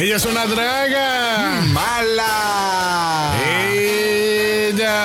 Ella 0.00 0.16
es 0.16 0.24
una 0.24 0.46
draga. 0.46 1.60
Mala. 1.72 3.32
Ella. 3.74 4.96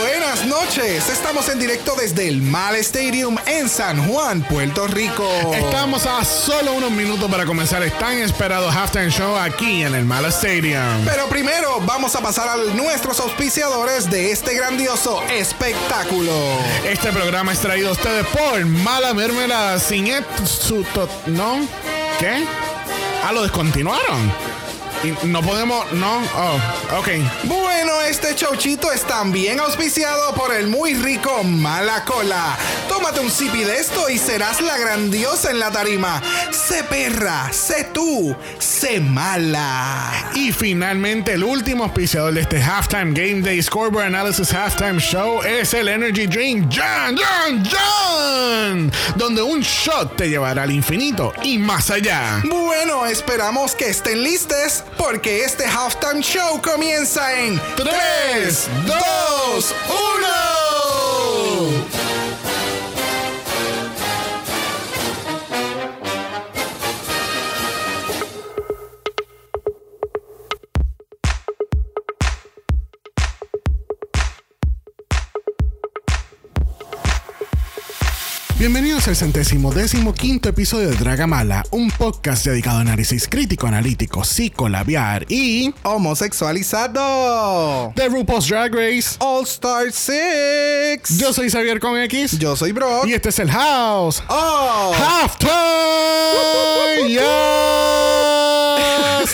Buenas 0.00 0.46
noches. 0.46 1.08
Estamos 1.08 1.48
en 1.48 1.58
directo 1.58 1.96
desde 2.00 2.28
el 2.28 2.40
Mal 2.40 2.76
Stadium 2.76 3.36
en 3.46 3.68
San 3.68 4.06
Juan, 4.08 4.42
Puerto 4.44 4.86
Rico. 4.86 5.28
Estamos 5.54 6.06
a 6.06 6.24
solo 6.24 6.72
unos 6.74 6.92
minutos 6.92 7.28
para 7.28 7.44
comenzar 7.44 7.82
el 7.82 7.90
tan 7.92 8.16
esperado 8.18 8.70
halftime 8.70 9.10
show 9.10 9.36
aquí 9.36 9.82
en 9.82 9.96
el 9.96 10.04
Mala 10.04 10.28
Stadium. 10.28 11.04
Pero 11.04 11.26
primero 11.28 11.80
vamos 11.84 12.14
a 12.14 12.20
pasar 12.20 12.48
a 12.48 12.56
nuestros 12.74 13.18
auspiciadores 13.18 14.08
de 14.08 14.30
este 14.30 14.54
grandioso 14.54 15.20
espectáculo. 15.24 16.32
Este 16.88 17.10
programa 17.10 17.52
es 17.52 17.58
traído 17.58 17.88
a 17.88 17.92
ustedes 17.92 18.24
por 18.28 18.64
Mala 18.66 19.12
Mermelada 19.14 19.80
sin 19.80 20.06
et- 20.06 20.24
su 20.46 20.84
to- 20.94 21.08
¿No? 21.26 21.58
¿Qué? 22.20 22.44
Ah, 23.24 23.32
lo 23.32 23.42
descontinuaron. 23.42 24.61
Y 25.04 25.26
no 25.26 25.42
podemos. 25.42 25.90
No. 25.92 26.22
Oh, 26.36 26.98
ok. 26.98 27.08
Bueno, 27.44 28.00
este 28.02 28.34
showchito 28.34 28.92
es 28.92 29.02
también 29.02 29.58
auspiciado 29.58 30.34
por 30.34 30.54
el 30.54 30.68
muy 30.68 30.94
rico 30.94 31.42
Mala 31.42 32.04
Cola. 32.04 32.56
Tómate 32.88 33.20
un 33.20 33.30
sipi 33.30 33.64
de 33.64 33.78
esto 33.78 34.08
y 34.08 34.18
serás 34.18 34.60
la 34.60 34.78
grandiosa 34.78 35.50
en 35.50 35.58
la 35.58 35.72
tarima. 35.72 36.22
Sé 36.50 36.84
perra, 36.84 37.52
sé 37.52 37.88
tú, 37.92 38.36
sé 38.58 39.00
mala. 39.00 40.30
Y 40.34 40.52
finalmente, 40.52 41.32
el 41.32 41.42
último 41.42 41.84
auspiciador 41.84 42.34
de 42.34 42.42
este 42.42 42.62
Halftime 42.62 43.12
Game 43.12 43.42
Day 43.42 43.60
Scoreboard 43.62 44.06
Analysis 44.06 44.52
Halftime 44.52 45.00
Show 45.00 45.42
es 45.42 45.74
el 45.74 45.88
Energy 45.88 46.26
Drink 46.26 46.72
John, 46.72 47.16
John, 47.16 47.62
John, 47.70 48.92
donde 49.16 49.42
un 49.42 49.60
shot 49.60 50.16
te 50.16 50.28
llevará 50.28 50.62
al 50.62 50.70
infinito 50.70 51.32
y 51.42 51.58
más 51.58 51.90
allá. 51.90 52.40
Bueno, 52.44 53.06
esperamos 53.06 53.74
que 53.74 53.88
estén 53.88 54.22
listos 54.22 54.84
porque 54.96 55.44
este 55.44 55.66
halftime 55.66 56.22
show 56.22 56.60
comienza 56.62 57.38
en 57.40 57.60
3, 57.76 58.68
2, 58.86 59.74
1. 59.88 60.61
Bienvenidos 78.62 79.08
al 79.08 79.16
centésimo 79.16 79.72
décimo 79.72 80.14
quinto 80.14 80.48
episodio 80.48 80.90
de 80.90 80.94
Dragamala, 80.94 81.64
un 81.72 81.90
podcast 81.90 82.46
dedicado 82.46 82.78
a 82.78 82.82
análisis 82.82 83.26
crítico, 83.26 83.66
analítico, 83.66 84.22
psicolabiar 84.22 85.26
y 85.28 85.74
Homosexualizado. 85.82 87.92
de 87.96 88.08
RuPaul's 88.08 88.46
Drag 88.46 88.72
Race. 88.72 89.16
All 89.18 89.42
Star 89.42 89.90
6. 89.90 91.18
Yo 91.18 91.32
soy 91.32 91.50
Xavier 91.50 91.80
con 91.80 91.98
X 92.02 92.38
Yo 92.38 92.54
soy 92.54 92.70
Brock. 92.70 93.08
y 93.08 93.14
este 93.14 93.30
es 93.30 93.40
el 93.40 93.50
House 93.50 94.22
Oh. 94.28 94.92
Halftime! 94.94 95.50
Yes! 97.08 97.22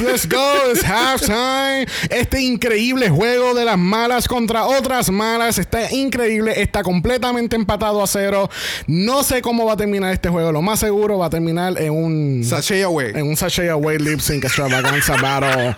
Let's 0.00 0.26
go! 0.28 0.70
It's 0.70 0.84
halftime. 0.84 1.86
Este 2.08 2.40
increíble 2.40 3.10
juego 3.10 3.52
de 3.54 3.64
las 3.64 3.78
malas 3.78 4.28
contra 4.28 4.66
otras 4.66 5.10
malas 5.10 5.58
está 5.58 5.92
increíble. 5.92 6.62
Está 6.62 6.82
completamente 6.82 7.56
empatado 7.56 8.02
a 8.02 8.06
cero. 8.06 8.48
No 8.86 9.17
sé 9.22 9.42
cómo 9.42 9.64
va 9.66 9.74
a 9.74 9.76
terminar 9.76 10.12
este 10.12 10.28
juego. 10.28 10.52
Lo 10.52 10.62
más 10.62 10.80
seguro 10.80 11.18
va 11.18 11.26
a 11.26 11.30
terminar 11.30 11.80
en 11.80 11.92
un. 11.92 12.44
Sashay 12.44 12.82
away. 12.82 13.12
en 13.14 13.26
un 13.26 13.36
sachet 13.36 13.70
away 13.70 13.98
lip 13.98 14.20
sync 14.20 14.44
extravaganza 14.44 15.16
battle. 15.22 15.74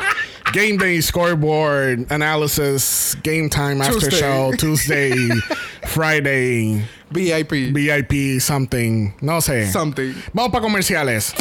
Game 0.53 0.77
day 0.79 1.01
scoreboard 1.01 2.07
analysis. 2.11 3.17
Game 3.23 3.49
time 3.49 3.81
after 3.81 3.99
Tuesday. 4.01 4.21
show. 4.21 4.53
Tuesday. 4.57 5.29
Friday. 5.87 6.85
VIP. 7.11 7.73
VIP 7.75 8.41
something. 8.41 9.13
No 9.21 9.41
sé. 9.41 9.71
Something. 9.71 10.15
Vamos 10.33 10.53
para 10.53 10.63
comerciales. 10.63 11.35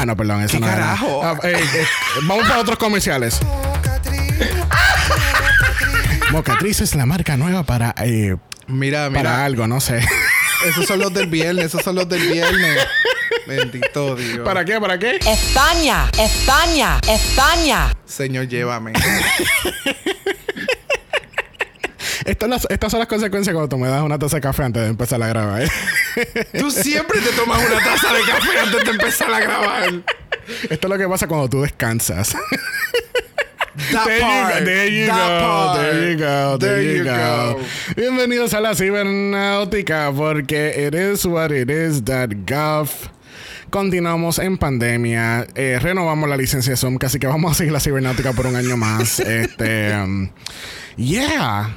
Ah, 0.00 0.06
no, 0.06 0.16
perdón, 0.16 0.42
eso 0.42 0.52
¿Qué 0.54 0.60
no 0.60 0.68
era. 0.68 0.76
carajo? 0.76 1.20
Ah, 1.24 1.36
eh, 1.42 1.56
eh, 1.58 1.86
vamos 2.22 2.46
para 2.46 2.60
otros 2.60 2.78
comerciales. 2.78 3.40
Mocatriz 6.30 6.80
es 6.80 6.94
la 6.94 7.06
marca 7.06 7.36
nueva 7.36 7.62
para, 7.64 7.94
eh, 8.04 8.36
Mira, 8.68 9.08
mira. 9.10 9.22
para 9.22 9.44
algo, 9.44 9.66
no 9.66 9.80
sé. 9.80 10.00
Esos 10.66 10.86
son 10.86 10.98
los 11.00 11.12
del 11.14 11.26
viernes. 11.26 11.66
Esos 11.66 11.82
son 11.82 11.94
los 11.96 12.08
del 12.08 12.26
viernes. 12.28 12.86
Bendito 13.46 14.14
Dios. 14.16 14.40
¿Para 14.44 14.64
qué? 14.64 14.78
¿Para 14.80 14.98
qué? 14.98 15.16
España, 15.26 16.10
España, 16.18 16.98
España. 17.08 17.94
Señor, 18.04 18.46
llévame. 18.48 18.92
Estas, 22.24 22.48
las- 22.48 22.66
estas 22.68 22.90
son 22.90 22.98
las 22.98 23.08
consecuencias 23.08 23.54
cuando 23.54 23.68
tú 23.70 23.78
me 23.78 23.88
das 23.88 24.02
una 24.02 24.18
taza 24.18 24.36
de 24.36 24.42
café 24.42 24.64
antes 24.64 24.82
de 24.82 24.88
empezar 24.88 25.22
a 25.22 25.28
grabar. 25.28 25.62
¿eh? 25.62 25.68
Tú 26.58 26.70
siempre 26.70 27.20
te 27.20 27.30
tomas 27.30 27.58
una 27.64 27.78
taza 27.82 28.12
de 28.12 28.20
café 28.20 28.58
antes 28.58 28.84
de 28.84 28.90
empezar 28.90 29.32
a 29.32 29.40
grabar. 29.40 29.88
Esto 30.68 30.86
es 30.86 30.90
lo 30.90 30.98
que 30.98 31.08
pasa 31.08 31.26
cuando 31.26 31.48
tú 31.48 31.62
descansas. 31.62 32.36
That 33.92 34.06
There 34.06 34.18
you 34.18 34.22
part. 34.22 34.58
go, 34.58 34.64
there 34.64 34.88
you 34.90 35.06
That 35.06 35.40
go, 35.40 35.46
part. 35.46 35.78
there 35.78 36.10
you 36.10 36.16
go, 36.18 36.58
there, 36.58 36.74
There 36.74 36.82
you 36.82 36.98
you 36.98 37.04
go. 37.04 37.58
go. 37.58 37.64
Bienvenidos 37.96 38.52
a 38.54 38.60
la 38.60 38.74
cibernáutica 38.74 40.12
porque 40.14 40.74
it 40.86 40.94
is 40.94 41.24
what 41.24 41.52
it 41.52 41.70
is 41.70 42.02
that 42.04 42.30
gov. 42.44 42.90
Continuamos 43.70 44.38
en 44.40 44.56
pandemia, 44.58 45.46
eh, 45.54 45.78
renovamos 45.80 46.28
la 46.28 46.36
licencia 46.36 46.72
de 46.72 46.76
Zoom, 46.76 46.96
casi 46.96 47.18
que 47.18 47.26
vamos 47.28 47.52
a 47.52 47.54
seguir 47.54 47.72
la 47.72 47.80
cibernáutica 47.80 48.32
por 48.32 48.46
un 48.46 48.56
año 48.56 48.76
más. 48.76 49.20
este, 49.20 49.94
um, 49.94 50.30
yeah. 50.96 51.76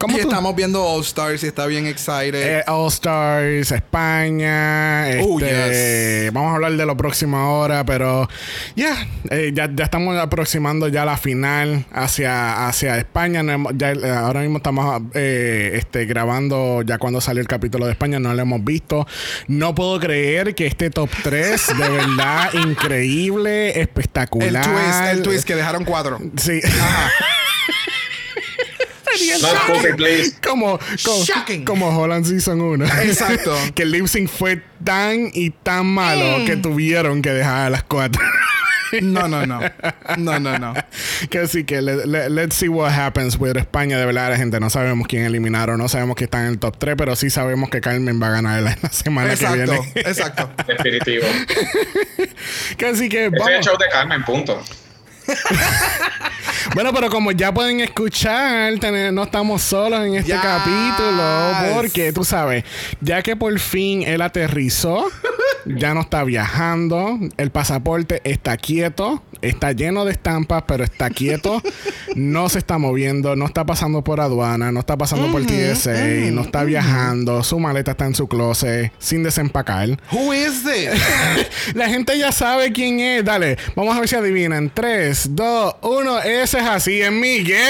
¿Cómo 0.00 0.16
Y 0.16 0.22
tú- 0.22 0.28
estamos 0.28 0.56
viendo 0.56 0.82
All 0.82 1.02
Stars 1.02 1.44
y 1.44 1.48
está 1.48 1.66
bien 1.66 1.86
excited. 1.86 2.34
eh, 2.60 2.64
All 2.66 2.88
Stars, 2.88 3.70
España. 3.70 5.04
Oh, 5.22 5.38
este, 5.38 6.24
yes. 6.24 6.32
Vamos 6.32 6.52
a 6.52 6.54
hablar 6.54 6.72
de 6.72 6.86
lo 6.86 6.96
próximo 6.96 7.36
ahora, 7.36 7.84
pero 7.84 8.26
ya, 8.74 9.06
eh, 9.30 9.50
ya, 9.54 9.68
ya 9.70 9.84
estamos 9.84 10.16
aproximando 10.18 10.88
ya 10.88 11.04
la 11.04 11.18
final 11.18 11.84
hacia, 11.92 12.66
hacia 12.66 12.96
España. 12.96 13.42
No 13.42 13.52
hemos- 13.52 13.72
ya, 13.76 13.92
eh, 13.92 14.10
ahora 14.10 14.40
mismo 14.40 14.56
estamos 14.56 15.02
eh, 15.12 15.72
este, 15.74 16.06
grabando 16.06 16.80
ya 16.80 16.96
cuando 16.96 17.20
salió 17.20 17.42
el 17.42 17.48
capítulo 17.48 17.84
de 17.84 17.92
España, 17.92 18.18
no 18.18 18.32
lo 18.32 18.40
hemos 18.40 18.64
visto. 18.64 19.06
No 19.48 19.74
puedo 19.74 20.00
creer 20.00 20.54
que 20.54 20.66
este 20.66 20.88
top 20.88 21.10
3, 21.22 21.66
de 21.76 21.88
verdad, 21.90 22.54
increíble, 22.54 23.72
el 23.72 23.80
espectacular. 23.82 24.64
twist, 24.64 25.12
el 25.12 25.22
twist 25.22 25.44
que 25.46 25.56
dejaron 25.56 25.84
cuatro. 25.84 26.18
Sí. 26.38 26.60
Not 29.42 29.66
poker, 29.66 29.96
please. 29.96 30.36
como, 30.42 30.78
como, 31.04 31.24
Shocking. 31.24 31.64
como 31.64 31.88
Holland 31.98 32.24
Season 32.26 32.60
1. 32.60 32.84
Exacto. 33.02 33.56
que 33.74 33.82
el 33.82 33.90
lip 33.92 34.06
sync 34.06 34.28
fue 34.28 34.62
tan 34.84 35.30
y 35.32 35.50
tan 35.50 35.86
malo 35.86 36.44
que 36.46 36.56
tuvieron 36.56 37.22
que 37.22 37.30
dejar 37.30 37.66
a 37.66 37.70
las 37.70 37.82
cuatro. 37.82 38.22
No, 39.02 39.28
no, 39.28 39.46
no. 39.46 39.60
No, 40.18 40.40
no, 40.40 40.58
no. 40.58 40.74
que 41.30 41.38
así 41.38 41.62
que 41.62 41.80
le- 41.80 42.06
le- 42.06 42.28
let's 42.28 42.56
see 42.56 42.66
what 42.68 42.90
happens 42.90 43.36
with 43.38 43.56
España. 43.56 43.96
De 43.98 44.04
verdad, 44.04 44.30
la 44.30 44.36
gente 44.36 44.58
no 44.58 44.68
sabemos 44.68 45.06
quién 45.06 45.24
eliminaron, 45.24 45.78
no 45.78 45.88
sabemos 45.88 46.16
que 46.16 46.24
están 46.24 46.42
en 46.46 46.48
el 46.54 46.58
top 46.58 46.76
3, 46.76 46.96
pero 46.98 47.14
sí 47.14 47.30
sabemos 47.30 47.70
que 47.70 47.80
Carmen 47.80 48.20
va 48.20 48.26
a 48.26 48.30
ganar 48.30 48.60
la, 48.62 48.76
la 48.82 48.88
semana 48.88 49.36
que 49.36 49.46
viene. 49.46 49.92
exacto. 49.94 50.50
Definitivo. 50.66 51.24
que 52.76 52.86
así 52.86 53.08
que 53.08 53.26
Este 53.26 53.38
es 53.38 53.58
el 53.58 53.62
show 53.64 53.76
de 53.78 53.86
Carmen, 53.92 54.24
punto. 54.24 54.60
Bueno, 56.74 56.92
pero 56.92 57.08
como 57.10 57.32
ya 57.32 57.52
pueden 57.52 57.80
escuchar, 57.80 58.72
no 59.12 59.22
estamos 59.24 59.62
solos 59.62 60.06
en 60.06 60.14
este 60.16 60.32
Yes. 60.32 60.40
capítulo. 60.40 61.74
Porque 61.74 62.12
tú 62.12 62.22
sabes, 62.24 62.64
ya 63.00 63.22
que 63.22 63.34
por 63.34 63.58
fin 63.58 64.02
él 64.02 64.20
aterrizó, 64.22 65.06
ya 65.66 65.94
no 65.94 66.00
está 66.02 66.24
viajando, 66.24 67.18
el 67.36 67.50
pasaporte 67.50 68.20
está 68.24 68.56
quieto, 68.56 69.22
está 69.42 69.72
lleno 69.72 70.04
de 70.04 70.12
estampas, 70.12 70.64
pero 70.66 70.84
está 70.84 71.10
quieto, 71.10 71.62
no 72.16 72.48
se 72.48 72.58
está 72.58 72.78
moviendo, 72.78 73.36
no 73.36 73.46
está 73.46 73.64
pasando 73.64 74.02
por 74.02 74.20
aduana, 74.20 74.72
no 74.72 74.80
está 74.80 74.96
pasando 74.96 75.30
por 75.30 75.44
TSA, 75.44 76.30
no 76.32 76.42
está 76.42 76.64
viajando, 76.64 77.42
su 77.44 77.58
maleta 77.58 77.92
está 77.92 78.06
en 78.06 78.14
su 78.14 78.28
closet 78.28 78.92
sin 78.98 79.22
desempacar. 79.22 79.88
Who 80.12 80.32
is 80.34 80.62
this? 80.64 80.90
La 81.74 81.88
gente 81.88 82.18
ya 82.18 82.32
sabe 82.32 82.72
quién 82.72 83.00
es. 83.00 83.24
Dale, 83.24 83.56
vamos 83.74 83.96
a 83.96 84.00
ver 84.00 84.08
si 84.08 84.16
adivinan. 84.16 84.70
3, 84.72 85.28
2, 85.36 85.76
1. 85.82 86.18
Ese 86.20 86.58
es 86.58 86.64
así, 86.66 87.00
es 87.00 87.12
Miguel. 87.12 87.60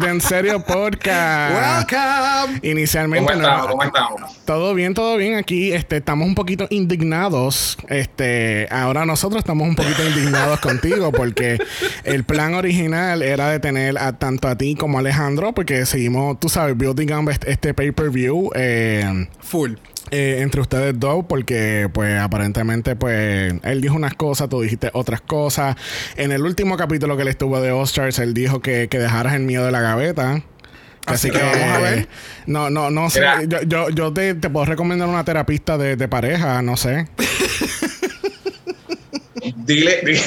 De 0.00 0.08
En 0.08 0.20
Serio 0.20 0.60
Podcast. 0.64 1.90
Welcome. 1.90 2.60
Inicialmente 2.62 3.32
¿Cómo 3.32 3.42
no- 3.42 3.48
estamos? 3.48 3.70
¿Cómo 3.70 3.82
estamos? 3.84 4.44
todo 4.44 4.74
bien, 4.74 4.94
todo 4.94 5.16
bien. 5.16 5.36
Aquí 5.36 5.72
este, 5.72 6.00
estamos 6.04 6.28
un 6.28 6.34
poquito 6.34 6.66
indignados. 6.68 7.78
Este, 7.88 8.68
ahora 8.70 9.06
nosotros 9.06 9.38
estamos 9.38 9.66
un 9.66 9.74
poquito 9.74 10.06
indignados 10.06 10.60
contigo 10.68 11.10
porque 11.12 11.56
el 12.04 12.24
plan 12.24 12.52
original 12.52 13.22
era 13.22 13.48
de 13.48 13.58
tener 13.58 13.96
a 13.96 14.12
tanto 14.18 14.48
a 14.48 14.56
ti 14.56 14.74
como 14.74 14.98
a 14.98 15.00
Alejandro 15.00 15.54
porque 15.54 15.86
seguimos, 15.86 16.38
tú 16.38 16.50
sabes, 16.50 16.76
building 16.76 17.10
up 17.14 17.30
este, 17.30 17.50
este 17.50 17.72
pay-per-view. 17.72 18.50
eh, 18.54 19.28
Full. 19.40 19.72
eh, 20.10 20.40
entre 20.42 20.60
ustedes 20.60 21.00
dos 21.00 21.24
porque 21.26 21.88
pues 21.90 22.20
aparentemente 22.20 22.96
pues 22.96 23.54
él 23.62 23.80
dijo 23.80 23.94
unas 23.94 24.12
cosas, 24.12 24.50
tú 24.50 24.60
dijiste 24.60 24.90
otras 24.92 25.22
cosas. 25.22 25.74
En 26.16 26.32
el 26.32 26.42
último 26.42 26.76
capítulo 26.76 27.16
que 27.16 27.24
le 27.24 27.30
estuvo 27.30 27.58
de 27.62 27.70
All 27.70 27.84
Stars, 27.84 28.18
él 28.18 28.34
dijo 28.34 28.60
que, 28.60 28.88
que 28.90 28.98
dejaras 28.98 29.32
el 29.32 29.44
miedo 29.44 29.64
de 29.64 29.72
la 29.72 29.80
gaveta. 29.80 30.42
Así, 31.06 31.28
Así 31.28 31.30
que 31.30 31.38
vamos 31.42 31.68
a 31.76 31.78
ver. 31.80 32.08
No, 32.46 32.70
no, 32.70 32.90
no 32.90 33.10
sé. 33.10 33.20
Yo, 33.48 33.62
yo, 33.62 33.90
yo 33.90 34.12
te, 34.12 34.34
te 34.34 34.48
puedo 34.50 34.66
recomendar 34.66 35.08
una 35.08 35.24
terapista 35.24 35.76
de, 35.78 35.96
de 35.96 36.08
pareja, 36.08 36.62
no 36.62 36.76
sé. 36.76 37.08
Dile, 39.56 40.00
di- 40.04 40.20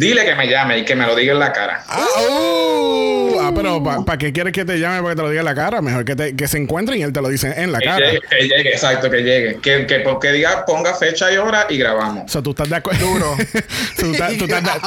dile 0.00 0.24
que 0.24 0.34
me 0.34 0.46
llame 0.48 0.78
y 0.78 0.84
que 0.84 0.94
me 0.96 1.06
lo 1.06 1.14
diga 1.14 1.32
en 1.32 1.38
la 1.38 1.52
cara. 1.52 1.84
Ah, 1.88 2.06
uh, 2.30 3.40
ah, 3.40 3.52
pero 3.54 3.82
¿para 4.04 4.18
qué 4.18 4.32
quieres 4.32 4.52
que 4.52 4.64
te 4.64 4.78
llame 4.78 4.98
para 5.02 5.10
que 5.10 5.16
te 5.16 5.22
lo 5.22 5.28
diga 5.30 5.40
en 5.40 5.44
la 5.46 5.54
cara? 5.54 5.80
Mejor 5.82 6.04
que, 6.04 6.16
te, 6.16 6.34
que 6.36 6.48
se 6.48 6.58
encuentren 6.58 6.98
y 6.98 7.02
él 7.02 7.12
te 7.12 7.20
lo 7.20 7.28
dice 7.28 7.52
en 7.56 7.72
la 7.72 7.78
Que 7.78 7.84
cara. 7.86 8.06
llegue, 8.06 8.20
que 8.28 8.48
llegue, 8.48 8.70
exacto, 8.70 9.10
que 9.10 9.18
llegue. 9.22 9.60
Que, 9.60 9.86
que, 9.86 10.04
que 10.20 10.32
diga, 10.32 10.64
ponga 10.66 10.94
fecha 10.94 11.32
y 11.32 11.36
hora 11.36 11.66
y 11.68 11.78
grabamos. 11.78 12.24
O 12.24 12.28
sea, 12.28 12.42
tú 12.42 12.50
estás 12.50 12.68
de 12.68 12.76
acuerdo. 12.76 13.06
Duro. 13.06 13.36
tú 13.98 14.12
estás, 14.12 14.36
tú 14.36 14.44
estás 14.44 14.62
de- 14.62 14.70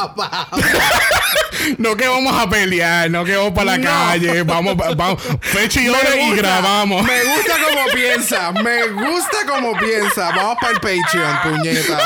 No 1.78 1.96
que 1.98 2.08
vamos 2.08 2.34
a 2.40 2.50
pelear, 2.50 3.10
no 3.10 3.24
que 3.26 3.36
vamos 3.36 3.52
para 3.54 3.72
la 3.72 3.78
No. 3.78 3.84
calle, 3.90 4.44
vamos, 4.44 4.76
vamos, 4.96 5.22
fecha 5.42 5.82
y 5.82 5.90
hora 5.90 6.16
y 6.16 6.20
gusta, 6.28 6.36
grabamos. 6.42 7.04
Me 7.06 7.24
gusta 7.24 7.54
como 7.64 7.86
piensa. 7.94 8.52
Me 8.52 8.84
gusta 8.88 9.38
como 9.48 9.78
piensa. 9.78 10.30
Vamos 10.36 10.58
para 10.62 10.74
el 10.74 10.80
Patreon, 10.80 11.38
puñeta. 11.44 12.00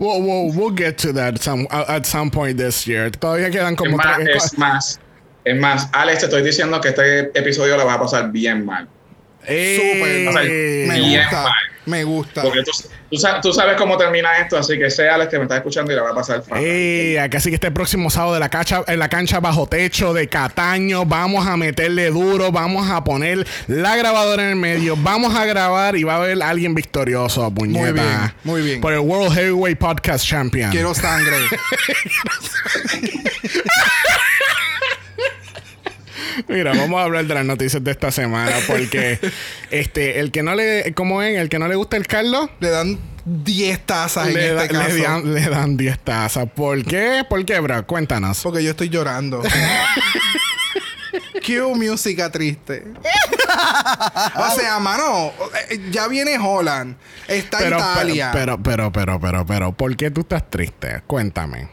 We'll, 0.00 0.22
we'll, 0.22 0.50
we'll 0.56 0.70
get 0.74 0.96
to 1.00 1.12
that 1.12 1.42
some, 1.42 1.66
at 1.70 2.06
some 2.06 2.30
point 2.30 2.56
this 2.56 2.86
year. 2.86 3.10
Todavía 3.10 3.50
quedan 3.50 3.74
Es 3.74 3.78
como 3.78 3.98
más, 3.98 4.16
tres. 4.16 4.44
es 4.46 4.58
más, 4.58 5.00
es 5.44 5.60
más, 5.60 5.88
Alex, 5.92 6.20
te 6.20 6.24
estoy 6.24 6.42
diciendo 6.42 6.80
que 6.80 6.88
este 6.88 7.38
episodio 7.38 7.76
lo 7.76 7.84
vas 7.84 7.96
a 7.96 8.00
pasar 8.00 8.32
bien 8.32 8.64
mal. 8.64 8.88
Eh, 9.46 9.76
Súper. 10.30 10.44
Me 10.88 10.98
Bien 11.00 11.20
gusta. 11.22 11.42
mal. 11.42 11.52
Me 11.86 12.04
gusta. 12.04 12.42
Porque 12.42 12.62
tú, 12.62 12.70
tú 13.10 13.16
sa- 13.16 13.40
tú 13.40 13.52
sabes 13.54 13.76
cómo 13.76 13.96
termina 13.96 14.36
esto, 14.38 14.58
así 14.58 14.78
que 14.78 14.90
sé 14.90 15.08
Alex 15.08 15.30
que 15.30 15.38
me 15.38 15.44
estás 15.44 15.56
escuchando 15.58 15.90
y 15.90 15.96
la 15.96 16.02
va 16.02 16.10
a 16.10 16.14
pasar 16.14 16.42
fatal. 16.42 16.62
Eh, 16.62 17.18
acá 17.18 17.40
sí 17.40 17.48
que 17.48 17.54
este 17.54 17.70
próximo 17.70 18.10
sábado 18.10 18.34
de 18.34 18.40
la 18.40 18.50
cancha, 18.50 18.84
en 18.86 18.98
la 18.98 19.08
cancha 19.08 19.40
bajo 19.40 19.66
techo 19.66 20.12
de 20.12 20.28
Cataño, 20.28 21.06
vamos 21.06 21.46
a 21.48 21.56
meterle 21.56 22.10
duro, 22.10 22.52
vamos 22.52 22.88
a 22.90 23.02
poner 23.02 23.46
la 23.66 23.96
grabadora 23.96 24.42
en 24.44 24.50
el 24.50 24.56
medio, 24.56 24.94
vamos 24.96 25.34
a 25.34 25.46
grabar 25.46 25.96
y 25.96 26.04
va 26.04 26.12
a 26.12 26.16
haber 26.16 26.40
alguien 26.42 26.74
victorioso, 26.74 27.50
puñeta. 27.52 27.80
Muy 27.82 27.92
bien, 27.92 28.32
muy 28.44 28.62
bien. 28.62 28.80
Por 28.82 28.92
el 28.92 29.00
World 29.00 29.34
Heavyweight 29.34 29.78
Podcast 29.78 30.24
Champion. 30.26 30.70
Quiero 30.70 30.94
sangre. 30.94 31.38
Mira, 36.48 36.72
vamos 36.74 37.00
a 37.00 37.04
hablar 37.04 37.24
de 37.26 37.34
las 37.34 37.44
noticias 37.44 37.82
de 37.82 37.90
esta 37.90 38.10
semana 38.10 38.52
porque 38.66 39.18
este 39.70 40.20
el 40.20 40.30
que 40.30 40.42
no 40.42 40.54
le 40.54 40.92
¿cómo 40.94 41.22
es? 41.22 41.36
El 41.38 41.48
que 41.48 41.58
no 41.58 41.68
le 41.68 41.74
gusta 41.76 41.96
el 41.96 42.06
Carlos 42.06 42.48
Le 42.60 42.70
dan 42.70 42.98
10 43.24 43.80
tazas 43.86 44.28
en 44.28 44.34
le, 44.34 44.52
da- 44.54 44.62
este 44.64 44.74
le 44.74 44.80
caso. 44.84 45.02
dan, 45.02 45.34
le 45.34 45.48
dan 45.48 45.76
10 45.76 45.98
tazas. 46.00 46.46
¿Por 46.54 46.82
qué? 46.84 47.22
¿Por 47.28 47.44
qué, 47.44 47.58
bro? 47.60 47.86
Cuéntanos. 47.86 48.40
Porque 48.42 48.62
yo 48.64 48.70
estoy 48.70 48.88
llorando. 48.88 49.42
Cue 51.44 51.74
música 51.74 52.30
triste. 52.30 52.84
o 54.36 54.50
sea, 54.54 54.78
mano, 54.78 55.32
eh, 55.70 55.80
ya 55.90 56.06
viene 56.08 56.38
Holland. 56.38 56.96
Está 57.26 57.58
Pero, 57.58 57.78
Italia. 57.78 58.30
pero, 58.32 58.62
pero, 58.62 58.92
pero, 58.92 59.18
pero, 59.20 59.44
pero, 59.46 59.72
¿por 59.72 59.96
qué 59.96 60.10
tú 60.10 60.20
estás 60.22 60.48
triste? 60.48 61.02
Cuéntame. 61.06 61.68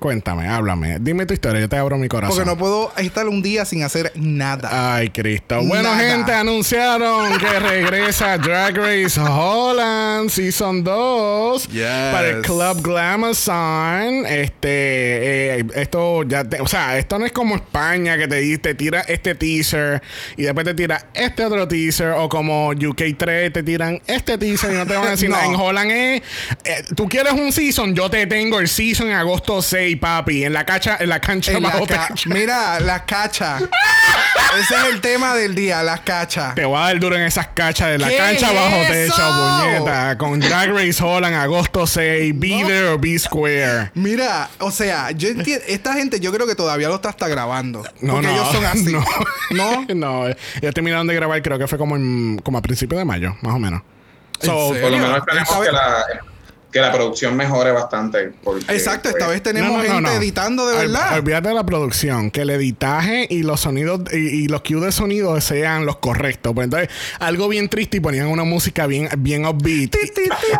Cuéntame, 0.00 0.48
háblame. 0.48 0.96
Dime 0.98 1.26
tu 1.26 1.34
historia, 1.34 1.60
yo 1.60 1.68
te 1.68 1.76
abro 1.76 1.98
mi 1.98 2.08
corazón. 2.08 2.34
porque 2.36 2.50
no 2.50 2.56
puedo 2.56 2.90
estar 2.96 3.28
un 3.28 3.42
día 3.42 3.64
sin 3.66 3.82
hacer 3.82 4.10
nada. 4.16 4.94
Ay, 4.96 5.10
Cristo. 5.10 5.60
Bueno, 5.62 5.94
gente, 5.94 6.32
anunciaron 6.32 7.36
que 7.38 7.60
regresa 7.60 8.38
Drag 8.38 8.74
Race 8.76 9.20
Holland 9.20 10.30
Season 10.30 10.82
2 10.82 11.68
Yes. 11.68 11.82
para 12.12 12.28
el 12.30 12.40
Club 12.42 12.80
Glamazon. 12.82 14.24
Este, 14.26 15.58
eh, 15.60 15.66
esto 15.74 16.22
ya, 16.24 16.44
te- 16.44 16.60
o 16.60 16.66
sea, 16.66 16.96
esto 16.98 17.18
no 17.18 17.26
es 17.26 17.32
como 17.32 17.54
España 17.56 18.16
que 18.16 18.26
te, 18.26 18.58
te 18.58 18.74
tira 18.74 19.00
este 19.02 19.34
teaser 19.34 20.02
y 20.36 20.42
después 20.44 20.64
te 20.64 20.74
tira 20.74 21.08
este 21.14 21.44
otro 21.44 21.68
teaser 21.68 22.12
o 22.12 22.28
como 22.28 22.72
UK3 22.72 23.52
te 23.52 23.62
tiran 23.62 24.00
este 24.06 24.38
teaser 24.38 24.72
y 24.72 24.74
no 24.76 24.86
te 24.86 24.94
van 24.96 25.08
a 25.08 25.10
decir 25.10 25.28
No. 25.30 25.36
nada. 25.36 25.46
En 25.46 25.54
Holland 25.60 25.90
es, 25.90 26.22
eh, 26.64 26.84
tú 26.96 27.08
quieres 27.08 27.32
un 27.34 27.52
season, 27.52 27.94
yo 27.94 28.08
te 28.10 28.26
tengo 28.26 28.58
el 28.60 28.68
season 28.68 29.08
en 29.08 29.14
agosto 29.14 29.60
6, 29.60 29.89
papi, 29.96 30.44
en 30.44 30.52
la 30.52 30.64
cancha, 30.64 30.96
en 31.00 31.08
la 31.08 31.20
cancha 31.20 31.52
En 31.52 31.62
la 31.62 31.70
bajo 31.70 31.86
ca- 31.86 32.08
techo. 32.08 32.30
Mira, 32.30 32.80
las 32.80 33.02
cachas. 33.02 33.62
Ese 34.58 34.74
es 34.74 34.84
el 34.94 35.00
tema 35.00 35.34
del 35.34 35.54
día, 35.54 35.82
las 35.82 36.00
cachas. 36.00 36.54
Te 36.56 36.64
voy 36.64 36.76
a 36.76 36.80
dar 36.86 36.98
duro 36.98 37.14
en 37.16 37.22
esas 37.22 37.48
cachas 37.48 37.90
de 37.90 37.98
la 37.98 38.08
¿Qué 38.08 38.16
cancha 38.16 38.48
es 38.48 38.54
bajo 38.54 38.76
eso? 38.76 38.92
techo, 39.14 39.62
puñeta. 39.76 40.18
Con 40.18 40.40
Drag 40.40 40.70
Race 40.72 41.02
Holland, 41.02 41.36
agosto 41.36 41.86
6. 41.86 42.32
Be 42.36 42.64
there 42.66 42.88
or 42.88 43.00
be 43.00 43.18
square. 43.18 43.90
Mira, 43.94 44.50
o 44.58 44.70
sea, 44.70 45.10
yo 45.12 45.28
entiendo, 45.28 45.64
esta 45.68 45.94
gente 45.94 46.18
yo 46.20 46.32
creo 46.32 46.46
que 46.46 46.54
todavía 46.56 46.88
lo 46.88 46.96
está 46.96 47.10
hasta 47.10 47.28
grabando. 47.28 47.84
No, 48.00 48.14
porque 48.14 48.26
no. 48.26 48.32
ellos 48.32 48.52
son 48.52 48.64
así. 48.64 48.92
No. 48.92 49.04
¿No? 49.50 49.86
no, 49.94 50.26
ellos 50.26 50.74
terminaron 50.74 51.06
de 51.06 51.14
grabar, 51.14 51.40
creo 51.42 51.58
que 51.58 51.68
fue 51.68 51.78
como, 51.78 51.94
en, 51.96 52.38
como 52.42 52.58
a 52.58 52.62
principios 52.62 52.98
de 52.98 53.04
mayo, 53.04 53.36
más 53.42 53.54
o 53.54 53.58
menos. 53.58 53.82
So? 54.40 54.68
Por 54.80 54.90
lo 54.90 54.98
menos 54.98 55.18
esperemos 55.18 55.58
que 55.64 55.70
la, 55.72 56.04
que 56.72 56.80
la 56.80 56.92
producción 56.92 57.36
mejore 57.36 57.72
bastante. 57.72 58.32
porque, 58.44 58.64
Exacto, 58.72 59.08
esta 59.08 59.26
pues, 59.26 59.30
vez 59.30 59.42
tenemos 59.42 59.70
no, 59.70 59.76
no, 59.76 59.82
no, 59.82 59.94
gente 59.94 60.10
no. 60.10 60.16
editando 60.22 60.66
de 60.68 60.74
Ol- 60.76 60.80
verdad. 60.92 61.18
Olvídate 61.18 61.48
de 61.48 61.54
la 61.54 61.64
producción, 61.66 62.30
que 62.30 62.42
el 62.42 62.50
editaje 62.50 63.26
y 63.28 63.42
los 63.42 63.60
sonidos 63.60 64.00
y, 64.12 64.16
y 64.44 64.48
los 64.48 64.62
cues 64.62 64.80
de 64.82 64.92
sonido 64.92 65.40
sean 65.40 65.84
los 65.86 65.96
correctos. 65.96 66.52
Pues 66.54 66.66
entonces, 66.66 66.88
algo 67.18 67.48
bien 67.48 67.68
triste 67.68 67.96
y 67.96 68.00
ponían 68.00 68.26
una 68.28 68.44
música 68.44 68.86
bien, 68.86 69.08
bien 69.18 69.46
upbeat. 69.46 69.94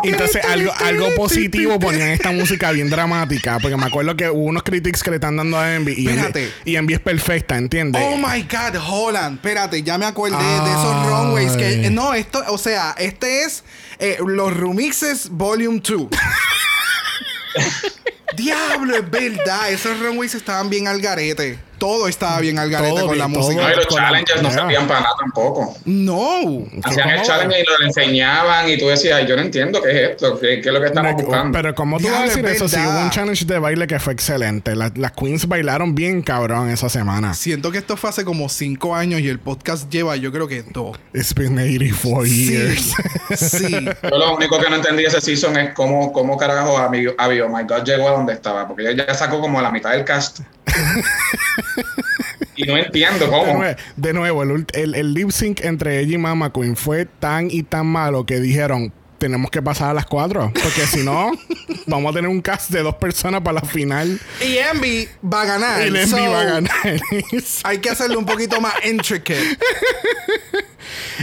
Y 0.03 0.09
entonces, 0.09 0.43
algo, 0.45 0.71
algo 0.83 1.13
positivo 1.15 1.79
ponían 1.79 2.09
esta 2.09 2.31
música 2.31 2.71
bien 2.71 2.89
dramática. 2.89 3.57
Porque 3.61 3.77
me 3.77 3.85
acuerdo 3.85 4.15
que 4.17 4.29
hubo 4.29 4.43
unos 4.43 4.63
critics 4.63 5.03
que 5.03 5.11
le 5.11 5.15
están 5.17 5.37
dando 5.37 5.57
a 5.57 5.75
Envy. 5.75 5.93
Y 5.97 6.07
Envy, 6.09 6.49
y 6.65 6.75
Envy 6.75 6.93
es 6.95 6.99
perfecta, 6.99 7.57
¿entiendes? 7.57 8.01
Oh 8.05 8.17
my 8.17 8.41
God, 8.43 8.79
Holland. 8.85 9.35
Espérate, 9.35 9.81
ya 9.83 9.97
me 9.97 10.05
acordé 10.05 10.35
de 10.35 10.71
esos 10.71 11.05
runways 11.07 11.51
que. 11.53 11.89
No, 11.89 12.13
esto, 12.13 12.43
o 12.49 12.57
sea, 12.57 12.95
este 12.97 13.43
es 13.43 13.63
eh, 13.99 14.17
los 14.25 14.55
remixes 14.55 15.29
Volume 15.29 15.81
2. 15.87 16.00
Diablo, 18.35 18.95
es 18.95 19.09
verdad. 19.09 19.71
Esos 19.71 19.99
runways 19.99 20.35
estaban 20.35 20.69
bien 20.69 20.87
al 20.87 21.01
garete. 21.01 21.59
Todo 21.81 22.07
estaba 22.07 22.39
bien 22.39 22.59
al 22.59 22.69
garete 22.69 22.93
Todo 22.95 23.07
con 23.07 23.17
la 23.17 23.25
todo 23.25 23.39
música. 23.39 23.61
No, 23.63 23.73
y 23.73 23.75
los 23.75 23.85
Con 23.87 23.97
la- 23.97 24.03
challenges 24.09 24.41
no 24.43 24.49
Ya. 24.49 24.55
servían 24.55 24.87
para 24.87 24.99
nada 25.01 25.15
tampoco. 25.19 25.77
No. 25.85 26.63
Hacían 26.83 27.09
el 27.09 27.21
challenge 27.23 27.59
y 27.59 27.63
lo 27.63 27.85
enseñaban 27.87 28.69
y 28.69 28.77
tú 28.77 28.87
decías, 28.87 29.27
yo 29.27 29.35
no 29.35 29.41
entiendo 29.41 29.81
qué 29.81 29.89
es 29.91 30.09
esto, 30.11 30.39
qué, 30.39 30.61
qué 30.61 30.69
es 30.69 30.73
lo 30.73 30.79
que 30.79 30.85
estamos 30.87 31.15
Me- 31.15 31.23
buscando. 31.23 31.57
Pero 31.57 31.73
¿cómo 31.73 31.97
tú 31.99 32.05
vas 32.07 32.19
a 32.19 32.23
decir 32.25 32.45
es 32.45 32.51
eso? 32.57 32.67
Si 32.69 32.75
verdad. 32.75 32.93
hubo 32.95 33.03
un 33.03 33.09
challenge 33.09 33.45
de 33.45 33.57
baile 33.57 33.87
que 33.87 33.99
fue 33.99 34.13
excelente. 34.13 34.75
Las, 34.75 34.95
las 34.95 35.11
queens 35.13 35.47
bailaron 35.47 35.95
bien 35.95 36.21
cabrón 36.21 36.69
esa 36.69 36.87
semana. 36.87 37.33
Siento 37.33 37.71
que 37.71 37.79
esto 37.79 37.97
fue 37.97 38.11
hace 38.11 38.23
como 38.23 38.47
5 38.47 38.93
años 38.95 39.19
y 39.21 39.27
el 39.27 39.39
podcast 39.39 39.89
lleva, 39.91 40.15
yo 40.17 40.31
creo 40.31 40.47
que 40.47 40.61
dos. 40.61 40.99
It's 41.15 41.33
been 41.33 41.57
84 41.57 42.25
years. 42.27 42.93
Sí. 43.35 43.57
sí. 43.57 43.85
Yo 44.03 44.17
lo 44.19 44.35
único 44.35 44.59
que 44.59 44.69
no 44.69 44.75
entendí 44.75 45.03
ese 45.05 45.19
season 45.19 45.57
es 45.57 45.73
cómo, 45.73 46.13
cómo 46.13 46.37
carajo 46.37 46.77
a 46.77 46.89
mi, 46.89 47.05
a 47.17 47.27
mi 47.27 47.39
Oh 47.39 47.49
My 47.49 47.63
God 47.63 47.83
llegó 47.85 48.07
a 48.09 48.11
donde 48.11 48.33
estaba, 48.33 48.67
porque 48.67 48.89
ella 48.91 49.07
ya 49.07 49.13
sacó 49.15 49.39
como 49.41 49.59
la 49.61 49.71
mitad 49.71 49.91
del 49.91 50.05
cast. 50.05 50.41
y 52.55 52.63
no 52.63 52.77
entiendo 52.77 53.25
De 53.25 53.31
cómo. 53.31 53.53
nuevo, 53.53 53.75
de 53.95 54.13
nuevo, 54.13 54.43
el, 54.43 54.65
el, 54.73 54.95
el 54.95 55.13
lip 55.13 55.31
sync 55.31 55.61
entre 55.63 55.99
ella 55.99 56.15
y 56.15 56.17
Mama 56.17 56.51
Queen 56.51 56.75
fue 56.75 57.05
tan 57.05 57.49
y 57.51 57.63
tan 57.63 57.87
malo 57.87 58.25
que 58.25 58.39
dijeron. 58.39 58.93
Tenemos 59.21 59.51
que 59.51 59.61
pasar 59.61 59.91
a 59.91 59.93
las 59.93 60.07
cuatro. 60.07 60.51
Porque 60.51 60.87
si 60.87 61.03
no, 61.03 61.31
vamos 61.85 62.09
a 62.09 62.15
tener 62.15 62.27
un 62.27 62.41
cast 62.41 62.71
de 62.71 62.81
dos 62.81 62.95
personas 62.95 63.41
para 63.41 63.61
la 63.61 63.61
final. 63.61 64.19
Y 64.43 64.57
Envy 64.57 65.07
va 65.31 65.43
a 65.43 65.45
ganar. 65.45 65.81
Y 65.83 65.89
el 65.89 65.95
Envy 65.95 66.09
so, 66.09 66.31
va 66.31 66.41
a 66.41 66.43
ganar. 66.43 66.71
Hay 67.65 67.77
que 67.77 67.91
hacerlo 67.91 68.17
un 68.17 68.25
poquito 68.25 68.59
más 68.59 68.73
intricate. 68.83 69.57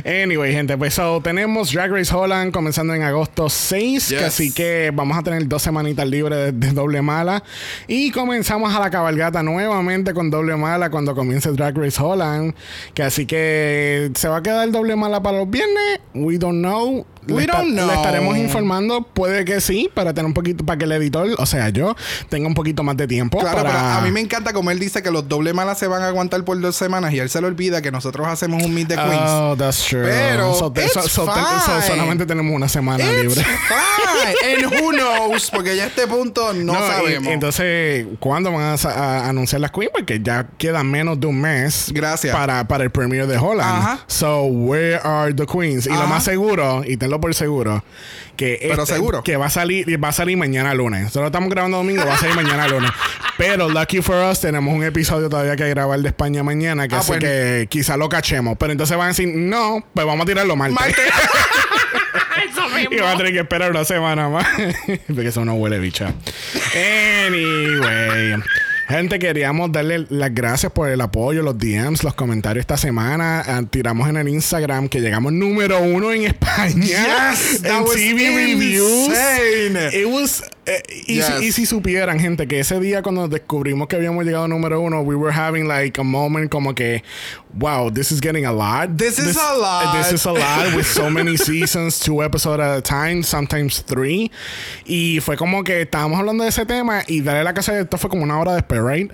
Anyway, 0.04 0.52
gente, 0.52 0.78
pues 0.78 0.94
so, 0.94 1.20
tenemos 1.22 1.72
Drag 1.72 1.90
Race 1.90 2.14
Holland 2.14 2.52
comenzando 2.52 2.94
en 2.94 3.02
agosto 3.02 3.48
6, 3.48 4.08
Yes. 4.08 4.18
que 4.18 4.24
así 4.24 4.52
que 4.52 4.92
vamos 4.94 5.18
a 5.18 5.22
tener 5.22 5.46
dos 5.48 5.60
semanitas 5.62 6.06
libres 6.06 6.38
de, 6.38 6.52
de 6.52 6.72
doble 6.72 7.02
mala. 7.02 7.42
Y 7.88 8.10
comenzamos 8.12 8.72
a 8.74 8.78
la 8.80 8.90
cabalgata 8.90 9.42
nuevamente 9.42 10.14
con 10.14 10.30
doble 10.30 10.56
mala 10.56 10.88
cuando 10.90 11.14
comience 11.14 11.50
Drag 11.52 11.76
Race 11.76 12.00
Holland. 12.00 12.54
Que 12.94 13.02
así 13.02 13.26
que 13.26 14.10
se 14.14 14.28
va 14.28 14.38
a 14.38 14.42
quedar 14.42 14.70
doble 14.70 14.94
mala 14.96 15.20
para 15.22 15.38
los 15.38 15.50
viernes. 15.50 16.00
We 16.14 16.38
don't 16.38 16.60
know. 16.60 17.04
Le, 17.28 17.34
We 17.36 17.46
don't 17.46 17.68
le 17.74 17.82
know. 17.82 17.90
estaremos 17.90 18.36
informando. 18.36 19.02
Puede 19.02 19.44
que 19.44 19.60
sí, 19.60 19.90
para 19.94 20.12
tener 20.14 20.26
un 20.26 20.34
poquito, 20.34 20.64
para 20.64 20.78
que 20.78 20.84
el 20.84 20.92
editor, 20.92 21.28
o 21.38 21.46
sea, 21.46 21.68
yo, 21.70 21.94
tenga 22.28 22.46
un 22.48 22.54
poquito 22.54 22.82
más 22.82 22.96
de 22.96 23.06
tiempo. 23.06 23.38
Claro, 23.38 23.58
para... 23.58 23.70
pero 23.70 23.78
a 23.84 24.00
mí 24.02 24.10
me 24.10 24.20
encanta 24.20 24.52
como 24.52 24.70
él 24.70 24.78
dice 24.78 25.02
que 25.02 25.10
los 25.10 25.28
doble 25.28 25.52
malas 25.52 25.78
se 25.78 25.86
van 25.86 26.02
a 26.02 26.08
aguantar 26.08 26.44
por 26.44 26.60
dos 26.60 26.76
semanas 26.76 27.12
y 27.12 27.18
él 27.18 27.28
se 27.30 27.40
le 27.40 27.46
olvida 27.46 27.82
que 27.82 27.90
nosotros 27.90 28.26
hacemos 28.28 28.62
un 28.62 28.74
Meet 28.74 28.88
the 28.88 28.94
Queens. 28.96 29.20
Oh, 29.26 29.54
that's 29.56 29.84
true. 29.84 30.02
Pero 30.04 30.54
So, 30.54 30.72
te- 30.72 30.84
it's 30.84 30.92
so- 30.94 31.02
so- 31.08 31.24
te- 31.26 31.32
fine. 31.32 31.80
so- 31.82 31.82
solamente 31.88 32.26
tenemos 32.26 32.54
una 32.54 32.68
semana 32.68 33.04
It's 33.04 33.36
libre. 33.36 33.44
fine. 33.44 34.64
And 34.64 34.64
who 34.80 34.90
knows? 34.92 35.50
Porque 35.50 35.76
ya 35.76 35.84
a 35.84 35.86
este 35.86 36.06
punto 36.06 36.52
no, 36.52 36.74
sabemos. 36.74 37.32
entonces, 37.32 38.06
¿cuándo 38.20 38.52
van 38.52 38.76
a, 38.84 39.28
anunciar 39.28 39.60
las 39.60 39.70
Queen? 39.70 39.90
Porque 39.92 40.20
ya 40.22 40.48
queda 40.58 40.82
menos 40.82 41.18
de 41.20 41.26
un 41.26 41.40
mes. 41.40 41.90
Gracias. 41.92 42.34
Para, 42.34 42.66
para 42.66 42.84
el 42.84 42.90
premiere 42.90 43.26
de 43.26 43.36
Holland. 43.38 43.60
Ajá. 43.82 43.98
So, 44.06 44.44
where 44.44 44.96
are 45.02 45.32
the 45.34 45.46
Queens? 45.46 45.86
Y 45.86 45.90
lo 45.90 46.06
más 46.06 46.24
seguro, 46.24 46.82
y 46.86 46.96
tenlo 46.96 47.17
por 47.20 47.34
seguro, 47.34 47.84
que, 48.36 48.58
Pero 48.62 48.82
este- 48.82 48.94
seguro. 48.94 49.22
que 49.22 49.36
va 49.36 49.46
a 49.46 49.50
salir 49.50 49.86
va 50.02 50.08
a 50.08 50.12
salir 50.12 50.36
mañana 50.36 50.74
lunes. 50.74 51.02
Nosotros 51.04 51.26
estamos 51.26 51.48
grabando 51.50 51.76
domingo, 51.78 52.04
va 52.06 52.14
a 52.14 52.18
salir 52.18 52.34
mañana 52.36 52.68
lunes. 52.68 52.90
Pero 53.36 53.68
lucky 53.68 54.02
for 54.02 54.16
us, 54.30 54.40
tenemos 54.40 54.74
un 54.74 54.82
episodio 54.84 55.28
todavía 55.28 55.54
que 55.56 55.68
grabar 55.68 56.00
de 56.00 56.08
España 56.08 56.42
mañana, 56.42 56.88
que 56.88 56.94
Ah, 56.96 56.98
así 56.98 57.08
pues. 57.12 57.20
que 57.20 57.66
quizá 57.70 57.96
lo 57.96 58.08
cachemos. 58.08 58.56
Pero 58.58 58.72
entonces 58.72 58.96
van 58.96 59.06
a 59.06 59.08
decir, 59.08 59.28
no, 59.34 59.84
pues 59.94 60.06
vamos 60.06 60.24
a 60.24 60.26
tirarlo 60.26 60.56
martes. 60.56 60.78
Marte- 60.78 61.02
Y 62.90 62.96
va 62.98 63.12
a 63.12 63.16
tener 63.16 63.32
que 63.32 63.40
esperar 63.40 63.70
una 63.72 63.84
semana 63.84 64.28
más. 64.28 64.46
Porque 65.06 65.28
eso 65.28 65.44
no 65.44 65.54
huele 65.54 65.78
bicha. 65.80 66.14
Anyway. 67.26 68.34
Gente, 68.88 69.18
queríamos 69.18 69.70
darle 69.70 70.06
las 70.08 70.34
gracias 70.34 70.72
por 70.72 70.88
el 70.88 71.02
apoyo, 71.02 71.42
los 71.42 71.58
DMs, 71.58 72.02
los 72.04 72.14
comentarios 72.14 72.62
esta 72.62 72.78
semana. 72.78 73.42
Ah, 73.46 73.62
tiramos 73.68 74.08
en 74.08 74.16
el 74.16 74.28
Instagram 74.28 74.88
que 74.88 75.00
llegamos 75.02 75.30
número 75.30 75.82
uno 75.82 76.10
en 76.10 76.22
España. 76.24 76.72
Yes, 76.74 77.62
en 77.64 77.82
was 77.82 77.94
TV 77.94 78.34
reviews. 78.34 79.08
insane. 79.08 79.90
It 79.92 80.06
was, 80.06 80.42
eh, 80.68 80.82
y, 81.06 81.14
Yes. 81.14 81.26
si, 81.38 81.44
y 81.46 81.52
si 81.52 81.66
supieran, 81.66 82.20
gente, 82.20 82.46
que 82.46 82.60
ese 82.60 82.78
día 82.80 83.02
cuando 83.02 83.26
descubrimos 83.28 83.88
que 83.88 83.96
habíamos 83.96 84.24
llegado 84.24 84.46
número 84.48 84.80
uno, 84.80 85.00
we 85.00 85.14
were 85.16 85.32
having 85.34 85.66
like 85.66 85.98
a 86.00 86.04
moment 86.04 86.50
como 86.50 86.74
que, 86.74 87.02
wow, 87.54 87.90
this 87.92 88.12
is 88.12 88.20
getting 88.20 88.44
a 88.44 88.52
lot. 88.52 88.96
This 88.96 89.18
is 89.18 89.36
a 89.36 89.54
lot. 89.54 89.96
This 89.96 90.12
is 90.12 90.26
a 90.26 90.32
lot 90.32 90.74
with 90.76 90.84
so 90.86 91.10
many 91.10 91.36
seasons, 91.38 91.98
two 91.98 92.22
episodes 92.22 92.60
at 92.62 92.78
a 92.78 92.82
time, 92.82 93.22
sometimes 93.22 93.82
three. 93.84 94.30
Y 94.84 95.20
fue 95.20 95.36
como 95.36 95.64
que 95.64 95.82
estábamos 95.82 96.18
hablando 96.18 96.44
de 96.44 96.50
ese 96.50 96.66
tema 96.66 97.02
y 97.06 97.20
darle 97.22 97.44
la 97.44 97.54
casa 97.54 97.72
de 97.72 97.82
esto 97.82 97.96
fue 97.98 98.10
como 98.10 98.22
una 98.22 98.38
hora 98.38 98.54
después, 98.54 98.80
right? 98.84 99.12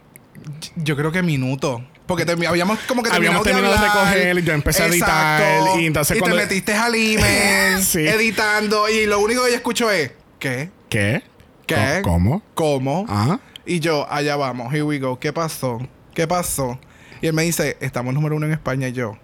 Yo 0.76 0.96
creo 0.96 1.12
que 1.12 1.22
minuto. 1.22 1.82
Porque 2.06 2.24
habíamos 2.30 2.78
como 2.80 3.02
que 3.02 3.08
Habíamos 3.10 3.42
terminado 3.44 3.72
terminado 3.76 3.94
de 3.94 4.00
hablar. 4.00 4.14
recoger 4.16 4.38
y 4.38 4.42
yo 4.46 4.52
empecé 4.52 4.82
a 4.82 4.86
editar, 4.88 5.80
y 5.80 5.86
entonces 5.86 6.18
cuando- 6.18 6.36
te 6.36 6.42
metiste 6.42 6.74
al 6.74 6.94
email 6.94 7.82
Sí. 7.82 8.00
editando 8.06 8.90
y 8.90 9.06
lo 9.06 9.20
único 9.20 9.42
que 9.44 9.50
yo 9.52 9.56
escucho 9.56 9.90
es 9.90 10.10
¿qué? 10.38 10.68
¿Qué? 10.90 11.22
¿Qué? 11.66 12.00
¿Cómo? 12.02 12.42
¿Cómo? 12.54 13.06
Ajá. 13.08 13.40
Y 13.66 13.80
yo, 13.80 14.06
allá 14.10 14.36
vamos, 14.36 14.72
here 14.72 14.82
we 14.82 14.98
go. 14.98 15.18
¿Qué 15.18 15.32
pasó? 15.32 15.78
¿Qué 16.14 16.26
pasó? 16.26 16.78
Y 17.22 17.26
él 17.26 17.32
me 17.32 17.42
dice, 17.42 17.76
estamos 17.80 18.12
número 18.12 18.36
uno 18.36 18.46
en 18.46 18.52
España 18.52 18.88
y 18.88 18.92
yo. 18.92 19.16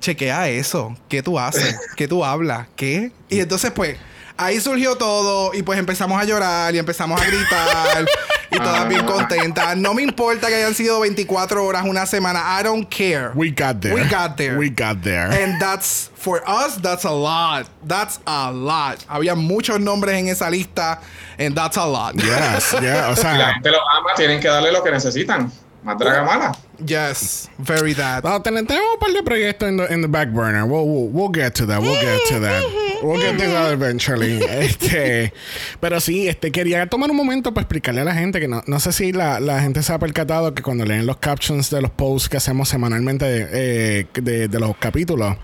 Chequea 0.00 0.48
eso. 0.48 0.96
¿Qué 1.08 1.22
tú 1.22 1.38
haces? 1.38 1.78
¿Qué 1.96 2.08
tú 2.08 2.24
hablas? 2.24 2.68
¿Qué? 2.76 3.12
Y 3.28 3.40
entonces, 3.40 3.70
pues, 3.72 3.98
ahí 4.40 4.60
surgió 4.60 4.96
todo 4.96 5.52
y 5.54 5.62
pues 5.62 5.78
empezamos 5.78 6.20
a 6.20 6.24
llorar 6.24 6.74
y 6.74 6.78
empezamos 6.78 7.20
a 7.20 7.24
gritar 7.24 8.06
y 8.50 8.56
todas 8.58 8.88
bien 8.88 9.04
contentas. 9.06 9.76
No 9.76 9.94
me 9.94 10.02
importa 10.02 10.48
que 10.48 10.54
hayan 10.56 10.74
sido 10.74 11.00
24 11.00 11.64
horas, 11.64 11.84
una 11.84 12.06
semana. 12.06 12.58
I 12.58 12.62
don't 12.62 12.88
care. 12.88 13.30
We 13.34 13.50
got 13.50 13.80
there. 13.80 13.94
We 13.94 14.08
got 14.08 14.36
there. 14.36 14.56
We 14.58 14.70
got 14.70 15.02
there. 15.02 15.30
And 15.30 15.60
that's, 15.60 16.10
for 16.16 16.42
us, 16.48 16.76
that's 16.80 17.04
a 17.04 17.12
lot. 17.12 17.66
That's 17.86 18.18
a 18.26 18.50
lot. 18.50 19.04
Había 19.08 19.34
muchos 19.36 19.78
nombres 19.78 20.16
en 20.18 20.28
esa 20.28 20.50
lista 20.50 21.00
and 21.38 21.54
that's 21.54 21.76
a 21.76 21.86
lot. 21.86 22.14
yes, 22.16 22.74
yeah, 22.80 23.08
o 23.10 23.14
Si 23.14 23.22
la 23.22 23.36
sea, 23.36 23.52
gente 23.54 23.70
los 23.70 23.80
ama, 23.96 24.14
tienen 24.16 24.40
que 24.40 24.48
darle 24.48 24.72
lo 24.72 24.82
que 24.82 24.90
necesitan. 24.90 25.50
Más 25.82 25.98
draga 25.98 26.22
mala. 26.24 26.52
Yes, 26.84 27.48
very 27.58 27.94
that. 27.94 28.22
ten- 28.42 28.66
tenemos 28.66 28.94
un 28.94 28.98
par 29.00 29.12
de 29.12 29.22
proyectos 29.22 29.68
en 29.68 29.76
the, 29.78 29.92
in 29.94 30.02
the 30.02 30.08
back 30.08 30.28
burner. 30.30 30.64
We'll, 30.64 30.84
we'll, 30.86 31.08
we'll 31.10 31.30
get 31.32 31.54
to 31.54 31.66
that. 31.66 31.80
We'll 31.80 31.98
get 32.00 32.20
to 32.28 32.40
that. 32.40 32.62
We'll 33.02 33.18
get 33.18 33.38
to 33.38 33.46
that 33.50 33.72
eventually. 33.72 34.40
Este, 34.50 35.32
pero 35.80 36.00
sí, 36.00 36.28
este, 36.28 36.52
quería 36.52 36.86
tomar 36.86 37.10
un 37.10 37.16
momento 37.16 37.54
para 37.54 37.62
explicarle 37.62 38.02
a 38.02 38.04
la 38.04 38.12
gente 38.14 38.40
que 38.40 38.46
no, 38.48 38.62
no 38.66 38.78
sé 38.78 38.92
si 38.92 39.12
la, 39.12 39.40
la 39.40 39.60
gente 39.62 39.82
se 39.82 39.90
ha 39.94 39.98
percatado 39.98 40.52
que 40.54 40.62
cuando 40.62 40.84
leen 40.84 41.06
los 41.06 41.16
captions 41.16 41.70
de 41.70 41.80
los 41.80 41.90
posts 41.90 42.28
que 42.28 42.36
hacemos 42.36 42.68
semanalmente 42.68 43.24
eh, 43.52 44.06
de, 44.12 44.48
de 44.48 44.60
los 44.60 44.76
capítulos, 44.76 45.34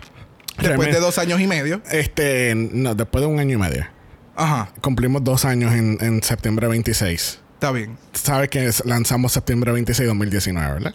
Después 0.61 0.93
de 0.93 1.01
dos 1.01 1.17
años 1.17 1.41
y 1.41 1.47
medio. 1.47 1.81
este, 1.91 2.55
no, 2.55 2.95
después 2.95 3.23
de 3.23 3.27
un 3.29 3.39
año 3.41 3.55
y 3.55 3.61
medio. 3.61 3.87
Ajá, 4.35 4.69
Cumplimos 4.83 5.25
dos 5.25 5.47
años 5.47 5.73
en, 5.73 5.97
en 6.03 6.23
septiembre 6.23 6.69
26. 6.69 7.41
Está 7.57 7.73
bien. 7.73 7.97
Sabes 8.13 8.49
que 8.49 8.71
lanzamos 8.85 9.33
septiembre 9.33 9.73
26 9.73 10.07
2019, 10.09 10.73
¿verdad? 10.75 10.95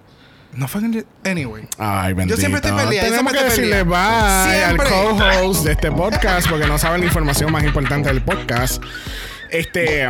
No 0.53 0.67
fue 0.67 0.81
en 0.81 0.93
el- 0.93 1.05
Anyway. 1.23 1.67
Ay, 1.77 2.13
bendito. 2.13 2.37
siempre 2.39 2.57
estoy 2.57 2.71
peleada, 2.71 3.07
yo 3.07 3.11
Tenemos 3.13 3.33
que 3.33 3.43
decirle 3.43 3.83
bye 3.83 4.63
al 4.65 4.77
co-host 4.77 5.63
de 5.65 5.71
este 5.71 5.91
podcast 5.91 6.49
porque 6.49 6.67
no 6.67 6.77
saben 6.77 7.01
la 7.01 7.07
información 7.07 7.51
más 7.51 7.63
importante 7.63 8.09
del 8.09 8.21
podcast. 8.21 8.83
Este. 9.49 10.07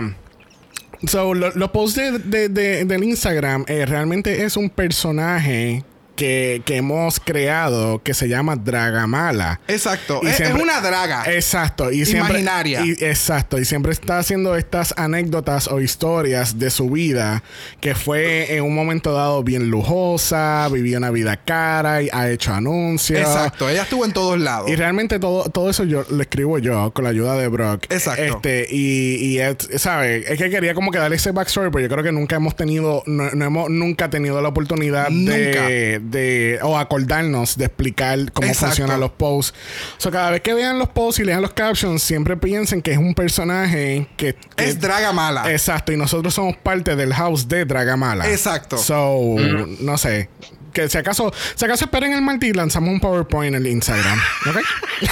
So, 1.07 1.33
lo- 1.33 1.51
los 1.51 1.71
posts 1.71 1.95
de, 1.95 2.19
de- 2.19 2.49
de- 2.49 2.85
del 2.85 3.03
Instagram 3.03 3.65
eh, 3.67 3.85
realmente 3.85 4.43
es 4.43 4.57
un 4.57 4.69
personaje 4.69 5.83
que, 6.15 6.61
que 6.65 6.77
hemos 6.77 7.19
creado 7.19 8.01
que 8.03 8.13
se 8.13 8.27
llama 8.29 8.55
Dragamala. 8.55 9.59
Exacto. 9.67 10.19
Y 10.23 10.27
Es, 10.27 10.31
es 10.33 10.37
siempre- 10.37 10.63
una 10.63 10.81
draga. 10.81 11.23
Exacto. 11.33 11.91
Y 11.91 12.05
siempre, 12.05 12.39
Imaginaria. 12.41 12.85
y- 12.85 12.91
exacto. 13.03 13.57
Y 13.59 13.65
siempre 13.65 13.91
está 13.91 14.19
haciendo 14.19 14.55
estas 14.55 14.93
anécdotas 14.97 15.67
o 15.67 15.79
historias 15.81 16.59
de 16.59 16.69
su 16.69 16.89
vida 16.89 17.43
que 17.79 17.95
fue 17.95 18.55
en 18.55 18.63
un 18.63 18.75
momento 18.75 19.13
dado 19.13 19.43
bien 19.43 19.69
lujosa, 19.69 20.67
vivió 20.71 20.97
una 20.97 21.11
vida 21.11 21.37
cara 21.37 22.01
y 22.01 22.09
ha 22.11 22.29
hecho 22.29 22.53
anuncios. 22.53 23.19
Exacto. 23.19 23.69
Ella 23.69 23.83
estuvo 23.83 24.05
en 24.05 24.13
todos 24.13 24.39
lados. 24.39 24.69
Y 24.69 24.75
realmente 24.75 25.19
todo, 25.19 25.49
todo 25.49 25.69
eso 25.69 25.83
yo 25.83 26.05
lo 26.09 26.21
escribo 26.21 26.59
yo 26.59 26.91
con 26.93 27.03
la 27.03 27.09
ayuda 27.11 27.35
de 27.37 27.47
Brock. 27.47 27.85
Exacto. 27.89 28.21
Este, 28.23 28.67
y, 28.69 29.15
y 29.15 29.39
es- 29.39 29.69
¿sabes? 29.77 30.25
Es 30.29 30.37
que 30.37 30.49
quería 30.49 30.73
como 30.73 30.91
que 30.91 30.97
darle 30.97 31.15
ese 31.15 31.31
backstory, 31.31 31.71
pero 31.71 31.81
yo 31.81 31.89
creo 31.89 32.03
que 32.03 32.11
nunca 32.11 32.35
hemos 32.35 32.55
tenido, 32.55 33.03
no, 33.05 33.29
no 33.31 33.45
hemos 33.45 33.69
nunca 33.69 34.09
tenido 34.09 34.41
la 34.41 34.49
oportunidad 34.49 35.09
de, 35.09 35.99
de, 36.11 36.59
o 36.61 36.77
acordarnos 36.77 37.57
de 37.57 37.65
explicar 37.65 38.31
cómo 38.31 38.47
Exacto. 38.47 38.67
funcionan 38.67 38.99
los 38.99 39.11
posts. 39.11 39.57
O 39.97 40.01
sea, 40.01 40.11
cada 40.11 40.31
vez 40.31 40.41
que 40.41 40.53
vean 40.53 40.77
los 40.77 40.89
posts 40.89 41.19
y 41.21 41.23
lean 41.23 41.41
los 41.41 41.53
captions, 41.53 42.03
siempre 42.03 42.37
piensen 42.37 42.81
que 42.81 42.91
es 42.91 42.97
un 42.97 43.13
personaje 43.15 44.07
que, 44.17 44.35
que- 44.55 44.65
es 44.65 44.79
draga 44.79 45.11
mala. 45.13 45.51
Exacto, 45.51 45.91
y 45.91 45.97
nosotros 45.97 46.33
somos 46.33 46.55
parte 46.57 46.95
del 46.95 47.13
house 47.13 47.47
de 47.47 47.65
Dragamala. 47.65 48.29
Exacto. 48.29 48.77
So, 48.77 49.35
no 49.79 49.97
sé. 49.97 50.29
Que 50.73 50.87
si 50.89 50.97
acaso, 50.97 51.33
si 51.55 51.65
acaso 51.65 51.85
esperen 51.85 52.13
el 52.13 52.21
martes 52.21 52.49
y 52.49 52.53
lanzamos 52.53 52.89
un 52.91 52.99
PowerPoint 52.99 53.55
en 53.55 53.61
el 53.61 53.67
Instagram. 53.67 54.19
¿Ok? 54.49 54.57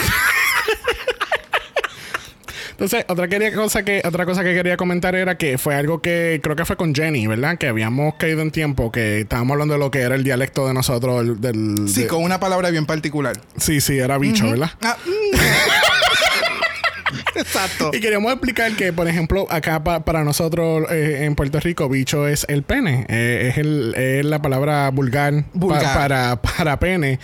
Entonces, 2.80 3.04
otra 3.10 3.28
quería 3.28 3.54
cosa 3.54 3.84
que, 3.84 4.02
otra 4.06 4.26
cosa 4.26 4.42
que 4.42 4.54
quería 4.54 4.78
comentar 4.78 5.14
era 5.14 5.38
que 5.38 5.58
fue 5.58 5.76
algo 5.76 6.02
que 6.02 6.40
creo 6.42 6.56
que 6.56 6.64
fue 6.64 6.78
con 6.78 6.96
Jenny, 6.96 7.28
¿verdad? 7.28 7.58
Que 7.58 7.68
habíamos 7.68 8.16
caído 8.16 8.42
en 8.42 8.52
tiempo, 8.52 8.90
que 8.90 9.20
estábamos 9.20 9.56
hablando 9.56 9.74
de 9.74 9.82
lo 9.82 9.92
que 9.92 10.00
era 10.00 10.16
el 10.16 10.24
dialecto 10.24 10.66
de 10.66 10.74
nosotros, 10.74 11.22
el- 11.22 11.42
del. 11.42 11.90
sí, 11.90 12.04
de- 12.04 12.08
con 12.08 12.24
una 12.24 12.40
palabra 12.40 12.70
bien 12.70 12.86
particular. 12.86 13.36
sí, 13.58 13.82
sí, 13.82 14.00
era 14.00 14.18
bicho, 14.18 14.50
¿verdad? 14.50 14.72
Ah, 14.82 14.96
mm. 15.06 15.36
Exacto. 17.36 17.92
Y 17.94 18.00
queríamos 18.00 18.32
explicar 18.32 18.72
que, 18.74 18.94
por 18.94 19.08
ejemplo, 19.08 19.48
acá 19.50 19.84
pa- 19.84 20.02
para 20.02 20.24
nosotros 20.24 20.86
eh, 20.92 21.24
en 21.26 21.36
Puerto 21.36 21.60
Rico, 21.60 21.90
bicho 21.90 22.28
es 22.28 22.46
el 22.50 22.64
pene. 22.64 23.06
Eh, 23.10 23.50
es, 23.52 23.58
el, 23.58 23.94
es 23.96 24.26
la 24.26 24.42
palabra 24.42 24.90
vulgar, 24.92 25.34
pa- 25.34 25.44
Vulgar. 25.54 25.94
para, 25.96 26.42
para 26.42 26.80
pene. 26.80 27.20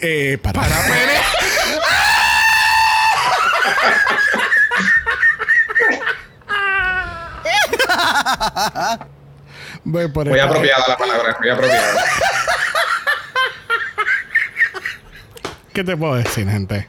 Eh, 0.00 0.38
para, 0.42 0.62
Para 0.62 0.76
pene. 0.82 1.12
Voy 9.84 10.08
por 10.08 10.26
Muy 10.26 10.38
apropiada 10.38 10.84
la 10.88 10.96
palabra, 10.96 11.36
muy 11.40 11.48
apropiada. 11.50 12.04
¿Qué 15.72 15.84
te 15.84 15.96
puedo 15.96 16.14
decir, 16.14 16.48
gente? 16.48 16.88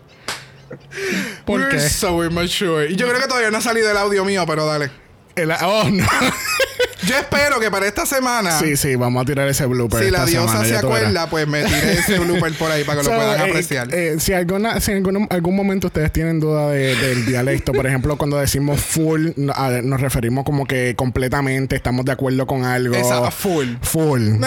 ¿Por 1.45 1.59
We're 1.61 1.71
qué? 1.77 1.79
so 1.89 2.23
immature. 2.23 2.87
Y 2.89 2.95
yo 2.95 3.07
creo 3.07 3.21
que 3.21 3.27
todavía 3.27 3.51
no 3.51 3.57
ha 3.57 3.61
salido 3.61 3.89
el 3.91 3.97
audio 3.97 4.23
mío, 4.25 4.45
pero 4.47 4.65
dale. 4.65 4.91
El- 5.35 5.51
oh, 5.51 5.83
no. 5.91 6.05
Yo 7.07 7.15
espero 7.17 7.59
que 7.59 7.71
para 7.71 7.87
esta 7.87 8.05
semana, 8.05 8.59
sí, 8.59 8.75
sí, 8.77 8.95
vamos 8.95 9.21
a 9.23 9.25
tirar 9.25 9.47
ese 9.47 9.65
blooper. 9.65 10.03
si 10.03 10.11
la 10.11 10.25
diosa 10.25 10.47
semana, 10.51 10.65
se 10.67 10.77
acuerda, 10.77 11.29
pues 11.29 11.47
me 11.47 11.63
tiré 11.63 11.93
ese 11.93 12.19
blooper 12.19 12.53
por 12.53 12.71
ahí 12.71 12.83
para 12.83 12.99
que 12.99 13.05
So, 13.05 13.11
lo 13.11 13.17
puedan 13.17 13.39
eh, 13.39 13.43
apreciar. 13.49 13.93
eh, 13.93 14.15
si 14.19 14.33
alguna, 14.33 14.79
si 14.81 14.91
en 14.91 14.97
algún, 14.97 15.27
algún 15.29 15.55
momento 15.55 15.87
ustedes 15.87 16.11
tienen 16.11 16.39
duda 16.39 16.69
de- 16.71 16.95
del 16.95 17.25
dialecto, 17.25 17.71
por 17.73 17.87
ejemplo, 17.87 18.17
cuando 18.17 18.37
decimos 18.37 18.81
full, 18.81 19.29
a 19.55 19.69
nos 19.83 20.01
referimos 20.01 20.43
como 20.43 20.65
que 20.65 20.95
completamente 20.95 21.75
estamos 21.75 22.03
de 22.05 22.11
acuerdo 22.11 22.45
con 22.45 22.65
algo. 22.65 22.95
Esa 22.95 23.31
full. 23.31 23.67
Full. 23.81 24.21
Full. 24.21 24.43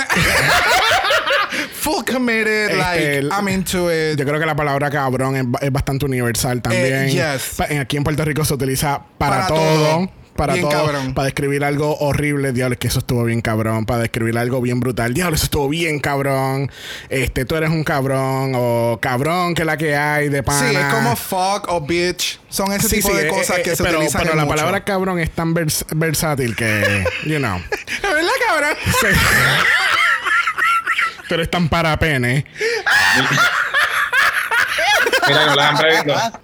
full 1.72 2.04
committed, 2.10 2.70
Este, 2.70 3.22
like, 3.22 3.28
I'm 3.34 3.48
into 3.48 3.90
it. 3.90 4.18
Yo 4.18 4.24
creo 4.26 4.38
que 4.38 4.46
la 4.46 4.54
palabra 4.56 4.90
cabrón 4.90 5.36
es, 5.36 5.44
ba- 5.46 5.58
es 5.62 5.72
bastante 5.72 6.04
universal 6.04 6.60
también. 6.62 7.08
Eh, 7.08 7.10
yes. 7.12 7.60
Aquí 7.80 7.96
en 7.96 8.04
Puerto 8.04 8.24
Rico 8.24 8.44
se 8.44 8.54
utiliza 8.54 9.00
para, 9.18 9.36
Para 9.36 9.46
todo. 9.48 9.58
todo. 9.96 10.10
Para 10.40 10.54
Bien 10.54 10.66
todo. 10.70 10.86
cabrón. 10.86 11.12
Para 11.12 11.26
describir 11.26 11.62
algo 11.64 11.98
horrible, 11.98 12.52
diablo, 12.52 12.72
es 12.72 12.78
que 12.78 12.88
eso 12.88 13.00
estuvo 13.00 13.24
bien 13.24 13.42
cabrón. 13.42 13.84
Para 13.84 14.00
describir 14.00 14.38
algo 14.38 14.62
bien 14.62 14.80
brutal, 14.80 15.12
diablo, 15.12 15.36
eso 15.36 15.44
estuvo 15.44 15.68
bien 15.68 16.00
cabrón. 16.00 16.70
Este, 17.10 17.44
tú 17.44 17.56
eres 17.56 17.68
un 17.68 17.84
cabrón. 17.84 18.52
O 18.56 18.98
cabrón, 19.02 19.54
que 19.54 19.60
es 19.62 19.66
la 19.66 19.76
que 19.76 19.94
hay 19.94 20.30
de 20.30 20.42
pana. 20.42 20.70
Sí, 20.70 20.74
es 20.76 20.84
como 20.86 21.14
fuck 21.14 21.66
o 21.68 21.82
bitch. 21.82 22.40
Son 22.48 22.72
ese 22.72 22.88
Sí, 22.88 22.96
tipo 22.96 23.10
sí, 23.10 23.16
de 23.16 23.26
eh, 23.26 23.28
cosas 23.28 23.58
eh, 23.58 23.62
que 23.64 23.76
se 23.76 23.82
pero, 23.82 23.98
utilizan 23.98 24.22
Pero 24.22 24.32
en 24.32 24.38
la 24.38 24.44
mucho. 24.46 24.56
palabra 24.56 24.82
cabrón 24.82 25.18
es 25.18 25.30
tan 25.30 25.54
vers- 25.54 25.84
versátil 25.94 26.56
que, 26.56 27.04
you 27.26 27.36
know. 27.36 27.58
¿Es 27.70 28.00
verdad, 28.02 28.30
cabrón? 28.48 28.76
Sí. 28.98 29.06
pero 31.28 31.42
es 31.42 31.50
tan 31.50 31.68
para 31.68 31.98
pene. 31.98 32.46
Mira, 35.28 35.46
no 35.46 35.54
les 35.54 35.64
han 35.64 35.76
preguntado. 35.76 36.40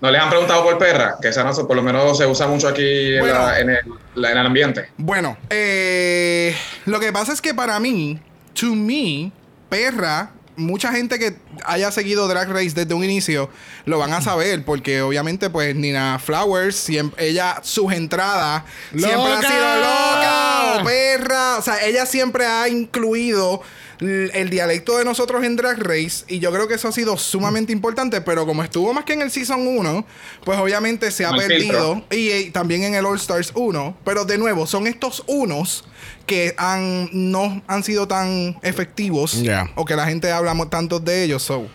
No 0.00 0.10
les 0.10 0.20
han 0.20 0.30
preguntado 0.30 0.62
por 0.64 0.78
perra, 0.78 1.16
que 1.20 1.28
esa 1.28 1.44
no 1.44 1.52
se- 1.52 1.64
por 1.64 1.76
lo 1.76 1.82
menos 1.82 2.16
se 2.16 2.26
usa 2.26 2.46
mucho 2.46 2.68
aquí 2.68 3.14
en, 3.14 3.20
Bueno. 3.20 3.38
la- 3.38 3.60
en 3.60 3.70
el, 3.70 3.78
la- 4.14 4.30
en 4.32 4.38
el 4.38 4.46
ambiente. 4.46 4.88
Bueno, 4.96 5.36
eh, 5.50 6.56
lo 6.86 6.98
que 7.00 7.12
pasa 7.12 7.32
es 7.32 7.40
que 7.42 7.52
para 7.54 7.78
mí, 7.80 8.18
to 8.58 8.74
me, 8.74 9.30
perra, 9.68 10.30
mucha 10.56 10.90
gente 10.92 11.18
que 11.18 11.36
haya 11.64 11.90
seguido 11.90 12.28
Drag 12.28 12.48
Race 12.50 12.70
desde 12.74 12.92
un 12.94 13.04
inicio 13.04 13.50
lo 13.86 13.98
van 13.98 14.12
a 14.12 14.20
saber, 14.20 14.64
porque 14.64 15.00
obviamente, 15.02 15.48
pues 15.50 15.74
Nina 15.76 16.18
Flowers, 16.18 16.76
siempre, 16.76 17.28
ella, 17.28 17.60
sus 17.62 17.92
entradas 17.92 18.62
siempre 18.90 19.10
han 19.12 19.42
¡Loca! 19.42 19.48
sido 19.48 19.76
loca 19.76 20.80
o 20.80 20.84
perra. 20.84 21.58
O 21.58 21.62
sea, 21.62 21.82
ella 21.84 22.04
siempre 22.06 22.46
ha 22.46 22.68
incluido 22.68 23.62
el 24.00 24.48
dialecto 24.50 24.96
de 24.96 25.04
nosotros 25.04 25.44
en 25.44 25.56
Drag 25.56 25.78
Race 25.78 26.24
y 26.26 26.38
yo 26.38 26.50
creo 26.52 26.66
que 26.66 26.74
eso 26.74 26.88
ha 26.88 26.92
sido 26.92 27.18
sumamente 27.18 27.72
importante, 27.72 28.20
pero 28.22 28.46
como 28.46 28.64
estuvo 28.64 28.92
más 28.94 29.04
que 29.04 29.12
en 29.12 29.22
el 29.22 29.30
Season 29.30 29.66
1, 29.66 30.06
pues 30.44 30.58
obviamente 30.58 31.10
se 31.10 31.26
ha 31.26 31.32
perdido 31.32 32.02
y, 32.10 32.28
eh, 32.30 32.50
también 32.52 32.82
en 32.84 32.94
el 32.94 33.04
All 33.04 33.16
Stars 33.18 33.52
1, 33.54 33.96
pero 34.04 34.24
de 34.24 34.38
nuevo 34.38 34.66
son 34.66 34.86
estos 34.86 35.22
unos 35.26 35.84
que 36.26 36.54
han 36.56 37.10
no 37.12 37.62
han 37.66 37.84
sido 37.84 38.08
tan 38.08 38.58
efectivos 38.62 39.42
Ya. 39.42 39.70
o 39.74 39.84
que 39.84 39.94
la 39.96 40.06
gente 40.06 40.30
habla 40.32 40.54
tanto 40.70 40.98
de 41.00 41.24
ellos, 41.24 41.42
so. 41.42 41.66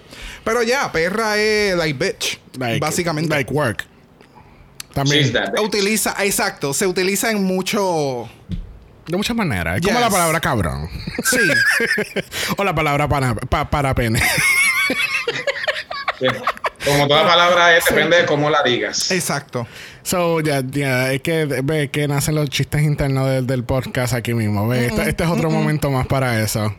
Pero 0.43 0.63
ya, 0.63 0.91
perra 0.91 1.37
es 1.37 1.75
like 1.77 1.93
bitch, 2.03 2.39
Like- 2.57 2.79
básicamente. 2.79 3.29
Like 3.29 3.53
work. 3.53 3.85
También. 4.93 5.31
Utiliza, 5.61 6.15
exacto, 6.23 6.73
se 6.73 6.87
utiliza 6.87 7.29
en 7.29 7.43
mucho 7.43 8.29
De 9.07 9.17
muchas 9.17 9.35
maneras. 9.35 9.75
Es 9.77 9.81
Yes. 9.81 9.89
como 9.93 9.99
la 9.99 10.09
palabra 10.09 10.39
cabrón. 10.39 10.89
Sí. 11.23 11.37
o 12.57 12.63
la 12.63 12.73
palabra 12.73 13.07
para, 13.07 13.35
pa- 13.35 13.69
para 13.69 13.93
pene. 13.93 14.21
Sí. 16.19 16.27
Como 16.85 17.07
toda 17.07 17.25
palabra 17.27 17.75
es, 17.77 17.85
depende 17.85 18.17
de 18.17 18.25
cómo 18.25 18.49
la 18.49 18.61
digas. 18.63 19.09
Exacto. 19.11 19.67
So, 20.03 20.39
ya, 20.39 20.61
ya, 20.63 21.11
es 21.11 21.21
que 21.21 21.45
ve 21.45 21.89
que 21.89 22.07
nacen 22.07 22.35
los 22.35 22.49
chistes 22.49 22.83
internos 22.83 23.27
del, 23.27 23.47
del 23.47 23.63
podcast 23.63 24.13
aquí 24.13 24.33
mismo. 24.35 24.67
Ve, 24.67 24.87
este, 24.87 25.09
este 25.09 25.23
es 25.23 25.29
otro 25.29 25.49
momento 25.49 25.89
más 25.89 26.05
para 26.07 26.39
eso. 26.41 26.75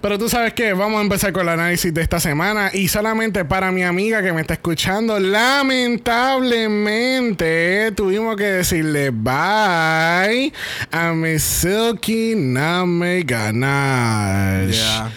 Pero 0.00 0.18
tú 0.18 0.28
sabes 0.28 0.54
que 0.54 0.72
vamos 0.72 0.98
a 0.98 1.02
empezar 1.02 1.32
con 1.32 1.42
el 1.42 1.48
análisis 1.50 1.92
de 1.92 2.00
esta 2.02 2.20
semana 2.20 2.70
y 2.72 2.86
solamente 2.88 3.44
para 3.44 3.70
mi 3.72 3.82
amiga 3.82 4.22
que 4.22 4.32
me 4.32 4.40
está 4.40 4.54
escuchando, 4.54 5.18
lamentablemente 5.18 7.92
tuvimos 7.96 8.36
que 8.36 8.44
decirle 8.44 9.10
bye 9.10 10.52
a 10.92 11.12
Miss 11.14 11.42
Silky 11.42 12.34
Name 12.36 13.22
Ganache. 13.24 14.72
Yeah. 14.72 15.10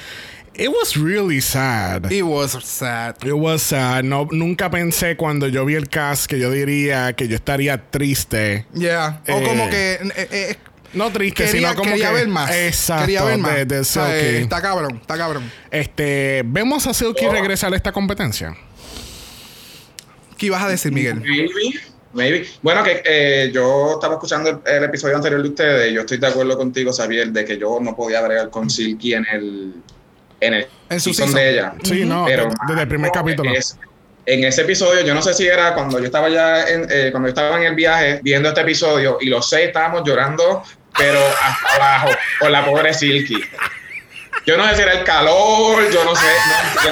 It 0.56 0.70
was 0.70 0.96
really 0.96 1.42
sad. 1.42 2.12
It 2.12 2.22
was 2.24 2.52
sad. 2.64 3.16
It 3.26 3.34
was 3.34 3.64
sad. 3.64 4.04
No, 4.04 4.28
nunca 4.32 4.70
pensé 4.70 5.18
cuando 5.18 5.48
yo 5.48 5.66
vi 5.66 5.74
el 5.74 5.90
cast 5.90 6.28
que 6.28 6.38
yo 6.38 6.52
diría 6.52 7.14
que 7.14 7.28
yo 7.28 7.36
estaría 7.36 7.90
triste. 7.90 8.66
Yeah. 8.76 9.22
O 9.28 9.40
Eh, 9.40 9.44
como 9.44 9.68
que 9.70 9.94
eh, 9.94 10.28
eh, 10.32 10.56
No 10.94 11.12
triste, 11.12 11.46
quería, 11.46 11.70
sino 11.70 11.76
como 11.76 11.92
quería 11.92 12.10
que 12.10 12.14
ver 12.14 12.28
más. 12.28 12.52
Exacto. 12.52 13.02
Quería 13.06 13.24
ver 13.24 13.38
más. 13.40 13.56
De, 13.56 13.66
de 13.66 13.80
O 13.80 13.84
sea, 13.84 14.06
Silky. 14.08 14.20
eh, 14.26 14.42
está 14.42 14.62
cabrón, 14.62 14.98
está 15.02 15.18
cabrón. 15.18 15.52
Este, 15.72 16.44
vemos 16.46 16.86
a 16.88 16.94
Silky 16.94 17.28
regresar 17.28 17.74
a 17.74 17.76
esta 17.76 17.92
competencia. 17.92 18.56
¿Qué 20.38 20.48
ibas 20.48 20.64
a 20.64 20.70
decir, 20.70 20.92
Miguel? 20.92 21.20
Maybe, 21.22 21.50
maybe. 22.14 22.48
Bueno, 22.62 22.84
que 22.84 23.02
eh, 23.06 23.52
yo 23.54 23.94
estaba 23.94 24.16
escuchando 24.16 24.50
el, 24.50 24.60
el 24.72 24.84
episodio 24.84 25.16
anterior 25.16 25.42
de 25.42 25.50
ustedes 25.50 25.92
y 25.92 25.96
yo 25.96 26.02
estoy 26.02 26.18
de 26.18 26.28
acuerdo 26.28 26.58
contigo, 26.58 26.92
Xavier, 26.92 27.30
de 27.32 27.46
que 27.46 27.58
yo 27.58 27.80
no 27.82 27.96
podía 27.96 28.22
bregar 28.22 28.50
con 28.50 28.70
Silky 28.70 29.14
en 29.14 29.26
el, 29.32 29.74
en 30.42 30.54
el 30.56 30.68
En 30.90 31.00
su 31.00 31.14
season 31.14 31.30
season. 31.30 31.36
de 31.36 31.50
ella. 31.52 31.74
Sí, 31.84 32.06
no, 32.06 32.26
Pero, 32.26 32.50
desde 32.68 32.82
el 32.82 32.88
primer 32.88 33.12
capítulo. 33.12 33.52
es- 33.54 33.78
en 34.26 34.42
ese 34.46 34.62
episodio, 34.62 35.02
yo 35.02 35.14
no 35.14 35.22
sé 35.22 35.34
si 35.34 35.46
era 35.46 35.74
cuando 35.74 36.00
yo 36.00 36.06
estaba 36.06 36.30
ya 36.30 36.64
en, 36.64 36.88
eh, 36.90 37.10
cuando 37.12 37.28
yo 37.28 37.34
estaba 37.34 37.58
en 37.58 37.64
el 37.64 37.76
viaje 37.76 38.22
viendo 38.24 38.48
este 38.48 38.62
episodio 38.62 39.18
y 39.20 39.25
los 39.25 39.50
seis 39.50 39.68
estábamos 39.68 40.03
llorando, 40.08 40.64
pero 40.98 41.20
hasta 41.42 41.75
abajo, 41.75 42.10
por 42.40 42.50
la 42.51 42.66
pobre 42.66 42.94
Silky. 42.94 43.42
Yo 44.46 44.58
no 44.58 44.68
sé 44.70 44.75
si 44.75 44.82
era 44.82 44.92
el 44.94 45.03
calor, 45.03 45.90
yo 45.92 46.03
no 46.03 46.16
sé, 46.16 46.25
no. 46.86 46.92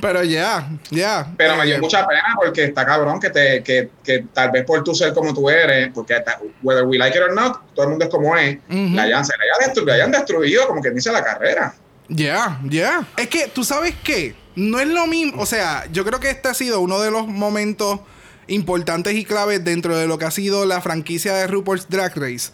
Pero 0.00 0.24
ya, 0.24 0.68
ya. 0.90 1.26
Pero 1.36 1.56
me 1.56 1.64
dio 1.64 1.76
Eh, 1.76 1.80
mucha 1.80 2.06
pena 2.06 2.34
porque 2.36 2.64
está 2.64 2.84
cabrón 2.84 3.20
que, 3.20 3.30
te, 3.30 3.62
que, 3.62 3.88
que 4.04 4.24
tal 4.32 4.50
vez 4.50 4.64
por 4.64 4.82
tu 4.82 4.94
ser 4.94 5.14
como 5.14 5.32
tú 5.32 5.48
eres, 5.48 5.90
porque 5.94 6.16
whether 6.62 6.84
we 6.84 6.98
like 6.98 7.16
it 7.16 7.22
or 7.22 7.32
not, 7.32 7.60
todo 7.74 7.84
el 7.84 7.90
mundo 7.90 8.04
es 8.06 8.10
como 8.10 8.36
es, 8.36 8.58
la, 8.68 9.02
hayan, 9.02 9.24
se 9.24 9.32
la 9.36 9.44
hayan 9.44 9.72
destru- 9.74 9.86
la 9.86 9.94
hayan 9.94 10.10
destruido 10.10 10.66
como 10.66 10.82
que 10.82 10.90
dice 10.90 11.12
la 11.12 11.22
carrera. 11.22 11.74
Ya, 12.08 12.58
ya. 12.64 13.06
Es 13.16 13.28
que 13.28 13.46
tú 13.46 13.62
sabes 13.64 13.94
qué, 14.02 14.34
no 14.56 14.80
es 14.80 14.88
lo 14.88 15.06
mismo, 15.06 15.40
o 15.40 15.46
sea, 15.46 15.86
yo 15.92 16.04
creo 16.04 16.18
que 16.18 16.30
este 16.30 16.48
ha 16.48 16.54
sido 16.54 16.80
uno 16.80 17.00
de 17.00 17.10
los 17.12 17.28
momentos 17.28 18.00
importantes 18.46 19.14
y 19.14 19.24
claves 19.24 19.64
dentro 19.64 19.96
de 19.96 20.06
lo 20.06 20.18
que 20.18 20.24
ha 20.24 20.30
sido 20.30 20.66
la 20.66 20.80
franquicia 20.80 21.34
de 21.34 21.46
RuPaul's 21.46 21.88
Drag 21.88 22.16
Race. 22.16 22.50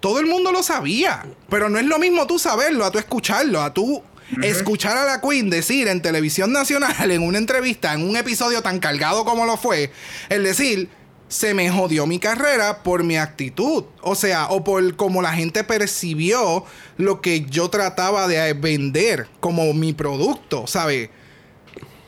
Todo 0.00 0.20
el 0.20 0.26
mundo 0.26 0.52
lo 0.52 0.62
sabía, 0.62 1.24
pero 1.48 1.68
no 1.68 1.78
es 1.78 1.86
lo 1.86 1.98
mismo 1.98 2.26
tú 2.26 2.38
saberlo, 2.38 2.84
a 2.84 2.90
tú 2.90 2.98
escucharlo, 2.98 3.62
a 3.62 3.72
tú 3.72 4.02
escuchar 4.42 4.96
a 4.96 5.04
la 5.04 5.20
Queen 5.20 5.48
decir 5.50 5.88
en 5.88 6.02
televisión 6.02 6.52
nacional, 6.52 7.10
en 7.10 7.22
una 7.22 7.38
entrevista, 7.38 7.94
en 7.94 8.08
un 8.08 8.16
episodio 8.16 8.62
tan 8.62 8.80
cargado 8.80 9.24
como 9.24 9.46
lo 9.46 9.56
fue, 9.56 9.90
el 10.28 10.44
decir, 10.44 10.90
se 11.28 11.54
me 11.54 11.70
jodió 11.70 12.06
mi 12.06 12.18
carrera 12.18 12.82
por 12.82 13.02
mi 13.02 13.16
actitud. 13.16 13.84
O 14.02 14.14
sea, 14.14 14.48
o 14.48 14.62
por 14.62 14.96
como 14.96 15.22
la 15.22 15.32
gente 15.32 15.64
percibió 15.64 16.64
lo 16.96 17.20
que 17.20 17.46
yo 17.46 17.70
trataba 17.70 18.28
de 18.28 18.52
vender 18.52 19.28
como 19.40 19.72
mi 19.72 19.92
producto, 19.92 20.66
¿sabes? 20.66 21.10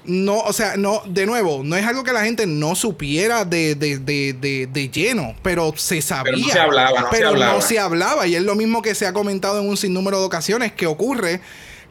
No, 0.07 0.39
o 0.39 0.53
sea, 0.53 0.77
no, 0.77 1.03
de 1.07 1.27
nuevo, 1.27 1.63
no 1.65 1.77
es 1.77 1.85
algo 1.87 2.05
que 2.05 2.13
la 2.13 2.25
gente 2.25 2.47
no 2.47 2.75
supiera 2.75 3.45
de, 3.45 3.75
de, 3.75 3.99
de, 3.99 4.33
de, 4.33 4.67
de 4.67 4.89
lleno, 4.89 5.35
pero 5.43 5.73
se 5.77 6.01
sabía. 6.03 6.25
Pero 6.33 6.39
no 6.39 6.49
se 6.53 6.59
hablaba, 6.61 7.01
no 7.01 7.07
se 7.11 7.17
Pero 7.17 7.29
hablaba. 7.29 7.53
no 7.55 7.61
se 7.61 7.79
hablaba. 7.79 8.27
Y 8.27 8.35
es 8.37 8.43
lo 8.43 8.55
mismo 8.55 8.83
que 8.83 8.95
se 8.95 9.07
ha 9.07 9.13
comentado 9.13 9.61
en 9.61 9.69
un 9.69 9.77
sinnúmero 9.77 10.19
de 10.21 10.27
ocasiones 10.27 10.73
que 10.73 10.87
ocurre 10.87 11.41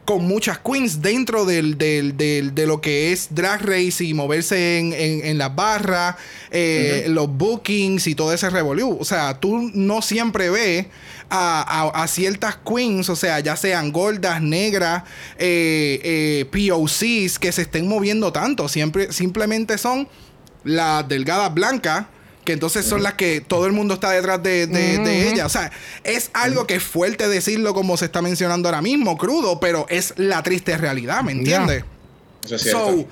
con 0.04 0.24
muchas 0.24 0.58
queens 0.60 1.02
dentro 1.02 1.44
del, 1.44 1.76
del- 1.78 2.16
del- 2.16 2.54
de 2.54 2.66
lo 2.68 2.80
que 2.80 3.10
es 3.12 3.26
drag 3.34 3.60
race 3.62 4.04
y 4.04 4.14
moverse 4.14 4.78
en, 4.78 4.92
en- 4.92 5.26
en 5.26 5.36
las 5.36 5.52
barras, 5.56 6.14
eh, 6.52 7.06
los 7.08 7.28
bookings 7.28 8.06
y 8.06 8.14
todo 8.14 8.32
ese 8.32 8.48
revolú. 8.48 8.96
O 9.00 9.04
sea, 9.04 9.40
tú 9.40 9.68
no 9.74 10.02
siempre 10.02 10.48
ves 10.48 10.86
a, 11.30 11.60
a- 11.92 12.02
a 12.02 12.08
ciertas 12.08 12.56
queens, 12.56 13.08
o 13.08 13.16
sea, 13.16 13.40
ya 13.40 13.56
sean 13.56 13.92
gordas, 13.92 14.40
negras, 14.42 15.02
eh, 15.38 16.00
eh, 16.02 16.68
POCs, 16.70 17.38
que 17.38 17.52
se 17.52 17.62
estén 17.62 17.88
moviendo 17.88 18.32
tanto. 18.32 18.68
Siempre, 18.68 19.12
simplemente 19.12 19.78
son 19.78 20.08
las 20.64 21.06
delgadas 21.08 21.52
blancas. 21.54 22.06
Que 22.44 22.52
entonces 22.52 22.86
son 22.86 23.02
las 23.02 23.14
que 23.14 23.40
todo 23.40 23.66
el 23.66 23.72
mundo 23.72 23.94
está 23.94 24.10
detrás 24.12 24.40
de, 24.40 24.68
de, 24.68 24.98
de 24.98 25.30
ella. 25.32 25.46
O 25.46 25.48
sea, 25.48 25.72
es 26.04 26.30
algo 26.32 26.64
que 26.64 26.76
es 26.76 26.82
fuerte 26.84 27.26
decirlo 27.26 27.74
como 27.74 27.96
se 27.96 28.04
está 28.04 28.22
mencionando 28.22 28.68
ahora 28.68 28.82
mismo, 28.82 29.18
crudo, 29.18 29.58
pero 29.58 29.84
es 29.88 30.14
la 30.16 30.44
triste 30.44 30.76
realidad, 30.78 31.24
¿me 31.24 31.32
entiendes? 31.32 31.82
Eso 32.44 32.54
es 32.54 32.62
cierto. 32.62 32.86
So, 32.86 33.08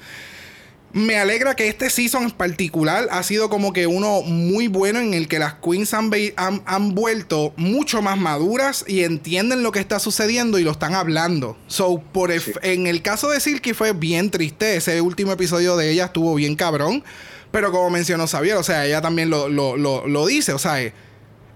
me 0.94 1.16
alegra 1.18 1.54
que 1.57 1.66
este 1.68 1.90
season 1.90 2.22
en 2.22 2.30
particular 2.30 3.09
ha 3.11 3.22
sido 3.24 3.50
como 3.50 3.72
que 3.72 3.87
uno 3.87 4.22
muy 4.22 4.68
bueno 4.68 5.00
en 5.00 5.12
el 5.12 5.26
que 5.28 5.38
las 5.40 5.54
queens 5.54 5.92
han, 5.92 6.09
ve- 6.09 6.33
han, 6.37 6.62
han 6.66 6.94
vuelto 6.94 7.52
mucho 7.57 8.00
más 8.00 8.16
maduras 8.16 8.85
y 8.87 9.02
entienden 9.02 9.62
lo 9.64 9.72
que 9.72 9.80
está 9.80 9.98
sucediendo 9.98 10.59
y 10.59 10.62
lo 10.62 10.70
están 10.70 10.94
hablando. 10.94 11.59
So, 11.66 11.98
por 12.12 12.30
el- 12.30 12.40
Sí. 12.40 12.52
en 12.62 12.87
el 12.87 13.02
caso 13.02 13.28
de 13.28 13.40
Silky 13.40 13.72
fue 13.74 13.92
bien 13.92 14.30
triste. 14.30 14.76
Ese 14.76 15.00
último 15.00 15.33
episodio 15.33 15.76
de 15.76 15.90
ella 15.90 16.04
estuvo 16.07 16.33
bien 16.37 16.54
cabrón. 16.57 17.02
Pero 17.50 17.70
como 17.70 17.90
mencionó 17.90 18.26
Xavier, 18.26 18.57
o 18.57 18.62
sea, 18.62 18.87
ella 18.87 19.00
también 19.00 19.30
lo, 19.30 19.48
lo, 19.48 19.76
lo, 19.76 20.07
lo 20.09 20.26
dice. 20.26 20.52
O 20.52 20.59
sea, 20.59 20.78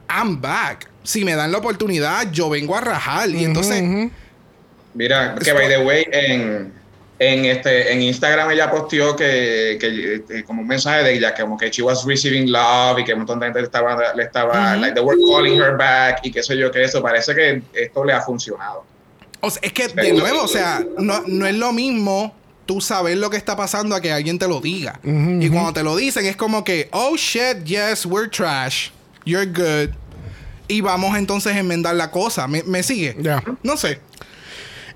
I'm 0.08 0.40
back. 0.40 0.88
Si 1.04 1.24
me 1.24 1.34
dan 1.36 1.52
la 1.52 1.58
oportunidad, 1.58 2.30
yo 2.32 2.50
vengo 2.50 2.76
a 2.76 2.80
rajar. 2.80 3.28
Y 3.30 3.44
entonces. 3.44 3.82
Mira, 4.94 5.36
que 5.42 5.52
by 5.52 5.68
the 5.68 5.78
way, 5.84 6.04
en, 6.10 6.72
en, 7.18 7.44
este, 7.44 7.92
en 7.92 8.02
Instagram 8.02 8.50
ella 8.50 8.70
posteó 8.70 9.16
que, 9.16 9.76
que, 9.80 10.22
eh, 10.28 10.44
como 10.44 10.62
un 10.62 10.68
mensaje 10.68 11.02
de 11.02 11.14
ella, 11.14 11.34
que 11.34 11.42
como 11.42 11.58
que 11.58 11.70
she 11.70 11.82
was 11.82 12.04
receiving 12.04 12.50
love 12.50 12.98
y 13.00 13.04
que 13.04 13.12
un 13.12 13.20
montón 13.20 13.40
de 13.40 13.46
gente 13.46 13.60
le 13.60 13.66
estaba, 13.66 14.14
le 14.14 14.22
estaba 14.22 14.76
like 14.76 14.94
they 14.94 15.04
were 15.04 15.18
calling 15.20 15.60
her 15.60 15.76
back 15.76 16.20
y 16.22 16.30
qué 16.30 16.42
sé 16.42 16.56
yo, 16.56 16.70
que 16.70 16.82
eso 16.84 17.02
parece 17.02 17.34
que 17.34 17.62
esto 17.74 18.04
le 18.04 18.12
ha 18.12 18.20
funcionado. 18.20 18.84
O 19.40 19.50
sea, 19.50 19.60
es 19.62 19.72
que, 19.72 19.88
de 19.88 20.12
nuevo, 20.12 20.42
o 20.42 20.48
sea, 20.48 20.84
no, 20.98 21.22
no 21.26 21.46
es 21.46 21.54
lo 21.54 21.72
mismo 21.72 22.34
tú 22.66 22.80
saber 22.80 23.16
lo 23.16 23.30
que 23.30 23.36
está 23.36 23.56
pasando 23.56 23.94
a 23.94 24.00
que 24.00 24.12
alguien 24.12 24.38
te 24.38 24.46
lo 24.46 24.60
diga. 24.60 25.00
y 25.02 25.48
cuando 25.48 25.72
te 25.72 25.82
lo 25.82 25.96
dicen 25.96 26.26
es 26.26 26.36
como 26.36 26.64
que, 26.64 26.88
oh 26.92 27.16
shit, 27.16 27.64
yes, 27.64 28.04
we're 28.04 28.28
trash. 28.28 28.90
You're 29.24 29.46
good. 29.46 29.94
Y 30.68 30.82
vamos 30.82 31.16
entonces 31.16 31.54
a 31.54 31.58
enmendar 31.58 31.94
la 31.96 32.10
cosa. 32.10 32.46
¿Me, 32.46 32.62
me 32.62 32.82
sigue? 32.82 33.16
Ya. 33.20 33.42
No 33.62 33.76
sé. 33.76 34.00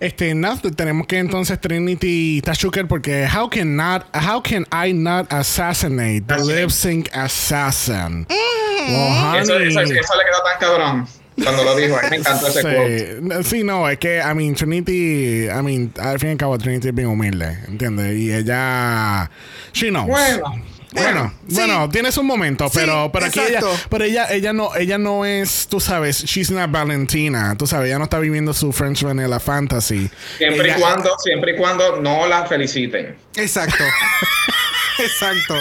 Este, 0.03 0.35
nada, 0.35 0.61
tenemos 0.75 1.07
que 1.07 1.19
entonces 1.19 1.61
Trinity 1.61 2.41
Tashuker 2.43 2.89
porque 2.89 3.25
how 3.33 3.49
can 3.49 3.77
not, 3.77 4.05
how 4.13 4.43
can 4.43 4.67
I 4.73 4.93
not 4.93 5.33
assassinate 5.33 6.23
the 6.27 6.39
lip 6.39 6.71
sync 6.71 7.09
assassin? 7.15 8.27
Mm. 8.29 8.89
Well, 8.89 9.41
Eso, 9.41 9.59
eso, 9.61 9.81
eso 9.81 9.93
le 9.93 10.25
quedó 10.25 10.43
tan 10.43 10.59
cabrón 10.59 11.07
cuando 11.41 11.63
lo 11.63 11.77
dijo. 11.77 11.97
A 11.97 12.03
mí 12.03 12.09
me 12.11 12.17
encantó 12.17 12.49
ese 12.49 12.63
quote. 12.63 13.17
Sí, 13.17 13.19
No, 13.23 13.43
sí, 13.45 13.63
no, 13.63 13.89
es 13.89 13.99
que, 13.99 14.19
I 14.19 14.35
mean, 14.35 14.57
Trinity, 14.57 15.47
I 15.49 15.63
mean, 15.63 15.93
al 16.01 16.19
fin 16.19 16.31
y 16.31 16.33
al 16.33 16.39
cabo, 16.39 16.59
Trinity 16.59 16.89
es 16.89 16.95
bien 16.95 17.07
humilde, 17.07 17.59
¿entiendes? 17.69 18.19
Y 18.19 18.33
ella, 18.33 19.31
she 19.73 19.91
knows. 19.91 20.09
Bueno. 20.09 20.72
Bueno, 20.93 21.33
Sí. 21.49 21.55
bueno, 21.55 21.89
tiene 21.89 22.13
su 22.13 22.23
momento, 22.23 22.67
Sí, 22.69 22.73
pero, 22.75 23.11
pero 23.13 23.27
aquí 23.27 23.41
ella, 23.41 23.61
pero 23.89 24.05
ella, 24.05 24.27
ella 24.31 24.53
no, 24.53 24.75
ella 24.77 24.99
no 24.99 25.25
es, 25.25 25.67
tú 25.69 25.81
sabes, 25.81 26.25
she's 26.25 26.51
not 26.51 26.71
Valentina, 26.71 27.55
tú 27.59 27.67
sabes, 27.67 27.89
ella 27.89 27.99
no 27.99 28.05
está 28.05 28.19
viviendo 28.19 28.53
su 28.53 28.73
French 28.73 29.03
Vanilla 29.03 29.41
Fantasy. 29.41 30.11
Siempre 30.39 30.69
Ella- 30.69 30.77
y 30.77 30.81
cuando, 30.81 31.11
siempre 31.19 31.53
y 31.53 31.57
cuando 31.57 32.01
no 32.01 32.27
la 32.27 32.45
feliciten. 32.47 33.17
Exacto. 33.37 33.83
Exacto. 34.99 35.55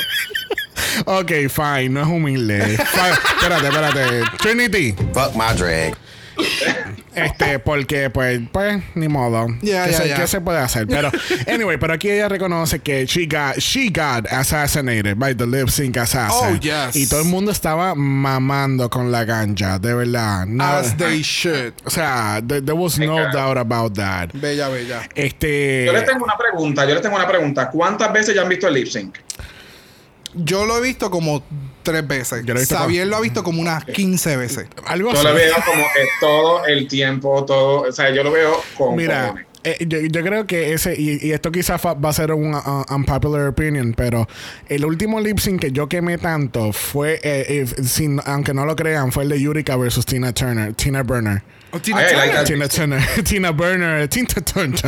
Ok, 1.05 1.31
fine, 1.49 1.89
no 1.89 2.01
es 2.01 2.07
humilde. 2.07 2.61
Fine, 2.77 3.13
espérate, 3.37 3.67
espérate. 3.67 4.21
Trinity. 4.39 4.91
Fuck 5.13 5.33
my 5.35 5.55
drag. 5.57 5.95
Este, 7.13 7.59
porque, 7.59 8.09
pues, 8.09 8.39
pues, 8.53 8.81
ni 8.95 9.09
modo. 9.09 9.47
Ya, 9.61 9.85
¿Qué, 9.85 9.93
se, 9.93 10.13
qué 10.13 10.27
se 10.27 10.39
puede 10.39 10.59
hacer? 10.59 10.87
Pero, 10.87 11.11
anyway, 11.47 11.77
pero 11.77 11.93
aquí 11.93 12.09
ella 12.09 12.29
reconoce 12.29 12.79
que 12.79 13.05
she 13.05 13.25
got, 13.25 13.57
she 13.59 13.89
got 13.89 14.25
assassinated 14.31 15.17
by 15.17 15.35
the 15.35 15.45
lip 15.45 15.69
sync 15.69 15.97
assassin. 15.97 16.55
Oh, 16.55 16.59
yes. 16.59 16.95
Y 16.95 17.07
todo 17.07 17.21
el 17.21 17.27
mundo 17.27 17.51
estaba 17.51 17.95
mamando 17.95 18.89
con 18.89 19.11
la 19.11 19.25
ganja, 19.25 19.77
de 19.77 19.93
verdad. 19.93 20.47
As 20.61 20.95
they 20.95 21.21
should. 21.21 21.73
o 21.85 21.89
sea, 21.89 22.41
there, 22.45 22.61
there 22.61 22.77
was 22.77 22.97
no 22.97 23.29
doubt 23.31 23.57
about 23.57 23.93
that. 23.95 24.31
Bella, 24.33 24.69
bella. 24.69 25.09
Este. 25.13 25.85
Yo 25.85 25.91
les 25.93 26.05
tengo 26.05 26.23
una 26.23 26.37
pregunta, 26.37 26.85
yo 26.85 26.93
les 26.93 27.01
tengo 27.01 27.17
una 27.17 27.27
pregunta. 27.27 27.69
¿Cuántas 27.69 28.13
veces 28.13 28.35
ya 28.35 28.41
han 28.41 28.49
visto 28.49 28.67
el 28.67 28.73
lip 28.73 28.87
sync? 28.87 29.17
Yo 30.33 30.65
lo 30.65 30.77
he 30.77 30.81
visto 30.81 31.11
como 31.11 31.43
tres 31.83 32.07
veces. 32.07 32.43
Yo 32.45 32.53
lo 32.53 32.59
he 32.59 32.63
visto 32.63 32.75
Xavier 32.77 33.07
lo 33.07 33.17
ha 33.17 33.21
visto 33.21 33.43
como 33.43 33.61
unas 33.61 33.83
15 33.85 34.37
veces. 34.37 34.65
Algo 34.85 35.11
Yo 35.11 35.17
así. 35.19 35.27
lo 35.27 35.33
veo 35.33 35.55
como 35.65 35.83
que 35.83 36.01
todo 36.19 36.65
el 36.65 36.87
tiempo, 36.87 37.45
todo, 37.45 37.81
o 37.81 37.91
sea, 37.91 38.09
yo 38.13 38.23
lo 38.23 38.31
veo 38.31 38.61
con 38.77 38.95
Mira, 38.95 39.33
eh, 39.63 39.77
yo, 39.87 39.99
yo 39.99 40.21
creo 40.23 40.47
que 40.47 40.73
ese, 40.73 40.99
y, 40.99 41.19
y 41.25 41.31
esto 41.33 41.51
quizás 41.51 41.79
va 41.83 42.09
a 42.09 42.13
ser 42.13 42.31
un 42.31 42.55
uh, 42.55 42.83
unpopular 42.89 43.47
opinion, 43.47 43.93
pero 43.95 44.27
el 44.69 44.83
último 44.85 45.19
lip 45.19 45.37
sync 45.39 45.61
que 45.61 45.71
yo 45.71 45.87
quemé 45.87 46.17
tanto 46.17 46.73
fue, 46.73 47.19
eh, 47.23 47.45
eh, 47.47 47.65
sin- 47.83 48.19
aunque 48.25 48.53
no 48.55 48.65
lo 48.65 48.75
crean, 48.75 49.11
fue 49.11 49.23
el 49.23 49.29
de 49.29 49.39
Yurika 49.39 49.75
versus 49.77 50.05
Tina 50.05 50.33
Turner, 50.33 50.73
Tina 50.73 51.03
Burner. 51.03 51.43
Oh, 51.73 51.79
Tina 51.79 52.05
Turner. 52.05 52.27
like. 52.35 52.43
Tina 52.45 52.67
Turner, 52.67 53.01
Tina 53.23 53.51
Burner, 53.51 54.07
Tina 54.09 54.27
Turner. 54.27 54.79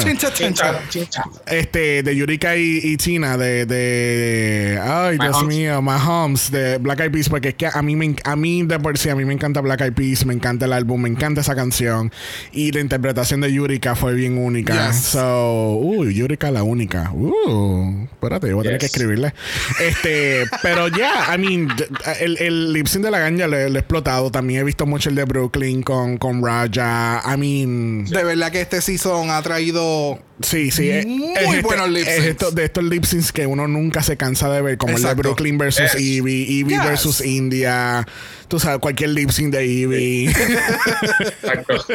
Este, 1.48 2.04
de 2.04 2.16
Yurika 2.16 2.56
y, 2.58 2.80
y 2.84 2.98
Tina, 2.98 3.38
de, 3.38 3.66
de. 3.66 4.80
Ay, 4.82 5.18
My 5.18 5.26
Dios 5.26 5.38
Homes. 5.38 5.56
mío, 5.58 5.82
Mahomes, 5.82 6.52
de 6.52 6.78
Black 6.80 7.00
Eyed 7.02 7.12
Peas, 7.12 7.30
porque 7.30 7.50
es 7.50 7.56
que 7.56 7.68
a 7.68 7.82
mí, 7.82 7.96
me, 7.96 8.16
a 8.24 8.36
mí 8.36 8.64
de 8.64 8.80
por 8.80 8.98
sí, 8.98 9.10
a 9.10 9.16
mí 9.16 9.24
me 9.26 9.34
encanta 9.34 9.62
Black 9.62 9.82
Eyed 9.82 9.94
Peas, 9.94 10.26
me 10.26 10.34
encanta 10.34 10.66
el 10.66 10.74
álbum, 10.74 11.02
me 11.02 11.10
encanta 11.10 11.42
esa 11.42 11.56
canción. 11.56 12.12
Y 12.52 12.72
la 12.72 12.82
interpretación 12.82 13.42
de 13.42 13.52
Yurika 13.54 13.96
fue 13.96 14.14
bien 14.14 14.38
única. 14.38 14.88
Yes. 14.88 14.98
So, 15.04 15.76
uh, 15.82 16.06
Yurika 16.06 16.52
la 16.52 16.64
única. 16.64 17.12
Uh, 17.14 18.04
espérate, 18.12 18.50
yo 18.50 18.56
voy 18.56 18.64
a 18.64 18.66
tener 18.66 18.80
que 18.80 18.86
escribirle. 18.88 19.34
Este, 19.80 20.46
pero 20.62 20.88
ya, 20.90 21.34
I 21.34 21.38
mean, 21.38 21.70
el, 22.20 22.38
el 22.40 22.74
lip 22.74 22.88
sync 22.88 23.04
de 23.06 23.12
la 23.12 23.20
ganja 23.20 23.48
lo, 23.48 23.58
he- 23.58 23.70
lo 23.70 23.76
he 23.78 23.80
explotado. 23.80 24.32
También 24.32 24.62
he 24.62 24.64
visto 24.64 24.86
mucho 24.86 25.10
el 25.10 25.16
de 25.16 25.24
Brooklyn 25.26 25.82
con, 25.84 26.18
con 26.18 26.42
Raja. 26.76 27.34
I 27.34 27.38
mean. 27.38 28.06
De 28.06 28.24
verdad 28.24 28.52
que 28.52 28.62
este 28.62 28.82
season 28.82 29.30
ha 29.30 29.42
traído. 29.42 30.20
Sí, 30.42 30.72
sí. 30.72 30.90
es- 30.90 31.06
Muy 31.06 31.34
es 31.36 31.48
este- 31.48 31.62
buenos 31.62 31.90
lip 31.90 32.08
es 32.08 32.16
syncs. 32.16 32.28
esto- 32.30 32.52
de 32.52 32.66
estos 32.66 32.84
lip 32.84 33.06
syncs 33.06 33.32
que 33.32 33.46
uno 33.48 33.68
nunca 33.68 34.02
se 34.04 34.18
cansa 34.18 34.50
de 34.52 34.62
ver, 34.62 34.78
como 34.78 34.98
el 34.98 35.02
de 35.04 35.14
Brooklyn 35.14 35.58
versus 35.58 35.94
Yes. 35.94 35.96
Evie, 35.96 36.60
Evie 36.60 36.76
Yes. 36.78 36.84
versus 36.84 37.22
India. 37.22 38.06
Tú 38.48 38.60
sabes, 38.60 38.80
cualquier 38.80 39.12
lip 39.12 39.30
sync 39.32 39.52
de 39.54 39.64
Evie. 39.84 40.30
Exacto. 41.20 41.86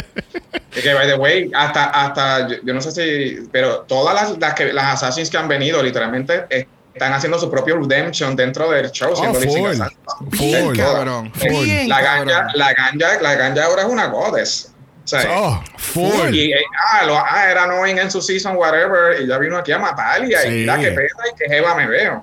Y 0.76 0.80
que, 0.80 0.94
by 0.94 1.06
the 1.06 1.16
way, 1.16 1.50
hasta, 1.54 1.84
hasta 1.86 2.48
yo, 2.48 2.56
yo 2.64 2.74
no 2.74 2.80
sé 2.80 2.92
si, 2.92 3.48
pero 3.52 3.80
todas 3.80 4.14
las, 4.14 4.38
las, 4.38 4.54
que, 4.54 4.72
las 4.72 4.94
assassins 4.94 5.30
que 5.30 5.36
han 5.38 5.48
venido, 5.48 5.82
literalmente, 5.82 6.44
eh, 6.50 6.66
están 6.98 7.12
haciendo 7.12 7.38
su 7.38 7.50
propio 7.50 7.78
redemption 7.78 8.34
dentro 8.34 8.70
del 8.70 8.90
show. 8.90 9.14
siendo 9.16 9.38
assassins. 9.38 9.82
Bien, 10.20 10.64
Full. 10.66 10.76
cabrón. 10.76 11.32
Full. 11.32 11.64
Bien, 11.64 11.88
La 11.88 12.00
ganja, 12.00 12.46
la 12.54 12.72
ganja, 12.74 13.20
la 13.22 13.34
ganja 13.34 13.64
ahora 13.64 13.82
es 13.82 13.88
una 13.88 14.06
goddess. 14.06 14.72
O 15.04 15.08
sea, 15.08 15.24
oh, 15.40 15.62
full. 15.78 16.34
y, 16.34 16.52
eh, 16.52 16.56
ah, 16.92 17.04
lo, 17.06 17.16
ah, 17.16 17.50
era 17.50 17.62
annoying 17.64 17.96
en 17.98 18.10
su 18.10 18.20
season, 18.20 18.56
whatever, 18.56 19.22
y 19.22 19.26
ya 19.26 19.38
vino 19.38 19.56
aquí 19.56 19.72
a 19.72 19.78
matar 19.78 20.22
y 20.28 20.34
ahí, 20.34 20.48
Sí. 20.50 20.54
mira 20.58 20.78
que 20.78 20.90
pesa 20.90 21.16
y 21.32 21.38
que 21.38 21.48
jeva 21.48 21.74
me 21.74 21.86
veo. 21.86 22.22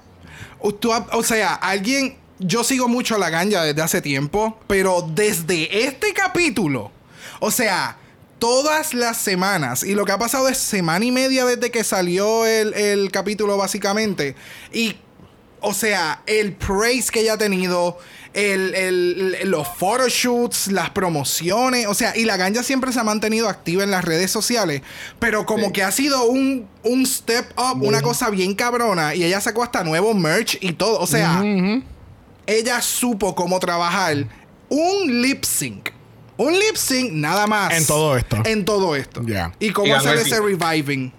O, 0.60 0.72
tú 0.74 0.92
o 1.12 1.24
sea, 1.24 1.54
alguien. 1.56 2.18
Yo 2.38 2.64
sigo 2.66 2.88
mucho 2.90 3.16
a 3.16 3.18
la 3.18 3.30
ganja 3.30 3.64
desde 3.64 3.82
hace 3.82 4.02
tiempo, 4.02 4.60
pero 4.68 5.02
desde 5.08 5.86
este 5.86 6.14
capítulo, 6.14 6.92
o 7.40 7.50
sea, 7.50 7.96
todas 8.39 8.93
las 8.93 9.17
semanas, 9.17 9.84
y 9.84 9.93
lo 9.95 10.06
que 10.06 10.12
ha 10.12 10.17
pasado 10.19 10.48
es 10.50 10.58
semana 10.58 11.06
y 11.06 11.12
media 11.12 11.45
desde 11.45 11.71
que 11.71 11.84
salió 11.84 12.45
el, 12.45 12.74
el 12.74 13.12
capítulo, 13.12 13.58
básicamente, 13.58 14.36
y, 14.74 14.95
o 15.62 15.74
sea, 15.74 16.21
el 16.28 16.54
praise 16.54 17.10
que 17.12 17.21
ella 17.21 17.34
ha 17.34 17.38
tenido, 17.38 17.98
el, 18.34 18.76
el- 18.76 19.50
los 19.50 19.65
photoshoots, 19.78 20.67
las 20.74 20.89
promociones, 20.89 21.88
o 21.88 21.93
sea, 21.93 22.15
y 22.17 22.26
la 22.26 22.36
ganja 22.36 22.62
siempre 22.63 22.91
se 22.91 23.00
ha 23.00 23.04
mantenido 23.06 23.48
activa 23.48 23.84
en 23.86 23.91
las 23.91 24.04
redes 24.04 24.30
sociales, 24.32 24.82
pero 25.19 25.45
como 25.45 25.67
Sí. 25.67 25.71
que 25.71 25.84
ha 25.84 25.91
sido 25.91 26.26
un, 26.26 26.67
un 26.84 27.06
step 27.06 27.45
up, 27.58 27.82
una 27.82 28.02
cosa 28.02 28.30
bien 28.30 28.54
cabrona, 28.54 29.15
y 29.15 29.24
ella 29.24 29.39
sacó 29.39 29.63
hasta 29.63 29.84
nuevo 29.86 30.13
merch 30.13 30.58
y 30.60 30.74
todo, 30.74 31.00
o 31.00 31.08
sea, 31.08 31.41
ella 32.45 32.82
supo 32.82 33.34
cómo 33.34 33.60
trabajar 33.60 34.28
un 34.69 35.21
lip 35.21 35.45
sync. 35.45 35.89
Un 36.38 36.54
lip 36.54 36.76
sync 36.76 37.12
nada 37.12 37.48
más. 37.48 37.74
En 37.74 37.86
todo 37.86 38.17
esto. 38.17 38.38
En 38.45 38.65
todo 38.65 38.95
esto. 38.95 39.21
Ya. 39.26 39.54
Y 39.60 39.71
cómo 39.71 39.88
Y 39.88 39.91
hacer 39.91 40.17
ese 40.17 40.39
reviving. 40.41 41.12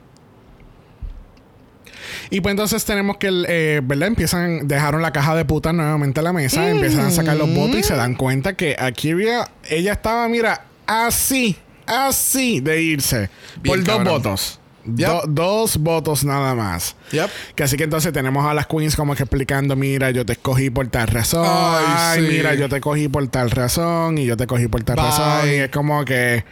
Y 2.31 2.40
pues 2.40 2.52
entonces 2.52 2.85
tenemos 2.85 3.16
que, 3.18 3.31
eh, 3.48 3.81
¿verdad? 3.85 4.09
Empiezan, 4.09 4.66
dejaron 4.66 5.02
la 5.02 5.12
caja 5.12 5.35
de 5.35 5.44
putas 5.44 5.74
nuevamente 5.74 6.20
a 6.20 6.22
la 6.22 6.33
mesa, 6.33 6.68
empiezan 6.68 7.07
a 7.07 7.11
sacar 7.11 7.37
los 7.37 7.52
votos 7.55 7.76
y 7.76 7.83
se 7.83 7.94
dan 7.94 8.14
cuenta 8.14 8.55
que 8.55 8.76
Akiria, 8.79 9.48
ella 9.68 9.92
estaba, 9.92 10.29
mira, 10.29 10.64
así, 10.87 11.57
así 11.87 12.61
de 12.61 12.83
irse. 12.83 13.31
Bien 13.61 13.85
por 13.85 13.85
dos 13.85 14.05
votos. 14.05 14.61
Yep. 14.94 15.09
Do- 15.09 15.22
dos 15.29 15.77
votos 15.79 16.25
nada 16.25 16.55
más. 16.55 16.96
Yep. 17.12 17.31
Que 17.55 17.62
así 17.64 17.77
que 17.77 17.85
entonces 17.85 18.12
tenemos 18.12 18.46
a 18.46 18.55
las 18.55 18.66
queens 18.66 18.96
como 18.96 19.14
que 19.14 19.22
explicando, 19.25 19.77
mira, 19.77 20.11
yo 20.11 20.25
te 20.25 20.33
escogí 20.35 20.70
por 20.70 20.87
tal 20.88 21.09
razón. 21.09 21.44
Ay, 21.49 21.85
Ay, 21.88 22.20
sí. 22.22 22.33
mira, 22.37 22.55
yo 22.55 22.68
te 22.68 22.81
cogí 22.81 23.09
por 23.09 23.27
tal 23.29 23.51
razón 23.51 24.18
y 24.18 24.27
yo 24.27 24.37
te 24.37 24.46
cogí 24.46 24.68
por 24.68 24.83
tal 24.85 24.96
Bye. 24.96 25.05
razón. 25.05 25.49
Y 25.49 25.55
es 25.55 25.70
como 25.70 26.05
que... 26.05 26.44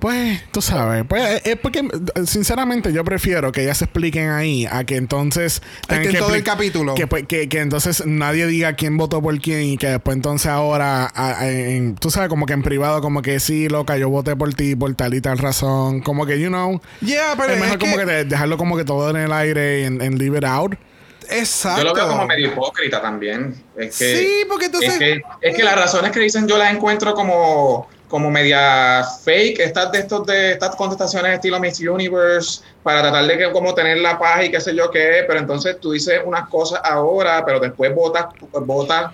Pues, 0.00 0.40
tú 0.50 0.62
sabes, 0.62 1.04
pues 1.06 1.42
es 1.44 1.56
porque, 1.56 1.86
sinceramente, 2.24 2.92
yo 2.92 3.04
prefiero 3.04 3.52
que 3.52 3.62
ellas 3.62 3.78
se 3.78 3.84
expliquen 3.84 4.30
ahí 4.30 4.66
a 4.66 4.84
que 4.84 4.96
entonces. 4.96 5.60
tengan 5.86 6.06
en 6.06 6.12
que 6.12 6.18
todo 6.18 6.34
el 6.34 6.42
capítulo. 6.42 6.94
Que, 6.94 7.06
pues, 7.06 7.26
que, 7.26 7.48
que 7.48 7.60
entonces 7.60 8.04
nadie 8.06 8.46
diga 8.46 8.72
quién 8.74 8.96
votó 8.96 9.20
por 9.20 9.38
quién 9.40 9.62
y 9.62 9.76
que 9.76 9.88
después 9.88 10.16
entonces 10.16 10.46
ahora, 10.50 11.04
a- 11.14 11.40
a- 11.40 11.48
en- 11.50 11.96
tú 11.96 12.10
sabes, 12.10 12.28
como 12.30 12.46
que 12.46 12.54
en 12.54 12.62
privado, 12.62 13.00
como 13.02 13.20
que 13.22 13.38
sí, 13.40 13.68
loca, 13.68 13.96
yo 13.98 14.08
voté 14.08 14.34
por 14.36 14.52
ti 14.54 14.74
por 14.74 14.94
tal 14.94 15.12
y 15.14 15.20
tal 15.20 15.36
razón. 15.38 16.00
Como 16.00 16.24
que, 16.24 16.40
you 16.40 16.48
know. 16.48 16.80
Yeah, 17.00 17.34
pero 17.36 17.48
es 17.50 17.56
es 17.56 17.60
mejor 17.60 17.78
como 17.78 17.96
que- 17.96 18.04
que 18.06 18.10
de- 18.10 18.24
dejarlo 18.24 18.56
como 18.56 18.76
que 18.78 18.84
todo 18.84 19.10
en 19.10 19.16
el 19.16 19.32
aire 19.32 19.84
en, 19.84 20.00
en 20.00 20.18
leave 20.18 20.38
it 20.38 20.44
out. 20.44 20.74
Exacto. 21.28 21.82
Yo 21.82 21.88
lo 21.88 21.94
veo 21.94 22.08
como 22.08 22.26
medio 22.26 22.48
hipócrita 22.48 23.00
también. 23.00 23.54
Es 23.76 23.98
que, 23.98 24.16
Sí, 24.16 24.28
porque 24.48 24.64
entonces. 24.66 24.92
es 24.94 24.98
que, 24.98 25.22
es 25.42 25.56
que 25.56 25.62
las 25.62 25.76
razones 25.76 26.10
que 26.10 26.20
dicen 26.20 26.48
yo 26.48 26.56
las 26.58 26.72
encuentro 26.72 27.14
como, 27.14 27.88
como 28.10 28.28
media 28.28 29.04
fake, 29.24 29.60
estas 29.60 29.92
de 29.92 30.00
estos 30.00 30.26
de 30.26 30.52
estas 30.52 30.74
contestaciones 30.74 31.34
estilo 31.34 31.60
Miss 31.60 31.78
Universe, 31.78 32.60
para 32.82 33.02
tratar 33.02 33.24
de 33.24 33.38
que, 33.38 33.52
como 33.52 33.72
tener 33.72 33.98
la 33.98 34.18
paz 34.18 34.44
y 34.44 34.50
qué 34.50 34.60
sé 34.60 34.74
yo 34.74 34.90
qué, 34.90 35.24
pero 35.26 35.38
entonces 35.38 35.78
tú 35.80 35.92
dices 35.92 36.20
unas 36.24 36.48
cosas 36.48 36.80
ahora, 36.82 37.44
pero 37.46 37.60
después 37.60 37.94
votas, 37.94 38.26
votas 38.66 39.12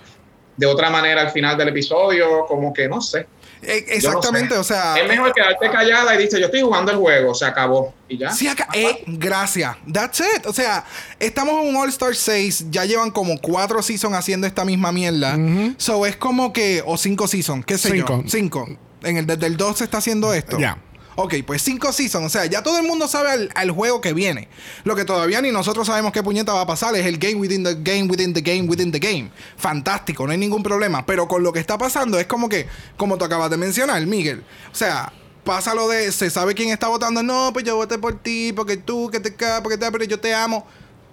de 0.56 0.66
otra 0.66 0.88
manera 0.88 1.20
al 1.20 1.30
final 1.30 1.58
del 1.58 1.68
episodio, 1.68 2.46
como 2.46 2.72
que 2.72 2.88
no 2.88 3.02
sé. 3.02 3.26
Eh, 3.66 3.84
no 3.88 3.94
exactamente, 3.94 4.54
sé. 4.54 4.60
o 4.60 4.64
sea. 4.64 4.96
Es 4.96 5.08
mejor 5.08 5.32
quedarte 5.32 5.70
callada 5.70 6.14
y 6.14 6.18
dice, 6.18 6.38
yo 6.38 6.46
estoy 6.46 6.60
jugando 6.62 6.92
el 6.92 6.98
juego, 6.98 7.34
se 7.34 7.44
acabó. 7.44 7.94
Y 8.08 8.18
ya. 8.18 8.30
Sí, 8.30 8.46
acá, 8.48 8.68
eh, 8.72 9.02
gracias. 9.06 9.76
That's 9.92 10.20
it. 10.20 10.46
O 10.46 10.52
sea, 10.52 10.84
estamos 11.18 11.54
en 11.62 11.68
un 11.68 11.76
All-Star 11.76 12.14
6. 12.14 12.66
Ya 12.70 12.84
llevan 12.84 13.10
como 13.10 13.38
cuatro 13.40 13.82
seasons 13.82 14.14
haciendo 14.16 14.46
esta 14.46 14.64
misma 14.64 14.92
mierda. 14.92 15.36
So 15.76 16.06
es 16.06 16.16
como 16.16 16.52
que. 16.52 16.82
O 16.86 16.96
cinco 16.96 17.26
seasons, 17.26 17.64
qué 17.66 17.78
sé 17.78 17.90
Cinco. 17.90 18.22
yo. 18.22 18.28
Cinco. 18.28 18.68
En 19.02 19.18
el, 19.18 19.26
desde 19.26 19.46
el 19.46 19.56
2 19.56 19.78
se 19.78 19.84
está 19.84 19.98
haciendo 19.98 20.32
esto. 20.32 20.58
Ya. 20.58 20.78
Ok, 21.16 21.34
pues 21.46 21.62
cinco 21.62 21.92
seasons. 21.92 22.26
O 22.26 22.28
sea, 22.28 22.44
ya 22.46 22.62
todo 22.62 22.78
el 22.78 22.86
mundo 22.86 23.08
sabe 23.08 23.30
al, 23.30 23.50
al 23.54 23.70
juego 23.70 24.00
que 24.02 24.12
viene. 24.12 24.48
Lo 24.84 24.94
que 24.94 25.04
todavía 25.06 25.40
ni 25.40 25.50
nosotros 25.50 25.86
sabemos 25.86 26.12
qué 26.12 26.22
puñeta 26.22 26.52
va 26.52 26.60
a 26.60 26.66
pasar 26.66 26.94
es 26.94 27.06
el 27.06 27.16
game 27.18 27.36
within 27.36 27.64
the 27.64 27.74
game, 27.74 28.04
within 28.04 28.34
the 28.34 28.42
game, 28.42 28.68
within 28.68 28.92
the 28.92 28.98
game. 28.98 29.30
Fantástico, 29.56 30.26
no 30.26 30.32
hay 30.32 30.38
ningún 30.38 30.62
problema. 30.62 31.06
Pero 31.06 31.26
con 31.26 31.42
lo 31.42 31.52
que 31.52 31.58
está 31.58 31.78
pasando 31.78 32.18
es 32.20 32.26
como 32.26 32.48
que, 32.50 32.66
como 32.98 33.16
tú 33.16 33.24
acabas 33.24 33.50
de 33.50 33.56
mencionar, 33.56 34.04
Miguel. 34.06 34.44
O 34.70 34.74
sea, 34.74 35.10
pasa 35.42 35.74
lo 35.74 35.88
de, 35.88 36.12
se 36.12 36.28
sabe 36.28 36.54
quién 36.54 36.68
está 36.68 36.88
votando. 36.88 37.22
No, 37.22 37.50
pues 37.54 37.64
yo 37.64 37.76
voté 37.76 37.98
por 37.98 38.22
ti, 38.22 38.52
porque 38.52 38.76
tú, 38.76 39.08
que 39.10 39.18
te 39.18 39.34
cae, 39.34 39.62
porque 39.62 39.78
te, 39.78 39.90
pero 39.90 40.04
yo 40.04 40.20
te 40.20 40.34
amo. 40.34 40.66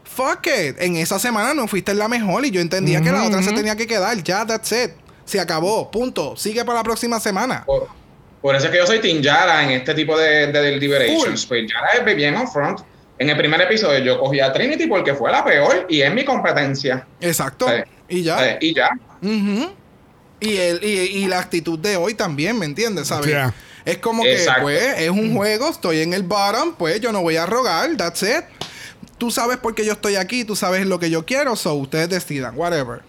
Fuck 0.04 0.48
it. 0.48 0.82
En 0.82 0.98
esa 0.98 1.18
semana 1.18 1.54
no 1.54 1.66
fuiste 1.68 1.94
la 1.94 2.10
mejor 2.10 2.46
y 2.46 2.52
yo 2.52 2.60
entendía 2.60 3.02
que 3.02 3.12
la 3.12 3.24
otra 3.24 3.42
se 3.42 3.54
tenía 3.54 3.78
que 3.78 3.88
quedar. 3.88 4.22
Ya, 4.22 4.46
that's 4.46 4.72
it. 4.74 4.92
Se 5.24 5.40
acabó. 5.40 5.90
Punto. 5.90 6.36
Sigue 6.36 6.66
para 6.66 6.80
la 6.80 6.84
próxima 6.84 7.22
semana. 7.22 7.66
Por 8.44 8.56
eso 8.56 8.66
es 8.66 8.72
que 8.72 8.78
yo 8.78 8.86
soy 8.86 9.00
Team 9.00 9.22
Yara 9.22 9.64
en 9.64 9.72
este 9.72 9.96
tipo 9.96 10.16
de, 10.16 10.48
de 10.48 10.62
deliberations. 10.62 11.46
Pues 11.48 11.64
Yara 11.68 12.06
es 12.08 12.16
bien 12.16 12.36
on 12.36 12.48
front. 12.48 12.82
En 13.18 13.30
el 13.30 13.38
primer 13.38 13.62
episodio 13.62 14.00
yo 14.00 14.20
cogí 14.20 14.40
a 14.42 14.52
Trinity 14.52 14.86
porque 14.86 15.16
fue 15.16 15.32
la 15.32 15.44
peor 15.46 15.86
y 15.90 16.02
es 16.02 16.14
mi 16.14 16.26
competencia. 16.26 17.08
Exacto. 17.22 17.68
Sí. 17.68 17.76
Y 18.10 18.24
ya. 18.24 18.50
Eh, 18.52 18.58
Y 18.62 18.76
ya. 18.76 18.90
Ujú. 19.22 19.72
y, 20.42 20.58
el, 20.58 20.84
y, 20.84 20.88
y 21.24 21.28
la 21.28 21.40
actitud 21.40 21.80
de 21.80 21.96
hoy 21.96 22.14
también, 22.16 22.60
¿me 22.60 22.66
entiendes? 22.66 23.08
¿Sabes? 23.08 23.28
Yeah. 23.28 23.54
Es 23.86 23.98
como 24.00 24.24
que, 24.24 24.46
pues, 24.62 25.00
es 25.00 25.10
un 25.10 25.36
juego, 25.36 25.70
estoy 25.70 26.02
en 26.02 26.14
el 26.14 26.24
bottom, 26.24 26.76
pues 26.76 27.00
yo 27.02 27.12
no 27.12 27.22
voy 27.22 27.38
a 27.38 27.46
rogar, 27.46 27.96
that's 27.98 28.24
it. 28.24 28.44
Tú 29.18 29.32
sabes 29.32 29.58
por 29.58 29.74
qué 29.76 29.86
yo 29.86 29.94
estoy 29.94 30.16
aquí, 30.16 30.44
tú 30.44 30.56
sabes 30.56 30.86
lo 30.86 31.00
que 31.00 31.10
yo 31.10 31.26
quiero, 31.26 31.56
so 31.56 31.76
ustedes 31.76 32.10
decidan, 32.10 32.58
whatever. 32.58 33.02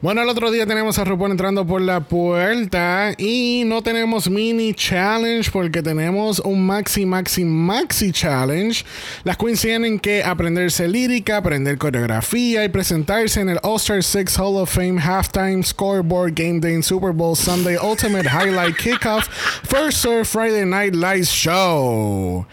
Bueno, 0.00 0.22
el 0.22 0.28
otro 0.28 0.50
día 0.50 0.66
tenemos 0.66 0.98
a 0.98 1.04
RuPaul 1.04 1.30
entrando 1.30 1.66
por 1.66 1.80
la 1.80 2.00
puerta 2.00 3.12
y 3.18 3.64
no 3.66 3.82
tenemos 3.82 4.28
mini 4.28 4.74
challenge 4.74 5.50
porque 5.50 5.82
tenemos 5.82 6.40
un 6.40 6.66
maxi, 6.66 7.06
maxi, 7.06 7.44
maxi 7.44 8.12
challenge. 8.12 8.84
Las 9.24 9.36
queens 9.36 9.60
tienen 9.60 9.98
que 9.98 10.24
aprenderse 10.24 10.88
lírica, 10.88 11.36
aprender 11.38 11.78
coreografía 11.78 12.64
y 12.64 12.68
presentarse 12.68 13.40
en 13.40 13.50
el 13.50 13.58
All-Star 13.62 14.02
6 14.02 14.38
Hall 14.38 14.56
of 14.56 14.70
Fame 14.70 15.00
Halftime 15.00 15.62
Scoreboard 15.62 16.34
Game 16.34 16.60
Day 16.60 16.82
Super 16.82 17.12
Bowl 17.12 17.36
Sunday 17.36 17.76
Ultimate 17.76 18.28
Highlight 18.28 18.76
Kickoff 18.76 19.28
First 19.64 19.98
Serve 19.98 20.26
Friday 20.26 20.64
Night 20.64 20.94
Lights 20.94 21.30
Show. 21.30 22.46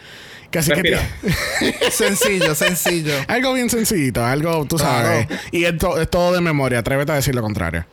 Casi 0.60 0.72
que 0.72 0.82
Respira. 0.82 1.92
sencillo, 1.92 2.56
sencillo. 2.56 3.14
algo 3.28 3.54
bien 3.54 3.70
sencillito, 3.70 4.24
algo, 4.26 4.66
tú 4.66 4.78
sabes. 4.78 5.28
Claro. 5.28 5.42
Y 5.52 5.64
es, 5.66 5.78
to- 5.78 6.00
es 6.02 6.10
todo 6.10 6.34
de 6.34 6.42
memoria, 6.42 6.80
atrévete 6.80 7.12
a 7.12 7.16
decir 7.16 7.34
lo 7.36 7.42
contrario. 7.42 7.86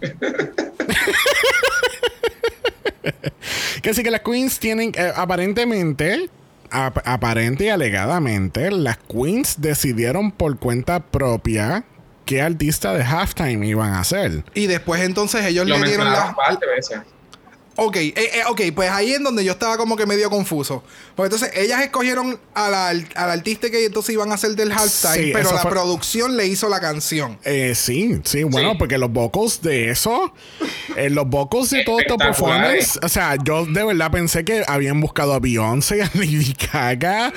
que 3.82 3.94
sí 3.94 4.02
que 4.02 4.10
las 4.10 4.20
queens 4.22 4.58
tienen, 4.58 4.92
eh, 4.96 5.12
aparentemente, 5.14 6.28
ap- 6.70 7.06
aparente 7.06 7.64
y 7.64 7.68
alegadamente, 7.68 8.70
las 8.70 8.98
queens 8.98 9.60
decidieron 9.60 10.30
por 10.32 10.58
cuenta 10.58 11.00
propia 11.00 11.84
qué 12.24 12.42
artista 12.42 12.92
de 12.94 13.02
halftime 13.04 13.66
iban 13.66 13.92
a 13.92 14.00
hacer. 14.00 14.44
Y 14.54 14.66
después 14.66 15.02
entonces 15.02 15.44
ellos 15.46 15.66
Lo 15.66 15.78
le 15.78 15.86
dieron 15.88 16.06
mencionaron 16.06 16.24
la... 16.24 16.30
un 16.30 16.34
par 16.36 16.58
de 16.58 16.66
veces. 16.66 16.98
Ok, 17.80 17.94
eh, 17.96 18.12
eh, 18.16 18.42
ok, 18.48 18.60
pues 18.74 18.90
ahí 18.90 19.12
es 19.12 19.22
donde 19.22 19.44
yo 19.44 19.52
estaba 19.52 19.76
como 19.76 19.96
que 19.96 20.04
medio 20.04 20.28
confuso. 20.30 20.82
Porque 21.14 21.32
entonces 21.32 21.56
ellas 21.56 21.80
escogieron 21.80 22.40
a 22.52 22.68
la- 22.70 22.88
al 22.88 23.30
artista 23.30 23.70
que 23.70 23.84
entonces 23.84 24.14
iban 24.14 24.32
a 24.32 24.34
hacer 24.34 24.56
del 24.56 24.72
halftime, 24.72 25.14
Sí, 25.26 25.30
pero 25.32 25.52
la 25.52 25.60
fue- 25.62 25.70
producción 25.70 26.36
le 26.36 26.48
hizo 26.48 26.68
la 26.68 26.80
canción. 26.80 27.38
Eh, 27.44 27.74
sí, 27.76 28.20
sí, 28.24 28.42
bueno, 28.42 28.72
Sí. 28.72 28.76
porque 28.80 28.98
los 28.98 29.12
vocals 29.12 29.62
de 29.62 29.90
eso, 29.90 30.34
eh, 30.96 31.08
los 31.08 31.28
vocals 31.28 31.70
de 31.70 31.84
todo 31.84 32.00
estos 32.00 32.16
Espectaculares. 32.20 32.84
performance, 32.94 32.98
o 33.04 33.08
sea, 33.08 33.36
yo 33.44 33.64
de 33.64 33.84
verdad 33.84 34.10
pensé 34.10 34.44
que 34.44 34.64
habían 34.66 35.00
buscado 35.00 35.32
a 35.34 35.38
Beyoncé, 35.38 36.02
a 36.02 36.10
Lady 36.14 36.56
Gaga. 36.72 37.32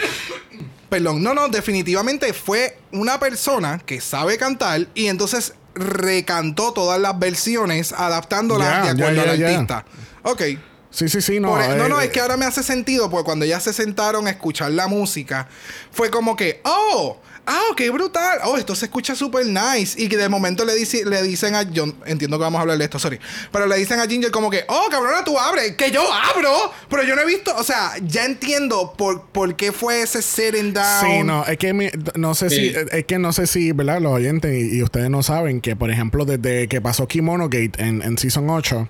Perdón, 0.89 1.21
no, 1.21 1.35
no, 1.35 1.49
definitivamente 1.49 2.33
fue 2.33 2.77
una 2.91 3.19
persona 3.19 3.79
que 3.85 4.01
sabe 4.01 4.37
cantar 4.39 4.87
y 4.95 5.05
entonces 5.05 5.53
recantó 5.73 6.73
todas 6.73 6.99
las 6.99 7.17
versiones 7.17 7.93
adaptándolas 7.93 8.83
de 8.95 9.03
acuerdo 9.03 9.21
al 9.21 9.29
artista. 9.41 9.85
Ok. 10.23 10.41
Sí, 10.89 11.07
sí, 11.07 11.21
sí, 11.21 11.39
no. 11.39 11.49
Por- 11.51 11.69
no, 11.77 11.87
no, 11.87 12.01
es 12.01 12.07
eh, 12.07 12.11
que 12.11 12.19
ahora 12.19 12.35
me 12.35 12.45
hace 12.45 12.63
sentido, 12.63 13.09
porque 13.09 13.23
cuando 13.23 13.45
ya 13.45 13.59
se 13.61 13.71
sentaron 13.71 14.27
a 14.27 14.29
escuchar 14.31 14.71
la 14.71 14.87
música, 14.87 15.47
fue 15.91 16.09
como 16.11 16.35
que, 16.35 16.59
oh, 16.65 17.17
ah, 17.47 17.61
qué 17.77 17.89
brutal, 17.91 18.39
oh, 18.43 18.57
esto 18.57 18.75
se 18.75 18.85
escucha 18.87 19.15
súper 19.15 19.45
nice. 19.45 19.99
Y 20.01 20.09
que 20.09 20.17
de 20.17 20.27
momento 20.27 20.65
le, 20.65 20.75
dice, 20.75 21.05
le 21.05 21.23
dicen 21.23 21.55
a, 21.55 21.63
yo 21.63 21.85
entiendo 22.05 22.37
que 22.37 22.41
vamos 22.43 22.59
a 22.59 22.63
hablar 22.63 22.77
de 22.77 22.83
esto, 22.83 22.99
sorry, 22.99 23.21
pero 23.53 23.67
le 23.67 23.77
dicen 23.77 24.01
a 24.01 24.05
Ginger 24.05 24.31
como 24.31 24.49
que, 24.49 24.65
oh, 24.67 24.87
cabrona, 24.91 25.23
tú 25.23 25.39
abres, 25.39 25.77
que 25.77 25.91
yo 25.91 26.03
abro, 26.11 26.73
pero 26.89 27.03
yo 27.03 27.15
no 27.15 27.21
he 27.21 27.25
visto, 27.25 27.55
o 27.55 27.63
sea, 27.63 27.93
ya 28.05 28.25
entiendo 28.25 28.93
por, 28.97 29.27
por 29.27 29.55
qué 29.55 29.71
fue 29.71 30.01
ese 30.01 30.21
sitting 30.21 30.73
down. 30.73 31.05
Sí, 31.09 31.23
no, 31.23 31.45
es 31.45 31.57
que 31.57 31.71
mi- 31.71 31.89
no 32.15 32.35
sé 32.35 32.49
Sí. 32.49 32.73
si, 32.73 32.75
es 32.91 33.05
que 33.05 33.17
no 33.17 33.31
sé 33.31 33.47
si, 33.47 33.71
¿verdad? 33.71 34.01
Los 34.01 34.11
oyentes 34.11 34.53
y, 34.53 34.75
y 34.79 34.83
ustedes 34.83 35.09
no 35.09 35.23
saben 35.23 35.61
que, 35.61 35.77
por 35.77 35.89
ejemplo, 35.89 36.25
desde 36.25 36.67
que 36.67 36.81
pasó 36.81 37.07
Kimono 37.07 37.45
Gate 37.45 37.71
en, 37.77 38.01
en 38.01 38.17
Season 38.17 38.49
8, 38.49 38.89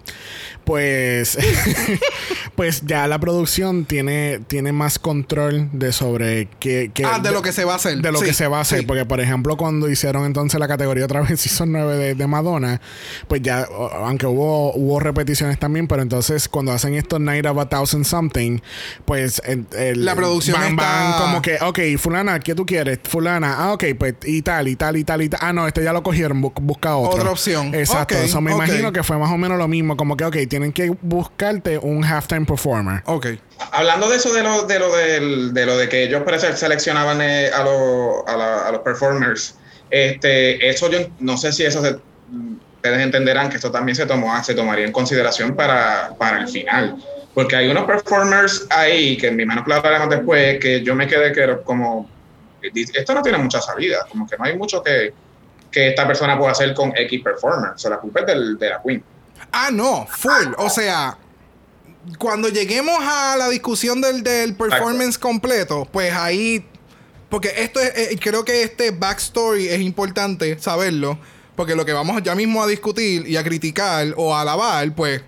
pues, 0.64 1.38
pues 2.56 2.82
ya 2.86 3.08
la 3.08 3.20
producción 3.20 3.86
tiene, 3.86 4.40
tiene 4.48 4.72
más 4.72 5.00
control 5.00 5.70
de 5.74 5.92
sobre 5.92 6.48
qué, 6.60 6.92
qué- 6.94 7.06
Ah, 7.06 7.20
de 7.20 7.32
lo 7.32 7.42
que 7.42 7.52
se 7.52 7.66
va 7.66 7.74
a 7.74 7.76
hacer. 7.78 7.98
De 8.02 8.12
lo 8.12 8.20
Sí, 8.20 8.26
que 8.26 8.34
se 8.34 8.48
va 8.48 8.60
a 8.60 8.62
hacer. 8.62 8.80
sí. 8.82 8.86
Porque, 8.86 9.06
por 9.06 9.20
ejemplo, 9.20 9.58
cuando 9.58 9.90
hicieron 9.90 10.26
entonces 10.26 10.60
la 10.60 10.68
categoría 10.68 11.06
otra 11.06 11.22
vez 11.22 11.40
Season 11.42 11.72
9 11.72 11.98
de, 11.98 12.16
de 12.16 12.28
Madonna, 12.28 12.82
pues 13.28 13.42
ya, 13.42 13.68
aunque 13.94 14.26
hubo, 14.26 14.74
hubo 14.76 15.00
repeticiones 15.00 15.60
también, 15.60 15.88
pero 15.88 16.02
entonces 16.02 16.48
cuando 16.50 16.72
hacen 16.72 16.94
estos 16.94 17.20
Night 17.20 17.46
of 17.46 17.58
a 17.58 17.68
Thousand 17.70 18.06
Something, 18.06 18.60
pues 19.06 19.42
el, 19.46 19.66
el- 19.78 20.06
La 20.06 20.16
producción 20.16 20.60
van, 20.60 20.76
van 20.76 21.10
está- 21.12 21.22
como 21.24 21.42
que, 21.42 21.58
ok, 21.62 22.00
fulana, 22.02 22.40
¿qué 22.40 22.56
tú 22.56 22.66
quieres? 22.66 23.00
Fulana, 23.04 23.56
ah, 23.58 23.74
ok, 23.74 23.84
pues 23.98 24.16
y 24.26 24.42
tal, 24.42 24.68
y 24.68 24.76
tal, 24.76 24.98
y 24.98 25.04
tal, 25.04 25.22
y 25.22 25.30
tal. 25.30 25.40
Ah, 25.44 25.54
no, 25.54 25.68
este 25.68 25.84
ya 25.84 25.94
lo 25.94 26.04
cogieron, 26.04 26.42
bu- 26.42 26.54
busca 26.62 26.96
otro. 26.96 27.20
Otra 27.20 27.32
opción. 27.32 27.74
Exacto. 27.74 28.16
Eso 28.16 28.42
me 28.42 28.52
imagino 28.52 28.92
que 28.92 29.04
fue 29.04 29.18
más 29.18 29.32
o 29.32 29.38
menos 29.38 29.58
lo 29.58 29.68
mismo, 29.68 29.98
como 29.98 30.16
que, 30.18 30.26
ok, 30.26 30.38
tienen 30.52 30.74
que 30.74 30.90
buscarte 31.02 31.78
un 31.78 32.04
halftime 32.04 32.46
performer. 32.46 33.02
Ok. 33.06 33.28
Hablando 33.72 34.10
de 34.10 34.18
eso, 34.18 34.34
de 34.34 34.44
lo 34.44 34.64
de, 34.64 34.80
lo 34.80 34.94
del- 34.94 35.54
de, 35.54 35.66
lo 35.66 35.78
de 35.78 35.88
que 35.88 36.04
ellos 36.04 36.24
seleccionaban 36.56 37.22
eh, 37.22 37.50
a, 37.54 37.64
los- 37.64 38.28
a, 38.28 38.36
la- 38.36 38.68
a 38.68 38.72
los 38.74 38.82
performers, 38.82 39.56
este, 39.90 40.68
eso 40.70 40.90
yo 40.92 41.00
no 41.22 41.38
sé 41.38 41.54
si 41.54 41.64
eso 41.64 41.82
se, 41.82 41.96
ustedes 42.76 43.00
entenderán 43.00 43.50
que 43.50 43.56
esto 43.56 43.72
también 43.72 43.96
se 43.96 44.06
tomó, 44.06 44.44
se 44.44 44.54
tomaría 44.54 44.86
en 44.86 44.92
consideración 44.92 45.56
para, 45.56 46.14
para 46.20 46.42
el 46.42 46.50
final. 46.50 46.98
Porque 47.34 47.56
hay 47.56 47.70
unos 47.70 47.86
performers 47.86 48.68
ahí, 48.72 49.16
que 49.16 49.28
en 49.28 49.38
mi 49.38 49.46
mano 49.46 49.64
lo 49.66 49.74
hablaremos 49.76 50.10
después, 50.10 50.60
que 50.60 50.84
yo 50.84 50.96
me 50.96 51.08
quedé 51.08 51.32
que 51.32 51.60
como, 51.64 52.10
esto 52.62 53.14
no 53.14 53.22
tiene 53.22 53.38
mucha 53.38 53.62
salida, 53.62 54.06
como 54.10 54.28
que 54.28 54.36
no 54.38 54.44
hay 54.44 54.58
mucho 54.58 54.84
que, 54.84 55.14
que 55.72 55.88
esta 55.92 56.06
persona 56.06 56.38
pueda 56.38 56.52
hacer 56.52 56.74
con 56.74 56.92
X 56.94 57.22
performer. 57.24 57.72
O 57.76 57.78
sea, 57.78 57.92
la 57.92 58.00
culpa 58.00 58.20
es 58.20 58.26
del, 58.26 58.58
de 58.60 58.70
la 58.70 58.82
Queen. 58.86 59.02
Ah, 59.52 59.70
no, 59.72 60.08
full. 60.08 60.54
O 60.58 60.70
sea, 60.70 61.18
cuando 62.18 62.50
lleguemos 62.50 62.98
a 63.02 63.36
la 63.38 63.50
discusión 63.50 64.02
del, 64.02 64.24
del 64.24 64.56
performance 64.56 65.18
completo, 65.18 65.88
pues 65.92 66.14
ahí. 66.14 66.66
Porque 67.30 67.54
esto 67.58 67.80
es. 67.80 67.96
eh, 67.96 68.20
creo 68.22 68.44
que 68.44 68.64
este 68.64 68.92
backstory 68.92 69.68
es 69.68 69.82
importante 69.82 70.58
saberlo. 70.60 71.20
Porque 71.56 71.76
lo 71.76 71.86
que 71.86 71.94
vamos 71.94 72.22
ya 72.24 72.34
mismo 72.34 72.64
a 72.64 72.68
discutir 72.68 73.28
y 73.28 73.36
a 73.38 73.44
criticar 73.44 74.14
o 74.18 74.36
a 74.36 74.42
alabar, 74.42 74.94
pues. 74.96 75.22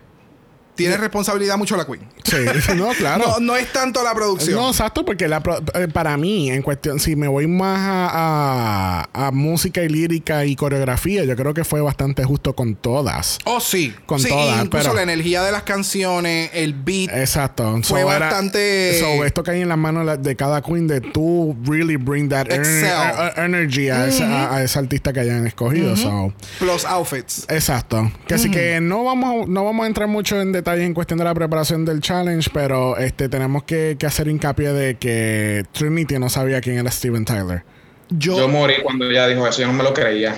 Tiene 0.76 0.98
responsabilidad 0.98 1.56
mucho 1.58 1.78
la 1.78 1.86
Queen. 1.86 2.10
Sí, 2.24 2.38
no, 2.76 2.90
claro. 2.92 3.24
No, 3.28 3.40
no 3.40 3.56
es 3.58 3.72
tanto 3.74 4.04
la 4.04 4.14
producción. 4.14 4.56
No, 4.56 4.70
exacto, 4.70 5.06
porque 5.06 5.28
la 5.28 5.42
pro- 5.42 5.62
eh, 5.76 5.88
para 5.92 6.16
mí, 6.18 6.50
en 6.50 6.62
cuestión, 6.62 7.00
si 7.00 7.16
me 7.16 7.28
voy 7.28 7.48
más 7.48 7.80
a, 7.80 9.08
a- 9.14 9.28
a 9.28 9.32
música 9.32 9.84
y 9.84 9.90
lírica 9.90 10.46
y 10.46 10.56
coreografía, 10.56 11.24
yo 11.26 11.36
creo 11.36 11.54
que 11.54 11.64
fue 11.64 11.82
bastante 11.82 12.24
justo 12.24 12.54
con 12.56 12.76
todas. 12.76 13.40
Oh, 13.46 13.60
sí. 13.60 13.94
Con 14.06 14.20
sí, 14.20 14.30
todas, 14.30 14.64
Incluso 14.66 14.84
pero- 14.86 14.96
la 14.96 15.04
energía 15.04 15.44
de 15.44 15.52
las 15.52 15.64
canciones, 15.64 16.50
el 16.54 16.74
beat. 16.74 17.10
Exacto. 17.14 17.80
Fue 17.84 18.02
era- 18.02 18.20
bastante- 18.20 19.00
so, 19.00 19.24
esto 19.26 19.44
cae 19.44 19.62
en 19.62 19.70
las 19.70 19.78
manos 19.78 20.22
de 20.22 20.36
cada 20.36 20.62
queen 20.62 20.88
de 20.88 21.02
tú 21.02 21.56
really 21.66 21.96
bring 21.98 22.30
that 22.30 22.48
ener- 22.48 22.64
eh, 22.66 23.32
eh, 23.38 23.46
energy 23.46 23.90
a, 23.90 24.08
esa, 24.08 24.56
a- 24.56 24.64
ese 24.64 24.80
artista 24.80 25.12
que 25.14 25.20
hayan 25.22 25.46
escogido. 25.48 25.96
so. 25.98 26.34
Plus 26.60 26.86
outfits. 26.86 27.46
Exacto. 27.50 28.12
Que 28.28 28.36
así 28.36 28.50
que 28.50 28.80
no 28.82 29.04
vamos, 29.04 29.48
no 29.48 29.64
vamos 29.66 29.84
a 29.84 29.88
entrar 29.88 30.08
mucho 30.08 30.40
en 30.42 30.52
detalle 30.52 30.84
en 30.86 30.94
cuestión 30.94 31.20
de 31.20 31.26
la 31.26 31.34
preparación 31.34 31.86
del 31.86 32.00
challenge, 32.14 32.50
pero 32.54 32.98
este 32.98 33.28
tenemos 33.28 33.64
que, 33.64 33.96
que 34.00 34.06
hacer 34.06 34.28
hincapié 34.28 34.72
de 34.72 34.98
que 34.98 35.66
Trinity 35.72 36.20
no 36.20 36.30
sabía 36.30 36.62
quién 36.62 36.78
era 36.78 36.92
Steven 36.92 37.26
Tyler. 37.26 37.64
Yo. 38.10 38.38
Yo 38.38 38.48
morí 38.48 38.76
cuando 38.84 39.10
ella 39.10 39.28
dijo 39.28 39.48
eso, 39.48 39.62
yo 39.62 39.68
no 39.68 39.74
me 39.74 39.84
lo 39.84 39.94
creía. 39.94 40.36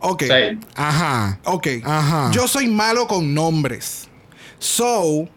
ok. 0.00 0.22
Ajá. 0.76 1.40
Ok. 1.44 1.66
Ajá. 1.84 2.30
Yo 2.32 2.46
soy 2.46 2.68
malo 2.68 3.06
con 3.08 3.34
nombres. 3.34 4.08
So, 4.58 5.28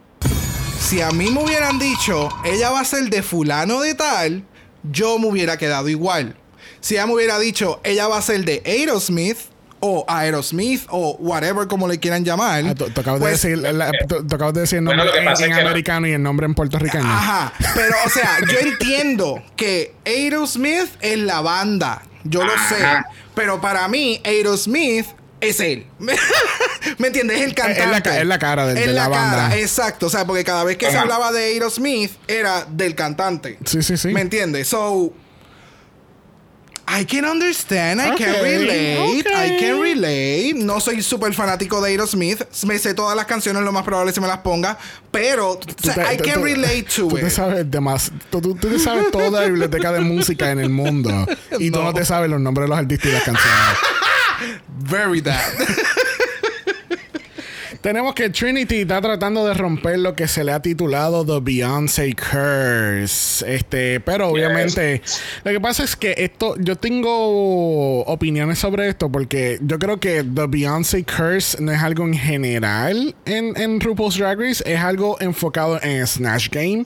si 0.80 1.02
a 1.02 1.10
mí 1.12 1.32
me 1.32 1.44
hubieran 1.44 1.80
dicho, 1.80 2.30
ella 2.46 2.70
va 2.70 2.82
a 2.82 2.86
ser 2.86 3.10
de 3.10 3.24
fulano 3.24 3.82
de 3.82 3.96
tal, 3.96 4.44
yo 4.84 5.18
me 5.18 5.28
hubiera 5.28 5.58
quedado 5.58 5.90
igual. 5.90 6.36
Si 6.82 6.94
ella 6.94 7.08
me 7.08 7.16
hubiera 7.16 7.40
dicho, 7.40 7.82
ella 7.84 8.08
va 8.08 8.18
a 8.18 8.22
ser 8.22 8.46
de 8.46 8.62
Aerosmith 8.64 9.38
o 9.80 10.06
Aerosmith 10.08 10.86
o 10.90 11.16
whatever 11.20 11.68
como 11.68 11.88
le 11.88 12.00
quieran 12.00 12.24
llamar. 12.26 12.64
Ah, 12.68 12.76
tú, 12.76 12.90
tú 12.90 13.02
acabas 13.02 13.20
pues, 13.20 13.42
de 13.42 13.50
decir, 13.50 13.74
la- 13.76 13.92
acabas 14.36 14.54
de 14.54 14.64
el 14.78 14.84
nombre 14.84 15.10
en, 15.18 15.26
no- 15.26 15.58
americano 15.70 16.08
y 16.08 16.12
el 16.14 16.24
nombre 16.24 16.46
en 16.46 16.56
puertorriqueño. 16.56 17.04
Ajá, 17.06 17.54
pero 17.76 17.96
o 18.06 18.10
sea, 18.10 18.38
yo 18.52 18.58
entiendo 18.68 19.44
que 19.56 19.94
Aerosmith 20.06 20.90
es 21.02 21.18
la 21.20 21.42
banda, 21.42 22.02
yo 22.24 22.44
lo 22.44 22.52
sé, 22.70 22.84
pero 23.36 23.62
para 23.62 23.88
mí 23.88 24.20
Aerosmith 24.24 25.06
es 25.40 25.60
él. 25.60 25.86
¿Me 26.98 27.08
entiendes? 27.08 27.38
Es 27.40 27.46
el 27.46 27.54
cantante. 27.54 28.10
Es 28.10 28.16
la 28.16 28.22
es 28.22 28.28
la 28.28 28.40
cara 28.40 28.66
del- 28.66 28.78
Es 28.78 28.88
de 28.88 28.94
la 28.94 29.08
banda. 29.08 29.56
exacto, 29.58 30.08
o 30.08 30.10
sea, 30.10 30.26
porque 30.26 30.44
cada 30.44 30.64
vez 30.64 30.78
que 30.78 30.90
se 30.90 30.98
hablaba 30.98 31.32
de 31.32 31.44
Aerosmith 31.54 32.12
era 32.28 32.66
del 32.66 32.96
cantante. 32.96 33.60
Sí, 33.66 33.82
sí, 33.84 33.98
sí. 33.98 34.08
¿Me 34.10 34.22
entiendes? 34.22 34.68
So 34.70 35.14
I 36.90 37.04
can 37.06 37.26
understand, 37.26 38.00
I 38.00 38.16
can 38.18 38.30
Ok, 38.36 38.42
relate, 38.44 38.98
ok. 39.20 39.28
I 39.46 39.58
can 39.60 39.82
relate. 39.82 40.54
No 40.56 40.80
soy 40.80 41.02
súper 41.04 41.34
fanático 41.34 41.82
de 41.82 41.92
Aerosmith. 41.92 42.44
Me 42.66 42.80
sé 42.80 42.94
todas 42.94 43.14
las 43.16 43.26
canciones, 43.26 43.62
lo 43.64 43.74
más 43.74 43.84
probable 43.84 44.12
es 44.12 44.16
que 44.16 44.22
me 44.22 44.28
las 44.28 44.38
ponga. 44.38 44.78
Pero, 45.12 45.52
o 45.52 45.60
sea, 45.84 45.96
Tú 45.96 46.02
I 46.14 46.18
tú- 46.18 46.24
can 46.24 46.36
tú- 46.36 46.44
relate 46.46 46.84
to 46.84 47.08
tú 47.10 47.18
it. 47.18 47.24
Te 47.26 47.30
sabes 47.30 47.70
demas- 47.70 48.12
tú, 48.30 48.40
tú- 48.42 48.56
tú 48.56 48.70
te 48.70 48.80
sabes 48.80 49.12
toda 49.12 49.42
la 49.42 49.46
biblioteca 49.48 49.92
de 49.92 50.00
música 50.00 50.50
en 50.52 50.60
el 50.60 50.70
mundo. 50.70 51.10
Y 51.60 51.72
tú 51.72 51.80
No. 51.80 51.86
no 51.86 51.94
te 51.94 52.06
sabes 52.06 52.30
los 52.30 52.40
nombres 52.40 52.66
de 52.66 52.70
los 52.70 52.80
artistas 52.80 53.10
y 53.10 53.14
las 53.14 53.24
canciones. 53.24 53.58
Very 54.90 55.22
that. 55.24 55.54
Tenemos 57.88 58.16
que 58.16 58.30
Trinity 58.30 58.82
está 58.82 59.00
tratando 59.00 59.48
de 59.48 59.54
romper 59.54 60.00
lo 60.00 60.14
que 60.14 60.28
se 60.28 60.44
le 60.44 60.52
ha 60.52 60.62
titulado 60.62 61.26
The 61.26 61.40
Beyoncé 61.40 62.14
Curse. 62.16 63.46
Este, 63.56 64.02
pero 64.02 64.28
obviamente, 64.28 65.02
lo 65.46 65.52
que 65.52 65.62
pasa 65.62 65.86
es 65.86 65.96
que 65.96 66.14
esto, 66.18 66.58
yo 66.60 66.76
tengo 66.76 68.02
opiniones 68.02 68.60
sobre 68.60 68.90
esto 68.90 69.10
porque 69.10 69.58
yo 69.62 69.80
creo 69.80 70.02
que 70.02 70.22
The 70.22 70.48
Beyoncé 70.48 71.06
Curse 71.06 71.64
no 71.64 71.72
es 71.72 71.82
algo 71.82 72.04
en 72.04 72.16
general 72.16 73.16
en, 73.24 73.56
en 73.56 73.80
RuPaul's 73.80 74.18
Drag 74.18 74.38
Race, 74.38 74.62
es 74.66 74.82
algo 74.82 75.16
enfocado 75.22 75.82
en 75.82 76.06
Snatch 76.06 76.50
Game. 76.50 76.86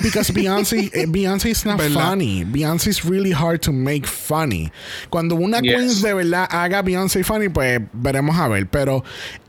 Because 0.00 0.32
Beyoncé, 0.32 0.92
eh, 0.94 1.06
Beyoncé 1.08 1.50
is 1.50 1.66
not 1.66 1.76
¿Verdad? 1.76 2.10
funny. 2.10 2.44
Beyoncé 2.44 2.90
is 2.90 3.04
really 3.04 3.32
hard 3.32 3.62
to 3.62 3.72
make 3.72 4.06
funny. 4.06 4.70
Cuando 5.10 5.34
una 5.34 5.58
Yes. 5.58 5.74
queen 5.74 6.02
de 6.02 6.14
verdad 6.14 6.46
haga 6.48 6.82
Beyoncé 6.82 7.24
funny, 7.24 7.48
pues 7.48 7.80
veremos 7.92 8.38
a 8.38 8.46
ver. 8.46 8.68
Pero 8.68 9.02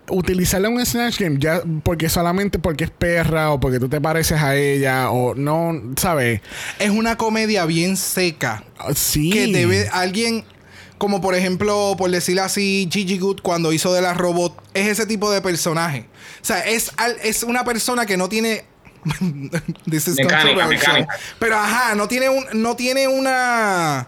utilizarla 0.10 0.68
en 0.70 0.76
un 0.76 0.86
Snatch 0.86 1.20
Game 1.20 1.38
ya 1.40 1.62
porque 1.84 2.10
solamente 2.10 2.60
porque 2.60 2.86
es 2.86 2.92
perra 2.92 3.52
o 3.52 3.60
porque 3.60 3.80
tú 3.80 3.90
te 3.90 4.00
pareces 4.02 4.42
a 4.42 4.56
ella 4.56 5.12
o 5.12 5.36
no, 5.36 5.74
¿sabes? 5.98 6.42
es 6.80 6.90
una 6.90 7.18
comedia 7.18 7.66
bien 7.66 7.98
seca. 7.98 8.64
Sí. 8.96 9.30
Que 9.32 9.48
debe 9.48 9.90
alguien, 9.92 10.46
como 10.98 11.20
por 11.22 11.36
ejemplo, 11.36 11.96
por 11.98 12.10
decirlo 12.12 12.44
así, 12.44 12.88
Gigi 12.92 13.18
Good 13.18 13.42
cuando 13.42 13.74
hizo 13.74 13.94
de 13.94 14.02
la 14.02 14.14
robot, 14.14 14.62
es 14.74 14.88
ese 14.88 15.06
tipo 15.06 15.30
de 15.32 15.42
personaje. 15.42 16.06
O 16.42 16.46
sea, 16.46 16.60
es, 16.66 16.92
al- 16.98 17.18
es 17.24 17.44
una 17.44 17.64
persona 17.66 18.06
que 18.06 18.16
no 18.18 18.30
tiene. 18.30 18.64
This 19.90 20.08
is 20.08 20.16
Mecánica, 20.18 20.68
mecánica. 20.68 21.16
Pero 21.40 21.56
ajá, 21.58 21.96
no 21.96 22.08
tiene 22.08 22.30
un, 22.30 22.46
no 22.54 22.76
tiene 22.76 23.08
una. 23.08 24.08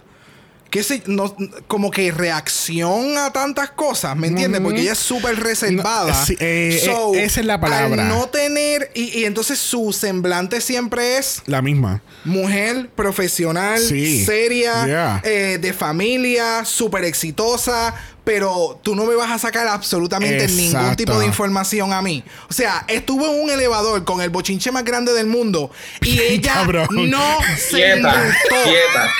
Qué 0.69 0.83
sé, 0.83 1.01
no, 1.07 1.35
como 1.67 1.91
que 1.91 2.11
reacción 2.11 3.17
a 3.17 3.31
tantas 3.31 3.71
cosas, 3.71 4.15
¿me 4.15 4.27
entiendes? 4.27 4.61
Porque 4.61 4.81
ella 4.81 4.91
es 4.93 4.99
súper 4.99 5.39
reservada. 5.39 6.07
No, 6.13 6.25
sí, 6.25 6.33
eh, 6.39 6.79
eh, 6.83 7.23
esa 7.23 7.39
es 7.39 7.45
la 7.45 7.59
palabra. 7.59 8.03
Al 8.03 8.09
no 8.09 8.27
tener, 8.29 8.91
y, 8.93 9.19
y 9.19 9.25
entonces 9.25 9.57
su 9.59 9.91
semblante 9.93 10.61
siempre 10.61 11.17
es 11.17 11.41
La 11.45 11.61
misma. 11.61 12.01
mujer 12.23 12.89
profesional, 12.95 13.79
Sí. 13.79 14.23
seria, 14.25 14.85
Yeah. 14.85 15.21
eh, 15.23 15.57
de 15.59 15.73
familia, 15.73 16.63
súper 16.65 17.03
exitosa, 17.05 17.93
pero 18.23 18.79
tú 18.83 18.95
no 18.95 19.05
me 19.05 19.15
vas 19.15 19.31
a 19.31 19.39
sacar 19.39 19.67
absolutamente 19.67 20.47
ningún 20.49 20.95
tipo 20.95 21.17
de 21.19 21.25
información 21.25 21.93
a 21.93 22.01
mí. 22.01 22.23
O 22.49 22.53
sea, 22.53 22.85
estuvo 22.87 23.25
en 23.25 23.41
un 23.43 23.49
elevador 23.49 24.03
con 24.03 24.21
el 24.21 24.29
bochinche 24.29 24.71
más 24.71 24.83
grande 24.83 25.13
del 25.13 25.25
mundo 25.25 25.71
y 26.01 26.19
ella 26.19 26.63
no 26.91 27.37
se 27.57 27.77
quieta. 27.77 29.11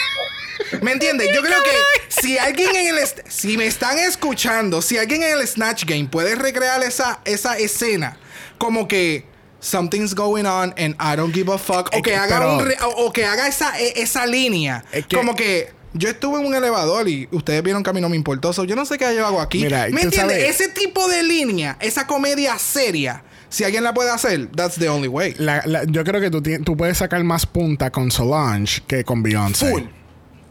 ¿Me 0.82 0.92
entiendes? 0.92 1.30
Yo 1.34 1.42
creo 1.42 1.58
que 1.64 2.22
si 2.22 2.38
alguien 2.38 2.76
en 2.76 2.96
el... 2.96 3.00
Si 3.28 3.58
me 3.58 3.66
están 3.68 3.98
escuchando, 4.00 4.82
si 4.82 4.98
alguien 4.98 5.24
en 5.24 5.40
el 5.40 5.48
Snatch 5.48 5.86
Game 5.86 6.06
puede 6.10 6.36
recrear 6.36 6.82
esa, 6.84 7.20
esa 7.26 7.58
escena, 7.58 8.18
como 8.58 8.88
que... 8.88 9.26
Something's 9.62 10.16
going 10.16 10.46
on 10.46 10.74
and 10.78 10.96
I 11.02 11.18
don't 11.18 11.34
give 11.36 11.52
a 11.52 11.58
fuck. 11.58 11.90
O 11.92 11.98
Es 11.98 12.02
que 12.02 12.12
que- 12.12 12.16
haga, 12.16 12.38
pero- 12.40 12.54
un 12.60 12.66
re- 12.66 12.78
o, 12.82 13.08
o 13.08 13.12
que 13.12 13.26
haga 13.26 13.46
esa, 13.46 13.78
e- 13.78 14.02
esa 14.02 14.26
línea. 14.26 14.86
Es 14.94 15.06
que- 15.06 15.18
como 15.18 15.36
que 15.36 15.74
yo 15.94 16.08
estuve 16.08 16.40
en 16.40 16.46
un 16.46 16.56
elevador 16.56 17.10
y 17.10 17.28
ustedes 17.34 17.62
vieron 17.62 17.84
que 17.84 17.90
a 17.90 17.94
mí 17.94 18.00
no 18.00 18.08
me 18.08 18.16
importó. 18.16 18.54
so 18.54 18.64
yo 18.64 18.78
no 18.78 18.86
sé 18.86 18.98
qué 18.98 19.14
yo 19.14 19.26
hago 19.28 19.42
aquí. 19.42 19.62
Mira, 19.62 19.88
¿Me 19.92 20.04
entiendes? 20.04 20.38
Ese 20.50 20.70
tipo 20.70 21.10
de 21.10 21.24
línea, 21.24 21.76
esa 21.82 22.08
comedia 22.08 22.58
seria, 22.58 23.22
si 23.50 23.66
alguien 23.66 23.84
la 23.84 23.94
puede 23.94 24.12
hacer, 24.12 24.48
that's 24.56 24.76
the 24.76 24.88
only 24.88 25.10
way. 25.10 25.36
La- 25.38 25.62
la- 25.66 25.84
yo 25.84 26.06
creo 26.06 26.22
que 26.22 26.30
tú, 26.32 26.42
tú 26.64 26.78
puedes 26.78 26.98
sacar 26.98 27.22
más 27.26 27.46
punta 27.46 27.92
con 27.92 28.12
Solange 28.12 28.82
que 28.88 29.04
con 29.04 29.22
Beyoncé. 29.22 29.70
Full. 29.72 29.84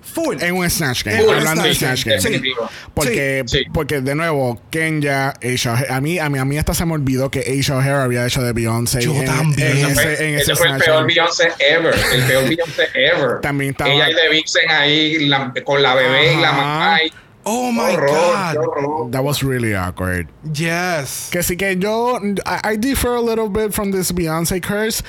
Full. 0.03 0.37
En 0.43 0.55
un 0.55 0.69
Snatch 0.71 1.05
Game. 1.05 1.23
Un 1.25 1.35
hablando 1.35 1.63
de 1.63 1.75
Snatch 1.75 2.05
Game. 2.05 2.17
Game. 2.17 2.23
Sí. 2.23 2.29
Definitivo. 2.31 2.69
Porque, 2.95 3.43
Sí. 3.47 3.65
porque 3.73 4.01
de 4.01 4.15
nuevo, 4.15 4.61
Kenya, 4.71 5.35
O'Hara- 5.43 5.75
a 5.91 6.01
mí, 6.01 6.19
a 6.19 6.29
mí, 6.31 6.39
a 6.39 6.45
mí 6.45 6.57
hasta 6.59 6.73
se 6.75 6.85
me 6.87 6.95
olvidó 6.95 7.31
que 7.31 7.41
Aisha 7.41 7.77
O'Hara 7.77 8.05
había 8.05 8.25
hecho 8.27 8.43
de 8.43 8.53
Beyoncé. 8.53 9.03
Yo 9.03 9.15
en, 9.15 9.27
también. 9.27 9.69
En 9.77 9.77
Ese 9.87 9.95
fue, 9.95 10.13
en 10.29 10.35
ese 10.37 10.43
ese 10.53 10.57
fue 10.57 10.69
el 10.71 10.79
peor 10.79 10.95
Game. 10.97 11.07
Beyoncé 11.09 11.49
ever. 11.59 11.95
El 12.15 12.23
peor 12.25 12.45
Beyoncé 12.49 12.83
ever. 12.95 13.41
También 13.43 13.71
estaba- 13.73 13.91
Ella 13.91 14.11
y 14.11 14.15
de 14.15 14.29
Vixen 14.31 14.71
ahí 14.71 15.27
la- 15.27 15.53
con 15.65 15.83
la 15.83 15.95
bebé 15.95 16.35
y 16.35 16.37
la 16.41 16.49
Ajá. 16.51 16.57
mamá. 16.63 17.03
y- 17.03 17.13
oh 17.45 17.71
my 17.73 17.81
horror, 17.95 18.09
God. 18.11 18.57
horror. 18.57 19.11
That 19.11 19.23
was 19.23 19.43
really 19.43 19.75
awkward. 19.75 20.27
Yes. 20.53 21.29
Que 21.31 21.43
sí 21.43 21.57
que 21.57 21.77
yo, 21.77 22.19
I, 22.47 22.73
I 22.73 22.77
differ 22.77 23.11
a 23.17 23.21
little 23.21 23.49
bit 23.49 23.73
from 23.73 23.91
this 23.93 24.13
Beyoncé 24.13 24.61
curse. 24.61 25.03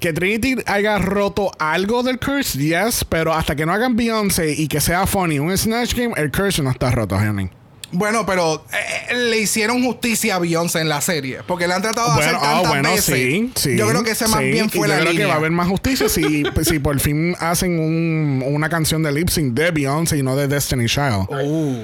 Que 0.00 0.12
Trinity 0.12 0.56
haya 0.66 0.98
roto 0.98 1.50
algo 1.58 2.02
del 2.02 2.18
curse, 2.18 2.58
yes, 2.58 3.04
pero 3.08 3.32
hasta 3.34 3.54
que 3.56 3.64
no 3.66 3.72
hagan 3.72 3.96
Beyoncé 3.96 4.52
y 4.52 4.68
que 4.68 4.80
sea 4.80 5.06
funny 5.06 5.38
un 5.38 5.56
Snatch 5.56 5.94
Game, 5.94 6.14
el 6.16 6.30
curse 6.30 6.62
no 6.62 6.70
está 6.70 6.90
roto, 6.90 7.16
honey. 7.16 7.50
Bueno, 7.96 8.26
pero 8.26 8.64
eh, 8.72 9.14
le 9.14 9.38
hicieron 9.38 9.84
justicia 9.84 10.34
a 10.34 10.38
Beyoncé 10.40 10.80
en 10.80 10.88
la 10.88 11.00
serie. 11.00 11.38
Porque 11.46 11.68
le 11.68 11.74
han 11.74 11.82
tratado 11.82 12.08
de 12.08 12.14
Bueno, 12.16 12.38
hacer 12.38 12.40
tantas 12.40 12.68
bueno, 12.68 12.90
veces. 12.90 13.14
sí, 13.14 13.52
sí. 13.54 13.76
Yo 13.76 13.86
creo 13.88 14.02
que 14.02 14.10
ese 14.10 14.26
más 14.26 14.40
sí, 14.40 14.50
bien 14.50 14.66
y 14.66 14.68
fue 14.76 14.88
yo 14.88 14.94
la 14.94 15.00
creo 15.00 15.12
línea. 15.12 15.26
que 15.26 15.28
va 15.28 15.34
a 15.34 15.38
haber 15.38 15.52
más 15.52 15.68
justicia 15.68 16.08
si, 16.08 16.42
si 16.62 16.78
por 16.80 16.98
fin 16.98 17.36
hacen 17.38 17.78
un, 17.78 18.42
una 18.46 18.68
canción 18.68 19.04
de 19.04 19.12
lip 19.12 19.28
sync 19.28 19.54
de 19.54 19.70
Beyoncé 19.70 20.16
y 20.18 20.22
no 20.24 20.34
de 20.34 20.48
Destiny 20.48 20.86
Child. 20.86 21.26
Oh. 21.30 21.76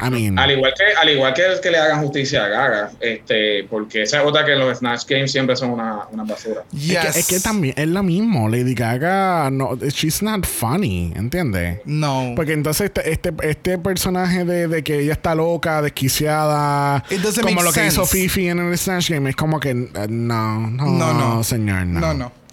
I 0.00 0.10
mean, 0.10 0.38
Al 0.38 0.50
igual 0.50 0.74
que, 0.76 0.84
al 1.00 1.08
igual 1.08 1.32
que, 1.34 1.42
que 1.62 1.70
le 1.70 1.78
hagan 1.78 2.02
justicia 2.02 2.44
a 2.44 2.48
Gaga, 2.48 2.90
este, 3.00 3.64
porque 3.70 4.02
esa 4.02 4.20
es 4.20 4.26
otra 4.26 4.44
que 4.44 4.56
los 4.56 4.78
Snatch 4.78 5.04
Games 5.08 5.30
siempre 5.30 5.54
son 5.54 5.70
una, 5.70 6.06
una 6.10 6.24
basura. 6.24 6.64
Yes. 6.72 6.96
es, 6.96 7.12
que, 7.12 7.18
es 7.20 7.26
que 7.28 7.40
también 7.40 7.74
es 7.76 7.86
lo 7.88 8.02
mismo. 8.02 8.48
Lady 8.48 8.74
Gaga, 8.74 9.50
no, 9.50 9.76
she's 9.76 10.22
not 10.22 10.44
funny, 10.46 11.12
¿entiendes? 11.14 11.78
No. 11.84 12.32
Porque 12.34 12.52
entonces 12.54 12.86
este, 12.86 13.10
este, 13.12 13.32
este 13.42 13.78
personaje 13.78 14.44
de, 14.44 14.66
de 14.68 14.82
que 14.82 14.98
ella 15.00 15.12
está 15.12 15.34
loca, 15.34 15.80
desquiciada, 15.80 17.04
It 17.10 17.20
doesn't 17.20 17.44
como 17.44 17.62
lo 17.62 17.72
que 17.72 17.86
hizo. 17.86 18.04
Fifi 18.04 18.48
en 18.48 18.58
el 18.58 18.76
Snatch 18.78 19.10
Game, 19.10 19.30
es 19.30 19.36
como 19.36 19.60
que 19.60 19.70
eh, 19.70 20.06
no, 20.08 20.70
no, 20.70 20.86
No, 20.86 21.14
no. 21.14 21.44
señor, 21.44 21.86
no. 21.86 22.00
no, 22.00 22.14
no. 22.14 22.43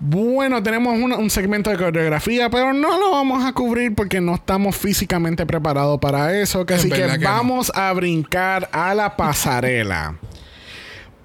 Bueno, 0.00 0.62
tenemos 0.62 0.98
una- 0.98 1.16
un 1.16 1.30
segmento 1.30 1.70
de 1.70 1.76
coreografía, 1.76 2.48
pero 2.50 2.72
no 2.72 2.98
lo 2.98 3.10
vamos 3.12 3.44
a 3.44 3.52
cubrir 3.52 3.94
porque 3.94 4.20
no 4.20 4.34
estamos 4.36 4.76
físicamente 4.76 5.46
preparados 5.46 5.98
para 6.00 6.38
eso. 6.38 6.64
que 6.66 6.74
Es 6.74 6.80
así 6.80 6.90
que, 6.90 7.06
no. 7.06 7.24
vamos 7.24 7.72
a 7.74 7.92
brincar 7.92 8.68
a 8.72 8.94
la 8.94 9.16
pasarela. 9.16 10.16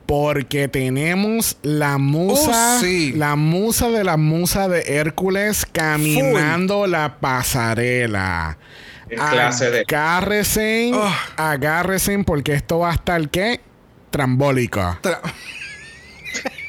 Porque 0.06 0.69
tenemos 0.69 1.58
la 1.63 1.97
musa, 1.97 2.77
Oh, 2.77 2.80
sí. 2.80 3.12
la 3.13 3.36
musa 3.36 3.89
de 3.89 4.06
la 4.06 4.15
musa 4.15 4.69
de 4.69 4.82
Hércules 4.99 5.65
caminando 5.69 6.88
la 6.88 7.17
pasarela. 7.19 8.58
Clase 9.10 9.69
de- 9.69 9.82
Agárrense, 9.82 10.91
Oh. 10.93 11.10
agárrense 11.38 12.17
porque 12.25 12.53
esto 12.53 12.80
va 12.80 12.91
a 12.91 12.93
estar 12.95 13.30
¿qué? 13.30 13.60
Trambólico. 14.10 14.80
Tra- 15.01 15.19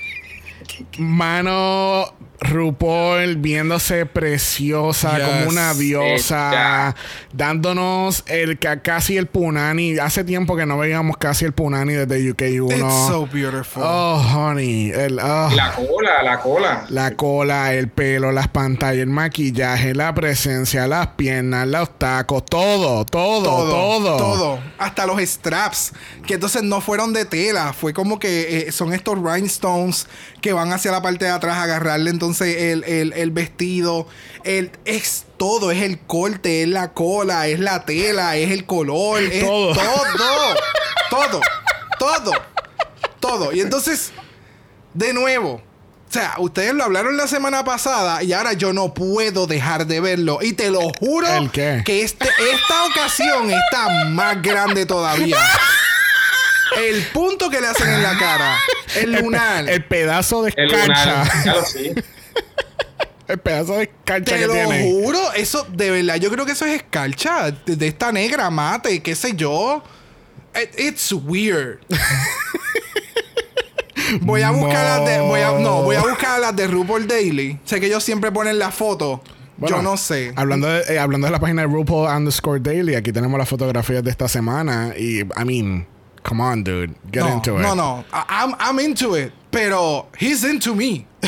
Mano 0.98 2.12
RuPaul 2.40 3.36
viéndose 3.36 4.06
preciosa 4.06 5.16
Yes. 5.18 5.26
como 5.26 5.48
una 5.50 5.74
diosa, 5.74 6.94
dándonos 7.32 8.22
el 8.26 8.58
ca- 8.58 8.80
casi 8.80 9.16
el 9.16 9.26
punani. 9.26 9.98
Hace 9.98 10.22
tiempo 10.24 10.56
que 10.56 10.64
no 10.64 10.78
veíamos 10.78 11.16
casi 11.16 11.44
el 11.44 11.52
punani 11.52 11.94
desde 11.94 12.20
UK1. 12.32 12.76
It's 12.76 13.06
so 13.08 13.26
beautiful. 13.26 13.82
oh, 13.84 14.22
honey, 14.34 14.90
el, 14.90 15.18
oh, 15.18 15.50
La 15.54 15.72
cola, 15.74 16.22
la 16.22 16.38
cola. 16.40 16.84
la 16.90 17.16
cola, 17.16 17.74
el 17.74 17.88
pelo, 17.88 18.30
las 18.32 18.48
pantallas, 18.48 19.02
el 19.02 19.08
maquillaje, 19.08 19.94
la 19.94 20.14
presencia, 20.14 20.86
las 20.86 21.08
piernas, 21.08 21.66
los 21.66 21.98
tacos, 21.98 22.44
todo, 22.46 23.04
todo, 23.04 23.42
todo, 23.68 24.16
todo. 24.16 24.60
Hasta 24.78 25.06
los 25.06 25.20
straps, 25.20 25.92
que 26.26 26.34
entonces 26.34 26.62
no 26.62 26.80
fueron 26.80 27.12
de 27.12 27.24
tela, 27.24 27.72
fue 27.72 27.92
como 27.92 28.18
que 28.18 28.68
eh, 28.68 28.72
son 28.72 28.92
estos 28.92 29.18
rhinestones 29.20 30.06
que 30.40 30.52
van 30.52 30.72
hacia 30.72 30.92
la 30.92 31.02
parte 31.02 31.24
de 31.24 31.30
atrás 31.32 31.56
a 31.56 31.62
agarrarle 31.64 32.10
entonces 32.10 32.27
entonces 32.30 32.56
el, 32.62 32.84
el- 32.84 33.12
el 33.14 33.30
vestido, 33.30 34.06
el, 34.44 34.70
es 34.84 35.24
todo, 35.36 35.70
es 35.70 35.82
el 35.82 35.98
corte, 36.00 36.62
es 36.62 36.68
la 36.68 36.92
cola, 36.92 37.46
es 37.48 37.58
la 37.60 37.84
tela, 37.84 38.36
es 38.36 38.50
el 38.50 38.64
color, 38.66 39.22
es 39.22 39.44
Todo. 39.44 39.74
todo, 39.74 40.56
todo, 41.10 41.40
todo, 41.98 42.32
todo. 43.20 43.52
Y 43.52 43.60
entonces, 43.60 44.12
de 44.94 45.12
nuevo, 45.12 45.62
o 46.08 46.12
sea, 46.12 46.34
ustedes 46.38 46.72
lo 46.74 46.84
hablaron 46.84 47.16
la 47.16 47.26
semana 47.28 47.64
pasada 47.64 48.22
y 48.22 48.32
ahora 48.32 48.54
yo 48.54 48.72
no 48.72 48.94
puedo 48.94 49.46
dejar 49.46 49.86
de 49.86 50.00
verlo. 50.00 50.38
Y 50.40 50.54
te 50.54 50.70
lo 50.70 50.80
juro 50.98 51.26
¿El 51.28 51.50
qué? 51.50 51.82
que 51.84 52.02
este, 52.02 52.26
esta 52.26 52.84
ocasión 52.86 53.50
está 53.50 53.88
más 54.06 54.40
grande 54.42 54.86
todavía. 54.86 55.36
El 56.76 57.02
punto 57.08 57.50
que 57.50 57.60
le 57.60 57.66
hacen 57.66 57.88
en 57.88 58.02
la 58.02 58.16
cara, 58.18 58.56
el 58.96 59.12
lunar. 59.12 59.68
El 59.68 59.84
pedazo 59.84 60.42
de 60.42 60.52
El 60.56 60.70
escarcha. 60.72 61.04
lunar, 61.24 61.42
claro, 61.42 61.64
sí. 61.66 61.92
El 63.28 63.38
pedazo 63.38 63.74
de 63.74 63.82
escarcha 63.84 64.34
Te 64.34 64.40
que 64.40 64.46
lo 64.46 64.54
tiene. 64.54 64.90
juro, 64.90 65.32
eso 65.34 65.66
de 65.70 65.90
verdad, 65.90 66.16
yo 66.16 66.30
creo 66.30 66.46
que 66.46 66.52
eso 66.52 66.64
es 66.64 66.76
escarcha 66.76 67.50
de, 67.50 67.76
de 67.76 67.86
esta 67.88 68.10
negra 68.10 68.48
mate, 68.50 69.00
qué 69.02 69.14
sé 69.14 69.34
yo. 69.36 69.82
It- 70.54 70.80
it's 70.80 71.12
weird. 71.12 71.78
voy 74.22 74.42
a 74.42 74.50
buscar 74.50 75.00
las 75.00 75.08
de, 75.08 75.20
voy 75.20 75.40
a, 75.40 75.52
no, 75.58 75.82
voy 75.82 75.96
a 75.96 76.00
buscar 76.00 76.40
las 76.40 76.54
de 76.56 76.66
RuPaul 76.68 77.06
Daily. 77.06 77.58
Sé 77.64 77.80
que 77.80 77.86
ellos 77.86 78.02
siempre 78.02 78.32
ponen 78.32 78.58
la 78.58 78.70
foto. 78.70 79.22
Bueno, 79.58 79.76
yo 79.76 79.82
no 79.82 79.96
sé. 79.96 80.32
Hablando 80.36 80.68
de, 80.68 80.94
eh, 80.94 80.98
hablando 80.98 81.26
de 81.26 81.32
la 81.32 81.40
página 81.40 81.62
de 81.62 81.68
RuPaul 81.68 82.08
underscore 82.08 82.60
Daily, 82.60 82.94
aquí 82.94 83.12
tenemos 83.12 83.38
las 83.38 83.48
fotografías 83.48 84.02
de 84.04 84.10
esta 84.10 84.28
semana. 84.28 84.94
Y, 84.96 85.20
I 85.20 85.44
mean, 85.44 85.86
come 86.28 86.40
on, 86.42 86.62
dude. 86.62 86.94
Get 87.10 87.24
no, 87.24 87.32
into 87.32 87.56
it. 87.56 87.62
no, 87.62 87.74
no. 87.74 88.04
I- 88.12 88.26
I'm, 88.28 88.54
I'm 88.58 88.78
into 88.78 89.14
it. 89.14 89.32
Pero 89.50 90.08
he's 90.18 90.44
into 90.44 90.74
me. 90.74 91.06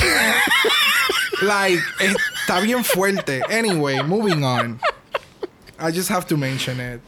like, 1.43 1.79
eh, 2.01 2.15
está 2.47 2.61
bien 2.63 2.85
fuerte. 2.85 3.41
Anyway, 3.49 4.03
moving 4.03 4.45
on. 4.45 4.79
I 5.79 5.91
just 5.91 6.11
have 6.11 6.27
to 6.27 6.37
mention 6.37 6.79
it. 6.81 7.01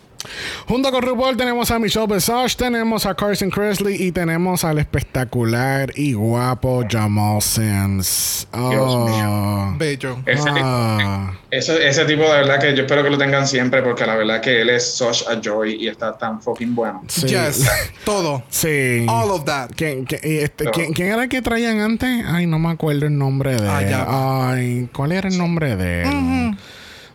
Junto 0.67 0.91
con 0.91 1.03
RuPaul 1.03 1.37
tenemos 1.37 1.71
a 1.71 1.79
Michelle 1.79 2.07
Visage, 2.07 2.57
tenemos 2.57 3.07
a 3.07 3.15
Carson 3.15 3.51
Kressley 3.51 4.03
y 4.03 4.13
tenemos 4.13 4.65
al 4.65 4.79
espectacular 4.79 5.93
y 5.97 6.13
guapo 6.13 6.85
Jamal 6.89 7.43
Sims. 7.43 8.47
Dios 8.53 8.83
Oh. 8.95 9.75
Bello. 9.79 10.19
Ese, 10.27 10.49
Ah. 10.53 11.33
ese, 11.51 11.87
ese 11.89 12.05
tipo 12.05 12.23
de 12.23 12.31
verdad 12.31 12.61
que 12.61 12.75
yo 12.75 12.83
espero 12.83 13.03
que 13.03 13.11
lo 13.11 13.19
tengan 13.19 13.47
siempre 13.47 13.83
porque 13.83 14.07
la 14.07 14.17
verdad 14.17 14.41
que 14.41 14.61
él 14.61 14.71
es 14.71 14.95
such 14.95 15.23
a 15.29 15.41
joy 15.43 15.77
y 15.83 15.89
está 15.89 16.17
tan 16.17 16.41
fucking 16.41 16.75
bueno. 16.75 17.03
Sí. 17.09 17.27
Yes. 17.27 17.69
Todo. 18.05 18.43
Sí. 18.49 19.05
All 19.09 19.31
of 19.31 19.45
that. 19.45 19.71
¿Quién, 19.77 20.07
este, 20.11 20.51
Pero- 20.57 20.71
¿quién- 20.73 20.93
quién 20.93 21.09
era 21.13 21.25
el 21.25 21.29
que 21.29 21.43
traían 21.43 21.81
antes? 21.81 22.25
Ay, 22.27 22.47
no 22.47 22.59
me 22.59 22.71
acuerdo 22.71 23.07
el 23.07 23.17
nombre 23.19 23.61
de 23.61 23.69
Ah, 23.69 23.83
él. 23.83 23.89
ya. 23.91 24.07
Ay, 24.09 24.89
¿cuál 24.93 25.13
era 25.13 25.29
el 25.29 25.37
nombre 25.39 25.77
de 25.77 26.03
él? 26.03 26.57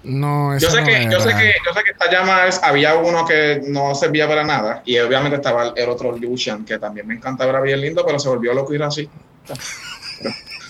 No, 0.08 0.58
Yo 0.58 0.70
sé, 0.72 0.80
no 0.82 0.88
que, 0.88 1.04
yo, 1.12 1.20
sé 1.20 1.30
que, 1.30 1.52
yo 1.66 1.74
sé 1.74 1.84
que 1.84 1.92
esta 1.92 2.10
llama 2.12 2.46
es- 2.48 2.62
había 2.64 2.96
uno 2.96 3.26
que 3.26 3.62
no 3.68 3.94
servía 3.94 4.28
para 4.28 4.44
nada 4.44 4.82
y 4.86 4.98
obviamente 5.00 5.36
estaba 5.36 5.66
el, 5.68 5.74
el 5.76 5.90
otro 5.90 6.18
Lucian 6.18 6.64
que 6.66 6.80
también 6.80 7.06
me 7.08 7.16
encantaba, 7.16 7.50
era 7.50 7.62
bien 7.62 7.82
lindo, 7.82 8.04
pero 8.06 8.18
se 8.18 8.30
volvió 8.30 8.54
loco 8.54 8.72
y 8.74 8.78
era 8.78 8.88
así. 8.88 9.10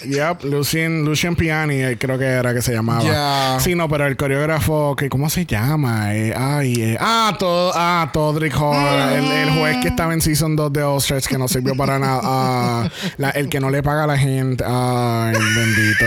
Yep, 0.05 0.43
Lucien, 0.43 1.03
Lucien 1.03 1.35
Piani, 1.35 1.81
eh, 1.81 1.97
creo 1.99 2.19
que 2.19 2.25
era 2.25 2.53
que 2.53 2.61
se 2.61 2.71
llamaba. 2.71 3.01
Ya. 3.03 3.57
Sí, 3.59 3.73
no, 3.73 3.89
pero 3.89 4.05
el 4.05 4.15
coreógrafo, 4.15 4.95
que 4.95 5.09
¿cómo 5.09 5.27
se 5.27 5.47
llama? 5.47 6.13
Eh, 6.15 6.35
ay, 6.37 6.75
eh, 6.83 6.97
ah, 6.99 7.35
todo, 7.39 7.71
ah, 7.73 8.07
Todrick 8.13 8.53
Hall, 8.61 9.11
el, 9.13 9.25
el 9.25 9.49
juez 9.57 9.77
que 9.81 9.87
estaba 9.87 10.13
en 10.13 10.21
Season 10.21 10.55
2 10.55 10.71
de 10.71 10.83
All 10.83 10.97
Stars, 10.99 11.27
que 11.27 11.39
no 11.39 11.47
sirvió 11.47 11.75
para 11.75 11.97
nada. 11.97 12.21
Ah, 12.23 12.89
la- 13.17 13.31
el 13.31 13.49
que 13.49 13.59
no 13.59 13.71
le 13.71 13.81
paga 13.81 14.03
a 14.03 14.07
la 14.07 14.17
gente. 14.19 14.63
Ay, 14.67 15.33
bendito. 15.55 16.05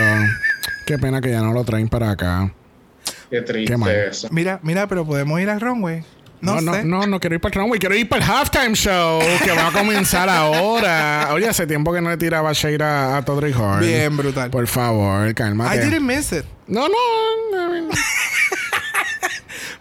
Qué 0.85 0.97
pena 0.97 1.19
que 1.19 1.29
ya 1.31 1.41
no 1.41 1.51
lo 1.51 1.65
traen 1.65 1.89
para 1.89 2.11
acá. 2.11 2.49
Qué 3.31 3.41
triste 3.41 3.73
Qué. 3.75 4.27
Mira, 4.29 4.59
mira, 4.61 4.87
pero 4.87 5.05
podemos 5.05 5.39
ir 5.41 5.49
al 5.49 5.59
runway. 5.59 6.03
No, 6.41 6.55
No, 6.55 6.61
no, 6.61 6.73
sé. 6.73 6.83
no, 6.83 7.05
no 7.07 7.19
quiero 7.19 7.35
ir 7.35 7.41
para 7.41 7.53
el 7.53 7.61
runway, 7.61 7.79
quiero 7.79 7.95
ir 7.95 8.09
para 8.09 8.25
el 8.25 8.31
halftime 8.31 8.73
show 8.73 9.19
que 9.43 9.51
va 9.51 9.67
a 9.67 9.71
comenzar 9.71 10.27
ahora. 10.27 11.29
Oye, 11.33 11.47
hace 11.47 11.65
tiempo 11.67 11.93
que 11.93 12.01
no 12.01 12.09
le 12.09 12.17
tiraba 12.17 12.51
shade 12.53 12.83
a, 12.83 13.17
a 13.17 13.21
Todrick 13.23 13.55
Hall. 13.55 13.79
Bien 13.79 14.15
brutal. 14.17 14.49
Por 14.49 14.67
favor, 14.67 15.27
I 15.29 15.33
cálmate. 15.33 15.79
didn't 15.85 16.01
miss 16.05 16.31
it. 16.31 16.45
No, 16.67 16.87
no, 16.87 16.95
I 17.53 17.71
mean, 17.81 17.89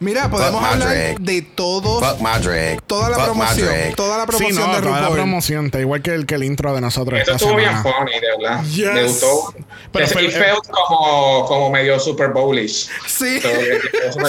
Mira, 0.01 0.31
podemos 0.31 0.65
hablar 0.65 1.19
de 1.21 1.43
todos, 1.43 2.03
Fuck 2.03 2.21
my 2.21 2.43
drag. 2.43 2.81
toda 2.83 3.11
la 3.11 3.17
Fuck 3.17 3.27
my 3.29 3.33
promoción, 3.45 3.95
toda 3.95 4.17
la 4.17 4.25
sí, 4.25 4.29
promoción 4.29 4.71
no, 4.71 4.77
de 4.77 4.83
toda 4.83 5.01
la 5.03 5.11
promoción, 5.11 5.67
está 5.67 5.81
igual 5.81 6.01
que 6.01 6.15
el, 6.15 6.25
que 6.25 6.37
el 6.37 6.45
intro 6.45 6.75
de 6.75 6.81
nosotros. 6.81 7.21
Eso 7.21 7.33
esta 7.33 7.45
estuvo 7.45 7.59
bien 7.59 7.77
funny, 7.83 8.13
de 8.19 8.27
verdad. 8.39 8.65
Yes. 8.65 8.93
Me 8.95 9.03
gustó. 9.05 9.55
Pero 9.93 10.07
it 10.07 10.31
felt 10.33 10.67
como, 10.71 11.45
como 11.47 11.71
medio 11.71 12.01
Super 12.01 12.31
Bowlish. 12.31 12.89
Sí. 13.07 13.41
So, 13.41 13.49
eh, 13.49 13.79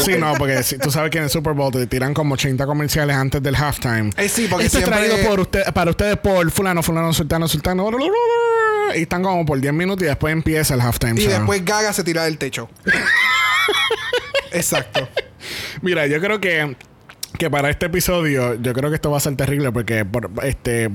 Sí, 0.04 0.14
no, 0.18 0.34
porque 0.38 0.62
si- 0.64 0.78
tú 0.78 0.92
sabes 0.92 1.10
que 1.10 1.20
en 1.20 1.24
el 1.26 1.30
Super 1.30 1.54
Bowl 1.54 1.72
te 1.72 1.88
tiran 1.88 2.14
como 2.14 2.34
80 2.34 2.66
comerciales 2.66 3.16
antes 3.16 3.42
del 3.42 3.56
halftime. 3.56 4.10
Eh, 4.18 4.28
sí, 4.28 4.48
porque 4.50 4.66
Esto 4.66 4.80
siempre- 4.80 5.06
es 5.06 5.10
traído 5.12 5.30
por 5.30 5.40
usted, 5.40 5.64
para 5.74 5.92
ustedes 5.92 6.18
por 6.18 6.52
fulano, 6.52 6.84
fulano, 6.84 7.14
sultano, 7.14 7.48
sultano. 7.48 7.90
Y 8.94 9.04
están 9.04 9.24
como 9.24 9.46
por 9.46 9.58
10 9.62 9.74
minutos 9.74 10.04
y 10.04 10.08
después 10.08 10.34
empieza 10.34 10.74
el 10.74 10.82
halftime 10.82 11.14
Y 11.22 11.24
show. 11.24 11.32
después 11.32 11.64
Gaga 11.64 11.94
se 11.94 12.04
tira 12.04 12.26
del 12.26 12.38
techo. 12.38 12.68
Exacto. 14.52 15.08
Mira, 15.82 16.08
yo 16.08 16.20
creo 16.20 16.40
que, 16.40 16.76
que 17.38 17.50
para 17.50 17.70
este 17.70 17.88
episodio, 17.88 18.56
yo 18.62 18.74
creo 18.74 18.90
que 18.90 18.96
esto 18.96 19.12
va 19.12 19.18
a 19.18 19.22
ser 19.22 19.36
terrible 19.36 19.72
porque 19.72 20.06
por, 20.06 20.30
este. 20.44 20.90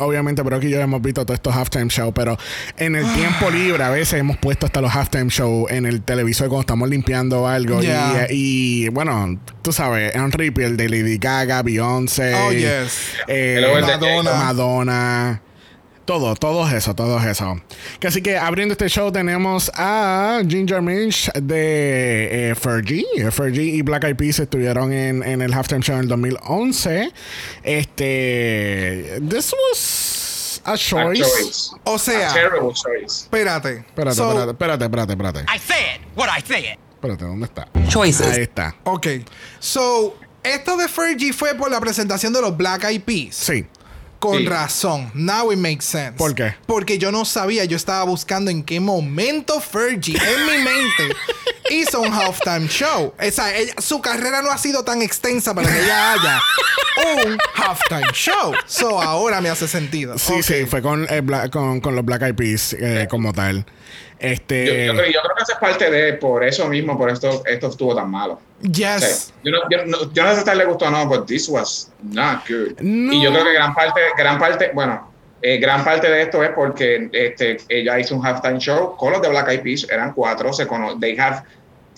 Obviamente, 0.00 0.44
pero 0.44 0.54
aquí 0.54 0.70
yo 0.70 0.78
hemos 0.78 1.02
visto 1.02 1.26
todos 1.26 1.38
estos 1.38 1.52
halftime 1.56 1.88
show, 1.88 2.12
pero 2.14 2.38
en 2.76 2.94
el 2.94 3.04
tiempo 3.14 3.50
libre 3.50 3.82
a 3.82 3.90
veces 3.90 4.20
hemos 4.20 4.36
puesto 4.36 4.64
hasta 4.64 4.80
los 4.80 4.94
halftime 4.94 5.28
show 5.28 5.66
en 5.68 5.86
el 5.86 6.02
televisor 6.02 6.46
cuando 6.46 6.60
estamos 6.60 6.88
limpiando 6.88 7.48
algo. 7.48 7.80
Yeah. 7.80 8.28
Y, 8.30 8.84
y, 8.84 8.88
bueno, 8.90 9.40
tú 9.60 9.72
sabes, 9.72 10.14
en 10.14 10.30
repeat 10.30 10.68
el 10.70 10.76
de 10.76 10.88
Lady 10.88 11.18
Gaga, 11.18 11.62
Beyoncé, 11.62 12.32
Oh, 12.32 12.52
yes. 12.52 13.14
eh, 13.26 13.60
Madonna. 13.80 14.32
Madonna. 14.34 15.42
Todo, 16.08 16.34
todo 16.36 16.66
eso, 16.66 16.94
todo 16.94 17.20
eso. 17.20 17.60
Que 18.00 18.08
así 18.08 18.22
que 18.22 18.38
abriendo 18.38 18.72
este 18.72 18.88
show 18.88 19.12
tenemos 19.12 19.70
a 19.74 20.40
Ginger 20.48 20.80
Minch 20.80 21.30
de 21.34 22.50
eh, 22.50 22.54
Fergie. 22.54 23.04
Eh, 23.14 23.30
Fergie 23.30 23.64
y 23.64 23.82
Black 23.82 24.04
Eyed 24.04 24.16
Peas 24.16 24.38
estuvieron 24.38 24.90
en, 24.90 25.22
en 25.22 25.42
el 25.42 25.52
halftime 25.52 25.82
show 25.82 25.96
en 25.96 26.04
el 26.04 26.08
2011. 26.08 27.12
Este. 27.62 29.20
This 29.28 29.52
was 29.52 30.62
a 30.64 30.72
A 30.72 30.78
choice. 30.78 31.72
O 31.84 31.96
A 31.96 31.98
sea, 31.98 32.32
terrible 32.32 32.72
choice. 32.72 33.24
espérate. 33.24 33.84
Espérate, 33.86 34.16
So, 34.16 34.30
espérate, 34.50 34.84
espérate, 34.84 34.84
espérate, 34.84 35.12
espérate. 35.12 35.40
I 35.54 35.58
said 35.58 36.00
what 36.16 36.30
I 36.30 36.40
said. 36.40 36.78
Espérate, 36.94 37.24
¿dónde 37.26 37.44
está? 37.44 37.68
Choices. 37.86 38.26
Ahí 38.34 38.44
está. 38.44 38.74
Ok. 38.84 39.08
So, 39.58 40.16
esto 40.42 40.78
de 40.78 40.88
Fergie 40.88 41.34
fue 41.34 41.54
por 41.54 41.70
la 41.70 41.80
presentación 41.80 42.32
de 42.32 42.40
los 42.40 42.56
Black 42.56 42.84
Eyed 42.84 43.02
Peas. 43.02 43.34
Sí. 43.34 43.66
Con 44.18 44.38
Sí. 44.38 44.46
razón. 44.46 45.10
Now 45.14 45.52
it 45.52 45.58
makes 45.58 45.84
sense. 45.84 46.12
¿Por 46.18 46.34
qué? 46.34 46.54
Porque 46.66 46.98
yo 46.98 47.12
no 47.12 47.24
sabía, 47.24 47.64
yo 47.66 47.76
estaba 47.76 48.02
buscando 48.04 48.50
en 48.50 48.64
qué 48.64 48.80
momento 48.80 49.60
Fergie 49.60 50.16
en 50.16 50.46
mi 50.46 50.58
mente 50.64 51.16
hizo 51.70 52.00
un 52.00 52.12
halftime 52.12 52.66
show. 52.68 53.14
O 53.16 53.30
sea, 53.30 53.56
ella- 53.56 53.74
su 53.78 54.00
carrera 54.00 54.42
no 54.42 54.50
ha 54.50 54.58
sido 54.58 54.82
tan 54.82 55.02
extensa 55.02 55.54
para 55.54 55.70
que 55.72 55.84
ella 55.84 56.12
haya 56.14 56.42
un 57.24 57.38
halftime 57.54 58.10
show. 58.12 58.52
So 58.66 59.00
ahora 59.00 59.40
me 59.40 59.50
hace 59.50 59.68
sentido. 59.68 60.18
Sí, 60.18 60.42
sí, 60.42 60.64
fue 60.66 60.82
con, 60.82 61.06
eh, 61.08 61.22
con, 61.52 61.80
con 61.80 61.94
los 61.94 62.04
Black 62.04 62.22
Eyed 62.22 62.34
Peas 62.34 62.72
eh, 62.78 63.06
como 63.08 63.32
tal. 63.32 63.64
Este. 64.18 64.66
Yo, 64.66 64.92
yo 64.92 64.98
creo, 64.98 65.12
yo 65.12 65.20
creo 65.20 65.36
que 65.36 65.42
eso 65.42 65.52
es 65.52 65.58
parte 65.58 65.90
de, 65.90 66.14
por 66.14 66.44
eso 66.44 66.68
mismo, 66.68 66.98
por 66.98 67.10
esto, 67.10 67.42
esto 67.46 67.68
estuvo 67.68 67.94
tan 67.94 68.10
malo. 68.10 68.34
O 68.34 68.74
sea, 68.74 68.98
Yes. 68.98 69.32
yo, 69.44 69.52
no, 69.52 69.58
yo, 69.70 69.86
no, 69.86 70.12
yo 70.12 70.24
no 70.24 70.34
sé 70.34 70.42
si 70.42 70.50
a 70.50 70.54
le 70.54 70.64
gustó 70.64 70.86
o 70.86 70.90
no, 70.90 71.08
pero 71.08 71.24
this 71.24 71.48
was 71.48 71.92
not 72.02 72.40
good. 72.48 72.78
No. 72.80 73.12
Y 73.12 73.22
yo 73.22 73.30
creo 73.30 73.44
que 73.44 73.52
gran 73.52 73.74
parte, 73.74 74.00
gran 74.16 74.38
parte, 74.38 74.70
bueno, 74.74 75.12
eh, 75.40 75.58
gran 75.58 75.84
parte 75.84 76.10
de 76.10 76.22
esto 76.22 76.42
es 76.42 76.50
porque 76.50 77.08
este, 77.12 77.58
ella 77.68 77.98
hizo 78.00 78.16
un 78.16 78.26
halftime 78.26 78.58
show 78.58 78.96
con 78.96 79.12
los 79.12 79.22
de 79.22 79.28
Black 79.28 79.48
Eyed 79.50 79.62
Peas, 79.62 79.86
eran 79.88 80.12
cuatro, 80.12 80.52
se 80.52 80.66
cono 80.66 80.98
they 80.98 81.16
have, 81.16 81.42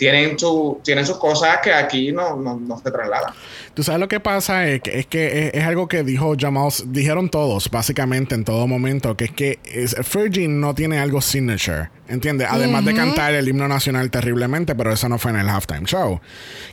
tienen, 0.00 0.38
su, 0.38 0.80
tienen 0.82 1.04
sus 1.04 1.18
cosas 1.18 1.58
que 1.62 1.74
aquí 1.74 2.10
no, 2.10 2.34
no, 2.34 2.58
no 2.58 2.78
se 2.78 2.90
trasladan. 2.90 3.34
Tú 3.74 3.82
sabes 3.82 4.00
lo 4.00 4.08
que 4.08 4.18
pasa 4.18 4.66
es 4.66 4.80
que 4.80 5.00
es, 5.00 5.06
que 5.06 5.48
es, 5.48 5.54
es 5.54 5.64
algo 5.64 5.88
que 5.88 6.02
dijo 6.02 6.34
Jamal, 6.38 6.70
dijeron 6.86 7.28
todos, 7.28 7.70
básicamente 7.70 8.34
en 8.34 8.44
todo 8.44 8.66
momento, 8.66 9.14
que 9.14 9.26
es 9.26 9.30
que 9.30 9.58
es, 9.62 9.94
Fergie 10.02 10.48
no 10.48 10.74
tiene 10.74 10.98
algo 10.98 11.20
signature, 11.20 11.90
¿entiendes? 12.08 12.48
Además 12.50 12.86
de 12.86 12.94
cantar 12.94 13.34
el 13.34 13.46
himno 13.46 13.68
nacional 13.68 14.10
terriblemente, 14.10 14.74
pero 14.74 14.90
eso 14.90 15.06
no 15.10 15.18
fue 15.18 15.32
en 15.32 15.40
el 15.40 15.48
halftime 15.50 15.84
show. 15.84 16.18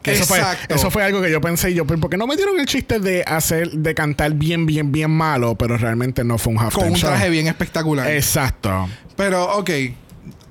Que 0.01 0.13
eso 0.13 0.23
fue, 0.23 0.39
eso 0.69 0.89
fue 0.89 1.03
algo 1.03 1.21
que 1.21 1.29
yo 1.29 1.41
pensé, 1.41 1.73
yo, 1.73 1.85
¿por 1.85 2.09
qué 2.09 2.15
no 2.15 2.27
me 2.27 2.37
dieron 2.37 2.57
el 2.61 2.65
chiste 2.65 3.01
de 3.01 3.23
hacer, 3.27 3.71
de 3.71 3.93
cantar 3.93 4.31
bien, 4.35 4.65
bien, 4.65 4.93
bien 4.93 5.11
malo, 5.11 5.55
pero 5.55 5.75
realmente 5.75 6.23
no 6.23 6.37
fue 6.37 6.53
un 6.53 6.59
halftime 6.59 6.83
Con 6.85 6.93
un 6.93 6.97
show? 6.97 7.09
traje 7.09 7.29
bien 7.29 7.47
espectacular. 7.47 8.09
Exacto. 8.09 8.87
Pero, 9.17 9.57
ok. 9.57 9.69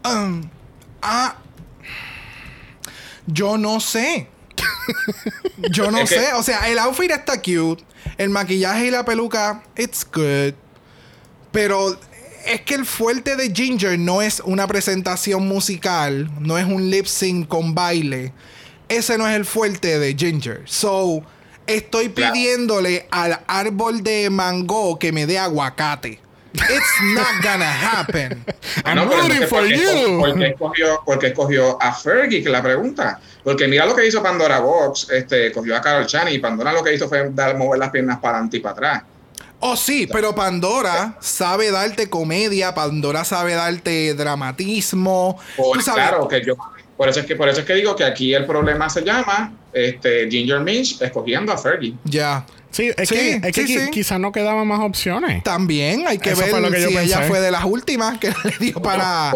Um, 0.05 0.43
ah, 1.01 1.37
yo 3.27 3.59
no 3.59 3.81
sé. 3.81 4.29
yo 5.71 5.91
no 5.91 6.07
sé. 6.07 6.33
O 6.35 6.43
sea, 6.43 6.69
el 6.69 6.79
outfit 6.79 7.11
está 7.11 7.37
cute. 7.41 7.83
El 8.19 8.31
maquillaje 8.31 8.87
y 8.87 8.91
la 8.91 9.05
peluca, 9.05 9.63
it's 9.77 10.07
good. 10.11 10.55
Pero 11.53 11.99
es 12.47 12.61
que 12.63 12.75
el 12.75 12.87
fuerte 12.87 13.35
de 13.37 13.53
Ginger 13.53 13.99
no 13.99 14.23
es 14.23 14.41
una 14.45 14.67
presentación 14.67 15.47
musical, 15.49 16.31
no 16.41 16.57
es 16.59 16.65
un 16.65 16.91
lip 16.91 17.07
sync 17.07 17.49
con 17.49 17.75
baile. 17.75 18.33
Ese 18.89 19.19
no 19.19 19.27
es 19.29 19.35
el 19.35 19.45
fuerte 19.45 19.99
de 19.99 20.15
Ginger. 20.15 20.63
So, 20.67 21.23
estoy 21.67 22.11
Claro. 22.11 22.33
pidiéndole 22.35 23.09
al 23.11 23.41
árbol 23.49 24.03
de 24.05 24.31
mango 24.31 24.99
que 24.99 25.11
me 25.13 25.27
dé 25.27 25.39
aguacate. 25.39 26.21
It's 26.57 27.15
not 27.15 27.43
gonna 27.43 27.71
happen. 27.71 28.45
I'm 28.85 28.97
No, 28.97 29.05
rooting 29.05 29.43
for 29.47 29.61
¿por 29.61 29.69
qué 29.69 29.75
esco- 29.77 30.07
you. 30.09 30.19
¿por 30.21 30.39
qué 30.39 30.47
escogió, 30.49 31.03
por 31.05 31.19
qué 31.19 31.27
escogió 31.29 31.83
a 31.83 31.93
Fergie? 31.93 32.43
Que 32.43 32.49
la 32.51 32.63
pregunta. 32.63 33.21
Porque 33.45 33.69
mira 33.69 33.85
lo 33.87 33.95
que 33.95 34.07
hizo 34.07 34.23
Pandora 34.23 34.59
Box, 34.61 35.09
este, 35.11 35.53
cogió 35.53 35.77
a 35.77 35.81
Carol 35.81 36.07
Chan 36.07 36.29
y 36.33 36.39
Pandora 36.39 36.73
lo 36.73 36.83
que 36.83 36.95
hizo 36.95 37.09
fue 37.09 37.29
dar, 37.31 37.57
mover 37.57 37.79
las 37.79 37.91
piernas 37.91 38.19
para 38.19 38.35
adelante 38.39 38.57
y 38.57 38.61
para 38.61 38.73
atrás. 38.73 39.03
Oh, 39.61 39.77
sí, 39.77 40.07
pero 40.11 40.35
Pandora 40.35 41.17
sabe 41.21 41.71
darte 41.71 42.11
comedia, 42.11 42.75
Pandora 42.75 43.25
sabe 43.25 43.55
darte 43.55 44.15
dramatismo. 44.15 45.39
Por- 45.57 45.83
claro, 45.83 46.29
que 46.29 46.45
yo, 46.45 46.55
por 46.97 47.09
eso 47.09 47.21
es 47.21 47.27
que 47.27 47.37
por 47.37 47.49
eso 47.49 47.61
es 47.61 47.67
que 47.67 47.75
digo 47.75 47.95
que 47.97 48.05
aquí 48.05 48.35
el 48.35 48.45
problema 48.47 48.89
se 48.91 49.03
llama 49.03 49.53
este, 49.73 50.29
Ginger 50.31 50.61
Minch 50.61 51.01
escogiendo 51.01 51.53
a 51.53 51.59
Fergie. 51.59 51.95
ya. 52.05 52.45
Sí, 52.71 52.91
es 52.97 53.09
Sí, 53.09 53.15
que, 53.15 53.35
es 53.37 53.55
que 53.55 53.67
sí, 53.67 53.77
qui- 53.77 53.85
sí. 53.87 53.91
quizás 53.91 54.21
no 54.21 54.33
quedaban 54.33 54.67
más 54.67 54.81
opciones. 54.81 55.43
También 55.43 56.05
hay 56.07 56.19
que 56.19 56.31
Eso 56.33 56.41
ver 56.43 56.51
fue 56.51 56.61
lo 56.61 56.71
que 56.71 56.83
yo 56.83 56.89
si 56.89 56.97
ella 56.99 57.23
fue 57.23 57.41
de 57.41 57.51
las 57.51 57.65
últimas 57.65 58.19
que 58.19 58.29
le 58.45 58.57
dio 58.59 58.83
para. 58.83 59.33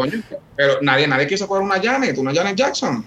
Pero 0.56 0.74
nadie, 0.82 1.06
nadie 1.08 1.26
quiso 1.26 1.48
poner 1.48 1.62
una 1.64 1.80
Janet, 1.80 2.18
una 2.18 2.34
Janet 2.34 2.56
Jackson. 2.56 3.04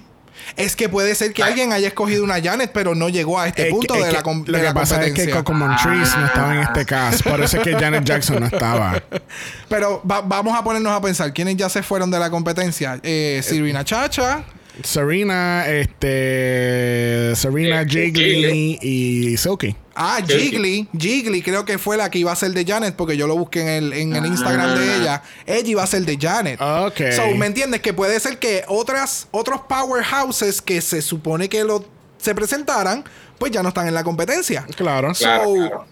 Es 0.57 0.75
que 0.75 0.89
puede 0.89 1.13
ser 1.13 1.31
que 1.31 1.43
alguien 1.43 1.71
haya 1.71 1.87
escogido 1.87 2.23
una 2.23 2.41
Janet, 2.41 2.71
pero 2.73 2.95
no 2.95 3.07
llegó 3.07 3.39
a 3.39 3.47
este 3.47 3.67
Es 3.67 3.69
punto 3.73 3.93
de 3.93 4.11
la, 4.11 4.23
com- 4.23 4.43
lo 4.45 4.53
de 4.53 4.59
que 4.59 4.63
la 4.65 4.73
pasa 4.73 4.95
es 4.95 4.99
que 5.01 5.07
competencia. 5.27 5.35
Coco 5.35 5.53
Montrese 5.53 6.17
no 6.17 6.25
estaba 6.25 6.55
en 6.55 6.61
este 6.63 6.85
cast. 6.85 7.21
Por 7.23 7.39
eso 7.41 7.57
es 7.57 7.63
que 7.63 7.73
Janet 7.73 8.03
Jackson 8.03 8.39
no 8.39 8.47
estaba. 8.47 9.01
Pero 9.69 10.01
va- 10.09 10.21
vamos 10.21 10.57
a 10.57 10.63
ponernos 10.63 10.91
a 10.91 10.99
pensar 11.01 11.31
quiénes 11.33 11.55
ya 11.55 11.69
se 11.69 11.83
fueron 11.83 12.09
de 12.09 12.17
la 12.19 12.29
competencia. 12.31 12.99
Eh, 13.03 13.41
Sirina 13.43 13.85
Chacha. 13.85 14.43
Serena, 14.81 15.65
este. 15.67 17.35
Serena, 17.35 17.81
Eh, 17.81 17.85
Jiggly 17.87 18.79
y 18.81 19.37
Silky. 19.37 19.75
Ah. 19.95 20.19
Jiggly. 20.25 20.87
Jiggly 20.97 21.41
creo 21.43 21.65
que 21.65 21.77
fue 21.77 21.97
la 21.97 22.09
que 22.09 22.17
iba 22.19 22.31
a 22.31 22.35
ser 22.35 22.51
de 22.51 22.65
Janet 22.65 22.95
porque 22.95 23.15
yo 23.15 23.27
lo 23.27 23.35
busqué 23.37 23.61
en 23.61 23.67
el, 23.67 23.93
en 23.93 24.15
el 24.15 24.25
Instagram 24.25 24.77
de 24.79 24.97
ella. 24.97 25.21
Ella 25.45 25.69
iba 25.69 25.83
a 25.83 25.87
ser 25.87 26.03
de 26.05 26.17
Janet. 26.19 26.59
Ok. 26.59 27.01
So, 27.15 27.27
¿me 27.35 27.45
entiendes? 27.45 27.81
Que 27.81 27.93
puede 27.93 28.19
ser 28.19 28.39
que 28.39 28.63
otras, 28.67 29.27
otros 29.31 29.61
powerhouses 29.69 30.61
que 30.61 30.81
se 30.81 31.01
supone 31.03 31.47
que 31.49 31.63
lo, 31.63 31.85
se 32.17 32.33
presentaran, 32.33 33.03
pues 33.37 33.51
ya 33.51 33.61
no 33.61 33.69
están 33.69 33.87
en 33.87 33.93
la 33.93 34.03
competencia. 34.03 34.65
Claro. 34.75 35.11
Claro, 35.13 35.43
So, 35.45 35.53
claro. 35.53 35.85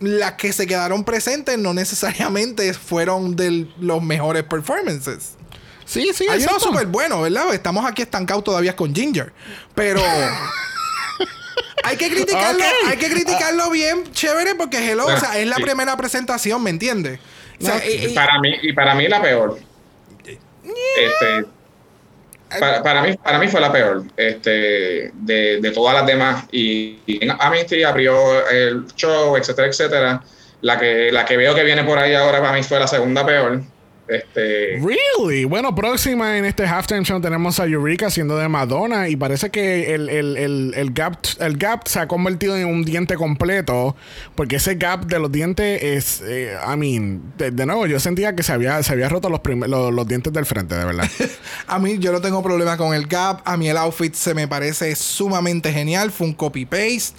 Las 0.00 0.32
que 0.32 0.52
se 0.52 0.66
quedaron 0.66 1.04
presentes 1.04 1.58
no 1.58 1.72
necesariamente 1.74 2.72
fueron 2.74 3.34
de 3.36 3.66
los 3.80 4.02
mejores 4.02 4.42
performances. 4.44 5.36
Sí, 5.86 6.10
sí, 6.12 6.26
Hay 6.28 6.42
uno 6.42 6.58
súper 6.60 6.86
bueno, 6.86 7.22
¿verdad? 7.22 7.54
Estamos 7.54 7.86
aquí 7.86 8.02
estancados 8.02 8.44
todavía 8.44 8.74
con 8.76 8.94
Ginger. 8.94 9.32
Pero. 9.74 10.02
hay 11.84 11.96
que 11.96 12.10
criticarlo, 12.10 12.64
hay 12.88 12.96
que 12.98 13.08
criticarlo 13.08 13.70
bien 13.70 14.10
chévere 14.12 14.54
porque 14.56 14.78
hello, 14.90 15.06
o 15.06 15.16
sea, 15.16 15.38
es 15.38 15.46
la 15.46 15.56
Sí. 15.56 15.62
primera 15.62 15.96
presentación, 15.96 16.62
¿me 16.62 16.70
entiendes? 16.70 17.20
O 17.60 17.64
sea, 17.64 17.76
No, 17.76 17.84
y- 17.84 18.06
y- 18.06 18.14
Para 18.14 18.38
mí, 18.40 18.54
y 18.62 18.72
para 18.72 18.94
mí 18.94 19.06
la 19.08 19.22
peor. 19.22 19.58
Este, 20.24 21.46
para, 22.60 22.82
para 22.82 23.02
mí, 23.02 23.16
para 23.16 23.38
mí 23.38 23.48
fue 23.48 23.60
la 23.60 23.72
peor 23.72 24.04
este, 24.16 25.10
de, 25.14 25.60
de 25.60 25.70
todas 25.70 25.94
las 25.94 26.06
demás. 26.06 26.44
Y, 26.50 26.98
y 27.06 27.20
Amity 27.38 27.82
abrió 27.84 28.46
el 28.48 28.86
show, 28.96 29.36
etcétera, 29.36 29.68
etcétera. 29.68 30.22
La 30.62 30.78
que, 30.78 31.12
la 31.12 31.24
que 31.24 31.36
veo 31.36 31.54
que 31.54 31.62
viene 31.64 31.84
por 31.84 31.98
ahí 31.98 32.14
ahora 32.14 32.40
para 32.40 32.52
mí 32.52 32.62
fue 32.62 32.78
la 32.80 32.86
segunda 32.88 33.24
peor. 33.24 33.62
Este, 34.08 34.78
Really? 34.80 35.44
Bueno, 35.46 35.74
próxima 35.74 36.38
en 36.38 36.44
este 36.44 36.64
halftime 36.64 37.02
show 37.04 37.20
tenemos 37.20 37.58
a 37.58 37.64
Eureka 37.66 38.08
siendo 38.08 38.36
de 38.36 38.48
Madonna 38.48 39.08
y 39.08 39.16
parece 39.16 39.50
que 39.50 39.94
el, 39.94 40.08
el, 40.08 40.36
el, 40.36 40.74
el 40.76 40.92
gap, 40.92 41.16
el 41.40 41.56
gap 41.56 41.88
se 41.88 41.98
ha 41.98 42.06
convertido 42.06 42.56
en 42.56 42.66
un 42.68 42.84
diente 42.84 43.16
completo 43.16 43.96
porque 44.36 44.56
ese 44.56 44.76
gap 44.76 45.06
de 45.06 45.18
los 45.18 45.32
dientes 45.32 45.82
es, 45.82 46.22
eh, 46.24 46.54
I 46.72 46.76
mean, 46.76 47.32
de, 47.36 47.50
de 47.50 47.66
nuevo, 47.66 47.86
yo 47.86 47.98
sentía 47.98 48.36
que 48.36 48.44
se 48.44 48.52
había, 48.52 48.80
se 48.84 48.92
había 48.92 49.08
roto 49.08 49.28
los, 49.28 49.40
prim- 49.40 49.64
los, 49.66 49.92
los 49.92 50.06
dientes 50.06 50.32
del 50.32 50.46
frente, 50.46 50.76
de 50.76 50.84
verdad. 50.84 51.10
a 51.66 51.78
mí 51.80 51.98
yo 51.98 52.12
no 52.12 52.20
tengo 52.20 52.42
problema 52.44 52.76
con 52.76 52.94
el 52.94 53.06
gap. 53.08 53.40
A 53.44 53.56
mí 53.56 53.68
el 53.68 53.76
outfit 53.76 54.14
se 54.14 54.34
me 54.34 54.46
parece 54.46 54.94
sumamente 54.94 55.72
genial. 55.72 56.12
Fue 56.12 56.28
un 56.28 56.34
copy-paste. 56.34 57.16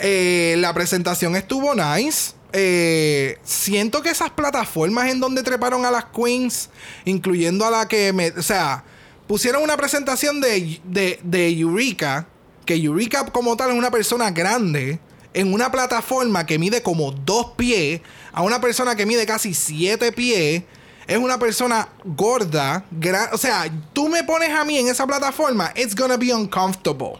Eh, 0.00 0.56
la 0.58 0.74
presentación 0.74 1.36
estuvo 1.36 1.74
nice. 1.74 2.32
Eh, 2.56 3.36
siento 3.42 4.00
que 4.00 4.10
esas 4.10 4.30
plataformas 4.30 5.10
en 5.10 5.18
donde 5.18 5.42
treparon 5.42 5.84
a 5.84 5.90
las 5.90 6.04
queens, 6.04 6.70
incluyendo 7.04 7.66
a 7.66 7.70
la 7.70 7.88
que 7.88 8.12
me. 8.12 8.28
O 8.30 8.42
sea, 8.42 8.84
pusieron 9.26 9.64
una 9.64 9.76
presentación 9.76 10.40
de, 10.40 10.80
de, 10.84 11.18
de 11.24 11.48
Eureka, 11.48 12.28
que 12.64 12.76
Eureka 12.76 13.26
como 13.26 13.56
tal 13.56 13.70
es 13.72 13.76
una 13.76 13.90
persona 13.90 14.30
grande, 14.30 15.00
en 15.32 15.52
una 15.52 15.72
plataforma 15.72 16.46
que 16.46 16.60
mide 16.60 16.80
como 16.80 17.10
dos 17.10 17.54
pies, 17.56 18.00
a 18.32 18.42
una 18.42 18.60
persona 18.60 18.94
que 18.94 19.04
mide 19.04 19.26
casi 19.26 19.52
siete 19.52 20.12
pies. 20.12 20.62
Es 21.08 21.18
una 21.18 21.38
persona 21.40 21.88
gorda, 22.04 22.86
o 23.32 23.36
sea, 23.36 23.66
tú 23.92 24.08
me 24.08 24.22
pones 24.22 24.50
a 24.50 24.64
mí 24.64 24.78
en 24.78 24.88
esa 24.88 25.06
plataforma, 25.06 25.72
it's 25.74 25.94
gonna 25.94 26.16
be 26.16 26.32
uncomfortable. 26.32 27.18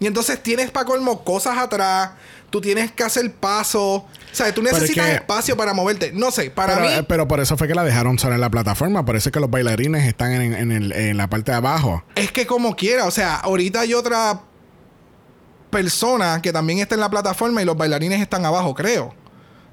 Y 0.00 0.06
entonces 0.06 0.42
tienes 0.42 0.70
para 0.70 0.86
colmo 0.86 1.22
cosas 1.22 1.56
atrás, 1.58 2.12
tú 2.48 2.60
tienes 2.60 2.90
que 2.90 3.04
hacer 3.04 3.32
paso, 3.32 4.06
o 4.32 4.34
sea, 4.34 4.52
tú 4.54 4.60
es 4.66 4.72
necesitas 4.72 5.06
que- 5.06 5.14
espacio 5.14 5.56
para 5.56 5.74
moverte. 5.74 6.12
No 6.12 6.30
sé, 6.30 6.50
para 6.50 6.74
pero, 6.74 6.86
mí, 6.86 6.92
eh, 6.94 7.02
pero 7.08 7.26
por 7.28 7.40
eso 7.40 7.56
fue 7.56 7.66
que 7.68 7.74
la 7.74 7.84
dejaron 7.84 8.18
sola 8.18 8.34
en 8.36 8.40
la 8.40 8.50
plataforma, 8.50 9.04
por 9.04 9.16
eso 9.16 9.28
es 9.28 9.32
que 9.32 9.40
los 9.40 9.50
bailarines 9.50 10.06
están 10.06 10.32
en, 10.32 10.54
en 10.54 10.72
el- 10.72 10.92
en 10.92 11.16
la 11.16 11.28
parte 11.28 11.50
de 11.52 11.56
abajo. 11.58 12.04
es 12.14 12.30
que 12.32 12.46
como 12.46 12.76
quiera, 12.76 13.06
o 13.06 13.10
sea, 13.10 13.36
ahorita 13.36 13.80
hay 13.80 13.94
otra 13.94 14.42
persona 15.70 16.40
que 16.42 16.52
también 16.52 16.80
está 16.80 16.94
en 16.94 17.00
la 17.00 17.10
plataforma 17.10 17.62
y 17.62 17.64
los 17.64 17.76
bailarines 17.76 18.20
están 18.20 18.44
abajo, 18.44 18.74
creo. 18.74 19.14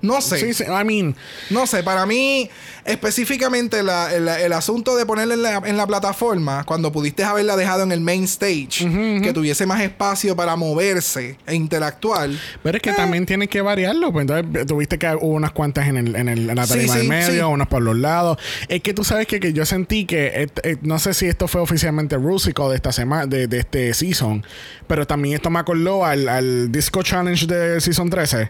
No 0.02 0.22
sé. 0.22 0.39
Sí, 0.39 0.54
sí, 0.54 0.64
I 0.64 0.84
mean, 0.86 1.16
No 1.50 1.66
sé, 1.66 1.82
para 1.84 2.06
mí, 2.06 2.50
específicamente 2.86 3.84
la- 3.84 4.14
el, 4.14 4.28
el 4.28 4.54
asunto 4.54 4.95
de 4.95 5.06
ponerla 5.06 5.34
en 5.36 5.41
la, 5.41 5.58
en 5.66 5.78
la 5.78 5.88
plataforma, 5.88 6.64
cuando 6.66 6.91
pudiste 6.91 7.24
haberla 7.24 7.56
dejado 7.56 7.84
en 7.84 7.91
el 7.91 8.02
main 8.02 8.24
stage, 8.26 8.86
que 9.24 9.32
tuviese 9.34 9.66
más 9.66 9.82
espacio 9.82 10.36
para 10.36 10.56
moverse 10.56 11.38
e 11.45 11.56
interactuar. 11.56 12.30
Pero 12.64 12.78
es 12.78 12.82
que 12.84 12.93
también 12.93 13.26
tienes 13.26 13.50
que 13.50 13.62
variarlo. 13.62 14.12
Pues 14.12 14.28
entonces 14.30 14.66
tuviste 14.68 14.98
que 14.98 15.08
hubo 15.16 15.34
unas 15.36 15.52
cuantas 15.52 15.88
en, 15.88 15.98
el, 15.98 16.16
en, 16.16 16.30
el- 16.30 16.50
en 16.50 16.56
la 16.56 16.68
tarima 16.68 16.93
sí, 16.93 17.00
del 17.00 17.08
medio, 17.08 17.50
unas 17.50 17.68
por 17.68 17.82
los 17.82 17.95
lados. 17.98 18.38
Es 18.68 18.82
que 18.82 18.93
tú 18.93 19.04
sabes 19.04 19.28
que, 19.28 19.39
que 19.39 19.54
yo 19.54 19.66
sentí 19.66 20.06
que, 20.06 20.50
et- 20.64 20.82
no 20.82 21.00
sé 21.00 21.14
si 21.14 21.26
esto 21.28 21.48
fue 21.48 21.62
oficialmente 21.62 22.18
Rusical 22.18 22.70
de 22.70 22.76
esta 22.76 22.91
semana, 22.91 23.26
de, 23.26 23.48
de 23.48 23.60
este 23.60 23.93
season, 23.93 24.43
pero 24.88 25.06
también 25.08 25.36
esto 25.36 25.50
me 25.50 25.60
acordó 25.60 26.06
al, 26.06 26.28
al 26.30 26.72
Disco 26.72 27.04
Challenge 27.04 27.45
de 27.48 27.82
Season 27.82 28.10
13. 28.10 28.50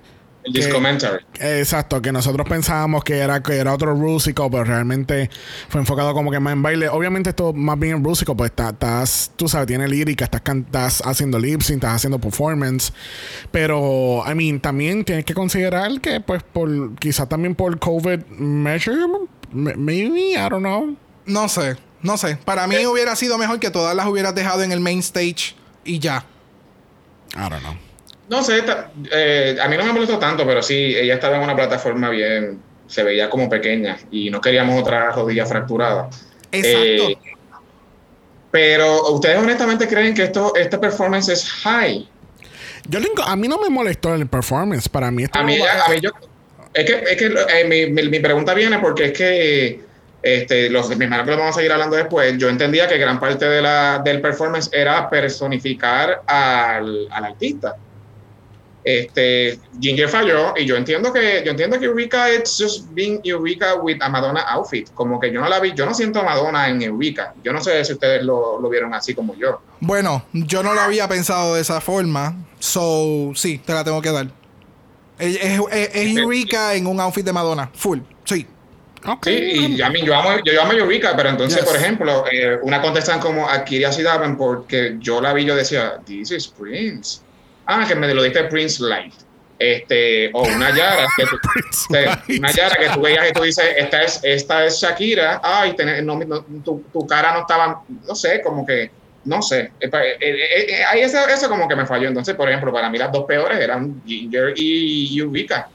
El. 0.68 0.72
Exacto, 1.39 2.02
que 2.02 2.12
nosotros 2.12 2.48
pensábamos 2.48 3.04
que 3.04 3.18
era, 3.18 3.41
que 3.43 3.56
era 3.56 3.74
otro 3.74 3.93
rústico, 3.93 4.50
pero 4.50 4.64
realmente 4.64 5.30
fue 5.70 5.82
enfocado 5.82 6.14
como 6.14 6.32
que 6.32 6.39
más 6.39 6.54
en 6.54 6.62
baile. 6.62 6.89
Obviamente 6.89 7.30
esto 7.32 7.54
más 7.54 7.78
bien 7.80 7.98
en 7.98 8.04
rústico, 8.04 8.36
pues 8.36 8.52
está- 8.52 8.70
estás, 8.70 9.32
tú 9.36 9.48
sabes, 9.48 9.68
tiene 9.68 9.88
lírica, 9.88 10.26
estás, 10.26 10.41
estás 10.45 11.02
haciendo 11.06 11.39
lip 11.39 11.62
sync, 11.62 11.76
estás 11.78 11.95
haciendo 11.95 12.20
performance. 12.20 12.93
Pero, 13.52 14.24
I 14.30 14.36
mean, 14.36 14.60
también 14.60 15.04
tienes 15.06 15.26
que 15.26 15.34
considerar 15.34 16.00
que, 16.02 16.20
pues, 16.22 16.43
por 16.43 16.95
quizás 16.95 17.28
también 17.30 17.56
por 17.56 17.78
COVID 17.80 18.26
measure, 18.38 19.06
maybe, 19.52 20.32
I 20.34 20.50
don't 20.50 20.60
know. 20.60 20.95
No 21.26 21.50
sé, 21.50 21.76
no 22.02 22.18
sé. 22.18 22.38
Para 22.45 22.68
mí 22.68 22.86
hubiera 22.86 23.16
sido 23.16 23.38
mejor 23.38 23.60
que 23.60 23.70
todas 23.70 23.95
las 23.95 24.06
hubieras 24.08 24.34
dejado 24.36 24.64
en 24.64 24.72
el 24.72 24.80
main 24.80 25.00
stage 25.00 25.56
y 25.84 26.00
ya. 26.00 26.26
I 27.36 27.50
don't 27.50 27.60
know. 27.60 27.76
No 28.30 28.43
sé, 28.43 28.61
eh, 29.11 29.57
a 29.61 29.67
mí 29.67 29.78
no 29.78 29.86
me 29.86 29.93
molestó 29.93 30.19
tanto, 30.19 30.45
pero 30.45 30.61
sí, 30.61 30.93
ella 30.95 31.13
estaba 31.15 31.38
en 31.38 31.43
una 31.43 31.55
plataforma 31.55 32.09
bien, 32.09 32.59
se 32.88 33.03
veía 33.03 33.30
como 33.30 33.49
pequeña 33.49 33.97
y 34.11 34.30
no 34.30 34.41
queríamos 34.41 34.82
otra 34.82 35.11
rodilla 35.11 35.45
fracturada. 35.45 36.09
Exacto. 36.51 37.09
Eh, 37.09 37.15
pero 38.51 39.11
ustedes 39.13 39.38
honestamente 39.38 39.88
creen 39.88 40.13
que 40.13 40.23
esto, 40.23 40.53
este 40.55 40.78
performance 40.78 41.30
es 41.30 41.49
high. 41.63 42.07
Yo 42.89 42.99
a 43.25 43.36
mí 43.36 43.47
no 43.47 43.59
me 43.59 43.69
molestó 43.69 44.13
el 44.13 44.28
performance. 44.28 44.88
Para 44.89 45.11
mí 45.11 45.23
esto 45.23 45.39
A 45.39 45.43
mí, 45.43 45.57
a 45.59 45.89
mí 45.89 45.99
yo, 46.01 46.09
es 46.73 46.86
que, 46.86 46.93
es 47.11 47.17
que 47.17 47.25
eh, 47.25 47.65
mi, 47.65 47.91
mi- 47.91 48.09
mi 48.09 48.19
pregunta 48.19 48.53
viene 48.53 48.80
porque 48.80 49.05
es 49.05 49.11
que 49.13 49.82
este, 50.21 50.69
los 50.69 50.89
mis 50.89 51.01
hermanos 51.01 51.25
que 51.25 51.32
lo 51.32 51.38
vamos 51.38 51.55
a 51.55 51.59
seguir 51.59 51.71
hablando 51.71 51.95
después, 51.95 52.38
yo 52.38 52.49
entendía 52.49 52.88
que 52.88 52.97
gran 52.97 53.19
parte 53.19 53.45
de 53.47 53.61
la, 53.61 54.01
del 54.03 54.21
performance 54.21 54.69
era 54.73 55.09
personificar 55.09 56.23
al, 56.25 57.07
al 57.11 57.25
artista. 57.25 57.75
Este, 58.90 59.60
Ginger 59.82 60.08
falló 60.08 60.54
y 60.56 60.66
yo 60.66 60.78
entiendo 60.78 61.12
que 61.12 61.42
yo 61.44 61.52
entiendo 61.52 61.78
que 61.78 61.86
Eureka 61.88 62.32
it's 62.34 62.58
just 62.58 62.86
being 62.94 63.20
Eureka 63.26 63.76
with 63.76 63.98
a 64.02 64.08
Madonna 64.08 64.40
outfit, 64.48 64.88
como 64.94 65.20
que 65.20 65.30
yo 65.30 65.42
no 65.42 65.50
la 65.50 65.60
vi, 65.60 65.74
yo 65.76 65.86
no 65.86 65.94
siento 65.94 66.22
a 66.22 66.24
Madonna 66.24 66.70
en 66.70 66.82
Eureka. 66.82 67.34
Yo 67.44 67.52
no 67.52 67.60
sé 67.62 67.84
si 67.84 67.92
ustedes 67.92 68.24
lo, 68.24 68.62
lo 68.62 68.70
vieron 68.70 68.94
así 68.94 69.14
como 69.14 69.36
yo. 69.36 69.60
Bueno, 69.82 70.24
yo 70.32 70.64
no 70.64 70.74
lo 70.74 70.80
había 70.80 71.06
pensado 71.10 71.56
de 71.56 71.62
esa 71.62 71.82
forma. 71.82 72.34
So, 72.60 73.34
sí, 73.36 73.58
te 73.58 73.74
la 73.74 73.84
tengo 73.84 74.02
que 74.02 74.12
dar. 74.12 74.28
Es, 75.20 75.36
es, 75.36 75.60
es- 75.72 75.90
es 75.94 76.18
Eureka 76.18 76.74
en 76.76 76.88
un 76.88 77.02
outfit 77.02 77.26
de 77.26 77.34
Madonna. 77.34 77.70
Full. 77.76 78.00
Sí. 78.24 78.48
Sí, 79.24 79.32
y 79.78 79.82
a 79.82 79.90
mí, 79.90 80.02
yo 80.04 80.16
amo, 80.16 80.30
yo, 80.46 80.62
amo 80.62 80.72
Eureka, 80.74 81.14
pero 81.16 81.30
entonces, 81.30 81.64
por 81.66 81.76
ejemplo, 81.76 82.24
eh, 82.32 82.58
una 82.62 82.82
contestan 82.82 83.20
como 83.20 83.48
Akiria 83.50 83.92
Sidaban 83.92 84.38
porque 84.38 84.96
yo 85.00 85.20
la 85.22 85.34
vi, 85.34 85.44
yo 85.46 85.56
decía, 85.56 86.00
this 86.06 86.32
is 86.32 86.48
Prince. 86.48 87.20
Ah, 87.68 87.86
que 87.88 87.95
me 87.95 88.13
lo 88.13 88.24
diste 88.24 88.43
Prince 88.45 88.82
Light. 88.82 89.13
Este, 89.59 90.30
o 90.34 90.43
una 90.43 90.70
Yara, 90.76 91.05
que 91.18 91.26
tú, 91.26 91.38
una 92.38 92.51
Yara 92.51 92.76
que 92.76 92.89
tú 92.89 93.01
veías 93.01 93.30
y 93.30 93.34
tú 93.34 93.41
dices, 93.41 93.65
esta 93.76 94.03
es, 94.03 94.20
esta 94.24 94.65
es 94.65 94.80
Shakira, 94.80 95.41
ay, 95.43 95.76
no, 96.03 96.20
tu, 96.63 96.84
tu, 96.93 97.07
cara 97.07 97.34
no 97.34 97.39
estaba, 97.41 97.84
no 97.88 98.15
sé, 98.15 98.41
como 98.43 98.65
que, 98.65 98.91
no 99.26 99.41
sé, 99.41 99.72
eh, 99.80 99.89
eh, 99.91 100.84
ahí 100.86 101.01
eso, 101.01 101.18
eso 101.28 101.49
como 101.49 101.68
que 101.68 101.76
me 101.76 101.88
falló. 101.88 102.07
Entonces, 102.07 102.36
por 102.36 102.47
ejemplo, 102.47 102.72
para 102.72 102.89
mí 102.89 102.97
las 102.99 103.11
dos 103.11 103.26
peores 103.26 103.59
eran 103.59 104.01
Ginger 104.05 104.53
y 104.55 105.20
Eureka. 105.20 105.70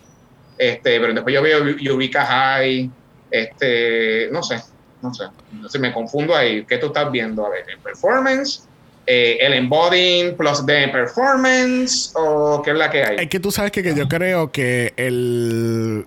Este, 0.57 1.01
pero 1.01 1.13
después 1.13 1.35
yo 1.35 1.43
veo 1.43 1.59
Eureka 1.67 2.25
High, 2.25 2.89
este, 3.31 4.29
no 4.31 4.43
sé, 4.45 4.63
no 5.03 5.13
sé. 5.13 5.25
Entonces 5.53 5.81
me 5.81 5.93
confundo 5.93 6.37
ahí. 6.37 6.65
¿Qué 6.65 6.79
tú 6.79 6.87
estás 6.87 7.11
viendo? 7.11 7.45
A 7.45 7.51
ver, 7.51 7.65
¿el 7.69 7.79
performance? 7.79 8.69
Eh, 9.07 9.39
¿El 9.41 9.55
embodying 9.55 10.37
plus 10.37 10.65
de 10.65 10.89
performance? 10.89 12.13
¿O 12.15 12.63
qué 12.63 12.71
es 12.71 12.77
la 12.77 12.91
que 12.91 13.03
hay? 13.03 13.17
Es 13.19 13.29
que 13.29 13.41
tú 13.41 13.51
sabes 13.51 13.73
que, 13.73 13.83
que 13.83 13.95
yo 13.95 14.09
creo 14.09 14.53
que 14.53 14.93
el, 14.97 16.07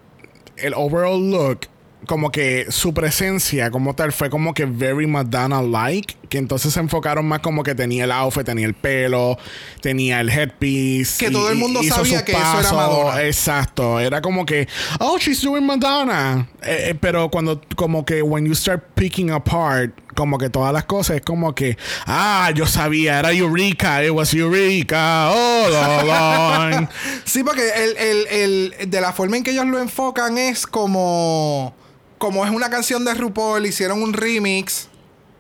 el 0.58 0.74
overall 0.76 1.30
look 1.30 1.68
como 2.06 2.32
que 2.32 2.68
su 2.70 2.94
presencia 2.94 3.72
como 3.72 3.96
tal 3.96 4.12
fue 4.12 4.30
como 4.30 4.54
que 4.54 4.66
very 4.66 5.08
Madonna-like, 5.08 6.16
que 6.30 6.38
entonces 6.38 6.74
se 6.74 6.80
enfocaron 6.80 7.26
más 7.26 7.40
como 7.40 7.64
que 7.64 7.76
tenía 7.76 8.06
el 8.06 8.12
outfit, 8.12 8.46
tenía 8.46 8.66
el 8.66 8.74
pelo, 8.74 9.38
tenía 9.82 10.22
el 10.22 10.30
headpiece. 10.30 11.24
Que 11.24 11.32
todo 11.32 11.50
el 11.50 11.58
mundo 11.58 11.82
sabía 11.84 12.24
que 12.24 12.32
eso 12.32 12.60
era 12.60 12.72
Madonna. 12.72 13.24
Exacto, 13.24 14.00
era 14.00 14.22
como 14.22 14.46
que, 14.46 14.68
oh, 15.00 15.18
she's 15.18 15.42
doing 15.42 15.66
Madonna. 15.66 16.48
Eh, 16.62 16.90
eh, 16.90 16.96
pero 17.00 17.30
cuando, 17.30 17.62
como 17.76 18.06
que 18.06 18.22
when 18.22 18.46
you 18.46 18.56
start 18.56 18.84
picking 18.96 19.32
apart, 19.32 19.92
como 20.16 20.38
que 20.38 20.50
todas 20.50 20.74
las 20.74 20.86
cosas, 20.86 21.18
es 21.18 21.22
como 21.22 21.54
que, 21.54 21.78
ah, 22.06 22.52
yo 22.56 22.66
sabía, 22.66 23.20
era 23.20 23.32
Eureka, 23.32 24.04
it 24.04 24.12
was 24.12 24.34
Eureka, 24.34 25.30
oh, 25.32 26.88
Sí, 27.26 27.44
porque 27.44 27.70
el, 27.76 27.98
el, 27.98 28.28
el, 28.28 28.90
de 28.90 29.02
la 29.02 29.14
forma 29.14 29.38
en 29.38 29.44
que 29.44 29.52
ellos 29.52 29.66
lo 29.66 29.80
enfocan 29.80 30.38
es 30.38 30.66
como 30.66 31.76
como 32.18 32.46
es 32.46 32.52
una 32.52 32.70
canción 32.70 33.06
de 33.06 33.14
RuPaul, 33.14 33.66
hicieron 33.66 34.02
un 34.02 34.14
remix. 34.14 34.90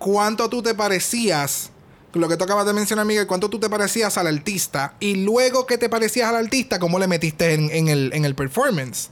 ¿Cuánto 0.05 0.49
tú 0.49 0.61
te 0.61 0.75
parecías? 0.75 1.71
Lo 2.13 2.29
que 2.29 2.37
tú 2.37 2.43
acabas 2.43 2.67
de 2.67 2.73
mencionar, 2.73 3.07
Miguel, 3.07 3.25
¿cuánto 3.25 3.49
tú 3.49 3.59
te 3.59 3.71
parecías 3.71 4.19
al 4.19 4.27
artista? 4.27 4.93
Y 4.99 5.15
luego 5.15 5.65
que 5.65 5.79
te 5.79 5.89
parecías 5.89 6.29
al 6.29 6.35
artista, 6.35 6.77
¿cómo 6.77 6.99
le 6.99 7.07
metiste 7.07 7.55
en, 7.55 7.87
el, 7.87 8.11
en 8.13 8.23
el 8.23 8.35
performance? 8.35 9.09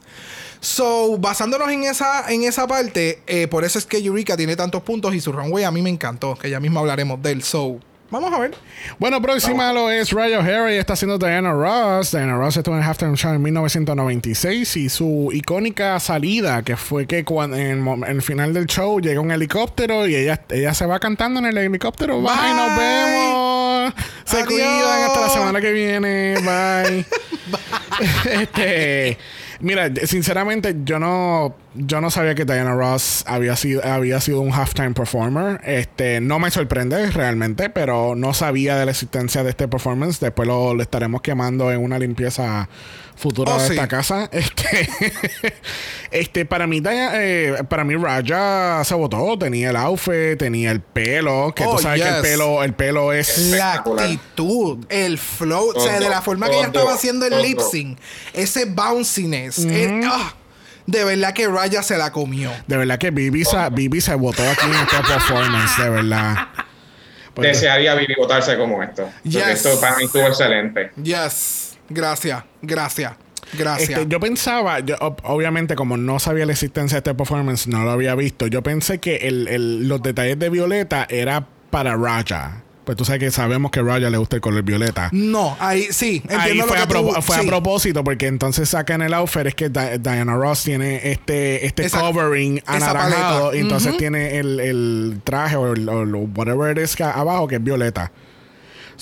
So, 0.60 1.18
basándonos 1.18 1.72
en 1.72 1.86
esa, 1.86 2.32
en 2.32 2.44
esa 2.44 2.68
parte, 2.68 3.24
eh, 3.26 3.48
por 3.48 3.64
eso 3.66 3.80
es 3.80 3.88
que 3.88 3.98
Eureka 3.98 4.38
tiene 4.38 4.56
tantos 4.56 4.84
puntos 4.84 5.16
y 5.16 5.20
su 5.20 5.32
runway 5.32 5.64
a 5.64 5.72
mí 5.72 5.82
me 5.82 5.90
encantó, 5.90 6.36
que 6.36 6.52
ya 6.52 6.60
mismo 6.60 6.82
hablaremos 6.82 7.20
del 7.24 7.42
show. 7.42 7.80
Vamos 8.10 8.32
a 8.32 8.40
ver. 8.40 8.56
Bueno, 9.00 9.22
próxima 9.22 9.74
lo 9.74 9.90
es 9.90 10.12
Raya 10.12 10.40
Harry. 10.40 10.76
Está 10.76 10.94
haciendo 10.94 11.18
Diana 11.18 11.52
Ross. 11.52 12.12
Diana 12.12 12.36
Ross 12.36 12.58
estuvo 12.58 12.76
en 12.76 12.84
Halftime 12.84 13.16
Show 13.16 13.34
en 13.34 13.42
1996 13.42 14.78
y 14.78 14.90
su 14.90 15.30
icónica 15.34 16.00
salida, 16.00 16.62
que 16.62 16.78
fue 16.78 17.08
que 17.08 17.24
cuando 17.24 17.58
en, 17.58 17.88
el 18.06 18.22
final 18.22 18.54
del 18.54 18.68
show 18.68 19.00
llega 19.00 19.20
un 19.20 19.32
helicóptero 19.32 20.08
y 20.08 20.16
ella, 20.16 20.42
ella 20.50 20.74
se 20.74 20.86
va 20.86 21.00
cantando 21.00 21.40
en 21.40 21.48
el 21.48 21.58
helicóptero. 21.58 22.22
Bye, 22.22 22.32
Bye 22.32 22.54
nos 22.54 22.78
vemos. 22.78 23.94
Se 24.26 24.46
cuidan 24.46 25.04
hasta 25.04 25.22
la 25.22 25.30
semana 25.30 25.62
que 25.62 25.72
viene. 25.72 26.36
Bye. 26.36 27.06
Bye. 27.48 28.34
este. 28.44 29.18
Mira, 29.60 29.92
sinceramente, 30.06 30.76
yo 30.84 31.00
no, 31.00 31.56
yo 31.76 32.02
no 32.02 32.10
sabía 32.10 32.36
que 32.36 32.46
Diana 32.46 32.74
Ross 32.74 33.24
había 33.28 33.56
sido, 33.56 33.84
había 33.84 34.20
sido 34.20 34.42
un 34.42 34.52
halftime 34.52 34.94
performer. 34.94 35.62
Este, 35.64 36.22
no 36.22 36.40
me 36.40 36.52
sorprende 36.52 37.10
realmente, 37.12 37.70
pero 37.70 38.16
no 38.16 38.34
sabía 38.34 38.78
de 38.78 38.86
la 38.86 38.92
existencia 38.92 39.44
de 39.44 39.52
este 39.52 39.68
performance. 39.68 40.20
Después 40.20 40.48
lo, 40.48 40.74
lo 40.74 40.82
estaremos 40.82 41.22
quemando 41.22 41.72
en 41.72 41.84
una 41.84 42.00
limpieza 42.00 42.68
futura 43.16 43.56
oh, 43.56 43.62
de 43.62 43.68
esta 43.68 43.88
casa. 43.88 44.30
Este, 44.44 44.90
este 46.12 46.46
para 46.46 46.68
mí, 46.68 46.82
eh, 46.86 47.64
para 47.70 47.84
mí 47.84 47.96
Raja 47.96 48.84
se 48.84 48.94
votó. 48.96 49.38
Tenía 49.38 49.70
el 49.70 49.76
outfit, 49.76 50.38
tenía 50.38 50.72
el 50.72 50.82
pelo. 50.82 51.54
Que 51.56 51.64
tú 51.64 51.72
oh, 51.72 51.80
sabes 51.80 52.02
que 52.02 52.10
el 52.10 52.22
pelo, 52.22 52.64
el 52.64 52.74
pelo 52.74 53.14
es 53.14 53.38
la 53.52 53.74
actitud, 53.74 54.86
el 54.90 55.18
flow, 55.18 55.74
o 55.76 55.80
sea, 55.80 56.00
de 56.00 56.10
la 56.10 56.22
forma 56.22 56.50
que 56.50 56.58
ella 56.58 56.68
estaba 56.68 56.94
haciendo 56.94 57.26
el 57.26 57.42
lip 57.42 57.60
sync, 57.60 58.00
ese 58.34 58.66
bounciness. 58.66 59.66
Ah, 60.06 60.34
de 60.86 61.04
verdad 61.04 61.34
que 61.34 61.48
Raya 61.48 61.82
se 61.82 61.98
la 61.98 62.12
comió. 62.12 62.52
De 62.68 62.78
verdad 62.78 62.98
que 62.98 63.12
Bibi, 63.12 63.46
se, 63.46 64.02
se 64.02 64.16
votó 64.16 64.44
aquí 64.44 64.66
en 64.66 64.76
esta 64.76 65.02
performance, 65.02 65.78
de 65.78 65.90
verdad. 65.90 66.48
Desearía 67.36 67.96
Bibi 67.96 68.16
votarse 68.16 68.58
como 68.58 68.84
esto. 68.84 69.10
Esto 69.26 69.80
para 69.80 69.98
mí 69.98 70.06
estuvo 70.06 70.28
excelente. 70.28 70.92
Yes. 71.02 71.73
Gracias, 71.94 72.44
gracias. 72.62 73.14
Gracias. 73.58 73.90
Este, 73.90 74.08
yo 74.08 74.20
pensaba, 74.20 74.80
yo, 74.80 74.96
obviamente, 75.24 75.76
como 75.76 75.98
no 75.98 76.20
sabía 76.20 76.46
la 76.46 76.54
existencia 76.54 76.96
de 76.96 77.00
este 77.00 77.14
performance, 77.14 77.68
no 77.68 77.84
lo 77.84 77.92
había 77.92 78.16
visto. 78.16 78.48
Yo 78.48 78.64
pensé 78.64 79.00
que 79.00 79.18
el, 79.18 79.88
los 79.88 80.02
detalles 80.02 80.40
de 80.40 80.50
Violeta 80.50 81.06
era 81.10 81.46
para 81.70 81.96
Raja. 81.96 82.64
Pues 82.86 82.98
tú 82.98 83.06
sabes 83.06 83.20
que 83.20 83.32
sabemos 83.32 83.72
que 83.72 83.80
a 83.80 83.84
Raja 83.84 84.10
le 84.10 84.18
gusta 84.18 84.36
el 84.36 84.42
color 84.42 84.64
violeta. 84.64 85.10
No, 85.14 85.56
ahí 85.60 85.88
sí. 85.92 86.22
Ahí 86.30 86.60
fue, 86.60 86.78
a, 86.78 87.22
fue 87.22 87.38
a, 87.38 87.44
propósito, 87.44 88.04
porque 88.04 88.28
entonces 88.28 88.68
sacan 88.68 89.02
el 89.02 89.14
outfit. 89.14 89.46
Es 89.46 89.56
que 89.56 89.70
Diana 89.70 90.36
Ross 90.36 90.64
tiene 90.64 91.12
este, 91.12 91.66
este 91.66 91.90
covering 91.90 92.62
anaranjado. 92.66 93.56
Y 93.56 93.60
entonces 93.60 93.96
tiene 93.96 94.38
el, 94.40 94.60
el 94.60 95.22
traje 95.24 95.56
o, 95.56 95.72
el, 95.72 95.88
o 95.88 96.04
whatever 96.36 96.78
it 96.78 96.84
is 96.84 97.00
abajo 97.00 97.48
que 97.48 97.56
es 97.56 97.64
violeta. 97.64 98.12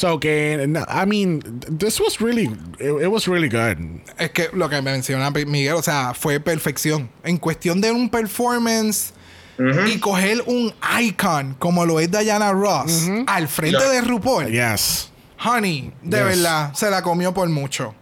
So 0.01 0.19
que, 0.19 0.57
I 0.87 1.05
mean, 1.05 1.43
this 1.69 1.99
was 1.99 2.19
really, 2.19 2.49
it, 2.79 3.11
was 3.11 3.27
really 3.27 3.49
good. 3.49 3.77
Es 4.17 4.31
que 4.31 4.49
lo 4.51 4.67
que 4.67 4.81
menciona 4.81 5.29
Miguel, 5.29 5.75
o 5.75 5.83
sea, 5.83 6.15
fue 6.15 6.39
perfección. 6.39 7.07
En 7.23 7.37
cuestión 7.37 7.79
de 7.81 7.91
un 7.91 8.09
performance 8.09 9.13
y 9.59 9.99
coger 9.99 10.41
un 10.47 10.73
icon 10.99 11.53
como 11.59 11.85
lo 11.85 11.99
es 11.99 12.09
Diana 12.09 12.51
Ross 12.51 13.07
al 13.27 13.47
frente 13.47 13.87
de 13.87 14.01
RuPaul. 14.01 14.47
Yes. 14.47 15.11
Honey, 15.45 15.93
de 16.01 16.23
verdad, 16.23 16.73
se 16.73 16.89
la 16.89 17.03
comió 17.03 17.31
por 17.31 17.47
mucho. 17.49 17.93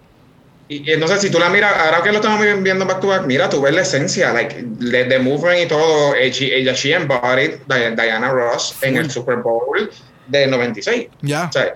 Y, 0.70 0.89
entonces, 0.89 1.20
si 1.20 1.30
tú 1.30 1.38
la 1.38 1.50
miras, 1.50 1.76
ahora 1.76 2.02
que 2.02 2.14
lo 2.14 2.20
estamos 2.20 2.39
viendo 2.64 2.86
back 2.86 3.02
to 3.02 3.08
back, 3.08 3.26
mira, 3.26 3.50
tú 3.50 3.62
ves 3.62 3.74
la 3.74 3.82
esencia, 3.82 4.32
like, 4.32 4.56
the, 4.80 5.20
movement 5.20 5.66
y 5.66 5.68
todo. 5.68 6.16
Ella, 6.16 6.74
she 6.74 6.93
embodied 6.93 7.60
Diana 7.68 8.32
Ross 8.32 8.78
en 8.84 8.95
el 8.95 9.12
Super 9.12 9.36
Bowl 9.39 9.91
de 10.28 10.47
96. 10.47 11.08
Ya. 11.24 11.47
O 11.50 11.52
sea, 11.52 11.76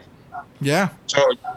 ya. 0.63 0.91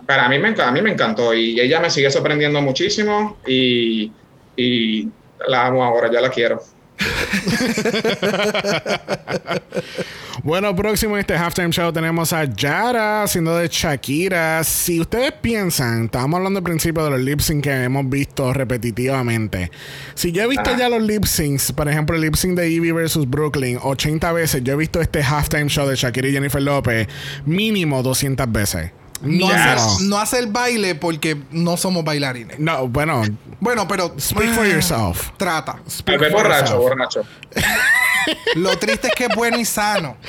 para 0.06 0.28
mí 0.28 0.38
me, 0.38 0.54
a 0.60 0.70
mí 0.70 0.82
me 0.82 0.92
encantó 0.92 1.32
y 1.34 1.58
ella 1.60 1.80
me 1.80 1.90
sigue 1.90 2.10
sorprendiendo 2.10 2.60
muchísimo 2.60 3.38
y, 3.46 4.12
y 4.56 5.08
la 5.48 5.66
amo 5.66 5.84
ahora, 5.84 6.10
ya 6.10 6.20
la 6.20 6.30
quiero. 6.30 6.62
bueno, 10.42 10.74
próximo 10.74 11.16
en 11.16 11.20
este 11.20 11.34
halftime 11.34 11.70
show 11.70 11.92
tenemos 11.92 12.32
a 12.32 12.44
Yara 12.44 13.22
haciendo 13.22 13.56
de 13.56 13.68
Shakira. 13.68 14.64
Si 14.64 15.00
ustedes 15.00 15.32
piensan, 15.32 16.06
estábamos 16.06 16.38
hablando 16.38 16.58
al 16.58 16.64
principio 16.64 17.04
de 17.04 17.10
los 17.10 17.20
lip 17.20 17.40
syncs 17.40 17.62
que 17.62 17.84
hemos 17.84 18.08
visto 18.08 18.52
repetitivamente. 18.52 19.70
Si 20.14 20.32
yo 20.32 20.42
he 20.42 20.48
visto 20.48 20.70
ah. 20.70 20.76
ya 20.78 20.88
los 20.88 21.02
lip 21.02 21.24
syncs, 21.24 21.72
por 21.72 21.88
ejemplo, 21.88 22.16
el 22.16 22.22
lip 22.22 22.34
sync 22.34 22.56
de 22.56 22.66
Evie 22.66 22.92
versus 22.92 23.28
Brooklyn 23.28 23.78
80 23.82 24.32
veces, 24.32 24.64
yo 24.64 24.74
he 24.74 24.76
visto 24.76 25.00
este 25.00 25.22
halftime 25.22 25.68
show 25.68 25.86
de 25.86 25.96
Shakira 25.96 26.28
y 26.28 26.32
Jennifer 26.32 26.62
López 26.62 27.08
mínimo 27.44 28.02
200 28.02 28.50
veces. 28.50 28.90
No, 29.22 29.48
hace, 29.48 30.04
no 30.04 30.18
hace 30.18 30.38
el 30.38 30.46
baile 30.48 30.94
porque 30.94 31.36
no 31.50 31.76
somos 31.76 32.04
bailarines. 32.04 32.58
No, 32.58 32.88
bueno. 32.88 33.22
Bueno, 33.60 33.88
pero. 33.88 34.14
Speak 34.18 34.52
for 34.52 34.66
yourself. 34.66 35.30
Trata. 35.36 35.80
Speak 35.88 36.18
for 36.18 36.30
borracho, 36.30 36.78
borracho. 36.78 37.22
Lo 38.56 38.76
triste 38.78 39.08
es 39.08 39.14
que 39.14 39.24
es 39.26 39.36
bueno 39.36 39.58
y 39.58 39.64
sano. 39.64 40.16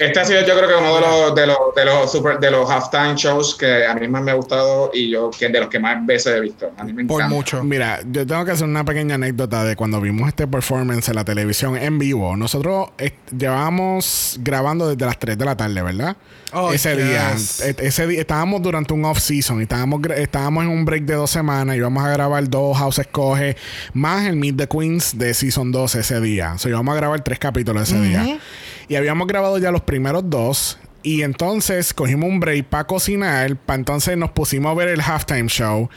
Este 0.00 0.18
ha 0.18 0.24
sido, 0.24 0.40
yo 0.46 0.56
creo 0.56 0.66
que 0.66 0.74
uno 0.76 0.94
de 0.94 1.00
los, 1.02 1.34
de 1.34 1.46
los, 1.46 1.56
de 1.76 1.84
los, 1.84 2.10
super, 2.10 2.40
de 2.40 2.50
los 2.50 2.70
halftime 2.70 3.16
shows 3.16 3.54
que 3.54 3.84
a 3.84 3.94
mí 3.94 4.08
más 4.08 4.22
me 4.22 4.30
ha 4.30 4.34
gustado 4.34 4.90
y 4.94 5.10
yo 5.10 5.30
que 5.30 5.50
de 5.50 5.60
los 5.60 5.68
que 5.68 5.78
más 5.78 6.06
veces 6.06 6.36
he 6.36 6.40
visto. 6.40 6.72
A 6.78 6.84
mí 6.84 6.94
me 6.94 7.04
Por 7.04 7.28
mucho. 7.28 7.62
Mira, 7.62 8.00
yo 8.10 8.26
tengo 8.26 8.42
que 8.46 8.52
hacer 8.52 8.66
una 8.66 8.82
pequeña 8.82 9.16
anécdota 9.16 9.62
de 9.62 9.76
cuando 9.76 10.00
vimos 10.00 10.28
este 10.28 10.46
performance 10.46 11.06
en 11.10 11.16
la 11.16 11.24
televisión 11.24 11.76
en 11.76 11.98
vivo. 11.98 12.34
Nosotros 12.34 12.88
llevábamos 13.36 14.38
grabando 14.40 14.88
desde 14.88 15.04
las 15.04 15.18
3 15.18 15.36
de 15.36 15.44
la 15.44 15.54
tarde, 15.54 15.82
¿verdad? 15.82 16.16
Oh, 16.54 16.72
ese 16.72 16.96
día. 16.96 17.34
E, 17.62 17.76
ese 17.78 18.06
día 18.06 18.20
estábamos 18.20 18.62
durante 18.62 18.94
un 18.94 19.04
off-season 19.04 19.60
y 19.60 19.64
estábamos, 19.64 20.00
estábamos 20.16 20.64
en 20.64 20.70
un 20.70 20.84
break 20.86 21.04
de 21.04 21.14
dos 21.14 21.30
semanas 21.30 21.76
y 21.76 21.78
íbamos 21.78 22.02
a 22.02 22.08
grabar 22.08 22.48
dos 22.48 22.76
House 22.78 22.98
Escoge 23.00 23.54
más 23.92 24.26
el 24.26 24.36
Meet 24.36 24.56
the 24.56 24.66
Queens 24.66 25.18
de 25.18 25.34
Season 25.34 25.70
2 25.70 25.94
ese 25.96 26.20
día. 26.22 26.54
O 26.54 26.58
sea, 26.58 26.70
íbamos 26.70 26.92
a 26.94 26.96
grabar 26.96 27.22
tres 27.22 27.38
capítulos 27.38 27.82
ese 27.82 28.00
día. 28.00 28.38
Y 28.90 28.96
habíamos 28.96 29.28
grabado 29.28 29.56
ya 29.58 29.70
los 29.70 29.82
primeros 29.82 30.28
dos. 30.28 30.76
Y 31.04 31.22
entonces 31.22 31.94
cogimos 31.94 32.28
un 32.28 32.40
break 32.40 32.66
para 32.66 32.88
cocinar. 32.88 33.54
Para 33.54 33.78
entonces 33.78 34.16
nos 34.18 34.32
pusimos 34.32 34.72
a 34.72 34.74
ver 34.74 34.88
el 34.88 35.00
halftime 35.00 35.46
show. 35.46 35.88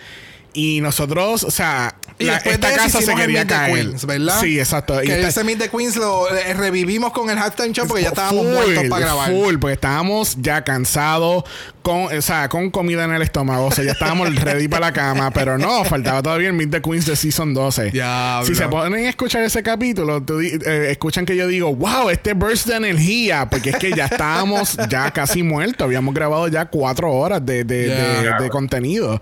Y 0.54 0.82
nosotros, 0.82 1.44
o 1.44 1.52
sea, 1.52 1.96
Y 2.20 2.26
la- 2.26 2.34
después 2.34 2.56
esta 2.56 2.70
de 2.70 2.76
casa 2.76 3.02
se 3.02 3.16
quería 3.16 3.46
caer. 3.48 3.74
Queens, 3.88 4.06
¿verdad? 4.06 4.40
Sí, 4.40 4.60
exacto. 4.60 5.02
Y 5.04 5.08
Que 5.08 5.28
ese 5.28 5.44
Meet 5.44 5.58
the 5.60 5.70
Queens 5.70 5.96
lo 5.96 6.30
eh, 6.34 6.54
revivimos 6.54 7.12
con 7.12 7.30
el 7.30 7.38
halftime 7.38 7.72
show 7.74 7.88
porque 7.88 8.04
ya 8.04 8.10
estábamos 8.10 8.46
muertos 8.46 8.84
para 8.90 9.06
grabar. 9.06 9.32
Full, 9.32 9.58
porque 9.58 9.74
estábamos 9.74 10.38
ya 10.40 10.64
cansados, 10.64 11.44
con, 11.82 12.16
o 12.16 12.22
sea, 12.22 12.48
con 12.50 12.70
comida 12.70 13.04
en 13.06 13.12
el 13.14 13.22
estómago. 13.24 13.66
O 13.66 13.72
sea, 13.72 13.84
ya 13.84 13.94
estábamos 13.94 14.34
ready 14.44 14.68
para 14.68 14.88
la 14.88 14.94
cama, 14.94 15.32
pero 15.32 15.58
no, 15.58 15.84
faltaba 15.86 16.22
todavía 16.22 16.48
el 16.50 16.54
Meet 16.54 16.70
the 16.72 16.82
Queens 16.82 17.06
de 17.08 17.16
Season 17.16 17.52
12. 17.54 17.90
Diablo. 17.92 18.46
Si 18.48 18.54
se 18.56 18.68
ponen 18.68 19.06
a 19.06 19.10
escuchar 19.10 19.42
ese 19.44 19.64
capítulo, 19.64 20.22
tú 20.22 20.40
eh, 20.40 20.88
escuchan 20.92 21.26
que 21.26 21.36
yo 21.36 21.48
digo, 21.48 21.76
wow, 21.76 22.10
este 22.12 22.34
burst 22.34 22.68
de 22.68 22.76
energía, 22.76 23.50
porque 23.50 23.72
es 23.72 23.78
que 23.78 23.92
ya 23.92 24.06
estábamos 24.06 24.78
ya 24.88 25.10
casi 25.12 25.42
muertos. 25.42 25.86
Habíamos 25.86 26.14
grabado 26.14 26.48
ya 26.48 26.66
cuatro 26.66 27.12
horas 27.12 27.44
de, 27.44 27.64
de- 27.64 27.84
Yeah. 27.84 28.38
de- 28.38 28.44
de 28.44 28.50
contenido. 28.50 29.20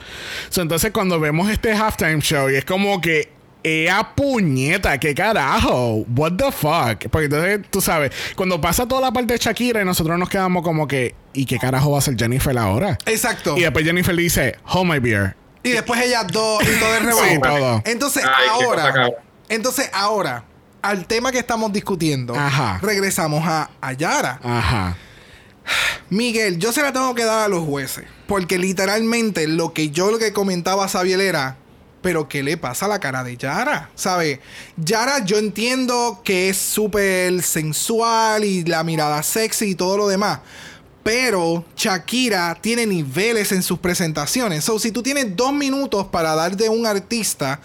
So, 0.49 0.61
entonces, 0.61 0.91
cuando 0.91 1.19
vemos 1.21 1.49
este 1.49 1.73
halftime 1.73 2.19
show, 2.19 2.49
y 2.49 2.55
es 2.55 2.65
como 2.65 2.99
que. 2.99 3.31
¡Ea 3.63 4.15
puñeta! 4.15 4.97
¿Qué 4.97 5.13
carajo? 5.13 6.03
¿What 6.15 6.31
the 6.31 6.51
fuck? 6.51 7.07
Porque 7.11 7.25
entonces, 7.25 7.59
tú 7.69 7.79
sabes, 7.79 8.11
cuando 8.35 8.59
pasa 8.59 8.87
toda 8.87 9.01
la 9.01 9.11
parte 9.11 9.33
de 9.33 9.37
Shakira 9.37 9.83
y 9.83 9.85
nosotros 9.85 10.17
nos 10.17 10.29
quedamos 10.29 10.63
como 10.63 10.87
que, 10.87 11.13
¿y 11.33 11.45
qué 11.45 11.59
carajo 11.59 11.91
va 11.91 11.97
a 11.97 11.99
hacer 11.99 12.15
Jennifer 12.17 12.57
ahora? 12.57 12.97
Exacto. 13.05 13.55
Y 13.55 13.61
después 13.61 13.85
Jennifer 13.85 14.15
le 14.15 14.23
dice, 14.23 14.55
Hold 14.65 14.91
my 14.91 14.97
beer. 14.97 15.35
Y 15.61 15.69
después 15.73 16.01
ellas 16.01 16.25
dos 16.31 16.63
y 16.63 16.79
todo 16.79 16.95
el 16.95 17.03
revolú. 17.03 17.29
Sí, 17.29 17.39
todo. 17.39 17.81
Entonces 17.85 18.23
Ay, 18.25 18.49
ahora, 18.49 19.09
entonces 19.47 19.91
ahora, 19.93 20.43
al 20.81 21.05
tema 21.05 21.31
que 21.31 21.37
estamos 21.37 21.71
discutiendo, 21.71 22.33
Ajá. 22.35 22.79
regresamos 22.81 23.45
a, 23.45 23.69
a 23.79 23.93
Yara. 23.93 24.39
Ajá. 24.43 24.97
Miguel, 26.09 26.57
yo 26.57 26.71
se 26.71 26.81
la 26.81 26.93
tengo 26.93 27.15
que 27.15 27.23
dar 27.23 27.45
a 27.45 27.47
los 27.47 27.65
jueces. 27.65 28.05
Porque 28.27 28.57
literalmente 28.57 29.47
lo 29.47 29.73
que 29.73 29.89
yo 29.89 30.11
lo 30.11 30.19
que 30.19 30.33
comentaba 30.33 30.85
a 30.85 30.87
Sabiel 30.87 31.21
era. 31.21 31.57
Pero 32.01 32.27
¿qué 32.27 32.41
le 32.41 32.57
pasa 32.57 32.85
a 32.85 32.89
la 32.89 32.99
cara 32.99 33.23
de 33.23 33.37
Yara? 33.37 33.91
¿Sabe? 33.95 34.41
Yara 34.75 35.23
yo 35.23 35.37
entiendo 35.37 36.21
que 36.23 36.49
es 36.49 36.57
súper 36.57 37.43
sensual 37.43 38.43
y 38.43 38.63
la 38.63 38.83
mirada 38.83 39.21
sexy 39.21 39.69
y 39.69 39.75
todo 39.75 39.97
lo 39.97 40.07
demás. 40.07 40.39
Pero 41.03 41.65
Shakira 41.75 42.57
tiene 42.59 42.85
niveles 42.85 43.51
en 43.51 43.63
sus 43.63 43.79
presentaciones. 43.79 44.63
So, 44.63 44.79
si 44.79 44.91
tú 44.91 45.03
tienes 45.03 45.35
dos 45.35 45.53
minutos 45.53 46.07
para 46.07 46.35
dar 46.35 46.55
de 46.57 46.69
un 46.69 46.85
artista, 46.85 47.59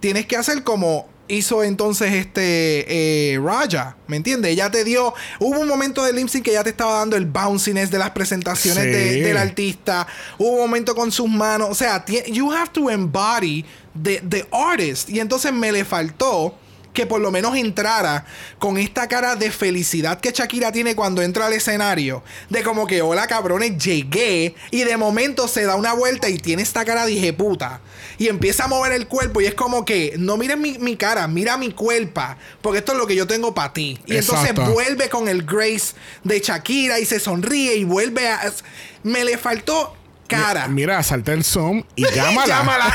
tienes 0.00 0.26
que 0.26 0.36
hacer 0.36 0.62
como 0.62 1.08
hizo 1.28 1.62
entonces 1.62 2.12
este 2.14 3.32
eh, 3.34 3.38
Raja, 3.38 3.96
¿me 4.06 4.16
entiendes? 4.16 4.50
Ella 4.52 4.70
te 4.70 4.84
dio, 4.84 5.12
hubo 5.40 5.60
un 5.60 5.68
momento 5.68 6.02
de 6.02 6.12
lip 6.12 6.28
sync 6.28 6.44
que 6.44 6.52
ya 6.52 6.64
te 6.64 6.70
estaba 6.70 6.94
dando 6.98 7.16
el 7.16 7.26
bounciness 7.26 7.90
de 7.90 7.98
las 7.98 8.10
presentaciones 8.10 8.84
Sí. 8.84 8.90
de- 8.90 9.22
del 9.22 9.36
artista, 9.36 10.06
hubo 10.38 10.52
un 10.52 10.58
momento 10.60 10.94
con 10.94 11.12
sus 11.12 11.28
manos, 11.28 11.68
o 11.70 11.74
sea, 11.74 12.04
you 12.26 12.50
have 12.52 12.70
to 12.72 12.90
embody 12.90 13.64
the, 14.02 14.22
the 14.28 14.46
artist, 14.52 15.08
y 15.10 15.20
entonces 15.20 15.52
me 15.52 15.70
le 15.72 15.84
faltó 15.84 16.54
que 16.98 17.06
por 17.06 17.20
lo 17.20 17.30
menos 17.30 17.56
entrara 17.56 18.24
con 18.58 18.76
esta 18.76 19.06
cara 19.06 19.36
de 19.36 19.52
felicidad 19.52 20.18
que 20.18 20.32
Shakira 20.32 20.72
tiene 20.72 20.96
cuando 20.96 21.22
entra 21.22 21.46
al 21.46 21.52
escenario. 21.52 22.24
De 22.50 22.64
como 22.64 22.88
que, 22.88 23.02
hola 23.02 23.28
cabrones, 23.28 23.78
llegué. 23.78 24.56
Y 24.72 24.82
de 24.82 24.96
momento 24.96 25.46
se 25.46 25.62
da 25.62 25.76
una 25.76 25.92
vuelta 25.92 26.28
y 26.28 26.38
tiene 26.38 26.62
esta 26.62 26.84
cara 26.84 27.06
de 27.06 27.32
puta. 27.32 27.80
Y 28.18 28.26
empieza 28.26 28.64
a 28.64 28.66
mover 28.66 28.90
el 28.90 29.06
cuerpo 29.06 29.40
y 29.40 29.46
es 29.46 29.54
como 29.54 29.84
que, 29.84 30.16
no 30.18 30.36
mires 30.36 30.58
mi, 30.58 30.76
mi 30.78 30.96
cara, 30.96 31.28
mira 31.28 31.56
mi 31.56 31.70
cuerpo. 31.70 32.20
Porque 32.60 32.80
esto 32.80 32.90
es 32.90 32.98
lo 32.98 33.06
que 33.06 33.14
yo 33.14 33.28
tengo 33.28 33.54
para 33.54 33.72
ti. 33.72 34.00
Y 34.06 34.16
entonces 34.16 34.52
vuelve 34.54 35.08
con 35.08 35.28
el 35.28 35.44
grace 35.44 35.94
de 36.24 36.40
Shakira 36.40 36.98
y 36.98 37.04
se 37.04 37.20
sonríe 37.20 37.76
y 37.76 37.84
vuelve 37.84 38.26
a... 38.26 38.52
Me 39.04 39.24
le 39.24 39.38
faltó 39.38 39.94
cara. 40.28 40.68
Mira, 40.68 41.02
salta 41.02 41.32
el 41.32 41.42
Zoom 41.42 41.82
y 41.96 42.04
llámala. 42.14 42.46
Llámala. 42.46 42.94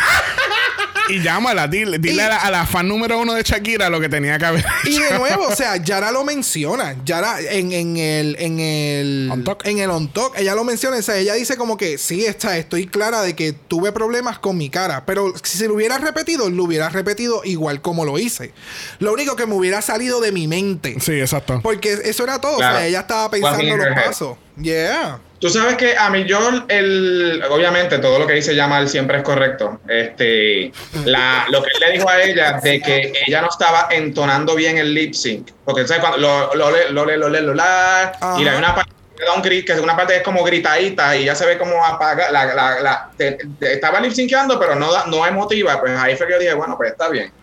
y 1.09 1.21
llámala. 1.21 1.67
Dile, 1.67 1.97
dile 1.99 2.15
Y- 2.15 2.19
a, 2.25 2.29
la, 2.29 2.37
a 2.37 2.49
la 2.51 2.65
fan 2.65 2.87
número 2.87 3.19
uno 3.19 3.33
de 3.33 3.43
Shakira 3.43 3.89
lo 3.89 3.99
que 3.99 4.07
tenía 4.07 4.37
que 4.39 4.45
haber 4.45 4.65
Y 4.85 4.97
de 4.99 5.17
nuevo, 5.17 5.47
o 5.49 5.55
sea, 5.55 5.75
Yara 5.83 6.11
lo 6.11 6.23
menciona. 6.23 6.95
Yara 7.03 7.41
en, 7.41 7.73
en 7.73 7.97
el 7.97 8.35
en 8.39 8.59
el 8.61 9.29
On 9.31 9.43
Talk. 9.43 9.65
en 9.65 9.79
el 9.79 9.89
on 9.89 10.07
talk, 10.13 10.33
ella 10.37 10.55
lo 10.55 10.63
menciona, 10.63 10.95
o 10.95 11.01
sea, 11.01 11.17
ella 11.17 11.33
dice 11.33 11.57
como 11.57 11.75
que 11.75 11.97
sí, 11.97 12.25
está, 12.25 12.57
estoy 12.57 12.87
clara 12.87 13.21
de 13.21 13.35
que 13.35 13.51
tuve 13.51 13.91
problemas 13.91 14.39
con 14.39 14.57
mi 14.57 14.69
cara, 14.69 15.05
pero 15.05 15.33
si 15.43 15.57
se 15.57 15.67
lo 15.67 15.73
hubiera 15.73 15.97
repetido, 15.97 16.49
lo 16.49 16.63
hubiera 16.63 16.87
repetido 16.89 17.41
igual 17.43 17.81
como 17.81 18.05
lo 18.05 18.17
hice. 18.17 18.53
Lo 18.99 19.11
único 19.11 19.35
que 19.35 19.45
me 19.45 19.55
hubiera 19.55 19.81
salido 19.81 20.21
de 20.21 20.31
mi 20.31 20.47
mente. 20.47 20.95
Sí, 21.01 21.19
exacto. 21.19 21.59
Porque 21.61 21.99
eso 22.05 22.23
era 22.23 22.39
todo, 22.39 22.55
o 22.55 22.59
sea, 22.59 22.85
ella 22.87 23.01
estaba 23.01 23.29
pensando 23.29 23.75
los 23.75 23.87
pasos. 23.93 24.37
Yeah. 24.61 25.19
Tú 25.43 25.49
sabes 25.49 25.75
que 25.75 25.97
a 25.97 26.09
mí 26.09 26.23
yo, 26.23 26.39
el, 26.69 27.43
obviamente 27.49 27.99
todo 27.99 28.17
lo 28.17 28.25
que 28.25 28.31
dice 28.31 28.55
Yamal 28.55 28.87
siempre 28.87 29.17
es 29.17 29.23
correcto. 29.23 29.81
Este, 29.89 30.71
la, 31.03 31.45
lo 31.51 31.61
que 31.61 31.69
él 31.73 31.79
le 31.81 31.91
dijo 31.97 32.07
a 32.09 32.21
ella 32.21 32.61
de 32.63 32.81
que 32.81 33.11
ella 33.27 33.41
no 33.41 33.49
estaba 33.49 33.89
entonando 33.91 34.55
bien 34.55 34.77
el 34.77 34.93
lip 34.93 35.13
sync. 35.13 35.51
Porque 35.65 35.85
¿sabes? 35.85 35.99
cuando 35.99 36.17
lo, 36.17 36.55
lo, 36.55 36.71
le- 36.71 36.89
lo, 36.91 37.05
le- 37.05 37.17
lo, 37.17 37.27
le- 37.27 37.41
lo, 37.41 37.53
la, 37.53 38.03
Ajá. 38.21 38.39
y 38.41 38.47
hay 38.47 38.55
una 38.57 38.73
parte 38.73 38.93
que 39.17 39.25
da 39.25 39.33
un 39.33 39.41
grit, 39.41 39.65
que 39.67 39.73
una 39.73 39.97
parte 39.97 40.15
es 40.15 40.23
como 40.23 40.45
gritadita 40.45 41.13
y 41.17 41.25
ya 41.25 41.35
se 41.35 41.45
ve 41.45 41.57
como 41.57 41.83
apaga, 41.85 42.31
la, 42.31 42.45
la, 42.45 42.79
la- 42.79 43.09
te- 43.17 43.37
te- 43.59 43.73
estaba 43.73 43.99
lip 43.99 44.13
syncando 44.13 44.57
pero 44.57 44.75
no, 44.75 44.93
da- 44.93 45.03
no 45.07 45.27
emotiva. 45.27 45.77
Pues 45.81 45.91
ahí 45.99 46.15
fue 46.15 46.25
que 46.25 46.33
yo 46.35 46.39
dije, 46.39 46.53
bueno, 46.53 46.77
pues 46.77 46.91
está 46.93 47.09
bien. 47.09 47.33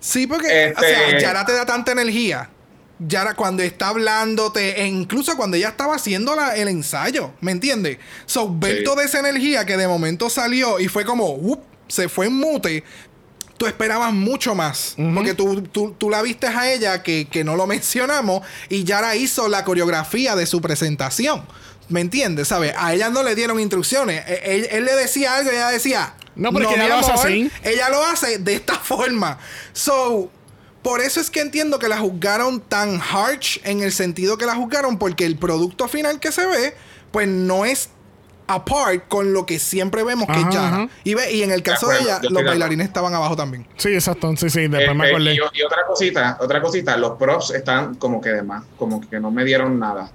Sí, 0.00 0.26
porque, 0.26 0.74
o 0.76 0.80
sea, 0.80 1.08
Este- 1.08 1.20
Yara 1.22 1.46
te 1.46 1.54
da 1.54 1.64
tanta 1.64 1.92
energía. 1.92 2.50
Yara 2.98 3.34
cuando 3.34 3.62
está 3.62 3.88
hablándote, 3.88 4.80
e 4.82 4.86
incluso 4.86 5.36
cuando 5.36 5.56
ella 5.56 5.68
estaba 5.68 5.94
haciendo 5.96 6.34
la- 6.34 6.56
el 6.56 6.68
ensayo, 6.68 7.32
¿me 7.40 7.52
entiendes? 7.52 7.98
So, 8.26 8.52
ver 8.58 8.78
Sí. 8.78 8.84
toda 8.84 9.04
esa 9.04 9.20
energía 9.20 9.64
que 9.66 9.76
de 9.76 9.86
momento 9.86 10.28
salió 10.30 10.80
y 10.80 10.88
fue 10.88 11.04
como, 11.04 11.60
se 11.86 12.08
fue 12.08 12.26
en 12.26 12.34
mute. 12.34 12.82
Tú 13.56 13.66
esperabas 13.66 14.12
mucho 14.12 14.54
más. 14.54 14.94
Porque 15.14 15.34
tú, 15.34 15.62
tú, 15.62 15.92
tú 15.98 16.10
la 16.10 16.22
viste 16.22 16.46
a 16.46 16.72
ella, 16.72 17.02
que, 17.02 17.26
que 17.28 17.42
no 17.42 17.56
lo 17.56 17.66
mencionamos, 17.66 18.42
y 18.68 18.84
Yara 18.84 19.16
hizo 19.16 19.48
la 19.48 19.64
coreografía 19.64 20.36
de 20.36 20.46
su 20.46 20.60
presentación. 20.60 21.44
¿Me 21.88 22.00
entiendes? 22.00 22.48
¿Sabes? 22.48 22.74
A 22.76 22.94
ella 22.94 23.10
no 23.10 23.22
le 23.22 23.34
dieron 23.34 23.58
instrucciones. 23.58 24.22
E- 24.28 24.42
Él, 24.44 24.68
él 24.70 24.84
le 24.84 24.94
decía 24.94 25.36
algo 25.36 25.50
y 25.50 25.54
ella 25.54 25.70
decía. 25.70 26.14
No, 26.36 26.52
pero 26.52 26.68
es 26.68 26.74
que 26.76 26.80
ella 26.84 26.88
lo 26.88 27.00
hace 27.00 27.12
así. 27.12 27.50
ella 27.64 27.88
lo 27.88 28.04
hace 28.04 28.38
de 28.38 28.54
esta 28.54 28.76
forma. 28.78 29.38
So, 29.72 30.30
por 30.82 31.00
eso 31.00 31.20
es 31.20 31.30
que 31.30 31.40
entiendo 31.40 31.78
que 31.78 31.88
la 31.88 31.98
juzgaron 31.98 32.60
tan 32.60 33.00
harsh 33.00 33.58
en 33.64 33.82
el 33.82 33.92
sentido 33.92 34.38
que 34.38 34.46
la 34.46 34.54
juzgaron, 34.54 34.98
porque 34.98 35.24
el 35.26 35.36
producto 35.36 35.88
final 35.88 36.20
que 36.20 36.32
se 36.32 36.46
ve, 36.46 36.74
pues 37.10 37.26
no 37.28 37.64
es 37.64 37.90
apart 38.46 39.06
con 39.08 39.34
lo 39.34 39.44
que 39.44 39.58
siempre 39.58 40.02
vemos 40.04 40.26
que 40.26 40.32
Ajá, 40.32 40.48
es 40.48 40.54
Yara. 40.54 40.68
ajá. 40.68 40.88
Y, 41.04 41.14
ve, 41.14 41.32
y 41.32 41.42
en 41.42 41.50
el 41.50 41.62
caso 41.62 41.88
de 41.88 41.98
ella, 42.00 42.18
los 42.30 42.42
bailarines 42.44 42.86
estaban 42.86 43.12
abajo 43.14 43.36
también. 43.36 43.66
Sí, 43.76 43.90
exacto. 43.90 44.34
Sí, 44.36 44.48
sí. 44.48 44.68
Después 44.68 44.96
me 44.96 45.04
Este, 45.04 45.14
acordé. 45.16 45.34
y, 45.34 45.58
y 45.58 45.62
otra 45.62 45.84
cosita, 45.86 46.38
otra 46.40 46.62
cosita, 46.62 46.96
los 46.96 47.18
props 47.18 47.50
están 47.50 47.96
como 47.96 48.20
que 48.22 48.30
de 48.30 48.42
más, 48.42 48.64
como 48.78 49.00
que 49.06 49.20
no 49.20 49.30
me 49.30 49.44
dieron 49.44 49.78
nada. 49.78 50.10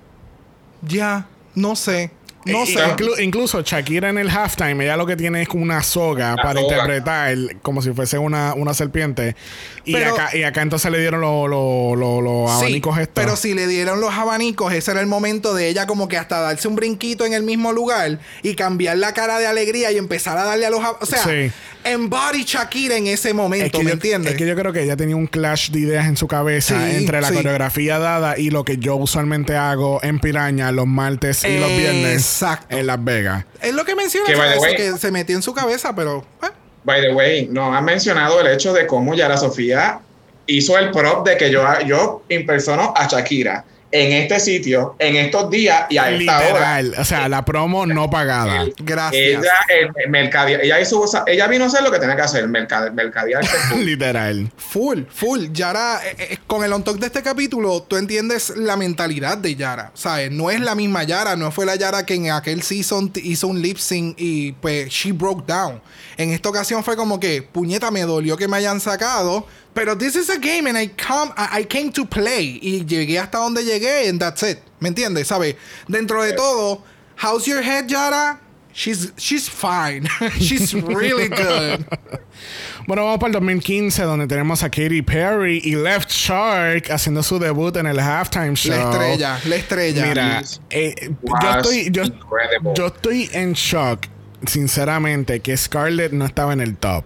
Ya, 0.81 1.27
no 1.55 1.75
sé. 1.75 2.09
No 2.45 2.63
Eh, 2.63 2.67
sé. 2.67 2.79
inclu- 2.79 3.21
incluso 3.23 3.61
Shakira 3.61 4.09
en 4.09 4.17
el 4.17 4.29
halftime, 4.29 4.83
ella 4.83 4.97
lo 4.97 5.05
que 5.05 5.15
tiene 5.15 5.41
es 5.43 5.47
como 5.47 5.63
una 5.63 5.81
soga 5.81 6.31
La 6.35 6.43
para 6.43 6.59
soga. 6.59 6.73
interpretar 6.75 7.35
como 7.61 7.81
si 7.81 7.91
fuese 7.93 8.17
una, 8.17 8.53
una 8.53 8.73
serpiente. 8.73 9.35
Y, 9.85 9.93
Pero- 9.93 10.13
acá, 10.13 10.35
y 10.35 10.43
acá 10.43 10.61
entonces 10.61 10.91
le 10.91 10.99
dieron 10.99 11.21
los 11.21 11.49
los- 11.49 11.97
los- 11.97 12.23
los 12.23 12.51
Sí, 12.51 12.57
abanicos 12.57 12.97
estos. 12.97 13.13
pero 13.23 13.35
si 13.35 13.53
le 13.53 13.67
dieron 13.67 14.01
los 14.01 14.13
abanicos, 14.13 14.73
ese 14.73 14.91
era 14.91 14.99
el 15.01 15.07
momento 15.07 15.53
de 15.53 15.67
ella 15.69 15.87
como 15.87 16.07
que 16.07 16.17
hasta 16.17 16.39
darse 16.41 16.67
un 16.67 16.75
brinquito 16.75 17.25
en 17.25 17.33
el 17.33 17.43
mismo 17.43 17.71
lugar 17.71 18.19
y 18.41 18.55
cambiar 18.55 18.97
la 18.97 19.13
cara 19.13 19.39
de 19.39 19.47
alegría 19.47 19.91
y 19.91 19.97
empezar 19.97 20.37
a 20.37 20.43
darle 20.43 20.65
a 20.65 20.69
los... 20.69 20.81
ab- 20.81 20.97
O 21.01 21.05
sea, 21.05 21.23
Sí. 21.23 21.51
Embody 21.85 22.43
Shakira 22.43 22.95
en 22.97 23.07
ese 23.07 23.33
momento, 23.33 23.65
es 23.65 23.71
que, 23.71 23.77
¿me 23.79 23.83
yo, 23.85 23.93
entiendes? 23.93 24.31
es 24.33 24.37
que 24.37 24.45
yo 24.47 24.55
creo 24.55 24.71
que 24.73 24.83
ella 24.83 24.95
tenía 24.97 25.15
un 25.15 25.27
clash 25.27 25.69
de 25.71 25.79
ideas 25.81 26.07
en 26.07 26.17
su 26.17 26.27
cabeza 26.27 26.79
Sí, 26.89 26.95
entre 26.97 27.21
la 27.21 27.29
sí. 27.29 27.33
coreografía 27.35 27.99
dada 27.99 28.37
y 28.37 28.49
lo 28.49 28.63
que 28.65 28.77
yo 28.77 28.95
usualmente 28.95 29.55
hago 29.55 29.99
en 30.03 30.19
Piraña 30.19 30.71
los 30.71 30.87
martes 30.87 31.43
y 31.43 31.57
los 31.59 31.69
viernes 31.69 32.15
Exacto. 32.15 32.75
en 32.77 32.87
Las 32.87 33.03
Vegas. 33.03 33.45
Es 33.61 33.73
lo 33.73 33.85
que 33.85 33.95
menciona, 33.95 34.25
Que, 34.27 34.35
by 34.35 34.49
the 34.49 34.55
eso, 34.55 34.63
way- 34.65 34.75
que 34.75 34.97
se 34.97 35.11
metió 35.11 35.35
en 35.35 35.41
su 35.41 35.53
cabeza, 35.53 35.95
pero... 35.95 36.25
eh, 36.43 36.47
By 36.85 37.01
the 37.01 37.13
way, 37.13 37.47
no 37.49 37.73
han 37.73 37.85
mencionado 37.85 38.41
el 38.41 38.47
hecho 38.47 38.73
de 38.73 38.85
cómo 38.87 39.13
Yara 39.15 39.37
Sofía 39.37 39.99
hizo 40.47 40.77
el 40.77 40.91
prop 40.91 41.25
de 41.25 41.37
que 41.37 41.49
yo, 41.49 41.63
yo 41.85 42.23
impersono 42.29 42.93
a 42.95 43.07
Shakira 43.07 43.63
en 43.95 44.11
este 44.11 44.39
sitio, 44.39 44.95
en 44.97 45.15
estos 45.17 45.51
días 45.51 45.85
y 45.87 45.99
a 45.99 46.09
esta 46.09 46.37
hora. 46.39 46.81
Literal. 46.81 46.95
O 46.99 47.05
sea, 47.05 47.29
la 47.29 47.45
promo 47.45 47.85
no 47.85 48.09
pagada. 48.09 48.65
Gracias. 48.79 49.21
Ella, 49.21 49.51
eh, 49.69 50.09
mercadear- 50.09 50.61
ella, 50.63 50.79
hizo, 50.81 51.05
ella 51.27 51.47
vino 51.47 51.65
a 51.65 51.67
hacer 51.67 51.83
lo 51.83 51.91
que 51.91 51.99
tenía 51.99 52.15
que 52.15 52.23
hacer, 52.23 52.47
mercade- 52.47 52.91
mercadear. 52.91 53.43
Literal. 53.77 54.51
Full, 54.57 55.03
full. 55.13 55.45
Yara, 55.53 55.99
eh, 56.05 56.15
eh, 56.17 56.37
con 56.47 56.63
el 56.63 56.73
on 56.73 56.83
talk 56.83 56.97
de 56.97 57.05
este 57.05 57.21
capítulo, 57.21 57.83
tú 57.83 57.95
entiendes 57.97 58.53
la 58.57 58.75
mentalidad 58.77 59.37
de 59.37 59.55
Yara. 59.55 59.91
¿Sabes? 59.93 60.31
No 60.31 60.49
es 60.49 60.59
la 60.59 60.73
misma 60.73 61.03
Yara, 61.03 61.35
no 61.35 61.51
fue 61.51 61.67
la 61.67 61.75
Yara 61.75 62.03
que 62.03 62.15
en 62.15 62.31
aquel 62.31 62.63
season 62.63 63.11
hizo 63.15 63.47
un 63.47 63.61
lip 63.61 63.77
sync 63.77 64.15
y 64.17 64.53
pues 64.53 64.89
she 64.89 65.11
broke 65.11 65.45
down. 65.45 65.79
En 66.17 66.31
esta 66.31 66.49
ocasión 66.49 66.83
fue 66.83 66.95
como 66.95 67.19
que, 67.19 67.43
puñeta, 67.43 67.91
me 67.91 68.01
dolió 68.01 68.37
que 68.37 68.47
me 68.47 68.57
hayan 68.57 68.79
sacado. 68.79 69.45
Pero 69.73 69.95
this 69.95 70.15
is 70.15 70.29
a 70.29 70.37
game 70.37 70.67
and 70.67 70.77
I 70.77 70.87
come, 70.87 71.33
I, 71.35 71.63
came 71.63 71.91
to 71.93 72.05
play. 72.05 72.59
Y 72.61 72.85
llegué 72.85 73.19
hasta 73.19 73.37
donde 73.39 73.63
llegué 73.63 74.07
and 74.09 74.19
that's 74.19 74.43
it. 74.43 74.59
¿Me 74.79 74.89
entiendes? 74.89 75.27
¿Sabes? 75.27 75.55
Dentro 75.87 76.21
de 76.21 76.33
todo, 76.33 76.83
how's 77.17 77.47
your 77.47 77.61
head, 77.61 77.89
Yara? 77.89 78.39
she's 78.73 79.11
she's 79.17 79.47
fine. 79.47 80.07
she's 80.39 80.73
really 80.73 81.29
good. 81.29 81.85
Bueno, 82.85 83.05
vamos 83.05 83.19
para 83.19 83.27
el 83.29 83.33
2015, 83.35 84.03
donde 84.03 84.27
tenemos 84.27 84.61
a 84.61 84.69
Katy 84.69 85.03
Perry 85.03 85.61
y 85.63 85.75
Left 85.75 86.11
Shark 86.11 86.91
haciendo 86.91 87.23
su 87.23 87.39
debut 87.39 87.77
en 87.77 87.87
el 87.87 87.97
halftime 87.97 88.55
show. 88.55 88.75
La 88.75 88.91
estrella, 88.91 89.39
la 89.45 89.55
estrella. 89.55 90.05
Mira, 90.05 90.43
eh, 90.69 91.13
yo, 91.23 91.49
estoy, 91.55 91.91
yo 92.75 92.87
estoy 92.87 93.29
en 93.31 93.53
shock, 93.53 94.07
sinceramente, 94.45 95.39
que 95.39 95.55
Scarlett 95.55 96.11
no 96.11 96.25
estaba 96.25 96.51
en 96.51 96.59
el 96.59 96.75
top. 96.75 97.05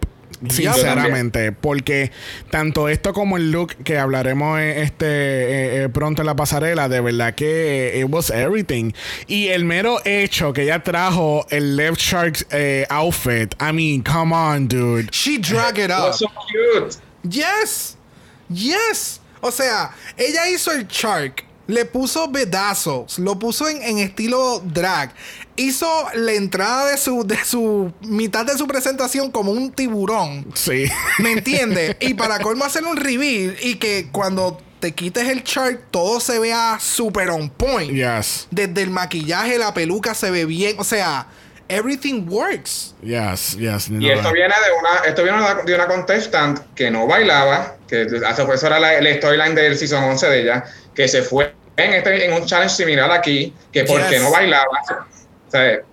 Sinceramente, 0.49 1.51
porque 1.51 2.11
tanto 2.51 2.89
esto 2.89 3.11
como 3.13 3.37
el 3.37 3.51
look 3.51 3.75
que 3.83 3.97
hablaremos 3.97 4.59
eh, 4.59 4.83
este 4.83 5.05
eh, 5.07 5.83
eh, 5.83 5.89
pronto 5.89 6.21
en 6.21 6.27
la 6.27 6.35
pasarela, 6.35 6.87
de 6.89 7.01
verdad 7.01 7.33
que 7.33 7.95
eh, 7.95 7.99
it 8.01 8.07
was 8.09 8.29
everything. 8.29 8.91
Y 9.27 9.47
el 9.47 9.65
mero 9.65 9.99
hecho 10.05 10.53
que 10.53 10.63
ella 10.63 10.83
trajo 10.83 11.45
el 11.49 11.75
Left 11.75 11.99
Shark 11.99 12.45
eh, 12.51 12.85
outfit, 12.89 13.55
I 13.59 13.71
mean, 13.73 14.03
come 14.03 14.33
on, 14.33 14.67
dude. 14.67 15.09
She 15.11 15.39
drag 15.39 15.79
it 15.79 15.89
up. 15.89 16.09
was 16.09 16.19
so 16.19 16.27
cute. 16.51 16.97
Yes. 17.23 17.97
Yes. 18.49 19.19
O 19.41 19.51
sea, 19.51 19.91
ella 20.17 20.49
hizo 20.49 20.71
el 20.71 20.87
shark. 20.87 21.45
Le 21.67 21.83
puso 21.83 22.29
bedazos. 22.29 23.19
Lo 23.19 23.37
puso 23.37 23.67
en, 23.67 23.81
en 23.83 23.97
estilo 23.99 24.61
drag. 24.63 25.13
Hizo 25.57 25.87
la 26.13 26.33
entrada 26.33 26.89
de 26.91 26.97
su, 26.97 27.25
de 27.25 27.43
su 27.43 27.91
mitad 28.01 28.45
de 28.45 28.57
su 28.57 28.67
presentación 28.67 29.31
como 29.31 29.51
un 29.51 29.71
tiburón. 29.71 30.45
Sí. 30.53 30.85
¿Me 31.19 31.31
entiendes? 31.33 31.97
y 31.99 32.13
para 32.13 32.39
colmo 32.39 32.63
hacer 32.63 32.83
un 32.85 32.95
reveal 32.97 33.55
y 33.61 33.75
que 33.75 34.07
cuando 34.11 34.61
te 34.79 34.93
quites 34.93 35.27
el 35.27 35.43
shark 35.43 35.87
todo 35.89 36.19
se 36.19 36.37
vea 36.37 36.77
super 36.79 37.29
on 37.31 37.49
point. 37.49 37.91
yes. 37.91 38.47
Desde 38.51 38.83
el 38.83 38.91
maquillaje, 38.91 39.57
la 39.57 39.73
peluca 39.73 40.13
se 40.13 40.29
ve 40.29 40.45
bien. 40.45 40.75
O 40.79 40.83
sea, 40.83 41.25
everything 41.69 42.27
works. 42.29 42.93
Yes, 43.01 43.57
yes. 43.57 43.89
Y 43.89 44.09
esto 44.09 44.31
viene 44.31 44.53
de 44.53 44.71
una, 44.79 45.05
esto 45.07 45.23
viene 45.23 45.39
de 45.65 45.73
una 45.75 45.87
contestant 45.87 46.59
que 46.75 46.91
no 46.91 47.07
bailaba, 47.07 47.75
que 47.87 48.05
hace 48.25 48.45
pues 48.45 48.59
eso 48.59 48.67
era 48.67 48.79
la, 48.79 49.01
la 49.01 49.13
storyline 49.15 49.55
del 49.55 49.75
season 49.77 50.03
11 50.03 50.27
de 50.29 50.41
ella, 50.43 50.63
que 50.93 51.07
se 51.07 51.23
fue 51.23 51.53
en, 51.75 51.93
este, 51.95 52.25
en 52.25 52.33
un 52.33 52.45
challenge 52.45 52.75
similar 52.75 53.11
aquí, 53.11 53.53
que 53.73 53.83
porque 53.85 54.11
Yes. 54.11 54.21
no 54.21 54.31
bailaba. 54.31 54.67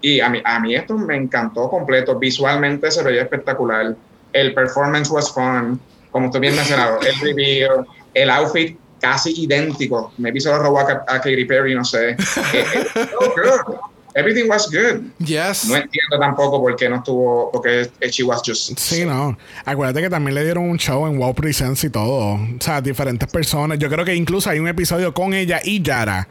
Y 0.00 0.20
a 0.20 0.28
mí, 0.28 0.42
a 0.44 0.60
mí 0.60 0.74
esto 0.74 0.94
me 0.94 1.16
encantó 1.16 1.68
completo, 1.68 2.18
visualmente 2.18 2.90
se 2.90 3.02
veía 3.02 3.22
espectacular, 3.22 3.94
el 4.32 4.54
performance 4.54 5.10
was 5.10 5.32
fun, 5.32 5.80
como 6.10 6.30
tú 6.30 6.38
bien 6.40 6.56
mencionado, 6.56 6.98
el 7.00 7.20
reveal, 7.20 7.86
el 8.14 8.30
outfit 8.30 8.78
casi 9.00 9.32
idéntico, 9.42 10.12
maybe 10.18 10.40
se 10.40 10.48
lo 10.48 10.58
robó 10.58 10.80
a, 10.80 11.04
a 11.06 11.20
Katy 11.20 11.44
Perry, 11.44 11.74
no 11.74 11.84
sé. 11.84 12.10
Eh, 12.10 12.16
eh, 12.54 13.08
good. 13.16 13.76
Everything 14.14 14.48
was 14.48 14.70
good. 14.70 15.02
Yes. 15.18 15.66
No 15.66 15.74
entiendo 15.74 16.18
tampoco 16.20 16.60
por 16.60 16.76
qué 16.76 16.88
no 16.88 16.96
estuvo, 16.96 17.50
porque 17.50 17.90
she 18.10 18.22
was 18.22 18.42
just. 18.46 18.78
Sí, 18.78 19.04
no. 19.04 19.36
Acuérdate 19.64 20.02
que 20.02 20.08
también 20.08 20.36
le 20.36 20.44
dieron 20.44 20.70
un 20.70 20.78
show 20.78 21.06
en 21.06 21.18
Wow 21.18 21.34
Presents 21.34 21.82
y 21.82 21.90
todo. 21.90 22.34
O 22.34 22.40
sea, 22.60 22.80
diferentes 22.80 23.28
personas. 23.28 23.78
Yo 23.78 23.90
creo 23.90 24.04
que 24.04 24.14
incluso 24.14 24.50
hay 24.50 24.60
un 24.60 24.68
episodio 24.68 25.12
con 25.12 25.34
ella 25.34 25.60
y 25.64 25.82
Yara. 25.82 26.28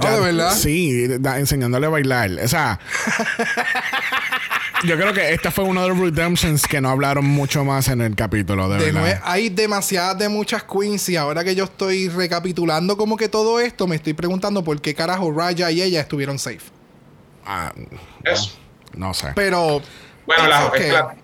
Ah, 0.00 0.10
¿de 0.10 0.20
verdad? 0.20 0.54
Sí, 0.56 1.06
da- 1.18 1.38
enseñándole 1.38 1.86
a 1.86 1.90
bailar. 1.90 2.30
O 2.42 2.48
sea. 2.48 2.80
yo 4.84 4.96
creo 4.96 5.12
que 5.14 5.32
este 5.32 5.50
fue 5.50 5.64
uno 5.64 5.82
de 5.82 5.88
los 5.88 5.98
redemptions 5.98 6.66
que 6.66 6.80
no 6.80 6.90
hablaron 6.90 7.24
mucho 7.24 7.64
más 7.64 7.88
en 7.88 8.00
el 8.00 8.14
capítulo, 8.14 8.68
de, 8.68 8.78
De 8.84 8.92
verdad. 8.92 9.20
hay 9.24 9.48
demasiadas 9.48 10.18
de 10.18 10.28
muchas 10.28 10.64
queens 10.64 11.08
y 11.08 11.16
ahora 11.16 11.42
que 11.44 11.54
yo 11.54 11.64
estoy 11.64 12.08
recapitulando 12.08 12.96
como 12.96 13.16
que 13.16 13.28
todo 13.28 13.60
esto, 13.60 13.86
me 13.86 13.96
estoy 13.96 14.14
preguntando 14.14 14.62
por 14.62 14.80
qué 14.80 14.94
carajo 14.94 15.32
Raya 15.32 15.70
y 15.70 15.80
ella 15.80 16.00
estuvieron 16.00 16.38
safe. 16.38 16.60
Ah, 17.46 17.72
Eso. 18.24 18.52
no 18.94 19.14
sé. 19.14 19.28
Pero 19.34 19.80
Bueno, 20.26 20.48
la, 20.48 20.66
okay. 20.66 20.86
es 20.86 20.92
la- 20.92 21.14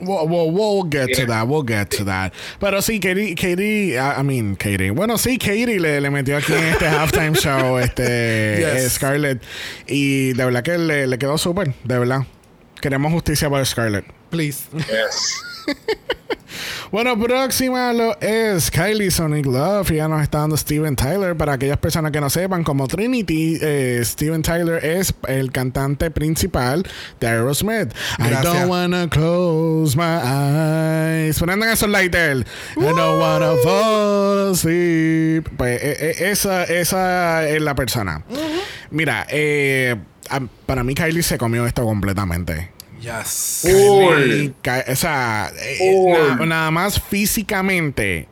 We'll, 0.00 0.26
we'll- 0.28 0.50
we'll 0.52 0.82
get 0.88 1.14
to 1.16 1.26
that. 1.26 1.46
We'll 1.48 1.62
get 1.66 1.88
to 1.96 2.04
that. 2.04 2.32
Pero 2.60 2.82
sí, 2.82 3.00
Katie, 3.00 3.34
Katie, 3.34 3.94
I 3.96 4.20
I 4.20 4.22
mean, 4.22 4.54
Katie. 4.56 4.90
Bueno, 4.90 5.16
sí, 5.18 5.38
Katie 5.38 5.78
le, 5.80 6.00
le 6.00 6.10
metió 6.10 6.36
aquí 6.36 6.52
en 6.52 6.64
este 6.64 6.86
halftime 6.86 7.34
show, 7.34 7.78
este 7.82 8.58
Yes. 8.58 8.84
eh, 8.84 8.90
Scarlett. 8.90 9.42
Y 9.86 10.32
de 10.34 10.44
verdad 10.44 10.62
que 10.62 10.76
le, 10.78 11.06
le 11.06 11.18
quedó 11.18 11.38
súper, 11.38 11.72
de 11.84 11.98
verdad. 11.98 12.20
Queremos 12.80 13.10
justicia 13.12 13.48
para 13.48 13.64
Scarlett. 13.64 14.04
please. 14.30 14.64
yes. 14.74 15.32
Bueno, 16.92 17.18
próxima 17.18 17.92
lo 17.92 18.18
es 18.20 18.70
Kylie 18.70 19.10
Sonic 19.10 19.46
Love. 19.46 19.90
Ya 19.90 20.08
nos 20.08 20.22
está 20.22 20.38
dando 20.38 20.56
Steven 20.56 20.94
Tyler. 20.94 21.36
Para 21.36 21.54
aquellas 21.54 21.78
personas 21.78 22.12
que 22.12 22.20
no 22.20 22.30
sepan, 22.30 22.64
como 22.64 22.86
Trinity, 22.86 23.58
eh, 23.60 24.00
Steven 24.04 24.42
Tyler 24.42 24.84
es 24.84 25.12
el 25.26 25.50
cantante 25.50 26.10
principal 26.10 26.86
de 27.20 27.26
Aerosmith. 27.26 27.92
I 28.18 28.30
don't 28.42 28.68
wanna 28.68 29.08
close 29.08 29.96
my 29.96 30.20
eyes. 30.22 31.38
Prendan 31.38 31.70
esos 31.70 31.88
lighters. 31.88 32.46
I 32.76 32.80
don't 32.80 33.20
wanna 33.20 33.54
fall 33.62 34.52
asleep. 34.52 35.48
Pues 35.56 35.82
eh, 35.82 36.30
esa, 36.30 36.64
esa 36.64 37.48
es 37.48 37.60
la 37.60 37.74
persona. 37.74 38.24
Mira, 38.90 39.26
eh, 39.28 39.96
para 40.66 40.84
mí 40.84 40.94
Kylie 40.94 41.22
se 41.22 41.36
comió 41.36 41.66
esto 41.66 41.84
completamente. 41.84 42.75
Yes. 43.06 43.60
Kylie, 43.64 44.52
o 44.88 44.96
sea, 44.96 45.52
eh, 45.60 46.36
na- 46.38 46.44
nada 46.46 46.70
más 46.72 47.00
físicamente, 47.00 48.26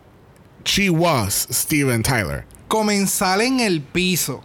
she 0.65 0.91
was 0.91 1.47
Steven 1.51 2.03
Tyler. 2.03 2.45
Comenzar 2.67 3.41
en 3.41 3.61
el 3.61 3.81
piso. 3.83 4.43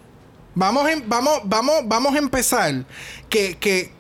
Vamos, 0.53 0.87
en- 0.89 1.03
vamos, 1.07 1.41
vamos, 1.45 1.81
vamos 1.85 2.13
a 2.13 2.19
empezar. 2.19 2.85
Que, 3.27 3.55
que, 3.57 3.91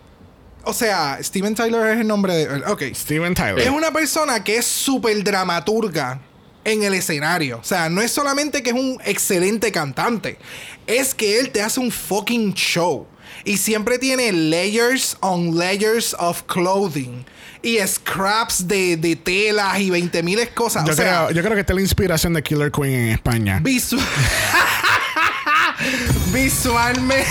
o 0.65 0.73
sea, 0.73 1.17
Steven 1.21 1.55
Tyler 1.55 1.87
es 1.95 2.01
el 2.01 2.07
nombre 2.07 2.33
de. 2.35 2.63
Ok. 2.65 2.83
Steven 2.93 3.33
Tyler. 3.33 3.59
Es 3.59 3.69
una 3.69 3.91
persona 3.91 4.43
que 4.43 4.57
es 4.57 4.65
súper 4.65 5.23
dramaturga 5.23 6.19
en 6.63 6.83
el 6.83 6.93
escenario. 6.93 7.57
O 7.59 7.63
sea, 7.63 7.89
no 7.89 8.01
es 8.01 8.11
solamente 8.11 8.61
que 8.61 8.69
es 8.69 8.75
un 8.75 8.99
excelente 9.05 9.71
cantante, 9.71 10.37
es 10.85 11.15
que 11.15 11.39
él 11.39 11.49
te 11.49 11.61
hace 11.63 11.79
un 11.79 11.89
fucking 11.91 12.53
show. 12.53 13.07
Y 13.45 13.57
siempre 13.57 13.97
tiene 13.99 14.31
layers 14.31 15.17
on 15.21 15.57
layers 15.57 16.15
of 16.19 16.43
clothing. 16.47 17.25
Y 17.61 17.77
scraps 17.85 18.67
de, 18.67 18.95
de 18.97 19.15
telas 19.17 19.79
y 19.79 19.89
20 19.89 20.23
mil 20.23 20.39
cosas. 20.53 20.85
yo, 20.85 20.93
o 20.93 20.95
sea, 20.95 21.25
creo, 21.27 21.31
yo 21.31 21.41
creo 21.41 21.53
que 21.55 21.61
esta 21.61 21.73
es 21.73 21.75
la 21.75 21.81
inspiración 21.81 22.33
de 22.33 22.41
Killer 22.43 22.71
Queen 22.71 22.93
en 22.93 23.09
España. 23.09 23.59
visu- 23.61 23.99
visualmente. 26.33 27.25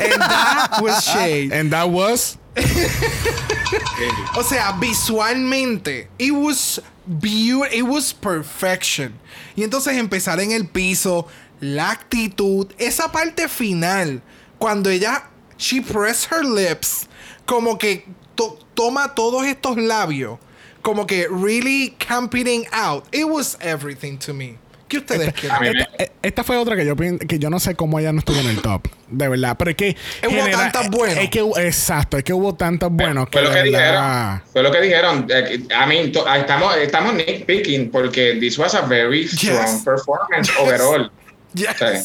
And 0.00 0.20
that 0.22 0.80
was 0.82 1.04
shade. 1.04 1.52
And 1.52 1.70
that 1.72 1.88
was 1.90 2.38
O 4.36 4.42
sea, 4.42 4.72
visualmente, 4.80 6.08
it 6.18 6.32
was 6.32 6.80
beautiful, 7.06 7.68
it 7.72 7.82
was 7.86 8.12
perfection. 8.12 9.14
Y 9.56 9.62
entonces 9.62 9.96
empezar 9.96 10.40
en 10.40 10.52
el 10.52 10.66
piso, 10.66 11.26
la 11.60 11.90
actitud, 11.90 12.66
esa 12.78 13.12
parte 13.12 13.48
final, 13.48 14.22
cuando 14.58 14.90
ella, 14.90 15.24
she 15.58 15.80
pressed 15.80 16.30
her 16.32 16.44
lips, 16.44 17.06
como 17.46 17.78
que 17.78 18.04
to- 18.34 18.58
toma 18.74 19.14
todos 19.14 19.46
estos 19.46 19.76
labios, 19.76 20.38
como 20.82 21.06
que 21.06 21.26
really 21.28 21.94
camping 21.98 22.64
out. 22.72 23.04
It 23.12 23.24
was 23.26 23.56
everything 23.60 24.18
to 24.18 24.32
me. 24.34 24.58
¿Qué 24.88 24.96
ustedes 24.96 25.28
esta, 25.28 25.58
eh, 25.98 26.12
esta 26.22 26.42
fue 26.42 26.56
otra 26.56 26.74
que 26.74 26.86
yo 26.86 26.96
que 26.96 27.38
yo 27.38 27.50
no 27.50 27.60
sé 27.60 27.74
cómo 27.74 27.98
ella 27.98 28.10
no 28.10 28.20
estuvo 28.20 28.38
en 28.38 28.46
el 28.46 28.62
top. 28.62 28.88
De 29.08 29.28
verdad. 29.28 29.54
Pero 29.58 29.70
es 29.72 29.76
que. 29.76 29.96
Hubo 30.26 30.48
tantas 30.50 30.88
buenas. 30.88 31.18
Es 31.18 31.28
que, 31.28 31.40
exacto, 31.58 32.16
es 32.16 32.24
que 32.24 32.32
hubo 32.32 32.54
tantos 32.54 32.90
buenos 32.90 33.28
Fue 33.30 33.42
lo 33.42 33.52
que 33.52 33.64
dijeron. 33.64 34.42
Fue 34.50 34.62
lo 34.62 34.72
que 34.72 34.80
dijeron. 34.80 35.26
Eh, 35.28 35.58
I 35.70 35.86
mean, 35.86 36.10
to- 36.10 36.24
ah, 36.26 36.38
estamos, 36.38 36.74
estamos 36.78 37.12
nitpicking 37.12 37.90
porque 37.90 38.38
this 38.40 38.58
was 38.58 38.74
a 38.74 38.80
very 38.80 39.28
strong 39.28 39.60
Yes. 39.60 39.82
performance 39.84 40.50
overall. 40.58 41.10
Yes. 41.52 41.68
O 41.68 41.74
sea, 41.76 42.02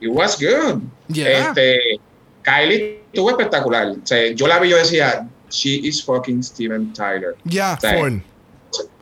it 0.00 0.08
was 0.08 0.36
good. 0.40 0.80
Yeah. 1.08 1.48
Este, 1.48 2.00
Kylie 2.42 3.00
estuvo 3.12 3.30
espectacular. 3.30 3.88
O 3.88 4.06
sea, 4.06 4.32
yo 4.32 4.46
la 4.46 4.58
vi 4.58 4.68
yo 4.70 4.76
decía, 4.76 5.26
she 5.50 5.80
is 5.82 6.02
fucking 6.04 6.42
Steven 6.42 6.92
Tyler. 6.92 7.34
Ya. 7.44 7.76
Full. 7.76 8.18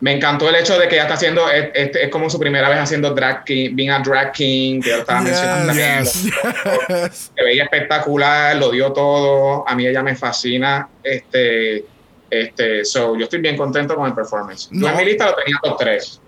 Me 0.01 0.13
encantó 0.13 0.49
el 0.49 0.55
hecho 0.57 0.79
de 0.79 0.87
que 0.87 0.95
ella 0.95 1.05
está 1.05 1.15
haciendo, 1.15 1.51
es, 1.51 1.71
es- 1.75 1.97
es 1.97 2.09
como 2.11 2.31
su 2.31 2.39
primera 2.39 2.69
vez 2.69 2.79
haciendo 2.79 3.13
drag 3.13 3.45
king, 3.45 3.71
being 3.75 3.91
a 3.91 3.99
drag 4.01 4.33
king, 4.33 4.81
que 4.81 4.91
yo 4.91 4.97
estaba 4.99 5.21
Yes, 5.21 5.29
mencionando 5.31 5.67
también. 5.67 6.05
yes. 6.05 7.31
Se 7.37 7.43
veía 7.43 7.65
espectacular, 7.65 8.57
lo 8.57 8.71
dio 8.71 8.93
todo. 8.93 9.69
A 9.69 9.75
mí 9.75 9.87
ella 9.87 10.03
me 10.03 10.15
fascina. 10.15 10.89
Este, 11.03 11.85
este, 12.31 12.85
so, 12.85 13.17
yo 13.17 13.25
estoy 13.25 13.41
bien 13.41 13.57
contento 13.57 13.97
con 13.97 14.07
el 14.07 14.15
performance. 14.15 14.69
Yo 14.71 14.81
No. 14.81 14.91
en 14.91 14.97
mi 14.97 15.05
lista 15.07 15.27
lo 15.31 15.35
tenía 15.37 15.57
top 15.63 15.77
3. 15.79 16.21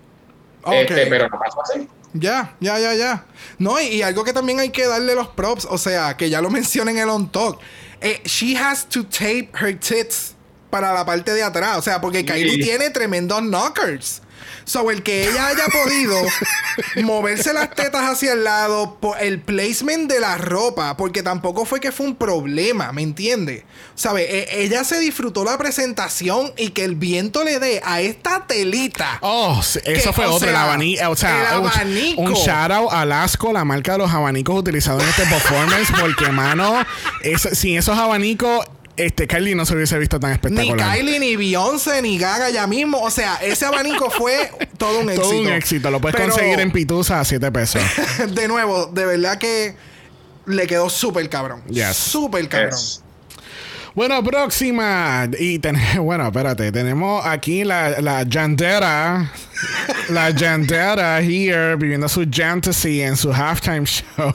Ok. 0.63 0.73
Este, 0.73 1.05
pero 1.07 1.29
no 1.29 1.39
pasó 1.39 1.61
así. 1.61 1.87
Ya, 2.19 2.55
ya, 2.59 2.79
ya, 2.79 2.93
ya. 2.93 3.25
No, 3.59 3.79
y, 3.79 3.85
y 3.87 4.01
algo 4.01 4.23
que 4.23 4.33
también 4.33 4.59
hay 4.59 4.69
que 4.69 4.85
darle 4.87 5.15
los 5.15 5.27
props, 5.29 5.65
o 5.69 5.77
sea, 5.77 6.15
que 6.17 6.29
ya 6.29 6.41
lo 6.41 6.49
mencioné 6.51 6.91
en 6.91 6.97
el 6.99 7.09
on 7.09 7.31
talk. 7.31 7.59
Eh, 8.01 8.21
she 8.25 8.55
has 8.57 8.85
to 8.87 9.03
tape 9.05 9.49
her 9.59 9.77
tits 9.79 10.33
para 10.69 10.93
la 10.93 11.05
parte 11.05 11.33
de 11.33 11.43
atrás, 11.43 11.77
o 11.77 11.81
sea, 11.81 11.99
porque 12.01 12.23
Kylie 12.25 12.55
Sí. 12.55 12.61
tiene 12.61 12.89
tremendos 12.89 13.41
knockers. 13.41 14.21
So, 14.67 14.91
el 14.91 15.01
que 15.01 15.29
ella 15.29 15.47
haya 15.47 15.63
podido 15.71 16.21
moverse 17.03 17.53
las 17.53 17.73
tetas 17.73 18.09
hacia 18.11 18.33
el 18.33 18.43
lado, 18.43 18.97
por 18.99 19.17
el 19.21 19.39
placement 19.39 20.11
de 20.11 20.19
la 20.19 20.37
ropa, 20.37 20.97
porque 20.97 21.23
tampoco 21.23 21.63
fue 21.65 21.79
que 21.79 21.93
fue 21.93 22.05
un 22.05 22.15
problema, 22.17 22.91
¿me 22.91 23.01
entiendes? 23.01 23.63
¿Sabe? 23.95 24.23
E- 24.23 24.63
ella 24.63 24.83
se 24.83 24.99
disfrutó 24.99 25.45
la 25.45 25.57
presentación 25.57 26.51
y 26.57 26.69
que 26.71 26.83
el 26.83 26.95
viento 26.95 27.45
le 27.45 27.59
dé 27.59 27.81
a 27.85 28.01
esta 28.01 28.45
telita. 28.45 29.19
Oh, 29.21 29.57
eso 29.61 29.79
Que, 29.81 29.99
fue 30.13 30.25
otro, 30.25 30.49
el 30.49 30.55
abanico. 30.55 31.09
O 31.11 31.15
sea, 31.15 31.53
el 31.53 31.59
un- 31.61 31.67
abanico. 31.67 32.21
Un, 32.21 32.33
shout 32.33 32.71
out 32.71 32.91
a 32.91 33.05
Lasco, 33.05 33.53
la 33.53 33.63
marca 33.63 33.93
de 33.93 33.99
los 33.99 34.11
abanicos 34.11 34.59
utilizados 34.59 35.01
en 35.01 35.09
este 35.09 35.23
performance, 35.27 35.89
porque, 35.97 36.29
mano, 36.31 36.85
es- 37.21 37.47
sin 37.57 37.77
esos 37.77 37.97
abanicos, 37.97 38.65
este 38.97 39.27
Kylie 39.27 39.55
no 39.55 39.65
se 39.65 39.75
hubiese 39.75 39.97
visto 39.99 40.19
tan 40.19 40.31
Ni 40.31 40.35
espectacular. 40.35 40.97
Kylie, 40.97 41.19
ni 41.19 41.35
Beyoncé, 41.35 42.01
ni 42.01 42.17
Gaga 42.17 42.49
ya 42.49 42.67
mismo. 42.67 42.99
O 43.01 43.09
sea, 43.11 43.35
ese 43.35 43.65
abanico 43.65 44.09
fue 44.17 44.51
todo 44.77 44.99
un 44.99 45.09
éxito. 45.09 45.29
Todo 45.29 45.39
un 45.41 45.47
éxito. 45.49 45.91
Lo 45.91 46.01
puedes 46.01 46.15
Pero, 46.15 46.29
conseguir 46.33 46.59
en 46.59 46.71
Pitusa 46.71 47.19
a 47.19 47.25
7 47.25 47.51
pesos. 47.51 47.81
De 48.29 48.47
nuevo, 48.47 48.87
de 48.87 49.05
verdad 49.05 49.37
que 49.37 49.75
le 50.45 50.65
quedó 50.67 50.89
súper 50.89 51.29
cabrón. 51.29 51.61
Yes. 51.69 51.95
Súper 51.95 52.47
cabrón. 52.49 52.71
Yes. 52.71 53.01
Bueno, 53.95 54.23
próxima. 54.23 55.27
Y 55.39 55.59
ten- 55.59 55.77
bueno, 56.01 56.27
espérate. 56.27 56.71
Tenemos 56.71 57.25
aquí 57.25 57.63
la, 57.63 57.99
la 58.01 58.23
Yandera. 58.23 59.31
La 60.09 60.29
Yandera 60.29 61.19
here 61.21 61.75
viviendo 61.75 62.07
su 62.07 62.25
fantasy 62.25 63.01
en 63.01 63.17
su 63.17 63.31
halftime 63.33 63.85
show. 63.85 64.33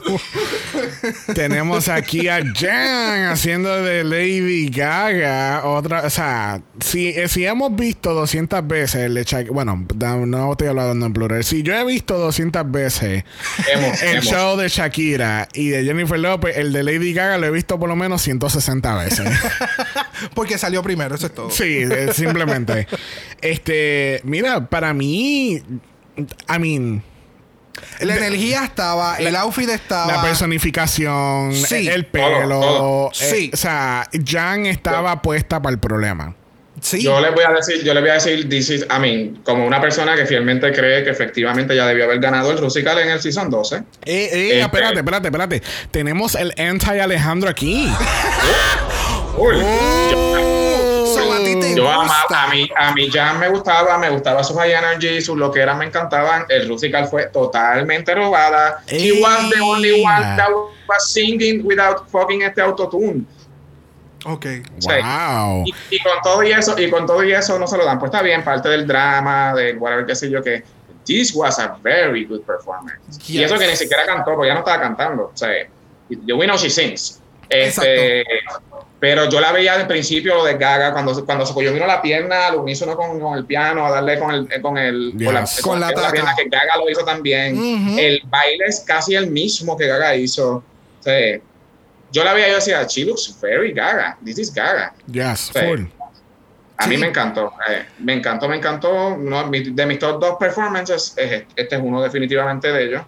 tenemos 1.35 1.87
aquí 1.87 2.27
a 2.27 2.41
Jan 2.53 3.25
haciendo 3.31 3.81
de 3.81 4.03
Lady 4.03 4.67
Gaga. 4.69 5.65
Otra, 5.65 6.01
o 6.01 6.09
sea, 6.09 6.61
si, 6.79 7.09
eh, 7.09 7.27
si 7.27 7.45
hemos 7.45 7.75
visto 7.75 8.13
200 8.13 8.67
veces 8.67 9.01
el 9.01 9.13
de 9.15 9.49
bueno, 9.51 9.85
no 10.25 10.51
estoy 10.51 10.67
hablando 10.67 11.05
en 11.05 11.13
plural. 11.13 11.43
Si 11.43 11.63
yo 11.63 11.73
he 11.75 11.85
visto 11.85 12.17
200 12.17 12.69
veces 12.71 13.23
Hemos, 13.73 14.01
el 14.01 14.09
hemos. 14.09 14.25
show 14.25 14.57
de 14.57 14.67
Shakira 14.69 15.47
y 15.53 15.69
de 15.69 15.83
Jennifer 15.83 16.19
Lopez, 16.19 16.57
el 16.57 16.71
de 16.73 16.83
Lady 16.83 17.13
Gaga 17.13 17.37
lo 17.37 17.47
he 17.47 17.51
visto 17.51 17.79
por 17.79 17.89
lo 17.89 17.95
menos 17.95 18.21
160 18.21 18.95
veces. 18.95 19.29
Porque 20.33 20.57
salió 20.57 20.81
primero, 20.83 21.15
eso 21.15 21.27
es 21.27 21.33
todo. 21.33 21.49
Sí, 21.49 21.79
eh, 21.79 22.09
simplemente. 22.13 22.87
Este, 23.43 24.21
mira, 24.23 24.69
para 24.69 24.93
mí, 24.93 25.12
I 25.15 26.59
mean, 26.59 27.03
La 28.01 28.15
energía 28.15 28.63
estaba, 28.63 29.17
el 29.17 29.35
outfit 29.35 29.69
estaba. 29.69 30.11
la 30.15 30.21
personificación, 30.21 31.53
Sí. 31.53 31.87
el 31.87 32.05
pelo, 32.05 33.07
eh, 33.07 33.09
Sí. 33.13 33.51
o 33.53 33.57
sea, 33.57 34.07
Jan 34.25 34.65
estaba 34.65 35.21
puesta 35.21 35.61
para 35.61 35.73
el 35.73 35.79
problema. 35.79 36.35
Sí. 36.81 37.01
Yo 37.03 37.19
les 37.21 37.33
voy 37.33 37.43
a 37.45 37.51
decir, 37.51 37.83
yo 37.83 37.93
les 37.93 38.01
voy 38.01 38.09
a 38.09 38.15
decir, 38.15 38.49
this 38.49 38.69
is, 38.69 38.81
I 38.89 38.99
mean, 38.99 39.41
como 39.45 39.65
una 39.65 39.79
persona 39.79 40.15
que 40.15 40.25
fielmente 40.25 40.71
cree 40.73 41.03
que 41.03 41.11
efectivamente 41.11 41.75
ya 41.75 41.85
debió 41.85 42.05
haber 42.05 42.19
ganado 42.19 42.51
el 42.51 42.57
Rusical 42.57 42.97
en 42.99 43.09
el 43.09 43.21
season 43.21 43.49
12. 43.49 43.77
Eh, 43.77 43.83
eh, 44.05 44.29
Este- 44.33 44.59
espérate, 44.61 44.97
espérate, 44.99 45.27
espérate. 45.27 45.63
Tenemos 45.91 46.35
el 46.35 46.51
anti-Alejandro 46.57 47.49
aquí. 47.49 47.87
Uy, 49.37 49.55
So, 50.11 50.32
yo 51.75 51.89
amaba, 51.89 52.25
a 52.29 52.47
mí, 52.49 52.69
a 52.75 52.93
mí 52.93 53.09
ya 53.09 53.33
me 53.33 53.49
gustaba, 53.49 53.97
me 53.97 54.09
gustaba 54.09 54.43
su 54.43 54.55
high 54.55 54.71
energy, 54.71 55.21
sus 55.21 55.37
loqueras 55.37 55.77
me 55.77 55.85
encantaban. 55.85 56.45
El 56.49 56.67
Rusical 56.67 57.07
fue 57.07 57.25
totalmente 57.27 58.13
robada. 58.15 58.83
He 58.87 59.21
was 59.21 59.49
the 59.49 59.61
only 59.61 60.03
one 60.03 60.37
that 60.37 60.49
was 60.49 61.11
singing 61.11 61.65
without 61.65 62.09
fucking 62.09 62.41
este 62.41 62.61
autotune. 62.61 63.25
Ok. 64.25 64.45
Sí. 64.79 64.87
Wow. 64.87 65.63
Y, 65.65 65.73
y 65.89 65.99
con 65.99 66.21
todo 66.23 66.43
y 66.43 66.51
eso, 66.51 66.79
y 66.79 66.89
con 66.89 67.05
todo 67.05 67.23
y 67.23 67.33
eso 67.33 67.59
no 67.59 67.67
se 67.67 67.77
lo 67.77 67.85
dan. 67.85 67.99
Pues 67.99 68.11
está 68.11 68.21
bien, 68.21 68.43
parte 68.43 68.69
del 68.69 68.87
drama, 68.87 69.53
de 69.53 69.73
whatever, 69.73 70.05
qué 70.05 70.15
sé 70.15 70.29
yo, 70.29 70.41
que 70.41 70.63
this 71.05 71.33
was 71.35 71.59
a 71.59 71.77
very 71.81 72.25
good 72.25 72.41
performance. 72.41 73.19
Y 73.27 73.43
eso 73.43 73.57
que 73.57 73.67
ni 73.67 73.75
siquiera 73.75 74.05
cantó, 74.05 74.35
porque 74.35 74.47
ya 74.47 74.53
no 74.53 74.59
estaba 74.59 74.81
cantando. 74.81 75.31
O 75.33 75.37
sea, 75.37 75.49
yo 76.09 76.37
we 76.37 76.45
know 76.45 76.57
she 76.57 76.69
sings. 76.69 77.19
Este, 77.49 78.23
pero 79.03 79.27
yo 79.27 79.41
la 79.41 79.51
veía 79.51 79.73
al 79.73 79.85
principio 79.85 80.33
lo 80.33 80.45
de 80.45 80.53
Gaga 80.53 80.93
cuando, 80.93 81.25
cuando 81.25 81.45
se 81.45 81.53
cogió 81.53 81.73
vino 81.73 81.85
la 81.85 82.01
pierna 82.01 82.47
al 82.47 82.55
unísono 82.55 82.95
con, 82.95 83.19
con 83.19 83.37
el 83.37 83.43
piano 83.43 83.85
a 83.85 83.91
darle 83.91 84.17
con 84.17 84.33
el 84.33 84.61
con 84.61 84.77
el 84.77 85.11
con 85.21 85.33
la. 85.33 85.45
Con 85.61 86.11
pierna 86.13 86.33
que 86.37 86.45
Gaga 86.47 86.77
lo 86.77 86.89
hizo 86.89 87.03
también 87.03 87.99
el 87.99 88.21
baile 88.27 88.63
es 88.65 88.79
casi 88.87 89.13
el 89.15 89.29
mismo 89.29 89.75
que 89.75 89.87
Gaga 89.87 90.15
hizo 90.15 90.53
o 90.55 90.63
sea, 91.03 91.37
yo 92.13 92.23
la 92.23 92.31
veía 92.33 92.47
y 92.47 92.51
yo 92.51 92.55
decía 92.55 92.81
she 92.87 93.03
looks 93.03 93.37
very 93.41 93.73
Gaga 93.73 94.17
this 94.23 94.39
is 94.39 94.53
Gaga 94.53 94.93
Yes, 95.11 95.51
full. 95.51 95.81
a 96.77 96.87
mí 96.87 96.95
Sí. 96.95 97.01
me 97.01 97.07
encantó, 97.07 97.51
eh, 97.69 97.85
me 97.99 98.13
encantó, 98.13 98.47
me 98.47 98.55
encantó. 98.55 98.89
Uno 99.15 99.43
de 99.43 99.49
mis- 99.49 99.75
de 99.75 99.85
mis 99.85 99.99
top 99.99 100.19
dos 100.21 100.35
performances, 100.39 101.13
es 101.17 101.31
este, 101.31 101.47
este 101.57 101.75
es 101.75 101.81
uno 101.83 102.01
definitivamente 102.01 102.71
de 102.71 102.83
ellos. 102.85 103.01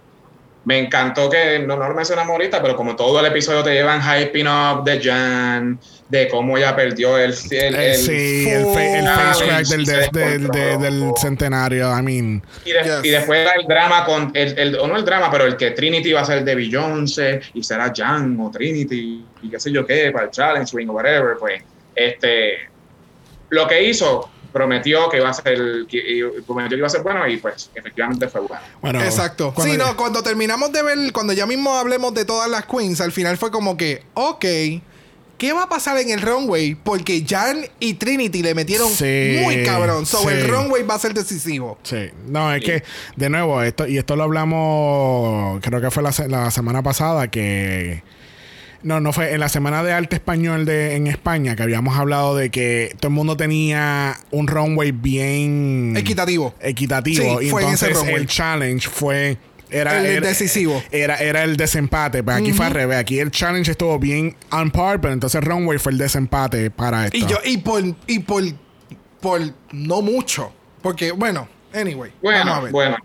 Me 0.66 0.80
encantó 0.80 1.30
que, 1.30 1.60
no, 1.60 1.78
no 1.78 1.88
lo 1.88 1.94
mencionamos 1.94 2.32
ahorita, 2.32 2.60
pero 2.62 2.76
como 2.76 2.96
todo 2.96 3.20
el 3.20 3.28
episodio 3.28 3.64
te 3.64 3.72
llevan 3.74 4.02
hyping 4.02 4.48
up 4.48 4.84
de 4.84 5.00
Jan, 5.00 5.80
de 6.10 6.28
cómo 6.28 6.58
ella 6.58 6.76
perdió 6.76 7.18
el... 7.20 7.34
el, 7.52 7.76
Eh, 7.76 7.92
el- 7.92 7.98
sí, 7.98 8.50
el, 8.50 8.66
face 8.74 9.46
crack 9.46 9.66
del, 9.68 9.86
del, 10.12 10.82
del, 10.82 11.12
centenario. 11.18 11.96
I 11.98 12.02
mean, 12.02 12.44
Y, 12.66 12.72
de- 12.72 12.82
Yes. 12.84 13.00
y 13.04 13.10
después 13.10 13.48
el 13.60 13.68
drama 13.68 14.06
con, 14.06 14.32
el, 14.34 14.58
el- 14.58 14.76
o 14.80 14.88
no 14.88 14.96
el 14.98 15.06
drama, 15.06 15.30
pero 15.32 15.46
el 15.46 15.56
que 15.56 15.72
Trinity 15.72 16.14
va 16.14 16.22
a 16.22 16.26
ser 16.26 16.44
de 16.44 16.56
Beyoncé 16.56 17.42
y 17.54 17.64
será 17.64 17.94
Jan 17.96 18.36
o 18.40 18.50
Trinity 18.50 19.24
y 19.44 19.50
qué 19.50 19.60
sé 19.60 19.72
yo 19.72 19.86
qué, 19.86 20.10
para 20.12 20.26
el 20.26 20.32
challenge 20.32 20.76
ring 20.76 20.90
o 20.90 20.94
whatever, 20.94 21.38
pues, 21.40 21.62
este, 21.96 22.70
lo 23.50 23.68
que 23.68 23.84
hizo 23.84 24.32
prometió 24.56 25.10
que 25.10 25.18
iba 25.18 25.30
a 25.30 25.34
ser, 25.34 25.86
que, 25.90 26.32
prometió 26.48 26.70
que 26.70 26.78
iba 26.78 26.88
a 26.88 26.90
ser 26.90 27.04
bueno 27.04 27.28
y 27.28 27.36
pues 27.36 27.70
efectivamente 27.76 28.30
fue 28.30 28.40
bueno. 28.40 28.64
bueno. 28.82 29.04
Exacto. 29.04 29.52
cuando- 29.54 29.74
sí, 29.74 29.78
no, 29.78 29.98
cuando 29.98 30.24
terminamos 30.24 30.72
de 30.72 30.82
ver, 30.82 31.12
cuando 31.12 31.34
ya 31.34 31.46
mismo 31.46 31.76
hablemos 31.76 32.14
de 32.14 32.24
todas 32.24 32.50
las 32.50 32.66
queens, 32.66 33.02
al 33.02 33.12
final 33.12 33.36
fue 33.36 33.52
como 33.52 33.76
que, 33.76 34.04
ok, 34.14 34.46
¿qué 35.38 35.52
va 35.52 35.64
a 35.64 35.68
pasar 35.70 35.98
en 35.98 36.10
el 36.10 36.22
runway? 36.22 36.74
Porque 36.76 37.26
Jan 37.28 37.66
y 37.82 37.96
Trinity 37.96 38.42
le 38.42 38.56
metieron 38.56 38.90
Sí, 38.90 39.40
muy 39.44 39.66
cabrón. 39.66 40.06
So, 40.06 40.20
sí. 40.20 40.28
el 40.30 40.48
runway 40.48 40.84
va 40.84 40.96
a 40.96 41.00
ser 41.00 41.14
decisivo. 41.14 41.78
Sí, 41.84 42.10
no, 42.30 42.54
es 42.54 42.64
que, 42.64 42.82
de 43.18 43.30
nuevo, 43.30 43.62
esto, 43.62 43.86
y 43.86 43.98
esto 43.98 44.16
lo 44.16 44.24
hablamos, 44.24 45.60
creo 45.62 45.82
que 45.82 45.92
fue 45.92 46.02
la 46.02 46.50
semana 46.50 46.82
pasada, 46.82 47.28
que. 47.30 48.04
No, 48.86 49.00
no 49.00 49.12
fue 49.14 49.34
en 49.34 49.40
la 49.40 49.50
semana 49.50 49.82
de 49.84 49.92
arte 49.94 50.16
español 50.18 50.64
de, 50.66 50.96
en 50.96 51.08
España, 51.08 51.56
que 51.56 51.64
habíamos 51.64 51.98
hablado 51.98 52.36
de 52.36 52.52
que 52.52 52.96
todo 53.00 53.08
el 53.08 53.16
mundo 53.16 53.36
tenía 53.36 54.16
un 54.30 54.46
runway 54.48 54.92
bien 54.92 55.96
Equitativo. 55.98 56.54
equitativo. 56.60 57.40
Sí, 57.40 57.48
y 57.48 57.50
fue 57.50 57.64
en 57.64 57.70
ese 57.70 57.88
entonces 57.88 58.08
runway. 58.08 58.22
el 58.22 58.28
challenge 58.28 58.88
fue. 58.88 59.38
Era 59.72 60.00
El 60.00 60.06
era- 60.06 60.28
decisivo. 60.28 60.84
Era, 60.92 61.16
era 61.16 61.44
el 61.44 61.58
desempate. 61.58 62.22
Pero 62.24 62.38
aquí 62.38 62.54
fue 62.54 62.68
al 62.68 62.74
revés. 62.74 63.00
Aquí 63.00 63.18
el 63.18 63.32
challenge 63.32 63.72
estuvo 63.72 63.98
bien 63.98 64.36
on 64.52 64.70
par, 64.70 65.02
pero 65.02 65.14
entonces 65.14 65.42
el 65.42 65.48
runway 65.50 65.80
fue 65.80 65.92
el 65.92 65.98
desempate 65.98 66.70
para 66.70 67.06
esto. 67.06 67.18
Y 67.18 67.26
yo, 67.26 67.38
y 67.44 67.58
por, 67.58 67.84
y 68.06 68.20
por, 68.20 68.44
por 69.20 69.42
no 69.72 70.04
mucho. 70.04 70.54
Porque, 70.84 71.12
bueno, 71.12 71.48
anyway. 71.74 72.12
vamos 72.22 72.40
a 72.40 72.44
Bueno, 72.44 72.62
ver. 72.62 72.72
bueno. 72.72 72.98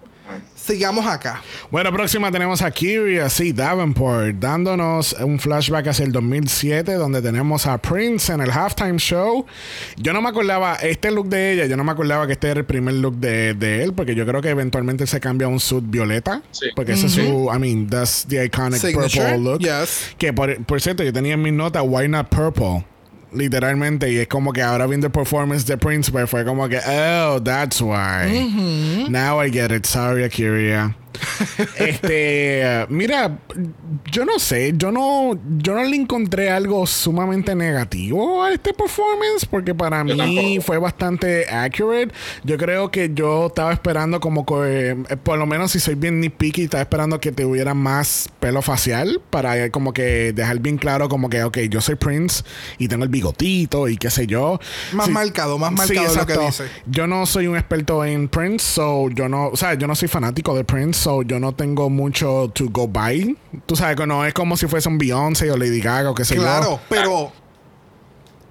Sigamos 0.70 1.04
acá. 1.04 1.42
Bueno, 1.72 1.92
próxima 1.92 2.30
tenemos 2.30 2.62
a 2.62 2.70
Kyria 2.70 3.28
C. 3.28 3.52
Davenport 3.52 4.36
dándonos 4.36 5.14
un 5.14 5.40
flashback 5.40 5.88
hacia 5.88 6.04
el 6.04 6.12
2007 6.12 6.94
donde 6.94 7.20
tenemos 7.20 7.66
a 7.66 7.76
Prince 7.78 8.32
en 8.32 8.40
el 8.40 8.52
halftime 8.52 8.98
show. 8.98 9.44
Yo 9.96 10.12
no 10.12 10.22
me 10.22 10.28
acordaba, 10.28 10.76
este 10.76 11.10
look 11.10 11.28
de 11.28 11.54
ella, 11.54 11.66
yo 11.66 11.76
no 11.76 11.82
me 11.82 11.90
acordaba 11.90 12.24
que 12.28 12.34
este 12.34 12.50
era 12.50 12.60
el 12.60 12.66
primer 12.66 12.94
look 12.94 13.16
de, 13.16 13.54
de 13.54 13.82
él 13.82 13.94
porque 13.94 14.14
yo 14.14 14.24
creo 14.24 14.40
que 14.40 14.50
eventualmente 14.50 15.08
se 15.08 15.18
cambia 15.18 15.48
a 15.48 15.50
un 15.50 15.58
suit 15.58 15.82
violeta. 15.88 16.40
Sí. 16.52 16.66
Porque 16.76 16.92
ese 16.92 17.06
es 17.06 17.14
su, 17.14 17.50
I 17.52 17.58
mean, 17.58 17.88
that's 17.88 18.24
the 18.28 18.44
iconic 18.44 18.78
Signature, 18.78 19.22
purple 19.24 19.38
look. 19.38 19.58
yes. 19.58 20.14
Que 20.18 20.32
por, 20.32 20.64
por 20.66 20.80
cierto, 20.80 21.02
yo 21.02 21.12
tenía 21.12 21.34
en 21.34 21.42
mis 21.42 21.52
notas, 21.52 21.82
why 21.84 22.06
not 22.06 22.28
purple? 22.28 22.84
Literalmente, 23.32 24.10
y 24.12 24.18
es 24.18 24.28
como 24.28 24.52
que 24.52 24.62
ahora 24.62 24.86
viendo 24.86 25.06
el 25.06 25.12
performance 25.12 25.64
de 25.66 25.76
Prince, 25.76 26.10
pues 26.10 26.28
fue 26.28 26.44
como 26.44 26.68
que, 26.68 26.78
oh, 26.78 27.40
that's 27.42 27.80
why. 27.80 29.06
Now 29.08 29.42
I 29.42 29.50
get 29.50 29.70
it. 29.70 29.86
Sorry, 29.86 30.24
Akiria. 30.24 30.96
este, 31.76 32.86
mira, 32.88 33.38
yo 34.10 34.24
no 34.24 34.38
sé, 34.38 34.72
yo 34.76 34.90
no, 34.92 35.38
yo 35.58 35.74
no 35.74 35.82
le 35.84 35.96
encontré 35.96 36.50
algo 36.50 36.86
sumamente 36.86 37.54
negativo 37.54 38.42
a 38.42 38.52
este 38.52 38.72
performance 38.72 39.46
porque 39.46 39.74
para 39.74 39.98
Yo 40.04 40.14
mí 40.14 40.16
tampoco. 40.36 40.62
fue 40.62 40.78
bastante 40.78 41.48
accurate. 41.48 42.10
Yo 42.44 42.56
creo 42.56 42.90
que 42.90 43.10
yo 43.14 43.46
estaba 43.48 43.72
esperando 43.72 44.20
como 44.20 44.44
que, 44.46 44.90
eh, 45.08 45.16
por 45.22 45.38
lo 45.38 45.46
menos 45.46 45.72
si 45.72 45.80
soy 45.80 45.94
bien 45.94 46.20
nitpicky, 46.20 46.62
estaba 46.64 46.82
esperando 46.82 47.20
que 47.20 47.32
tuviera 47.32 47.74
más 47.74 48.28
pelo 48.40 48.62
facial 48.62 49.20
para 49.30 49.70
como 49.70 49.92
que 49.92 50.32
dejar 50.32 50.58
bien 50.60 50.78
claro 50.78 51.08
como 51.08 51.28
que, 51.28 51.42
ok, 51.42 51.58
yo 51.70 51.80
soy 51.80 51.96
Prince 51.96 52.42
y 52.78 52.88
tengo 52.88 53.04
el 53.04 53.10
bigotito 53.10 53.88
y 53.88 53.96
qué 53.96 54.10
sé 54.10 54.26
yo. 54.26 54.58
Más 54.92 55.06
Sí. 55.06 55.12
marcado, 55.12 55.58
más 55.58 55.70
Sí, 55.88 55.94
marcado 55.94 56.14
lo 56.16 56.26
que 56.26 56.38
dice. 56.46 56.64
Yo 56.86 57.06
no 57.06 57.26
soy 57.26 57.46
un 57.46 57.56
experto 57.56 58.04
en 58.04 58.28
Prince, 58.28 58.64
so 58.64 59.08
yo 59.10 59.28
no, 59.28 59.48
o 59.48 59.56
sea, 59.56 59.74
yo 59.74 59.86
no 59.86 59.94
soy 59.94 60.08
fanático 60.08 60.54
de 60.54 60.64
Prince, 60.64 60.99
so 61.00 61.22
yo 61.22 61.38
no 61.40 61.52
tengo 61.54 61.88
mucho 61.90 62.50
to 62.54 62.68
go 62.70 62.86
by. 62.86 63.36
Tú 63.66 63.76
sabes 63.76 63.96
que 63.96 64.06
no 64.06 64.24
es 64.24 64.32
como 64.34 64.56
si 64.56 64.66
fuese 64.66 64.88
un 64.88 64.98
Beyoncé 64.98 65.50
o 65.50 65.56
Lady 65.56 65.80
Gaga 65.80 66.10
o 66.10 66.14
qué 66.14 66.24
sé 66.24 66.36
yo. 66.36 66.42
Claro, 66.42 66.80
pero 66.88 67.32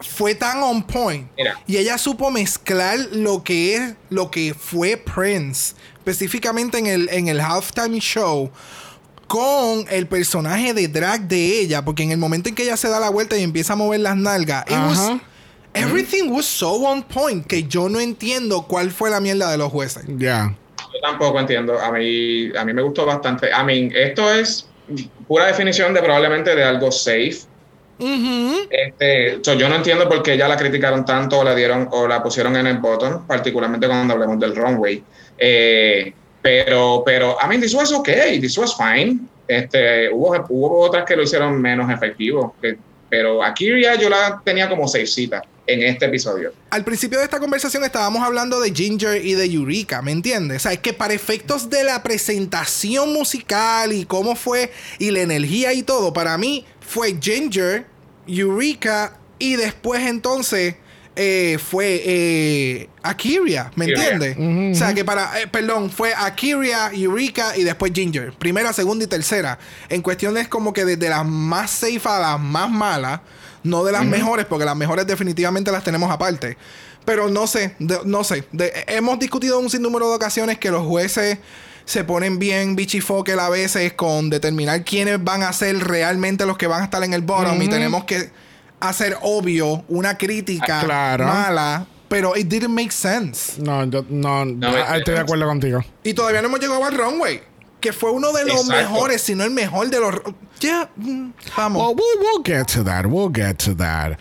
fue 0.02 0.34
tan 0.36 0.62
on 0.64 0.84
point. 0.84 1.28
Mira. 1.38 1.60
Y 1.68 1.78
ella 1.78 1.98
supo 1.98 2.32
mezclar 2.32 2.98
lo 3.12 3.44
que 3.44 3.76
es, 3.76 3.94
lo 4.10 4.32
que 4.32 4.54
fue 4.54 4.98
Prince, 4.98 5.76
específicamente 5.98 6.78
en 6.78 6.88
el, 6.88 7.10
en 7.10 7.28
el 7.28 7.40
halftime 7.42 8.00
show, 8.00 8.50
con 9.28 9.86
el 9.90 10.08
personaje 10.08 10.74
de 10.74 10.88
drag 10.88 11.28
de 11.28 11.60
ella, 11.60 11.84
porque 11.84 12.04
en 12.04 12.12
el 12.12 12.18
momento 12.18 12.50
en 12.50 12.56
que 12.56 12.64
ella 12.64 12.78
se 12.78 12.88
da 12.90 13.00
la 13.00 13.10
vuelta 13.10 13.38
y 13.38 13.44
empieza 13.44 13.74
a 13.74 13.76
mover 13.76 14.00
las 14.00 14.16
nalgas, 14.18 14.64
it 14.68 14.72
was- 14.78 14.98
Ajá. 15.00 15.22
everything 15.74 16.30
was 16.32 16.46
so 16.46 16.74
on 16.88 17.04
point 17.04 17.46
que 17.46 17.64
yo 17.64 17.90
no 17.90 18.00
entiendo 18.00 18.64
cuál 18.64 18.90
fue 18.92 19.10
la 19.10 19.20
mierda 19.20 19.52
de 19.52 19.58
los 19.58 19.72
jueces. 19.72 20.04
Ya. 20.18 20.56
Yo 21.02 21.10
tampoco 21.10 21.40
entiendo. 21.40 21.80
A 21.80 21.92
mí, 21.92 22.52
a 22.56 22.66
mí 22.66 22.74
me 22.74 22.82
gustó 22.82 23.06
bastante. 23.06 23.50
I 23.50 23.64
mean, 23.64 23.92
esto 23.96 24.32
es 24.34 24.68
pura 25.28 25.46
definición 25.46 25.94
de 25.94 26.02
probablemente 26.02 26.56
de 26.56 26.64
algo 26.64 26.92
safe. 26.92 27.38
Ujú. 28.00 28.68
Este, 28.70 29.40
so, 29.42 29.54
yo 29.54 29.68
no 29.70 29.76
entiendo 29.76 30.08
por 30.08 30.24
qué 30.24 30.38
ya 30.38 30.48
la 30.48 30.58
criticaron 30.58 31.06
tanto 31.06 31.40
o 31.40 31.44
la 31.44 31.54
dieron 31.56 31.88
o 31.92 32.08
la 32.08 32.22
pusieron 32.24 32.56
en 32.56 32.68
el 32.68 32.78
bottom, 32.78 33.26
particularmente 33.28 33.88
cuando 33.88 34.14
hablemos 34.14 34.40
del 34.40 34.56
runway. 34.56 35.04
Eh, 35.38 36.14
pero, 36.42 37.04
pero, 37.06 37.38
I 37.44 37.48
mean, 37.48 37.62
this 37.62 37.74
was 37.74 37.92
okay, 37.94 38.40
this 38.40 38.58
was 38.58 38.76
fine. 38.76 39.20
Este, 39.48 40.10
hubo, 40.10 40.46
hubo 40.50 40.80
otras 40.82 41.06
que 41.06 41.16
lo 41.16 41.24
hicieron 41.24 41.62
menos 41.62 41.90
efectivo, 41.92 42.56
que- 42.62 42.78
pero 43.10 43.44
a 43.44 43.54
Kyria 43.54 43.96
yo 43.96 44.08
la 44.10 44.42
tenía 44.46 44.70
como 44.70 44.88
seis 44.88 45.14
citas 45.14 45.42
en 45.70 45.84
este 45.84 46.06
episodio. 46.06 46.54
Al 46.70 46.84
principio 46.84 47.20
de 47.20 47.26
esta 47.26 47.40
conversación 47.40 47.84
estábamos 47.84 48.24
hablando 48.24 48.60
de 48.60 48.74
Ginger 48.74 49.24
y 49.24 49.34
de 49.34 49.46
Eureka, 49.46 50.02
¿me 50.02 50.12
entiendes? 50.12 50.58
O 50.58 50.60
sea, 50.62 50.74
es 50.74 50.80
que 50.80 50.94
para 50.94 51.14
efectos 51.14 51.70
de 51.70 51.84
la 51.84 52.02
presentación 52.02 53.14
musical 53.14 53.94
y 53.94 54.06
cómo 54.06 54.36
fue 54.36 54.72
y 54.98 55.12
la 55.12 55.22
energía 55.22 55.74
y 55.74 55.84
todo, 55.84 56.12
para 56.12 56.38
mí 56.38 56.66
fue 56.82 57.18
Ginger, 57.22 57.86
Eureka 58.28 59.18
y 59.38 59.56
después 59.56 60.02
entonces 60.02 60.76
eh, 61.16 61.58
fue 61.58 62.02
eh, 62.06 62.90
Akiria, 63.04 63.72
¿me 63.76 63.86
entiendes? 63.86 64.38
O 64.38 64.74
sea, 64.74 64.94
que 64.94 65.04
para, 65.04 65.42
eh, 65.42 65.48
perdón, 65.48 65.90
fue 65.90 66.14
Akiria, 66.16 66.92
Eureka 66.94 67.58
y 67.58 67.64
después 67.64 67.92
Ginger. 67.94 68.32
Primera, 68.34 68.72
segunda 68.72 69.04
y 69.04 69.08
tercera. 69.08 69.60
En 69.90 70.02
cuestiones 70.02 70.48
como 70.48 70.72
que 70.72 70.86
desde 70.86 71.10
las 71.10 71.26
más 71.26 71.72
safe 71.72 72.02
a 72.06 72.20
las 72.20 72.40
más 72.40 72.70
malas. 72.70 73.20
No 73.64 73.84
de 73.84 73.92
las 73.92 74.06
mejores, 74.06 74.46
porque 74.46 74.66
las 74.66 74.76
mejores 74.76 75.06
definitivamente 75.08 75.72
las 75.72 75.84
tenemos 75.84 76.10
aparte. 76.12 76.58
Pero 77.06 77.30
no 77.30 77.48
sé, 77.48 77.76
de- 77.80 78.00
no 78.06 78.24
sé. 78.24 78.44
De- 78.52 78.72
hemos 78.88 79.20
discutido 79.20 79.60
un 79.60 79.70
sinnúmero 79.70 80.10
de 80.10 80.16
ocasiones 80.16 80.58
que 80.60 80.70
los 80.72 80.86
jueces 80.86 81.38
se 81.86 82.04
ponen 82.04 82.38
bien 82.40 82.76
bichifoque 82.76 83.34
a 83.34 83.50
veces 83.50 83.94
con 83.94 84.30
determinar 84.30 84.84
quiénes 84.84 85.24
van 85.24 85.42
a 85.44 85.52
ser 85.54 85.78
realmente 85.80 86.46
los 86.46 86.58
que 86.58 86.68
van 86.68 86.82
a 86.82 86.84
estar 86.86 87.04
en 87.04 87.14
el 87.14 87.22
bottom 87.22 87.60
y 87.62 87.68
tenemos 87.68 88.04
que 88.06 88.30
hacer 88.80 89.18
obvio 89.24 89.84
una 89.88 90.16
crítica 90.18 90.82
Ah, 90.82 90.86
claro. 90.86 91.26
mala, 91.26 91.86
pero 92.08 92.38
it 92.38 92.48
didn't 92.48 92.70
make 92.70 92.92
sense. 92.92 93.60
No, 93.62 93.84
yo 93.86 94.06
no, 94.10 94.46
No, 94.46 94.68
ah, 94.68 94.98
estoy 94.98 95.16
de 95.16 95.20
acuerdo 95.22 95.48
contigo. 95.48 95.84
Y 96.04 96.14
todavía 96.14 96.42
no 96.42 96.48
hemos 96.50 96.60
llegado 96.60 96.86
al 96.86 96.96
runway, 96.96 97.42
que 97.80 97.94
fue 97.94 98.12
uno 98.12 98.32
de 98.34 98.46
los 98.46 98.62
Exacto. 98.66 98.74
mejores, 98.92 99.22
si 99.22 99.36
no 99.36 99.44
el 99.44 99.52
mejor 99.52 99.90
de 99.90 100.00
los... 100.00 100.16
Ya, 100.60 100.90
mm, 100.98 101.30
vamos. 101.56 101.82
Well, 101.82 101.96
we'll, 101.96 102.20
we'll 102.20 102.44
get 102.44 102.68
to 102.74 102.84
that. 102.84 103.06
We'll 103.06 103.32
get 103.34 103.60
to 103.64 103.74
that. 103.78 104.18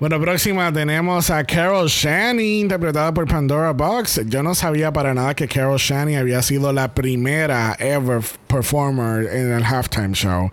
Bueno, 0.00 0.18
próxima 0.18 0.72
tenemos 0.72 1.28
a 1.28 1.44
Carol 1.44 1.86
Shani, 1.86 2.60
interpretada 2.60 3.12
por 3.12 3.26
Pandora 3.26 3.72
Box. 3.74 4.22
Yo 4.24 4.42
no 4.42 4.54
sabía 4.54 4.90
para 4.90 5.12
nada 5.12 5.34
que 5.34 5.46
Carol 5.46 5.76
Shani 5.78 6.16
había 6.16 6.40
sido 6.40 6.72
la 6.72 6.94
primera 6.94 7.76
ever 7.78 8.22
performer 8.46 9.26
en 9.34 9.52
el 9.52 9.62
halftime 9.64 10.14
show. 10.14 10.50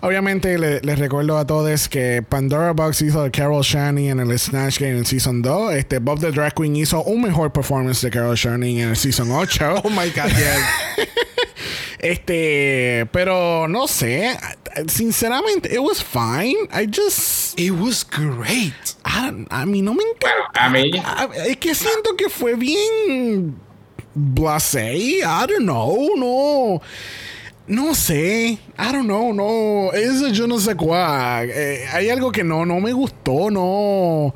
Obviamente, 0.00 0.56
le- 0.56 0.80
les 0.82 0.98
recuerdo 1.00 1.36
a 1.38 1.44
todos 1.44 1.88
que 1.88 2.22
Pandora 2.22 2.70
Box 2.72 3.02
hizo 3.02 3.24
de 3.24 3.32
Carol 3.32 3.64
Shani 3.64 4.10
en 4.10 4.20
el 4.20 4.38
Snatch 4.38 4.78
Game 4.78 4.96
en 4.98 5.06
Season 5.06 5.42
2. 5.42 5.72
Este 5.74 5.98
Bob 5.98 6.20
the 6.20 6.30
Drag 6.30 6.54
Queen 6.54 6.76
hizo 6.76 7.02
un 7.02 7.22
mejor 7.22 7.52
performance 7.52 8.00
de 8.00 8.10
Carol 8.12 8.36
Shani 8.36 8.80
en 8.80 8.90
el 8.90 8.96
Season 8.96 9.28
8. 9.32 9.82
Oh 9.82 9.90
my 9.90 10.08
God, 10.10 10.28
yes. 10.28 11.08
Este, 11.98 13.06
pero 13.12 13.66
no 13.68 13.88
sé. 13.88 14.36
Sinceramente, 14.86 15.72
it 15.72 15.80
was 15.80 16.02
fine. 16.02 16.56
I 16.72 16.86
just. 16.86 17.58
It 17.58 17.72
was 17.72 18.04
great. 18.04 18.72
I, 19.04 19.30
don't- 19.30 19.46
a 19.50 19.66
mí 19.66 19.82
no 19.82 19.94
me 19.94 20.04
encanta. 20.04 20.64
a 20.64 20.68
mí- 20.70 20.92
Es 21.48 21.56
que 21.56 21.74
siento 21.74 22.16
que 22.16 22.28
fue 22.28 22.54
bien. 22.54 23.56
Blasé. 24.14 24.94
I 24.96 25.46
don't 25.48 25.62
know. 25.64 26.08
No. 26.16 26.80
No 27.66 27.94
sé. 27.94 28.58
I 28.78 28.92
don't 28.92 29.04
know. 29.06 29.32
No. 29.32 29.92
Eso 29.92 30.28
yo 30.28 30.46
no 30.46 30.58
sé 30.58 30.74
cuál. 30.76 31.50
Eh, 31.50 31.84
hay 31.92 32.08
algo 32.10 32.30
que 32.30 32.44
no, 32.44 32.64
no 32.64 32.80
me 32.80 32.92
gustó. 32.92 33.50
No. 33.50 34.34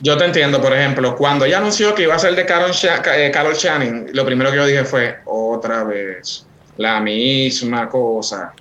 Yo 0.00 0.16
te 0.16 0.24
entiendo, 0.24 0.60
por 0.60 0.72
ejemplo, 0.74 1.16
cuando 1.16 1.44
ella 1.44 1.58
anunció 1.58 1.94
que 1.94 2.02
iba 2.02 2.14
a 2.14 2.18
ser 2.18 2.34
de 2.34 2.44
Carol, 2.44 2.72
Sha- 2.72 3.02
eh, 3.16 3.30
Carol 3.30 3.56
Channing, 3.56 4.08
lo 4.12 4.26
primero 4.26 4.50
que 4.50 4.56
yo 4.56 4.66
dije 4.66 4.84
fue, 4.84 5.18
otra 5.24 5.84
vez, 5.84 6.44
la 6.76 7.00
misma 7.00 7.88
cosa. 7.88 8.52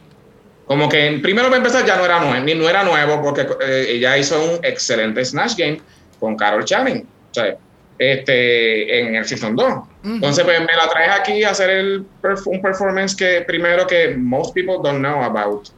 Como 0.66 0.88
que 0.88 1.20
primero 1.22 1.48
para 1.48 1.58
empezar 1.58 1.86
ya 1.86 1.98
no 1.98 2.06
era 2.06 2.20
nuevo, 2.20 2.46
ni 2.46 2.56
no 2.56 2.70
era 2.70 2.84
nuevo 2.84 3.22
porque 3.22 3.46
eh, 3.62 3.86
ella 3.90 4.18
hizo 4.18 4.42
un 4.42 4.60
excelente 4.64 5.24
Snatch 5.24 5.56
Game 5.58 5.82
con 6.20 6.38
Carol 6.38 6.64
Channing, 6.64 7.02
o 7.02 7.34
sea, 7.34 7.58
este, 7.98 9.00
en 9.00 9.16
el 9.16 9.26
Season 9.26 9.56
2. 9.56 9.74
Entonces 10.06 10.44
pues 10.44 10.60
me 10.60 10.76
la 10.76 10.90
traes 10.90 11.12
aquí 11.20 11.44
a 11.44 11.52
hacer 11.52 11.70
el 11.70 12.06
un 12.46 12.62
performance 12.62 13.16
que 13.16 13.42
primero 13.42 13.86
que 13.86 14.16
most 14.18 14.54
people 14.54 14.76
don't 14.82 15.00
know 15.00 15.22
about. 15.24 15.70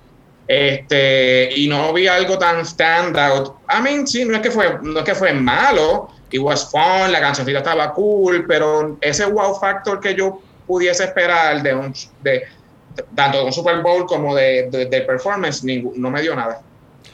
Este, 0.48 1.50
y 1.56 1.68
no 1.68 1.92
vi 1.92 2.08
algo 2.08 2.38
tan 2.38 2.64
standout. 2.66 3.56
I 3.68 3.82
mean, 3.82 4.08
sí, 4.08 4.26
no 4.26 4.36
es 4.36 4.42
que 4.42 4.52
fue, 4.52 4.78
no 4.82 5.00
es 5.00 5.06
que 5.06 5.16
fue 5.16 5.34
malo. 5.34 6.10
It 6.32 6.42
was 6.42 6.70
fun, 6.70 7.12
la 7.12 7.22
cancioncita 7.22 7.60
estaba 7.60 7.94
cool, 7.94 8.46
pero 8.46 8.98
ese 9.00 9.26
wow 9.26 9.58
factor 9.58 10.02
que 10.02 10.14
yo 10.14 10.42
pudiese 10.68 11.04
esperar 11.04 11.62
de 11.64 11.74
un, 11.74 11.94
de, 12.24 12.44
tanto 13.16 13.40
de 13.40 13.46
un 13.46 13.54
Super 13.54 13.82
Bowl 13.82 14.06
como 14.06 14.36
de, 14.36 14.70
de, 14.72 14.86
de 14.86 15.02
performance, 15.02 15.64
no 15.64 16.10
me 16.10 16.22
dio 16.22 16.36
nada. 16.36 16.62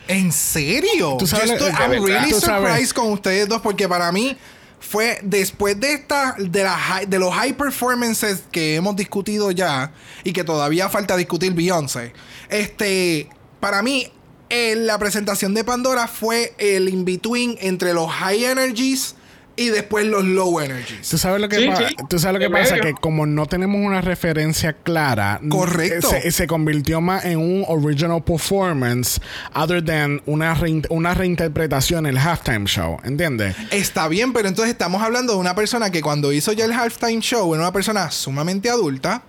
¿En 0.08 0.32
serio? 0.32 1.16
Tú 1.20 1.28
sabes- 1.28 1.48
Yo 1.48 1.54
estoy, 1.54 1.72
I'm 1.72 2.04
really 2.06 2.32
Tú 2.32 2.40
sabes. 2.42 2.68
surprised 2.70 2.92
con 2.96 3.12
ustedes 3.12 3.48
dos 3.48 3.62
porque 3.62 3.88
para 3.88 4.12
mí 4.12 4.36
fue 4.80 5.20
después 5.22 5.80
de 5.80 5.94
esta 5.94 6.36
de 6.40 6.64
la 6.64 6.76
high- 6.76 7.06
de 7.06 7.20
los 7.20 7.34
high 7.34 7.54
performances 7.54 8.44
que 8.52 8.76
hemos 8.76 8.96
discutido 8.96 9.52
ya 9.52 9.92
y 10.24 10.34
que 10.34 10.44
todavía 10.44 10.90
falta 10.90 11.16
discutir 11.16 11.54
Beyoncé. 11.54 12.14
Este, 12.50 13.30
para 13.60 13.82
mí 13.84 14.12
eh, 14.50 14.76
la 14.76 14.98
presentación 14.98 15.54
de 15.54 15.64
Pandora 15.64 16.08
fue 16.08 16.54
el 16.58 16.90
in 16.90 17.06
between 17.06 17.58
entre 17.62 17.94
los 17.94 18.10
high 18.10 18.44
energies 18.44 19.16
y 19.62 19.70
después 19.70 20.06
los 20.06 20.24
low 20.24 20.60
energies. 20.60 21.10
¿Tú 21.10 21.18
sabes 21.18 21.40
lo 21.42 21.48
que, 21.50 21.58
Sí, 21.58 21.68
pa- 21.68 21.76
sí. 21.88 21.96
¿tú 22.10 22.20
sabes 22.20 22.34
lo 22.34 22.40
que 22.40 22.50
pasa? 22.52 22.76
medio. 22.76 22.84
Que 22.84 22.94
como 22.94 23.26
no 23.26 23.46
tenemos 23.46 23.80
una 23.86 24.02
referencia 24.02 24.74
clara, 24.74 25.40
Correcto. 25.50 26.10
Se, 26.10 26.32
se 26.32 26.48
convirtió 26.48 27.02
más 27.02 27.26
en 27.26 27.38
un 27.38 27.64
original 27.68 28.24
performance 28.24 29.20
other 29.56 29.84
than 29.84 30.22
una, 30.26 30.56
rein- 30.56 30.86
una 30.90 31.14
reinterpretación 31.14 32.06
en 32.06 32.12
el 32.12 32.18
halftime 32.18 32.66
show. 32.66 32.98
¿Entiendes? 33.04 33.56
Está 33.72 34.08
bien, 34.08 34.34
pero 34.34 34.48
entonces 34.48 34.72
estamos 34.72 35.02
hablando 35.02 35.34
de 35.34 35.40
una 35.40 35.56
persona 35.56 35.90
que 35.92 36.02
cuando 36.02 36.32
hizo 36.32 36.52
ya 36.54 36.66
el 36.66 36.74
halftime 36.74 37.20
show 37.22 37.54
era 37.54 37.64
una 37.64 37.74
persona 37.74 38.12
sumamente 38.12 38.70
adulta. 38.70 39.24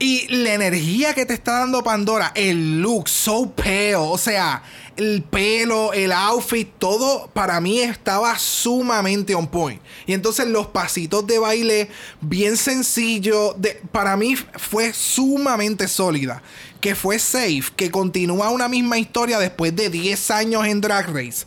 Y 0.00 0.28
la 0.28 0.54
energía 0.54 1.12
que 1.12 1.26
te 1.26 1.34
está 1.34 1.58
dando 1.58 1.82
Pandora, 1.82 2.30
el 2.36 2.80
look, 2.80 3.08
so 3.08 3.50
pale, 3.50 3.96
o 3.96 4.16
sea, 4.16 4.62
el 4.96 5.22
pelo, 5.22 5.92
el 5.92 6.12
outfit, 6.12 6.68
todo 6.78 7.28
para 7.32 7.60
mí 7.60 7.80
estaba 7.80 8.38
sumamente 8.38 9.34
on 9.34 9.48
point. 9.48 9.82
Y 10.06 10.12
entonces 10.12 10.46
los 10.46 10.68
pasitos 10.68 11.26
de 11.26 11.40
baile, 11.40 11.88
bien 12.20 12.56
sencillo, 12.56 13.54
de, 13.58 13.80
para 13.90 14.16
mí 14.16 14.36
fue 14.36 14.92
sumamente 14.92 15.88
sólida. 15.88 16.42
Que 16.80 16.94
fue 16.94 17.18
safe, 17.18 17.64
que 17.74 17.90
continúa 17.90 18.50
una 18.50 18.68
misma 18.68 18.98
historia 18.98 19.40
después 19.40 19.74
de 19.74 19.90
10 19.90 20.30
años 20.30 20.64
en 20.64 20.80
Drag 20.80 21.12
Race 21.12 21.44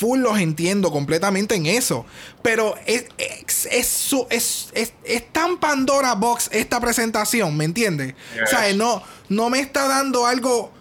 full 0.00 0.20
los 0.20 0.38
entiendo 0.38 0.90
completamente 0.90 1.54
en 1.54 1.66
eso. 1.66 2.06
Pero 2.42 2.74
es, 2.86 3.04
es, 3.18 4.70
es, 4.72 5.32
tan 5.32 5.58
Pandora 5.58 6.14
Box 6.14 6.48
esta 6.52 6.80
presentación, 6.80 7.54
¿me 7.56 7.66
entiendes? 7.66 8.14
O 8.42 8.46
sea, 8.46 8.72
no, 8.72 9.02
no 9.28 9.50
me 9.50 9.60
está 9.60 9.86
dando 9.86 10.26
algo. 10.26 10.72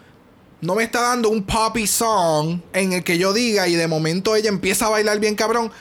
No 0.62 0.76
me 0.76 0.84
está 0.84 1.02
dando 1.02 1.30
un 1.30 1.44
poppy 1.44 1.88
song 1.88 2.60
en 2.74 2.92
el 2.92 3.04
que 3.06 3.18
yo 3.18 3.32
diga 3.32 3.70
y 3.70 3.76
de 3.76 3.88
momento 3.88 4.36
ella 4.36 4.50
empieza 4.50 4.88
a 4.88 4.90
bailar 4.90 5.18
bien 5.20 5.36
cabrón. 5.36 5.72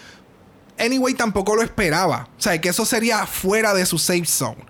Anyway, 0.79 1.15
tampoco 1.15 1.57
lo 1.57 1.63
esperaba. 1.63 2.29
O 2.39 2.41
sea, 2.41 2.61
que 2.61 2.69
eso 2.69 2.85
sería 2.85 3.27
fuera 3.27 3.75
de 3.75 3.85
su 3.87 3.99
safe 3.99 4.27
zone. 4.27 4.65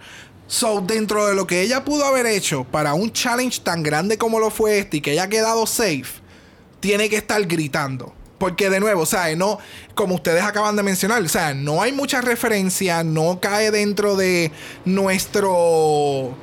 So, 0.46 0.80
dentro 0.80 1.26
de 1.26 1.34
lo 1.34 1.46
que 1.46 1.60
ella 1.60 1.84
pudo 1.84 2.06
haber 2.06 2.24
hecho 2.24 2.64
para 2.64 2.94
un 2.94 3.12
challenge 3.12 3.60
tan 3.60 3.82
grande 3.82 4.16
como 4.16 4.40
lo 4.40 4.50
fue 4.50 4.78
este 4.78 4.96
y 4.96 5.00
que 5.02 5.10
haya 5.10 5.28
quedado 5.28 5.66
safe, 5.66 6.22
tiene 6.80 7.10
que 7.10 7.16
estar 7.16 7.44
gritando. 7.46 8.14
Porque 8.38 8.70
de 8.70 8.78
nuevo, 8.80 9.02
o 9.02 9.06
sea, 9.06 9.34
no, 9.36 9.58
como 9.94 10.14
ustedes 10.14 10.42
acaban 10.42 10.76
de 10.76 10.82
mencionar, 10.82 11.20
o 11.22 11.28
sea, 11.28 11.54
no 11.54 11.82
hay 11.82 11.92
mucha 11.92 12.20
referencia, 12.20 13.02
no 13.02 13.40
cae 13.40 13.70
dentro 13.72 14.14
de 14.14 14.52
nuestro 14.84 16.36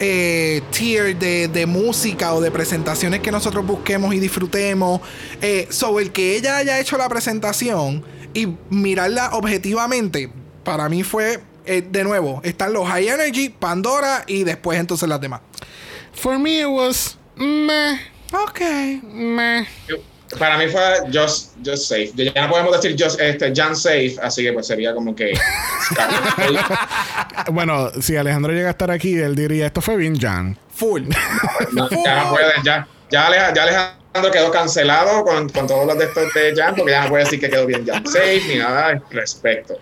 eh, 0.00 0.62
tier 0.70 1.16
de, 1.18 1.48
de 1.48 1.66
música 1.66 2.34
o 2.34 2.40
de 2.40 2.50
presentaciones 2.50 3.20
que 3.20 3.30
nosotros 3.30 3.66
busquemos 3.66 4.14
y 4.14 4.18
disfrutemos. 4.18 5.00
Eh, 5.40 5.68
sobre 5.70 6.04
el 6.06 6.12
que 6.12 6.36
ella 6.36 6.56
haya 6.56 6.80
hecho 6.80 6.96
la 6.96 7.08
presentación 7.08 8.02
y 8.34 8.48
mirarla 8.70 9.30
objetivamente, 9.34 10.30
para 10.64 10.88
mí 10.88 11.02
fue, 11.02 11.40
eh, 11.66 11.82
de 11.88 12.04
nuevo, 12.04 12.40
están 12.44 12.72
los 12.72 12.88
High 12.88 13.08
Energy, 13.08 13.48
Pandora 13.50 14.24
y 14.26 14.44
después 14.44 14.78
entonces 14.80 15.08
las 15.08 15.20
demás. 15.20 15.40
For 16.14 16.38
me, 16.38 16.60
it 16.60 16.66
was 16.66 17.16
meh, 17.36 17.98
Ok. 18.32 18.60
meh. 19.12 19.66
Para 20.38 20.56
mí 20.58 20.66
fue 20.68 20.80
just, 21.12 21.52
just 21.64 21.84
safe. 21.88 22.10
Ya 22.14 22.42
no 22.46 22.50
podemos 22.50 22.80
decir 22.80 22.96
just, 22.98 23.20
este, 23.20 23.52
Jan 23.54 23.76
safe, 23.76 24.16
así 24.22 24.42
que 24.42 24.52
pues 24.52 24.66
sería 24.66 24.94
como 24.94 25.14
que. 25.14 25.32
Bueno, 27.52 27.90
si 28.00 28.16
Alejandro 28.16 28.52
llega 28.52 28.68
a 28.68 28.72
estar 28.72 28.90
aquí, 28.90 29.18
él 29.18 29.34
diría, 29.34 29.66
esto 29.66 29.80
fue 29.80 29.96
bien 29.96 30.18
Jan. 30.18 30.56
Full. 30.74 31.02
No, 31.72 31.88
ya 31.90 32.24
no 32.24 32.30
puede, 32.30 32.52
ya, 32.64 32.86
ya, 33.10 33.26
Aleja- 33.26 33.54
ya 33.54 33.62
Alejandro 33.62 34.30
quedó 34.32 34.50
cancelado 34.50 35.24
con, 35.24 35.48
con 35.48 35.66
todos 35.66 35.86
los 35.86 35.98
de 35.98 36.04
estos 36.04 36.32
de 36.34 36.54
Jan, 36.54 36.74
porque 36.76 36.92
ya 36.92 37.04
no 37.04 37.08
puede 37.10 37.24
decir 37.24 37.40
que 37.40 37.48
quedó 37.50 37.66
bien 37.66 37.86
Jan 37.86 38.06
safe 38.06 38.42
ni 38.48 38.56
nada 38.56 38.88
al 38.88 39.02
respecto. 39.10 39.74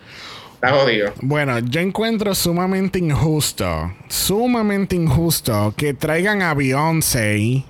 Está 0.55 0.71
jodido. 0.71 1.11
Bueno, 1.21 1.57
yo 1.59 1.81
encuentro 1.81 2.33
sumamente 2.35 2.99
injusto, 2.99 3.91
sumamente 4.07 4.95
injusto 4.95 5.73
que 5.75 5.93
traigan 5.95 6.41
a 6.43 6.53
Beyoncé 6.53 7.63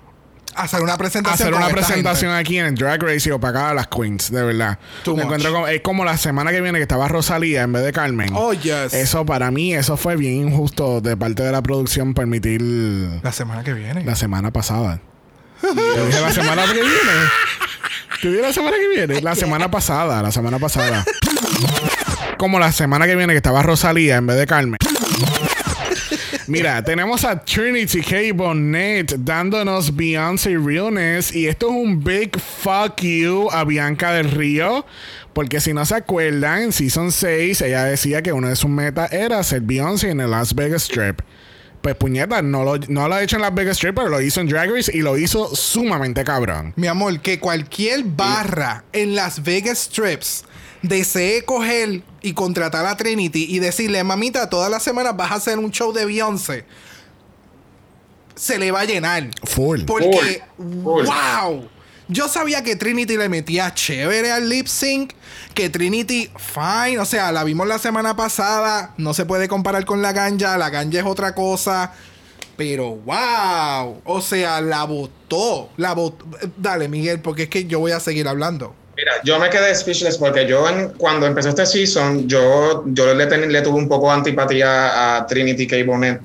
Hacer 0.55 0.81
una 0.81 0.97
presentación. 0.97 1.33
hacer 1.49 1.53
con 1.53 1.63
una 1.63 1.71
presentación 1.73 2.31
aquí 2.33 2.59
en 2.59 2.65
el 2.67 2.75
Drag 2.75 3.01
Race 3.01 3.29
y 3.29 3.31
opacar 3.31 3.71
a 3.71 3.73
las 3.73 3.87
Queens, 3.87 4.31
de 4.31 4.43
verdad. 4.43 4.77
Me 5.15 5.23
encuentro 5.23 5.51
como, 5.53 5.67
es 5.67 5.81
como 5.81 6.03
la 6.05 6.17
semana 6.17 6.51
que 6.51 6.61
viene 6.61 6.77
que 6.77 6.83
estaba 6.83 7.07
Rosalía 7.07 7.61
en 7.63 7.71
vez 7.73 7.83
de 7.83 7.93
Carmen. 7.93 8.29
Oh, 8.33 8.53
yes. 8.53 8.93
Eso 8.93 9.25
para 9.25 9.49
mí, 9.51 9.73
eso 9.73 9.95
fue 9.97 10.15
bien 10.17 10.47
injusto 10.47 10.99
de 11.01 11.15
parte 11.15 11.43
de 11.43 11.51
la 11.51 11.61
producción 11.61 12.13
permitir 12.13 12.61
La 13.23 13.31
semana 13.31 13.63
que 13.63 13.73
viene. 13.73 14.03
la 14.03 14.15
semana 14.15 14.51
pasada. 14.51 14.99
Te 15.61 15.67
dije 16.07 16.21
la 16.21 16.31
semana 16.31 16.63
que 16.65 16.73
viene. 16.73 16.89
Te 18.21 18.29
dije 18.29 18.41
la 18.41 18.53
semana 18.53 18.77
que 18.77 18.87
viene. 18.87 19.21
La 19.21 19.35
semana 19.35 19.71
pasada, 19.71 20.21
la 20.21 20.31
semana 20.31 20.59
pasada. 20.59 21.05
Como 22.37 22.59
la 22.59 22.71
semana 22.71 23.05
que 23.05 23.15
viene 23.15 23.33
que 23.33 23.37
estaba 23.37 23.61
Rosalía 23.63 24.17
en 24.17 24.27
vez 24.27 24.37
de 24.37 24.47
Carmen. 24.47 24.77
Mira, 26.47 26.83
tenemos 26.83 27.23
a 27.23 27.39
Trinity 27.43 28.01
K. 28.01 28.33
Bonnet 28.33 29.15
dándonos 29.19 29.95
Beyoncé 29.95 30.57
Realness. 30.57 31.33
Y 31.35 31.47
esto 31.47 31.67
es 31.67 31.73
un 31.73 32.03
big 32.03 32.39
fuck 32.39 33.01
you 33.01 33.49
a 33.51 33.63
Bianca 33.63 34.13
del 34.13 34.31
Río. 34.31 34.85
Porque 35.33 35.61
si 35.61 35.73
no 35.73 35.85
se 35.85 35.95
acuerdan, 35.95 36.63
en 36.63 36.71
Season 36.71 37.11
6 37.11 37.61
ella 37.61 37.85
decía 37.85 38.21
que 38.21 38.33
uno 38.33 38.49
de 38.49 38.55
sus 38.55 38.69
metas 38.69 39.11
era 39.13 39.39
hacer 39.39 39.61
Beyoncé 39.61 40.09
en 40.09 40.19
el 40.19 40.31
Las 40.31 40.55
Vegas 40.55 40.83
Strip. 40.83 41.21
Pues 41.81 41.95
puñeta, 41.95 42.41
no 42.41 42.63
lo, 42.63 42.77
no 42.89 43.07
lo 43.07 43.15
ha 43.15 43.23
hecho 43.23 43.37
en 43.37 43.41
Las 43.41 43.55
Vegas 43.55 43.77
Strip, 43.77 43.95
pero 43.95 44.09
lo 44.09 44.21
hizo 44.21 44.39
en 44.39 44.47
Drag 44.47 44.69
Race 44.69 44.91
y 44.93 45.01
lo 45.01 45.17
hizo 45.17 45.55
sumamente 45.55 46.23
cabrón. 46.23 46.73
Mi 46.75 46.87
amor, 46.87 47.19
que 47.21 47.39
cualquier 47.39 48.03
barra 48.03 48.83
en 48.93 49.15
Las 49.15 49.41
Vegas 49.41 49.79
Strips 49.79 50.45
desee 50.81 51.43
coger 51.45 52.03
y 52.21 52.33
contratar 52.33 52.85
a 52.85 52.97
Trinity 52.97 53.45
y 53.49 53.59
decirle, 53.59 54.03
mamita, 54.03 54.49
todas 54.49 54.69
las 54.69 54.83
semanas 54.83 55.15
vas 55.15 55.31
a 55.31 55.35
hacer 55.35 55.57
un 55.59 55.71
show 55.71 55.93
de 55.93 56.05
Beyoncé, 56.05 56.65
se 58.35 58.57
le 58.57 58.71
va 58.71 58.81
a 58.81 58.85
llenar. 58.85 59.29
Full. 59.43 59.81
Porque, 59.85 60.41
Full. 60.57 61.05
wow. 61.05 61.69
Yo 62.07 62.27
sabía 62.27 62.61
que 62.61 62.75
Trinity 62.75 63.15
le 63.15 63.29
metía 63.29 63.73
chévere 63.73 64.33
al 64.33 64.49
lip 64.49 64.67
sync. 64.67 65.13
Que 65.53 65.69
Trinity, 65.69 66.29
fine. 66.37 66.99
O 66.99 67.05
sea, 67.05 67.31
la 67.31 67.45
vimos 67.45 67.67
la 67.67 67.79
semana 67.79 68.17
pasada. 68.17 68.93
No 68.97 69.13
se 69.13 69.25
puede 69.25 69.47
comparar 69.47 69.85
con 69.85 70.01
la 70.01 70.11
ganja. 70.11 70.57
La 70.57 70.69
ganja 70.69 70.99
es 70.99 71.05
otra 71.05 71.33
cosa. 71.35 71.93
Pero 72.57 72.95
wow. 72.95 74.01
O 74.03 74.21
sea, 74.21 74.59
la 74.59 74.83
votó. 74.83 75.69
La 75.77 75.93
votó. 75.93 76.25
Dale, 76.57 76.89
Miguel, 76.89 77.21
porque 77.21 77.43
es 77.43 77.49
que 77.49 77.65
yo 77.65 77.79
voy 77.79 77.93
a 77.93 78.01
seguir 78.01 78.27
hablando. 78.27 78.75
Mira, 79.01 79.13
yo 79.23 79.39
me 79.39 79.49
quedé 79.49 79.73
speechless 79.73 80.15
porque 80.19 80.45
yo 80.45 80.69
en- 80.69 80.89
cuando 80.89 81.25
empezó 81.25 81.49
este 81.49 81.65
season, 81.65 82.27
yo, 82.27 82.83
yo 82.85 83.15
le, 83.15 83.25
ten- 83.25 83.51
le 83.51 83.61
tuve 83.63 83.79
un 83.79 83.87
poco 83.89 84.05
de 84.07 84.13
antipatía 84.13 85.17
a 85.17 85.25
Trinity 85.25 85.65
K. 85.65 85.77
Bonnet 85.83 86.21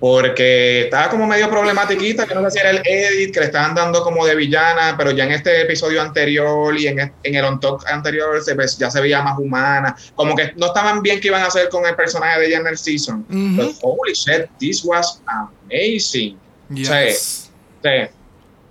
porque 0.00 0.82
estaba 0.84 1.08
como 1.10 1.26
medio 1.26 1.48
problematiquita, 1.50 2.24
yo 2.28 2.40
no 2.40 2.48
sé 2.50 2.54
si 2.54 2.58
era 2.60 2.70
el 2.70 2.82
edit 2.84 3.32
que 3.34 3.40
le 3.40 3.46
estaban 3.46 3.74
dando 3.74 4.02
como 4.02 4.24
de 4.26 4.34
villana, 4.36 4.94
pero 4.96 5.10
ya 5.10 5.24
en 5.24 5.32
este 5.32 5.62
episodio 5.62 6.00
anterior 6.02 6.76
y 6.76 6.86
en, 6.88 6.98
es- 7.00 7.10
en 7.22 7.34
el 7.36 7.44
on 7.44 7.60
talk 7.60 7.84
anterior 7.88 8.40
se, 8.42 8.54
ves- 8.54 8.78
ya 8.78 8.90
se 8.90 9.00
veía 9.00 9.22
más 9.22 9.38
humana, 9.38 9.96
como 10.16 10.34
que 10.36 10.52
no 10.56 10.66
estaban 10.66 11.02
bien 11.02 11.20
qué 11.20 11.28
iban 11.28 11.42
a 11.42 11.46
hacer 11.46 11.68
con 11.68 11.84
el 11.86 11.94
personaje 11.96 12.40
de 12.40 12.46
ella 12.46 12.58
en 12.58 12.66
el 12.68 12.78
season. 12.78 13.24
Ujú. 13.28 13.56
But 13.56 13.76
holy 13.82 14.12
shit, 14.14 14.46
this 14.58 14.84
was 14.84 15.20
amazing. 15.26 16.38
Yes. 16.70 17.50
Sí. 17.82 17.90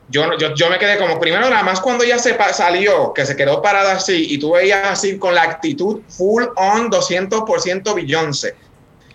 Yo, 0.10 0.38
yo, 0.38 0.54
yo 0.56 0.70
me 0.70 0.80
quedé 0.80 0.98
como, 0.98 1.20
primero 1.20 1.50
nada 1.50 1.64
más 1.64 1.82
cuando 1.82 2.04
ella 2.04 2.18
se 2.18 2.38
salió, 2.54 3.14
que 3.14 3.26
se 3.26 3.36
quedó 3.36 3.62
parada 3.62 3.94
así, 3.94 4.28
y 4.30 4.40
tú 4.40 4.52
veías 4.52 4.88
así 4.88 5.18
con 5.18 5.36
la 5.36 5.44
actitud 5.44 6.02
full 6.08 6.44
on 6.56 6.90
200% 6.90 7.94
Beyoncé. 7.94 8.56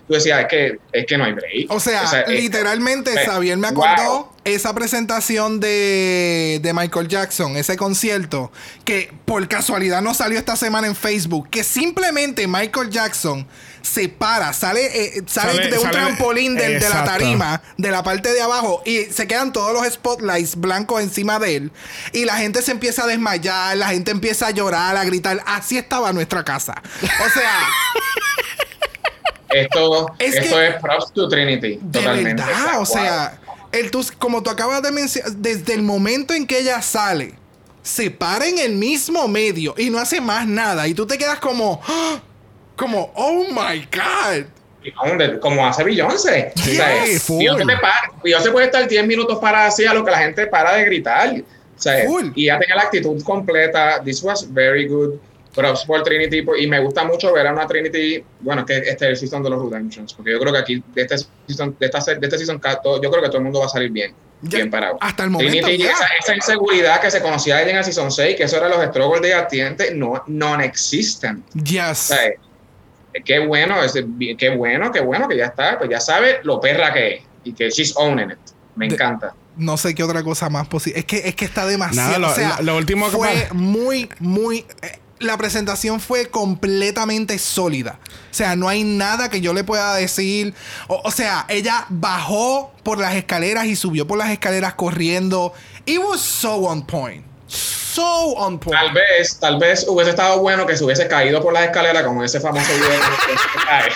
Tú 0.07 0.15
decías, 0.15 0.41
es 0.41 0.47
que, 0.47 0.79
es 0.91 1.05
que 1.05 1.17
no 1.17 1.23
hay 1.23 1.31
break. 1.33 1.65
O 1.71 1.79
sea, 1.79 2.03
es- 2.27 2.27
literalmente, 2.29 3.13
eh, 3.13 3.25
Xavier 3.25 3.57
me 3.57 3.67
acordó 3.69 4.03
wow. 4.03 4.29
esa 4.43 4.73
presentación 4.75 5.59
de, 5.61 6.59
de 6.61 6.73
Michael 6.73 7.07
Jackson, 7.07 7.55
ese 7.55 7.77
concierto, 7.77 8.51
que 8.83 9.13
por 9.25 9.47
casualidad 9.47 10.01
no 10.01 10.13
salió 10.13 10.37
esta 10.37 10.57
semana 10.57 10.87
en 10.87 10.95
Facebook, 10.95 11.49
que 11.49 11.63
simplemente 11.63 12.47
Michael 12.47 12.89
Jackson 12.89 13.47
se 13.81 14.07
para, 14.09 14.51
sale, 14.53 14.85
eh, 15.17 15.23
sale, 15.27 15.53
Sale- 15.55 15.67
de 15.69 15.77
un 15.77 15.83
sale- 15.83 15.93
trampolín 15.93 16.55
del- 16.55 16.79
de, 16.81 16.89
la 16.89 17.03
tarima, 17.05 17.61
de 17.77 17.91
la 17.91 18.03
parte 18.03 18.33
de 18.33 18.41
abajo, 18.41 18.81
y 18.85 19.03
se 19.05 19.25
quedan 19.27 19.53
todos 19.53 19.71
los 19.73 19.85
spotlights 19.93 20.57
blancos 20.57 21.01
encima 21.01 21.39
de 21.39 21.55
él, 21.55 21.71
y 22.11 22.25
la 22.25 22.35
gente 22.37 22.61
se 22.61 22.71
empieza 22.71 23.03
a 23.03 23.07
desmayar, 23.07 23.77
la 23.77 23.87
gente 23.87 24.11
empieza 24.11 24.47
a 24.47 24.51
llorar, 24.51 24.97
a 24.97 25.03
gritar, 25.05 25.41
así 25.45 25.77
estaba 25.77 26.11
nuestra 26.11 26.43
casa. 26.43 26.75
O 27.01 27.29
sea... 27.29 27.59
Esto, 29.53 30.13
Es 30.19 30.35
esto 30.35 30.55
que- 30.57 30.67
es 30.67 30.75
props 30.81 31.11
to 31.13 31.27
Trinity. 31.29 31.79
De 31.81 31.99
totalmente. 31.99 32.43
verdad, 32.43 32.79
o 32.81 32.85
sea, 32.85 33.39
el, 33.71 33.91
tú- 33.91 34.05
como 34.19 34.41
tú 34.43 34.49
acabas 34.49 34.81
de 34.81 34.91
mencionar, 34.91 35.31
desde 35.33 35.73
el 35.73 35.81
momento 35.83 36.33
en 36.33 36.45
que 36.47 36.59
ella 36.59 36.81
sale, 36.81 37.33
se 37.81 38.09
para 38.11 38.47
en 38.47 38.59
el 38.59 38.73
mismo 38.75 39.27
medio 39.27 39.73
y 39.77 39.89
no 39.89 39.99
hace 39.99 40.21
más 40.21 40.47
nada. 40.47 40.87
Y 40.87 40.93
tú 40.93 41.05
te 41.05 41.17
quedas 41.17 41.39
como, 41.39 41.81
¡ah! 41.87 42.21
como, 42.75 43.11
oh 43.15 43.43
my 43.49 43.87
God. 43.93 44.45
Como 45.39 45.65
hace 45.65 45.83
Beyoncé. 45.83 46.51
Yes, 46.55 47.23
full. 47.23 47.39
Beyoncé, 47.39 47.65
te 47.65 47.77
para- 47.77 48.11
Beyoncé 48.23 48.51
puede 48.51 48.65
estar 48.65 48.87
10 48.87 49.05
minutos 49.07 49.37
para 49.39 49.65
así 49.67 49.85
a 49.85 49.93
lo 49.93 50.03
que 50.03 50.11
la 50.11 50.17
gente 50.19 50.45
para 50.47 50.73
de 50.75 50.83
gritar. 50.85 51.33
O 51.75 51.81
sea, 51.83 52.05
Full. 52.05 52.27
y 52.35 52.43
ella 52.45 52.59
tenía 52.59 52.75
la 52.75 52.81
actitud 52.83 53.21
completa. 53.23 54.01
This 54.03 54.21
was 54.23 54.45
very 54.53 54.87
good. 54.87 55.15
Props 55.53 55.85
por 55.85 56.03
Trinity. 56.03 56.41
por- 56.41 56.59
Y 56.59 56.67
me 56.67 56.79
gusta 56.79 57.03
mucho 57.03 57.31
ver 57.33 57.47
a 57.47 57.53
una 57.53 57.67
Trinity. 57.67 58.23
Bueno, 58.41 58.65
que 58.65 58.77
este 58.77 58.91
es 58.91 59.01
el 59.01 59.17
season 59.17 59.43
de 59.43 59.49
los 59.49 59.63
Redemptions. 59.63 60.13
Porque 60.13 60.31
yo 60.31 60.39
creo 60.39 60.51
que 60.53 60.59
aquí, 60.59 60.83
de 60.93 61.01
este 61.03 61.17
season, 61.47 61.75
de 61.79 61.85
esta, 61.85 62.01
se- 62.01 62.15
de 62.15 62.25
este 62.27 62.37
season, 62.37 62.59
yo 63.01 63.09
creo 63.11 63.21
que 63.21 63.27
todo 63.27 63.37
el 63.37 63.43
mundo 63.43 63.59
va 63.59 63.65
a 63.67 63.69
salir 63.69 63.89
bien. 63.91 64.13
Ya- 64.45 64.57
bien 64.57 64.69
parado. 64.71 64.97
hasta 64.99 65.23
el 65.23 65.29
momento, 65.29 65.53
Trinity, 65.65 65.83
ya. 65.83 65.91
esa, 65.91 66.05
esa 66.19 66.35
inseguridad 66.35 66.99
que 66.99 67.09
se 67.09 67.21
conocía 67.21 67.61
en 67.61 67.77
el 67.77 67.83
season 67.85 68.11
6, 68.11 68.35
que 68.35 68.43
eso 68.43 68.57
era 68.57 68.67
los 68.67 68.83
struggles 68.87 69.21
de 69.21 69.33
atiente, 69.33 69.93
no, 69.95 70.21
non-existent. 70.27 71.45
Yes. 71.53 71.89
O 72.11 72.15
sea, 72.15 72.25
eh, 72.27 72.37
qué 73.23 73.39
bueno, 73.39 73.81
es, 73.81 73.93
qué 74.37 74.49
bueno, 74.49 74.91
qué 74.91 74.99
bueno 74.99 75.27
que 75.29 75.37
ya 75.37 75.45
está, 75.45 75.77
pues 75.77 75.89
ya 75.89 75.99
sabe 76.01 76.39
lo 76.43 76.59
perra 76.59 76.91
que 76.93 77.13
es 77.15 77.21
y 77.45 77.53
que 77.53 77.69
she's 77.69 77.93
owning 77.95 78.31
it. 78.31 78.37
Me 78.75 78.87
De- 78.87 78.95
encanta. 78.95 79.33
No 79.55 79.77
sé 79.77 79.93
qué 79.93 80.03
otra 80.03 80.23
cosa 80.23 80.49
más 80.49 80.67
posible. 80.67 80.99
Es 80.99 81.05
que, 81.05 81.17
es 81.27 81.35
que 81.35 81.45
está 81.45 81.65
demasiado. 81.67 82.07
Nada, 82.07 82.19
lo- 82.19 82.31
o 82.31 82.35
sea, 82.35 82.55
lo- 82.59 82.63
lo 82.73 82.77
último 82.77 83.05
que 83.05 83.11
fue 83.15 83.47
muy, 83.53 84.09
muy. 84.19 84.65
eh, 84.81 84.99
la 85.23 85.37
presentación 85.37 85.99
fue 85.99 86.29
completamente 86.29 87.37
sólida. 87.39 87.99
O 88.31 88.33
sea, 88.33 88.55
no 88.55 88.67
hay 88.67 88.83
nada 88.83 89.29
que 89.29 89.41
yo 89.41 89.53
le 89.53 89.63
pueda 89.63 89.95
decir. 89.95 90.53
O, 90.87 91.01
o 91.03 91.11
sea, 91.11 91.45
ella 91.49 91.85
bajó 91.89 92.73
por 92.83 92.99
las 92.99 93.15
escaleras 93.15 93.65
y 93.65 93.75
subió 93.75 94.07
por 94.07 94.17
las 94.17 94.29
escaleras 94.29 94.73
corriendo. 94.73 95.53
It 95.85 95.99
was 95.99 96.21
so 96.21 96.65
on 96.65 96.85
point. 96.85 97.25
So 97.47 98.35
on 98.37 98.59
point. 98.59 98.79
Tal 98.79 98.93
vez, 98.93 99.39
tal 99.39 99.59
vez 99.59 99.85
hubiese 99.87 100.11
estado 100.11 100.39
bueno 100.39 100.65
que 100.65 100.75
se 100.75 100.83
hubiese 100.83 101.07
caído 101.07 101.41
por 101.41 101.53
las 101.53 101.65
escaleras 101.65 102.03
como 102.03 102.23
ese 102.23 102.39
famoso 102.39 102.73
video 102.73 102.99
que 103.27 103.37
se 103.37 103.65
cae. 103.65 103.91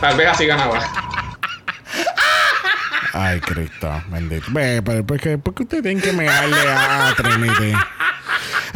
Tal 0.00 0.16
vez 0.16 0.28
así 0.28 0.46
ganaba. 0.46 1.06
Ay, 3.14 3.40
Cristo, 3.40 3.90
bendito. 4.08 4.44
Ve, 4.50 4.82
pero 4.84 5.06
¿por 5.06 5.18
qué, 5.18 5.38
por 5.38 5.54
qué 5.54 5.62
ustedes 5.62 5.82
tienen 5.82 6.02
que 6.02 6.12
mearle 6.12 6.54
a 6.68 7.14
Trinity? 7.16 7.72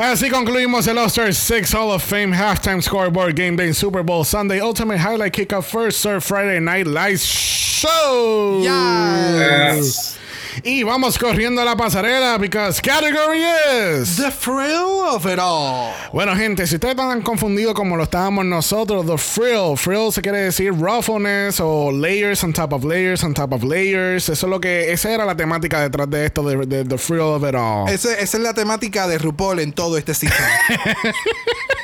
Así 0.01 0.31
concluimos 0.31 0.87
el 0.87 0.97
All-Star 0.97 1.35
6 1.35 1.75
Hall 1.75 1.91
of 1.91 2.03
Fame 2.03 2.35
Halftime 2.35 2.81
Scoreboard 2.81 3.37
Game 3.37 3.55
Day 3.55 3.75
Super 3.75 4.03
Bowl 4.03 4.25
Sunday 4.25 4.59
Ultimate 4.59 4.97
Highlight 4.97 5.35
Kickoff 5.35 5.65
First 5.65 6.01
Serve 6.01 6.25
Friday 6.25 6.59
Night 6.59 6.87
Live 6.87 7.21
Show. 7.21 8.61
Yes. 8.63 10.19
Y 10.65 10.83
vamos 10.83 11.19
corriendo 11.19 11.61
a 11.63 11.65
la 11.65 11.77
pasarela 11.77 12.39
because 12.39 12.81
category 12.81 13.43
is 13.43 14.17
The 14.17 14.31
thrill 14.31 15.07
of 15.09 15.27
it 15.27 15.39
all. 15.39 15.93
Bueno, 16.13 16.35
gente, 16.37 16.67
si 16.67 16.75
ustedes 16.77 16.93
están 16.95 17.23
confundidos 17.23 17.75
como 17.75 17.97
lo 17.97 18.05
estábamos 18.05 18.45
nosotros, 18.45 19.07
the 19.07 19.19
frill, 19.19 19.77
frill 19.77 20.13
se 20.13 20.23
quiere 20.23 20.39
decir 20.43 20.73
roughness 20.73 21.61
o 21.61 21.91
layers 21.93 22.43
on 22.45 22.53
top 22.53 22.73
of 22.73 22.85
layers 22.85 23.23
on 23.25 23.35
top 23.35 23.53
of 23.53 23.63
layers. 23.63 24.29
Eso 24.29 24.47
es 24.47 24.51
lo 24.51 24.61
que, 24.61 24.93
esa 24.93 25.11
era 25.11 25.25
la 25.25 25.37
temática 25.37 25.81
detrás 25.81 26.09
de 26.11 26.27
esto 26.27 26.43
de, 26.43 26.67
de 26.67 26.85
the 26.85 26.99
frill 26.99 27.21
of 27.21 27.43
it 27.49 27.55
all. 27.55 27.89
Esa 27.89 28.19
es 28.19 28.35
la 28.35 28.55
temática 28.55 29.07
de 29.09 29.19
RuPaul 29.19 29.61
en 29.61 29.73
todo 29.73 29.97
este 29.97 30.15
sistema. 30.15 30.47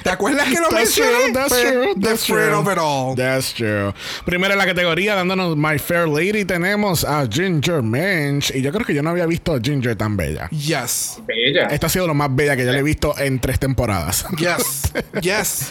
¿Te 0.02 0.10
acuerdas 0.12 0.46
que 0.48 0.60
lo 0.60 0.68
That's 0.68 0.94
true, 0.94 1.04
mencioné? 1.04 1.32
that's 1.32 1.48
Fue 1.52 1.62
true, 1.72 1.94
The 1.96 2.00
that's 2.00 2.24
thrill 2.26 2.48
true. 2.50 2.58
of 2.60 2.68
it 2.68 2.78
all. 2.78 3.16
That's 3.16 3.52
true. 3.52 3.92
Primero 4.24 4.52
en 4.52 4.58
la 4.58 4.66
categoría, 4.66 5.16
dándonos 5.16 5.56
My 5.56 5.78
Fair 5.80 6.06
Lady, 6.08 6.44
tenemos 6.44 7.02
a 7.04 7.26
Ginger 7.28 7.82
Mensch. 7.82 8.52
Y 8.56 8.62
yo 8.62 8.72
creo 8.72 8.86
que 8.86 8.94
yo 8.94 9.02
no 9.02 9.10
había 9.10 9.26
visto 9.26 9.54
a 9.54 9.60
Ginger 9.60 9.96
tan 9.96 10.16
bella. 10.16 10.48
Yes. 10.50 11.18
Bella. 11.26 11.66
Esta 11.66 11.86
ha 11.86 11.90
sido 11.90 12.06
lo 12.06 12.14
más 12.14 12.34
bella 12.34 12.56
que 12.56 12.64
yo 12.64 12.72
le 12.72 12.78
he 12.78 12.82
visto 12.82 13.16
en 13.18 13.38
tres 13.38 13.58
temporadas. 13.58 14.26
Yes. 14.38 14.92
yes. 15.20 15.70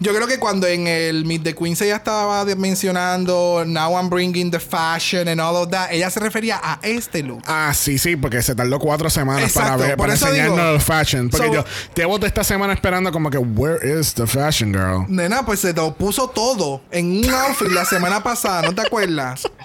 Yo 0.00 0.14
creo 0.14 0.26
que 0.26 0.38
cuando 0.38 0.66
en 0.66 0.86
el 0.86 1.24
Meet 1.24 1.42
the 1.44 1.54
Queens 1.54 1.80
ella 1.82 1.96
estaba 1.96 2.44
mencionando 2.56 3.64
Now 3.66 3.96
I'm 3.96 4.08
bringing 4.10 4.50
the 4.50 4.60
fashion 4.60 5.28
and 5.28 5.40
all 5.40 5.56
of 5.56 5.70
that, 5.70 5.90
ella 5.92 6.10
se 6.10 6.20
refería 6.20 6.60
a 6.62 6.78
este 6.82 7.22
look. 7.22 7.42
Ah, 7.46 7.72
sí, 7.74 7.98
sí, 7.98 8.16
porque 8.16 8.42
se 8.42 8.54
tardó 8.54 8.78
cuatro 8.78 9.08
semanas 9.10 9.52
para 9.52 9.76
ver, 9.76 9.90
por 9.96 10.06
para 10.06 10.14
eso 10.14 10.26
enseñarnos 10.26 10.58
digo. 10.58 10.70
el 10.74 10.80
fashion. 10.80 11.30
Porque 11.30 11.46
So- 11.46 11.52
yo 11.54 11.64
llevo 11.94 12.18
de 12.18 12.26
esta 12.26 12.44
semana 12.44 12.72
esperando 12.72 13.12
como 13.12 13.30
que, 13.30 13.38
where 13.38 13.78
is 14.00 14.14
the 14.14 14.26
fashion 14.26 14.72
girl? 14.72 15.04
Nena, 15.08 15.44
pues 15.46 15.60
se 15.60 15.72
lo 15.72 15.94
puso 15.94 16.28
todo 16.28 16.82
en 16.90 17.18
un 17.24 17.30
outfit 17.30 17.68
la 17.68 17.84
semana 17.84 18.22
pasada, 18.22 18.62
¿no 18.62 18.74
te 18.74 18.82
acuerdas? 18.82 19.48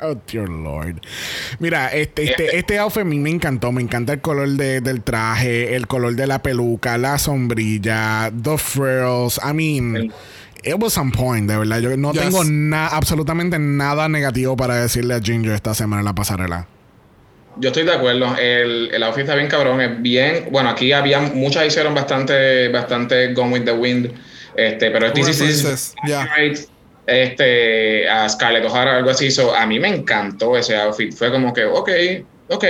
Oh, 0.00 0.14
dear 0.32 0.48
Lord. 0.48 1.00
Mira, 1.60 1.88
este, 1.92 2.24
este, 2.30 2.56
este 2.58 2.78
outfit 2.80 3.02
a 3.02 3.04
mí 3.04 3.18
me 3.18 3.30
encantó. 3.30 3.70
Me 3.70 3.80
encanta 3.82 4.12
el 4.12 4.20
color 4.20 4.48
de- 4.50 4.80
del 4.80 5.02
traje, 5.02 5.76
el 5.76 5.86
color 5.86 6.14
de 6.16 6.26
la 6.26 6.40
peluca, 6.42 6.98
la 6.98 7.16
sombrilla, 7.18 8.30
the 8.42 8.58
frills. 8.58 9.38
Mean, 9.58 10.12
it 10.64 10.74
was 10.78 10.96
on 10.98 11.10
point, 11.10 11.48
de 11.48 11.56
verdad. 11.56 11.80
Yo 11.80 11.96
no 11.96 12.12
Yes. 12.12 12.22
tengo 12.22 12.44
na- 12.44 12.88
absolutamente 12.88 13.58
nada 13.58 14.08
negativo 14.08 14.56
para 14.56 14.76
decirle 14.76 15.14
a 15.14 15.20
Ginger 15.20 15.52
esta 15.52 15.74
semana 15.74 16.00
en 16.00 16.06
la 16.06 16.14
pasarela. 16.14 16.66
Yo 17.56 17.68
estoy 17.70 17.84
de 17.84 17.92
acuerdo. 17.92 18.36
El, 18.36 18.90
el 18.94 19.02
outfit 19.02 19.22
está 19.24 19.34
bien 19.34 19.48
cabrón. 19.48 19.80
Es 19.80 20.00
bien. 20.00 20.48
Bueno, 20.52 20.70
aquí 20.70 20.92
había 20.92 21.20
muchas 21.20 21.66
hicieron 21.66 21.94
bastante, 21.94 22.68
bastante 22.68 23.32
Gone 23.34 23.52
with 23.52 23.64
the 23.64 23.72
Wind. 23.72 24.12
Este, 24.56 24.90
pero 24.90 25.12
this 25.12 25.28
is 25.40 25.94
yeah. 26.06 26.26
este 27.06 28.08
a 28.08 28.28
Scarlett 28.28 28.64
O'Hara 28.64 28.96
algo 28.96 29.10
así. 29.10 29.30
So, 29.30 29.54
a 29.54 29.66
mí 29.66 29.78
me 29.80 29.88
encantó 29.88 30.56
ese 30.56 30.76
outfit. 30.76 31.12
Fue 31.12 31.30
como 31.30 31.52
que, 31.52 31.64
ok, 31.64 31.90
ok. 32.48 32.64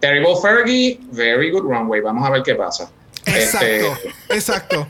Terrible 0.00 0.34
Fergie, 0.42 0.98
very 1.12 1.50
good 1.50 1.62
runway. 1.62 2.00
Vamos 2.00 2.26
a 2.26 2.30
ver 2.32 2.42
qué 2.42 2.54
pasa. 2.54 2.90
Exacto, 3.24 3.66
Este, 3.66 4.34
exacto. 4.36 4.88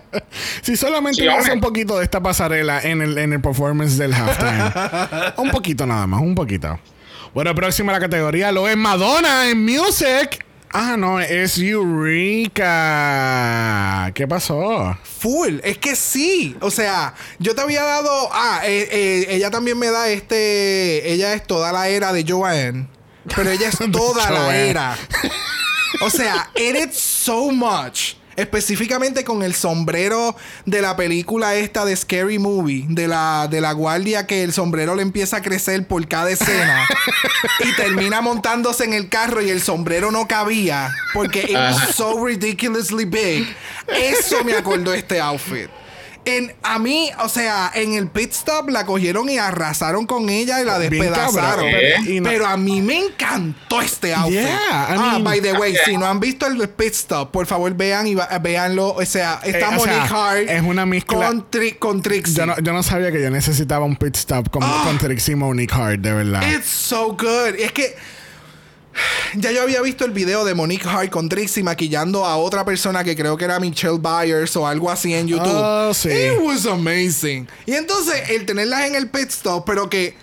Si 0.62 0.76
solamente 0.76 1.22
Sí, 1.22 1.28
hace 1.28 1.52
un 1.52 1.60
poquito 1.60 1.98
de 1.98 2.04
esta 2.04 2.20
pasarela 2.22 2.80
en 2.82 3.02
el, 3.02 3.16
en 3.18 3.32
el 3.32 3.40
performance 3.40 3.96
del 3.96 4.12
halftime. 4.12 4.72
un 5.36 5.50
poquito 5.50 5.86
nada 5.86 6.06
más, 6.06 6.20
un 6.20 6.34
poquito. 6.34 6.78
Bueno, 7.34 7.54
próxima 7.54 7.92
a 7.92 7.94
la 7.96 8.00
categoría 8.00 8.50
lo 8.52 8.68
es 8.68 8.76
Madonna 8.76 9.48
en 9.48 9.64
Music. 9.64 10.44
Ah, 10.70 10.96
no, 10.98 11.20
es 11.20 11.58
Eureka. 11.58 12.62
¿Qué 14.14 14.26
pasó? 14.28 14.98
Full, 15.02 15.60
es 15.62 15.78
que 15.78 15.96
sí. 15.96 16.56
O 16.60 16.70
sea, 16.70 17.14
yo 17.38 17.54
te 17.54 17.62
había 17.62 17.82
dado. 17.82 18.10
Ah, 18.32 18.60
eh, 18.64 18.88
eh, 18.90 19.26
ella 19.30 19.50
también 19.50 19.78
me 19.78 19.90
da 19.90 20.08
este. 20.08 21.12
Ella 21.12 21.32
es 21.34 21.46
toda 21.46 21.72
la 21.72 21.88
era 21.88 22.12
de 22.12 22.24
Joanne. 22.28 22.88
Pero 23.34 23.50
ella 23.50 23.68
es 23.68 23.78
toda 23.92 24.30
la 24.30 24.56
era. 24.56 24.96
O 26.02 26.10
sea, 26.10 26.50
it 26.56 26.76
is 26.76 26.98
so 26.98 27.50
much. 27.50 28.16
Específicamente 28.36 29.24
con 29.24 29.42
el 29.42 29.54
sombrero 29.54 30.36
de 30.64 30.82
la 30.82 30.96
película 30.96 31.54
esta 31.54 31.84
de 31.84 31.96
Scary 31.96 32.38
Movie, 32.38 32.84
de 32.88 33.08
la, 33.08 33.48
de 33.50 33.60
la 33.60 33.72
guardia 33.72 34.26
que 34.26 34.42
el 34.42 34.52
sombrero 34.52 34.94
le 34.94 35.02
empieza 35.02 35.38
a 35.38 35.42
crecer 35.42 35.86
por 35.86 36.06
cada 36.06 36.30
escena 36.30 36.86
y 37.64 37.72
termina 37.76 38.20
montándose 38.20 38.84
en 38.84 38.92
el 38.92 39.08
carro 39.08 39.40
y 39.42 39.50
el 39.50 39.62
sombrero 39.62 40.10
no 40.10 40.28
cabía 40.28 40.94
porque 41.14 41.44
it 41.48 41.54
was 41.54 41.94
so 41.94 42.24
ridiculously 42.24 43.04
big. 43.04 43.46
Eso 43.88 44.44
me 44.44 44.54
acordó 44.54 44.92
este 44.92 45.20
outfit. 45.20 45.70
En, 46.26 46.52
a 46.64 46.78
mí, 46.80 47.08
o 47.22 47.28
sea, 47.28 47.70
en 47.72 47.94
el 47.94 48.08
pit 48.08 48.32
stop 48.32 48.68
la 48.70 48.84
cogieron 48.84 49.28
y 49.30 49.38
arrasaron 49.38 50.06
con 50.06 50.28
ella 50.28 50.60
y 50.60 50.64
la 50.64 50.76
Bien 50.78 50.90
despedazaron. 50.90 51.34
cabrón, 51.36 51.66
¿Eh? 51.72 51.94
y 52.04 52.20
Pero 52.20 52.46
a 52.48 52.56
mí 52.56 52.82
me 52.82 52.98
encantó 52.98 53.80
este 53.80 54.12
outfit. 54.12 54.32
Yeah, 54.40 54.48
I 54.50 54.94
ah, 54.96 54.96
mean- 55.12 55.22
by 55.24 55.40
the 55.40 55.52
way, 55.52 55.76
si 55.84 55.96
no 55.96 56.04
han 56.04 56.18
visto 56.18 56.46
el 56.48 56.68
pit 56.68 56.92
stop, 56.94 57.30
por 57.30 57.46
favor 57.46 57.72
vean 57.74 58.08
y 58.08 58.16
va- 58.16 58.26
véanlo. 58.40 58.88
O 58.88 59.04
sea, 59.06 59.40
está 59.44 59.72
Eh, 59.72 59.76
o 59.76 59.80
sea, 59.84 59.92
Monique 59.94 60.14
Hart 60.14 60.50
es 60.50 60.62
una 60.62 60.84
mezcla- 60.84 61.28
con, 61.28 61.50
Tri- 61.50 61.78
con 61.78 62.02
Trixie. 62.02 62.34
Yo 62.34 62.46
no, 62.46 62.58
yo 62.58 62.72
no 62.72 62.82
sabía 62.82 63.12
que 63.12 63.22
yo 63.22 63.30
necesitaba 63.30 63.84
un 63.84 63.94
pit 63.96 64.16
stop 64.16 64.50
con, 64.50 64.64
Ah. 64.64 64.82
con 64.84 64.98
Trixie 64.98 65.36
Monique 65.36 65.72
Hart, 65.74 66.00
de 66.00 66.12
verdad. 66.12 66.42
It's 66.50 66.66
so 66.68 67.12
good. 67.12 67.54
Es 67.58 67.70
que 67.70 67.94
ya 69.34 69.52
yo 69.52 69.62
había 69.62 69.80
visto 69.82 70.04
el 70.04 70.12
video 70.12 70.44
de 70.44 70.54
Monique 70.54 70.88
Hart 70.88 71.10
con 71.10 71.28
Trixie 71.28 71.62
maquillando 71.62 72.24
a 72.24 72.36
otra 72.36 72.64
persona 72.64 73.04
que 73.04 73.16
creo 73.16 73.36
que 73.36 73.44
era 73.44 73.60
Michelle 73.60 73.98
Byers 73.98 74.56
o 74.56 74.66
algo 74.66 74.90
así 74.90 75.14
en 75.14 75.28
YouTube. 75.28 75.52
Oh, 75.52 75.92
sí. 75.94 76.08
It 76.08 76.38
was 76.40 76.66
amazing. 76.66 77.48
Y 77.66 77.72
entonces 77.74 78.30
el 78.30 78.46
tenerlas 78.46 78.86
en 78.86 78.94
el 78.94 79.08
pit 79.08 79.28
stop, 79.28 79.64
pero 79.66 79.90
que, 79.90 80.14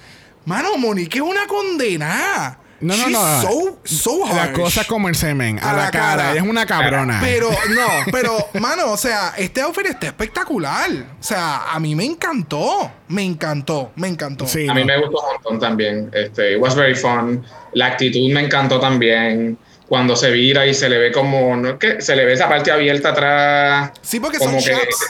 mano, 0.46 0.78
Monique 0.78 1.20
es 1.20 1.24
una 1.24 1.48
condenada. 1.48 2.60
No, 2.84 2.96
no, 2.98 3.04
She's 3.06 3.12
no. 3.14 3.42
So, 3.42 3.80
so 3.84 4.36
La 4.36 4.52
cosa 4.52 4.84
como 4.86 5.08
el 5.10 5.16
semen, 5.16 5.58
a, 5.60 5.72
A 5.72 5.74
la, 5.74 5.84
la 5.86 5.92
cara. 5.92 6.06
cara. 6.18 6.32
Ella 6.32 6.42
es 6.42 6.48
una 6.48 6.66
cabrona. 6.66 7.20
Pero, 7.22 7.50
no, 7.70 8.12
pero, 8.12 8.50
mano, 8.60 8.92
o 8.92 8.98
sea, 8.98 9.34
este 9.38 9.62
outfit 9.62 9.86
está 9.88 10.08
espectacular. 10.08 10.90
O 11.20 11.24
sea, 11.24 11.72
a 11.74 11.80
mí 11.80 11.96
me 11.96 12.06
encantó. 12.06 12.92
Me 13.08 13.24
encantó, 13.24 13.92
me 13.96 14.08
encantó. 14.08 14.46
Sí, 14.48 14.68
A 14.68 14.74
mí 14.74 14.84
me 14.84 14.98
gustó 15.00 15.20
un 15.22 15.34
montón 15.34 15.60
también. 15.60 16.10
Este, 16.14 16.54
it 16.54 16.60
was 16.60 16.76
very 16.76 16.96
fun. 16.96 17.44
La 17.74 17.88
actitud 17.88 18.32
me 18.32 18.42
encantó 18.42 18.80
también. 18.80 19.58
Cuando 19.88 20.16
se 20.16 20.32
vira 20.32 20.66
y 20.66 20.74
se 20.74 20.90
le 20.90 20.98
ve 20.98 21.12
como, 21.12 21.56
no 21.56 21.70
es 21.70 21.76
que 21.76 22.02
se 22.02 22.16
le 22.16 22.26
ve 22.26 22.34
esa 22.34 22.50
parte 22.50 22.72
abierta 22.72 23.10
atrás. 23.10 23.92
Sí, 24.02 24.20
porque 24.20 24.38
son 24.40 24.48
como 24.48 24.60
que- 24.64 24.72
shots. 24.72 25.06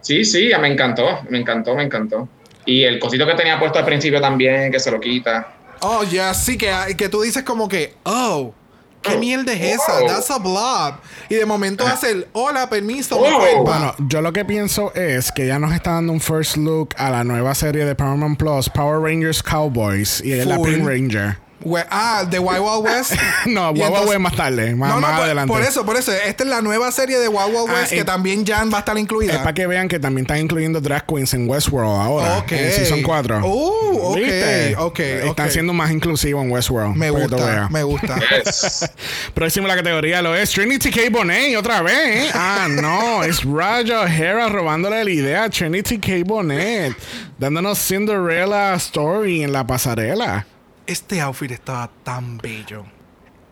Sí, 0.00 0.24
sí, 0.24 0.50
me 0.60 0.68
encantó, 0.68 1.20
me 1.28 1.38
encantó, 1.38 1.74
me 1.74 1.82
encantó. 1.84 2.28
Y 2.64 2.82
el 2.84 2.98
cosito 2.98 3.26
que 3.26 3.34
tenía 3.34 3.58
puesto 3.58 3.78
al 3.78 3.84
principio 3.84 4.20
también, 4.20 4.70
que 4.72 4.80
se 4.80 4.90
lo 4.90 5.00
quita. 5.00 5.55
Oh, 5.80 6.04
ya, 6.04 6.34
sí, 6.34 6.56
que, 6.56 6.72
que 6.96 7.08
tú 7.08 7.22
dices 7.22 7.42
como 7.42 7.68
que, 7.68 7.94
oh, 8.04 8.54
¿qué 9.02 9.14
Oh, 9.14 9.18
mierda 9.18 9.52
es 9.52 9.74
esa? 9.74 10.06
That's 10.06 10.30
a 10.30 10.38
blob. 10.38 10.96
Y 11.28 11.34
de 11.34 11.46
momento 11.46 11.86
hace 11.86 12.10
el, 12.10 12.26
hola, 12.32 12.68
permiso, 12.68 13.20
mi 13.20 13.26
Oh. 13.28 13.64
Bueno, 13.64 13.94
yo 14.08 14.20
lo 14.20 14.32
que 14.32 14.44
pienso 14.44 14.92
es 14.94 15.32
que 15.32 15.46
ya 15.46 15.58
nos 15.58 15.72
está 15.72 15.92
dando 15.92 16.12
un 16.12 16.20
first 16.20 16.56
look 16.56 16.90
a 16.96 17.10
la 17.10 17.24
nueva 17.24 17.54
serie 17.54 17.84
de 17.84 17.94
Paramount 17.94 18.38
Plus, 18.38 18.68
Power 18.68 19.00
Rangers 19.00 19.42
Cowboys, 19.42 20.22
y 20.24 20.32
es 20.32 20.46
la. 20.46 20.56
Pink 20.56 20.86
Ranger. 20.86 21.38
We- 21.62 21.84
ah, 21.90 22.24
de 22.30 22.38
Wild 22.38 22.60
Wild 22.60 22.84
West. 22.84 23.12
no, 23.46 23.70
Y 23.72 23.78
guau, 23.78 23.90
guau, 23.90 24.02
entonces- 24.02 24.20
más 24.20 24.36
tarde, 24.36 24.74
más, 24.76 24.88
no, 24.90 24.94
no, 24.96 25.00
más 25.00 25.12
por, 25.16 25.24
adelante. 25.24 25.52
por 25.52 25.62
eso, 25.62 25.86
por 25.86 25.96
eso. 25.96 26.12
Esta 26.12 26.44
es 26.44 26.50
la 26.50 26.60
nueva 26.60 26.92
serie 26.92 27.18
de 27.18 27.28
Wild 27.28 27.48
Wild 27.54 27.68
Ah, 27.70 27.72
West 27.80 27.92
que 27.92 28.04
también 28.04 28.46
Jan 28.46 28.70
va 28.70 28.76
a 28.76 28.80
estar 28.80 28.96
incluida. 28.98 29.32
Es 29.32 29.38
para 29.38 29.54
que 29.54 29.66
vean 29.66 29.88
que 29.88 29.98
también 29.98 30.26
están 30.26 30.38
incluyendo 30.38 30.80
drag 30.80 31.06
queens 31.06 31.32
en 31.34 31.48
Westworld 31.48 31.88
ahora. 32.00 32.38
Ok. 32.38 32.52
En 32.52 32.72
Season 32.72 33.02
4. 33.02 33.40
Uh, 33.46 33.98
ok, 34.10 34.16
¿Viste? 34.16 34.76
ok, 34.76 34.98
Están 35.00 35.50
siendo 35.50 35.72
más 35.72 35.90
inclusivos 35.90 36.44
en 36.44 36.50
Westworld. 36.50 36.94
me 36.94 37.10
gusta, 37.10 37.68
me 37.70 37.82
gusta. 37.82 38.16
Yes. 38.44 38.90
Próximo 39.34 39.66
la 39.66 39.76
categoría 39.76 40.20
lo 40.22 40.36
es 40.36 40.50
Trinity 40.50 40.90
K. 40.90 41.00
Bonet 41.10 41.56
otra 41.56 41.80
vez. 41.82 42.30
Ah, 42.34 42.66
no, 42.70 43.24
es 43.24 43.42
Raja 43.44 44.02
O'Hara 44.02 44.48
robándole 44.50 45.02
la 45.04 45.10
idea 45.10 45.44
a 45.44 45.50
Trinity 45.50 45.98
K. 45.98 46.12
Bonet, 46.24 46.92
dándonos 47.38 47.78
Cinderella 47.78 48.74
Story 48.74 49.42
en 49.42 49.52
la 49.52 49.66
pasarela. 49.66 50.46
Este 50.86 51.20
outfit 51.20 51.50
estaba 51.50 51.90
tan 52.04 52.38
bello. 52.38 52.84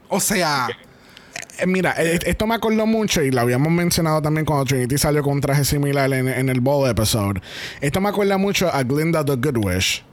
O 0.09 0.21
sea, 0.21 0.69
Eh, 1.59 1.67
mira, 1.67 1.95
eh, 1.99 2.19
esto 2.27 2.47
me 2.49 2.55
acordó 2.57 2.85
mucho 2.87 3.23
y 3.23 3.31
lo 3.31 3.41
habíamos 3.41 3.71
mencionado 3.73 4.21
también 4.21 4.45
cuando 4.45 4.65
Trinity 4.65 4.99
salió 4.99 5.23
con 5.23 5.35
un 5.35 5.41
traje 5.41 5.65
similar 5.65 6.13
en, 6.13 6.27
en 6.29 6.49
el 6.49 6.61
Ball 6.61 6.91
episode. 6.91 7.41
Esto 7.81 8.01
me 8.01 8.09
acuerda 8.09 8.39
mucho 8.39 8.69
a 8.73 8.83
Glinda 8.83 9.25
the 9.25 9.37
Good 9.37 9.59
Wish. 9.65 10.05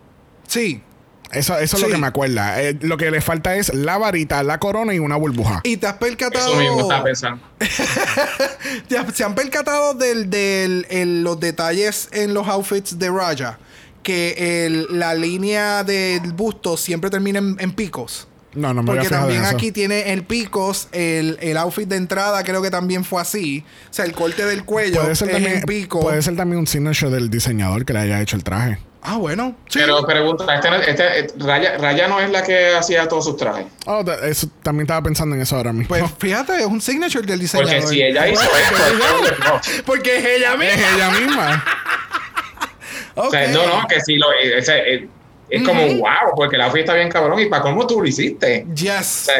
sí. 0.47 0.83
Eso, 1.31 1.57
eso 1.57 1.77
es 1.77 1.83
lo 1.83 1.87
que 1.87 1.97
me 1.97 2.07
acuerda. 2.07 2.61
Eh, 2.61 2.77
lo 2.81 2.97
que 2.97 3.09
le 3.09 3.21
falta 3.21 3.55
es 3.55 3.73
la 3.73 3.97
varita, 3.97 4.43
la 4.43 4.59
corona 4.59 4.93
y 4.93 4.99
una 4.99 5.15
burbuja. 5.15 5.61
Y 5.63 5.77
te 5.77 5.87
has 5.87 5.93
percatado. 5.93 6.45
Eso 6.51 6.59
mismo 6.59 6.81
estaba 6.81 7.05
pensando. 7.05 7.41
¿Se 9.13 9.23
han 9.23 9.33
percatado 9.35 9.93
del, 9.93 10.29
del- 10.29 10.85
el- 10.89 11.23
los 11.23 11.39
detalles 11.39 12.09
en 12.11 12.33
los 12.33 12.47
outfits 12.49 12.99
de 12.99 13.09
Raja? 13.09 13.57
Que 14.03 14.65
el- 14.65 14.87
la 14.99 15.13
línea 15.13 15.83
del 15.83 16.33
busto 16.33 16.75
siempre 16.77 17.09
termina 17.09 17.39
en, 17.39 17.55
en 17.59 17.71
picos. 17.73 18.27
No, 18.53 18.73
no 18.73 18.83
me 18.83 18.87
Porque 18.91 19.07
también 19.07 19.43
eso. 19.43 19.55
aquí 19.55 19.71
tiene 19.71 20.11
el 20.11 20.23
picos, 20.23 20.89
el, 20.91 21.37
el 21.39 21.55
outfit 21.55 21.87
de 21.87 21.95
entrada 21.95 22.43
creo 22.43 22.61
que 22.61 22.69
también 22.69 23.05
fue 23.05 23.21
así. 23.21 23.63
O 23.89 23.93
sea, 23.93 24.03
el 24.03 24.11
corte 24.11 24.43
del 24.45 24.65
cuello 24.65 25.01
Puede 25.01 25.15
ser, 25.15 25.29
es 25.29 25.33
también, 25.35 25.57
en 25.59 25.63
pico. 25.63 26.01
puede 26.01 26.21
ser 26.21 26.35
también 26.35 26.59
un 26.59 26.67
signature 26.67 27.09
del 27.11 27.29
diseñador 27.29 27.85
que 27.85 27.93
le 27.93 27.99
haya 27.99 28.19
hecho 28.21 28.35
el 28.35 28.43
traje. 28.43 28.77
Ah, 29.03 29.15
bueno. 29.17 29.55
Sí. 29.69 29.79
Pero 29.79 30.05
pregunta, 30.05 30.53
este, 30.53 30.69
no- 30.69 30.75
este- 30.75 31.27
Raya, 31.39 31.77
Raya 31.77 32.07
no 32.09 32.19
es 32.19 32.29
la 32.29 32.43
que 32.43 32.75
hacía 32.75 33.07
todos 33.07 33.23
sus 33.25 33.37
trajes. 33.37 33.65
Oh, 33.85 34.03
eso, 34.23 34.47
también 34.61 34.83
estaba 34.83 35.01
pensando 35.01 35.33
en 35.35 35.41
eso 35.41 35.55
ahora 35.55 35.71
mismo. 35.71 35.87
Pues 35.87 36.03
fíjate, 36.19 36.57
es 36.59 36.65
un 36.65 36.81
signature 36.81 37.25
del 37.25 37.39
diseñador. 37.39 37.73
Porque 37.73 37.87
si 37.87 38.01
ella 38.01 38.27
hizo 38.27 38.41
esto, 38.43 38.75
es 39.31 39.39
no. 39.39 39.83
Porque 39.85 40.17
es 40.17 40.25
ella 40.25 40.53
es 40.53 40.59
misma. 40.59 40.89
ella 40.95 41.09
misma. 41.19 41.65
O 43.15 43.29
sea, 43.29 43.43
Ok. 43.43 43.49
no, 43.53 43.67
no, 43.81 43.87
que 43.87 43.99
si 44.01 44.15
lo. 44.15 44.27
eh, 44.33 44.59
o 44.59 44.61
sea, 44.61 44.77
eh, 44.77 45.07
es 45.49 45.63
como 45.63 45.81
wow, 45.85 46.33
porque 46.35 46.57
la 46.57 46.65
outfit 46.65 46.81
está 46.81 46.93
bien 46.95 47.09
cabrón. 47.09 47.39
¿Y 47.39 47.47
para 47.47 47.61
cómo 47.63 47.85
tú 47.87 48.01
lo 48.01 48.07
hiciste? 48.07 48.65
O 48.69 48.73
Yes. 48.75 49.05
sea, 49.05 49.35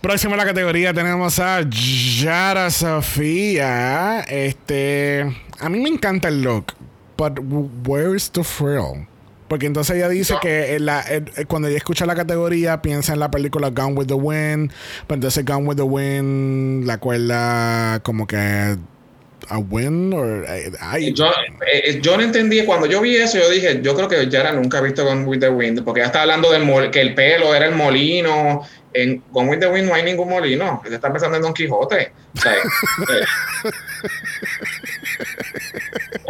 Próxima 0.00 0.32
en 0.34 0.38
la 0.38 0.44
categoría 0.46 0.94
tenemos 0.94 1.38
a 1.38 1.62
Yara 1.68 2.70
Sofía. 2.70 4.20
Este. 4.28 5.24
A 5.58 5.68
mí 5.68 5.80
me 5.80 5.88
encanta 5.88 6.28
el 6.28 6.42
look. 6.42 6.72
But 7.16 7.38
where's 7.86 8.30
the 8.30 8.42
thrill? 8.42 9.06
Porque 9.48 9.66
entonces 9.66 9.96
ella 9.96 10.08
dice 10.08 10.36
que 10.40 10.78
la- 10.78 11.02
eh, 11.10 11.24
eh, 11.36 11.44
cuando 11.44 11.66
ella 11.68 11.76
escucha 11.76 12.06
la 12.06 12.14
categoría 12.14 12.80
piensa 12.82 13.12
en 13.12 13.18
la 13.20 13.30
película 13.30 13.70
Gone 13.70 13.94
with 13.94 14.06
the 14.06 14.14
Wind. 14.14 14.70
Pero 15.06 15.16
entonces 15.16 15.44
Gone 15.44 15.66
with 15.66 15.76
the 15.76 15.82
Wind 15.82 16.86
la 16.86 16.94
acuerda 16.94 18.00
como 18.04 18.26
que 18.28 18.76
a 19.50 19.58
win 19.58 20.12
o 20.14 20.24
yo, 21.12 21.26
eh, 21.26 21.82
eh, 21.84 21.98
yo 22.00 22.16
no 22.16 22.22
entendí. 22.22 22.64
Cuando 22.64 22.86
yo 22.86 23.00
vi 23.00 23.16
eso, 23.16 23.36
yo 23.38 23.50
dije, 23.50 23.80
yo 23.82 23.94
creo 23.94 24.08
que 24.08 24.28
Yara 24.28 24.52
nunca 24.52 24.78
ha 24.78 24.80
visto 24.80 25.04
Gone 25.04 25.24
with 25.24 25.40
the 25.40 25.48
Wind, 25.48 25.82
porque 25.84 26.00
ella 26.00 26.06
está 26.06 26.22
hablando 26.22 26.50
del 26.52 26.62
mol- 26.64 26.90
que 26.90 27.00
el 27.00 27.14
pelo 27.14 27.54
era 27.54 27.66
el 27.66 27.74
molino. 27.74 28.66
En 28.92 29.22
Gone 29.30 29.50
with 29.50 29.58
the 29.60 29.66
Wind 29.68 29.86
no 29.88 29.94
hay 29.94 30.02
ningún 30.02 30.28
molino. 30.28 30.82
Ella 30.84 30.96
está 30.96 31.12
pensando 31.12 31.36
en 31.36 31.42
Don 31.42 31.52
Quijote. 31.54 32.12
O 32.36 32.40
sea, 32.40 32.52
eh, 32.54 33.24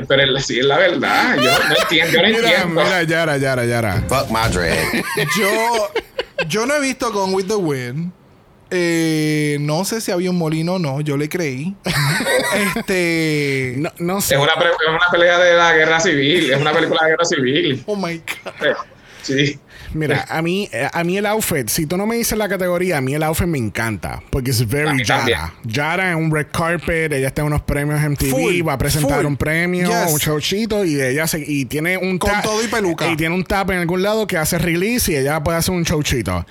pero 0.08 0.36
es- 0.36 0.46
sí 0.46 0.58
es 0.58 0.64
la 0.66 0.78
verdad. 0.78 1.36
Yo 1.36 1.50
no 1.68 1.74
entiendo. 1.80 2.12
Yo 2.12 2.22
no 2.22 2.28
Mira, 2.28 2.38
entiendo. 2.50 2.82
mira, 2.84 3.02
Yara, 3.04 3.36
Yara, 3.36 3.64
Yara. 3.64 4.02
Fuck 4.08 4.30
my 4.30 4.48
dread. 4.52 4.76
Yo, 5.38 5.90
yo 6.48 6.66
no 6.66 6.74
he 6.76 6.80
visto 6.80 7.12
con 7.12 7.34
With 7.34 7.46
the 7.48 7.56
Wind. 7.56 8.12
Eh, 8.70 9.58
no 9.60 9.84
sé 9.84 10.00
si 10.00 10.12
había 10.12 10.30
un 10.30 10.38
molino 10.38 10.74
o 10.74 10.78
no, 10.78 11.00
yo 11.00 11.16
le 11.16 11.28
creí. 11.28 11.74
este. 12.76 13.74
No, 13.78 13.90
no 13.98 14.20
sé. 14.20 14.36
Es 14.36 14.40
una, 14.40 14.52
es 14.52 14.88
una 14.88 15.10
pelea 15.10 15.38
de 15.38 15.54
la 15.54 15.72
guerra 15.74 16.00
civil. 16.00 16.52
Es 16.52 16.60
una 16.60 16.72
película 16.72 17.00
de 17.04 17.10
guerra 17.10 17.24
civil. 17.24 17.82
Oh 17.86 17.96
my 17.96 18.18
God. 18.18 18.66
Eh, 18.66 18.74
Sí. 19.22 19.58
Mira, 19.94 20.24
a 20.30 20.40
mí, 20.42 20.68
a 20.92 21.04
mí 21.04 21.16
el 21.18 21.26
outfit, 21.26 21.68
si 21.68 21.86
tú 21.86 21.96
no 21.96 22.06
me 22.06 22.16
dices 22.16 22.38
la 22.38 22.48
categoría, 22.48 22.98
a 22.98 23.00
mí 23.00 23.14
el 23.14 23.22
outfit 23.22 23.46
me 23.46 23.58
encanta. 23.58 24.22
Porque 24.30 24.50
es 24.52 24.66
very. 24.68 25.04
Yara. 25.04 25.54
Yara 25.64 26.10
en 26.12 26.18
un 26.18 26.30
red 26.30 26.46
carpet, 26.52 27.12
ella 27.12 27.28
está 27.28 27.42
en 27.42 27.48
unos 27.48 27.62
premios 27.62 28.00
MTV, 28.00 28.30
Full, 28.30 28.68
va 28.68 28.74
a 28.74 28.78
presentar 28.78 29.18
full. 29.18 29.26
un 29.26 29.36
premio, 29.36 29.88
Yes. 29.88 30.12
un 30.12 30.18
showcito, 30.18 30.84
y 30.84 31.00
ella 31.00 31.26
se, 31.26 31.40
y 31.40 31.64
tiene 31.64 31.96
un 31.96 32.18
Con 32.18 32.30
tap- 32.30 32.42
todo 32.42 32.62
y 32.64 32.68
peluca. 32.68 33.08
Y 33.10 33.16
tiene 33.16 33.34
un 33.34 33.44
tap 33.44 33.70
en 33.70 33.78
algún 33.78 34.02
lado 34.02 34.26
que 34.26 34.36
hace 34.38 34.58
release 34.58 35.10
y 35.12 35.16
ella 35.16 35.42
puede 35.42 35.58
hacer 35.58 35.74
un 35.74 35.82
showchito. 35.82 36.46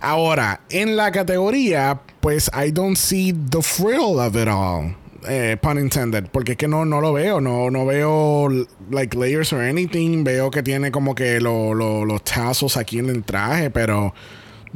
Ahora, 0.00 0.60
en 0.70 0.96
la 0.96 1.12
categoría, 1.12 2.00
pues 2.20 2.50
I 2.54 2.70
don't 2.70 2.96
see 2.96 3.32
the 3.32 3.60
thrill 3.60 4.18
of 4.18 4.34
it 4.36 4.48
all. 4.48 4.96
Eh, 5.28 5.58
pun 5.60 5.78
intended, 5.78 6.24
porque 6.32 6.52
es 6.52 6.56
que 6.58 6.66
no, 6.66 6.86
no 6.86 7.00
lo 7.02 7.12
veo, 7.12 7.42
no, 7.42 7.70
no 7.70 7.84
veo 7.84 8.48
like 8.90 9.14
layers 9.18 9.52
or 9.52 9.60
anything, 9.60 10.24
veo 10.24 10.50
que 10.50 10.62
tiene 10.62 10.90
como 10.90 11.14
que 11.14 11.40
lo- 11.40 11.74
lo- 11.74 12.06
los 12.06 12.24
tazos 12.24 12.78
aquí 12.78 13.00
en 13.00 13.10
el 13.10 13.22
traje, 13.22 13.68
pero 13.68 14.14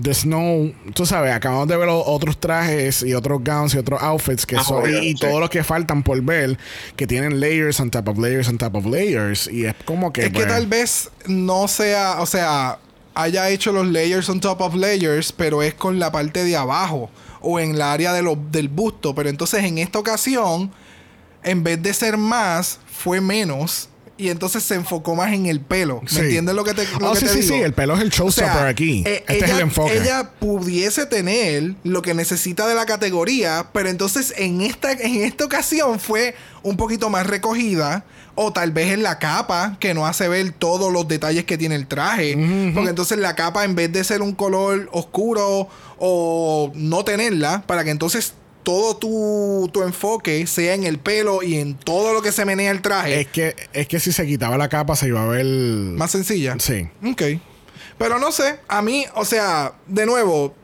there's 0.03 0.27
no, 0.27 0.71
tú 0.93 1.07
sabes, 1.07 1.33
acabamos 1.33 1.69
de 1.69 1.77
ver 1.79 1.87
los 1.87 2.03
otros 2.07 2.39
trajes 2.39 3.03
y 3.03 3.15
otros 3.15 3.43
gowns 3.43 3.73
y 3.75 3.79
otros 3.79 4.03
outfits 4.03 4.45
que 4.45 4.57
Ah, 4.57 4.65
son, 4.65 4.91
y, 4.91 5.13
sí. 5.13 5.15
todos 5.15 5.41
los 5.41 5.49
que 5.49 5.65
faltan 5.65 6.03
por 6.03 6.21
ver, 6.21 6.59
que 6.95 7.07
tienen 7.07 7.41
layers 7.41 7.81
on 7.81 7.91
top 7.91 8.09
of 8.09 8.19
layers 8.19 8.47
on 8.49 8.59
top 8.59 8.75
of 8.75 8.85
layers, 8.85 9.49
y 9.51 9.65
es 9.65 9.75
como 9.87 10.13
que... 10.13 10.23
Es 10.25 10.27
que 10.29 10.35
pues, 10.41 10.47
tal 10.49 10.67
vez 10.67 11.11
no 11.27 11.69
sea, 11.69 12.17
o 12.21 12.27
sea, 12.27 12.79
haya 13.15 13.49
hecho 13.49 13.73
los 13.73 13.87
layers 13.87 14.29
on 14.29 14.41
top 14.41 14.61
of 14.61 14.75
layers, 14.75 15.33
pero 15.33 15.63
es 15.63 15.73
con 15.73 15.99
la 15.99 16.13
parte 16.13 16.45
de 16.45 16.55
abajo 16.55 17.09
o 17.45 17.61
en 17.61 17.79
la 17.79 17.93
área 17.93 18.13
de 18.13 18.23
lo- 18.23 18.39
del 18.51 18.69
busto. 18.69 19.15
Pero 19.15 19.29
entonces 19.29 19.63
en 19.65 19.79
esta 19.79 19.99
ocasión, 19.99 20.73
en 21.43 21.63
vez 21.63 21.83
de 21.83 21.93
ser 21.95 22.17
más, 22.17 22.79
fue 22.91 23.21
menos. 23.21 23.89
Y 24.17 24.29
entonces 24.29 24.63
se 24.63 24.77
enfocó 24.77 25.17
más 25.17 25.33
en 25.33 25.47
el 25.47 25.61
pelo. 25.61 26.01
¿Me 26.03 26.09
Sí. 26.09 26.21
entiendes 26.21 26.55
lo 26.55 26.63
que 26.63 26.73
te, 26.73 26.87
lo 27.01 27.11
Oh, 27.11 27.15
que 27.15 27.19
sí, 27.19 27.27
te 27.27 27.33
sí, 27.33 27.41
digo? 27.41 27.57
sí, 27.57 27.63
el 27.63 27.73
pelo 27.73 27.95
es 27.95 28.01
el 28.01 28.07
O 28.07 28.11
showstopper 28.11 28.53
sea, 28.53 28.69
aquí. 28.69 29.03
eh, 29.05 29.25
este 29.27 29.45
es 29.45 29.51
el 29.51 29.59
enfoque. 29.61 29.97
Ella 29.97 30.31
pudiese 30.39 31.05
tener 31.07 31.75
lo 31.83 32.01
que 32.01 32.15
necesita 32.15 32.69
de 32.69 32.77
la 32.77 32.87
categoría, 32.87 33.71
pero 33.73 33.89
entonces 33.89 34.33
en 34.37 34.61
esta, 34.61 34.93
en 34.93 35.17
esta 35.25 35.45
ocasión 35.45 35.99
fue 35.99 36.37
un 36.63 36.77
poquito 36.77 37.11
más 37.11 37.27
recogida. 37.27 38.05
O 38.37 38.53
tal 38.53 38.73
vez 38.73 38.93
en 38.93 39.03
la 39.03 39.19
capa, 39.19 39.77
que 39.79 39.95
no 39.95 40.07
hace 40.07 40.29
ver 40.29 40.51
todos 40.53 40.93
los 40.93 41.07
detalles 41.07 41.45
que 41.45 41.57
tiene 41.57 41.77
el 41.77 41.87
traje. 41.87 42.35
Porque 42.75 42.91
entonces 42.91 43.19
la 43.19 43.35
capa, 43.35 43.65
en 43.65 43.75
vez 43.75 43.93
de 43.93 44.03
ser 44.03 44.23
un 44.23 44.35
color 44.35 44.89
oscuro 44.93 45.69
o 45.99 46.73
no 46.75 47.05
tenerla, 47.05 47.63
para 47.67 47.85
que 47.85 47.91
entonces 47.91 48.35
todo 48.65 48.97
tu, 48.97 49.71
tu 49.73 49.83
enfoque 49.83 50.47
sea 50.47 50.75
en 50.75 50.85
el 50.85 50.99
pelo 50.99 51.43
y 51.43 51.57
en 51.57 51.75
todo 51.75 52.13
lo 52.13 52.23
que 52.23 52.33
se 52.33 52.45
menea 52.45 52.71
el 52.71 52.83
traje. 52.83 53.21
Es 53.21 53.27
que, 53.29 53.55
es 53.73 53.87
que 53.87 54.01
si 54.01 54.11
se 54.11 54.27
quitaba 54.27 54.57
la 54.57 54.69
capa 54.69 54.97
se 54.97 55.09
iba 55.09 55.23
a 55.23 55.27
ver... 55.27 55.45
más 55.45 56.11
sencilla. 56.11 56.57
Sí. 56.59 56.89
Ok. 57.05 57.23
Pero 57.99 58.19
no 58.19 58.33
sé, 58.33 58.59
a 58.67 58.83
mí, 58.83 59.05
o 59.15 59.25
sea, 59.25 59.75
de 59.87 60.07
nuevo, 60.07 60.55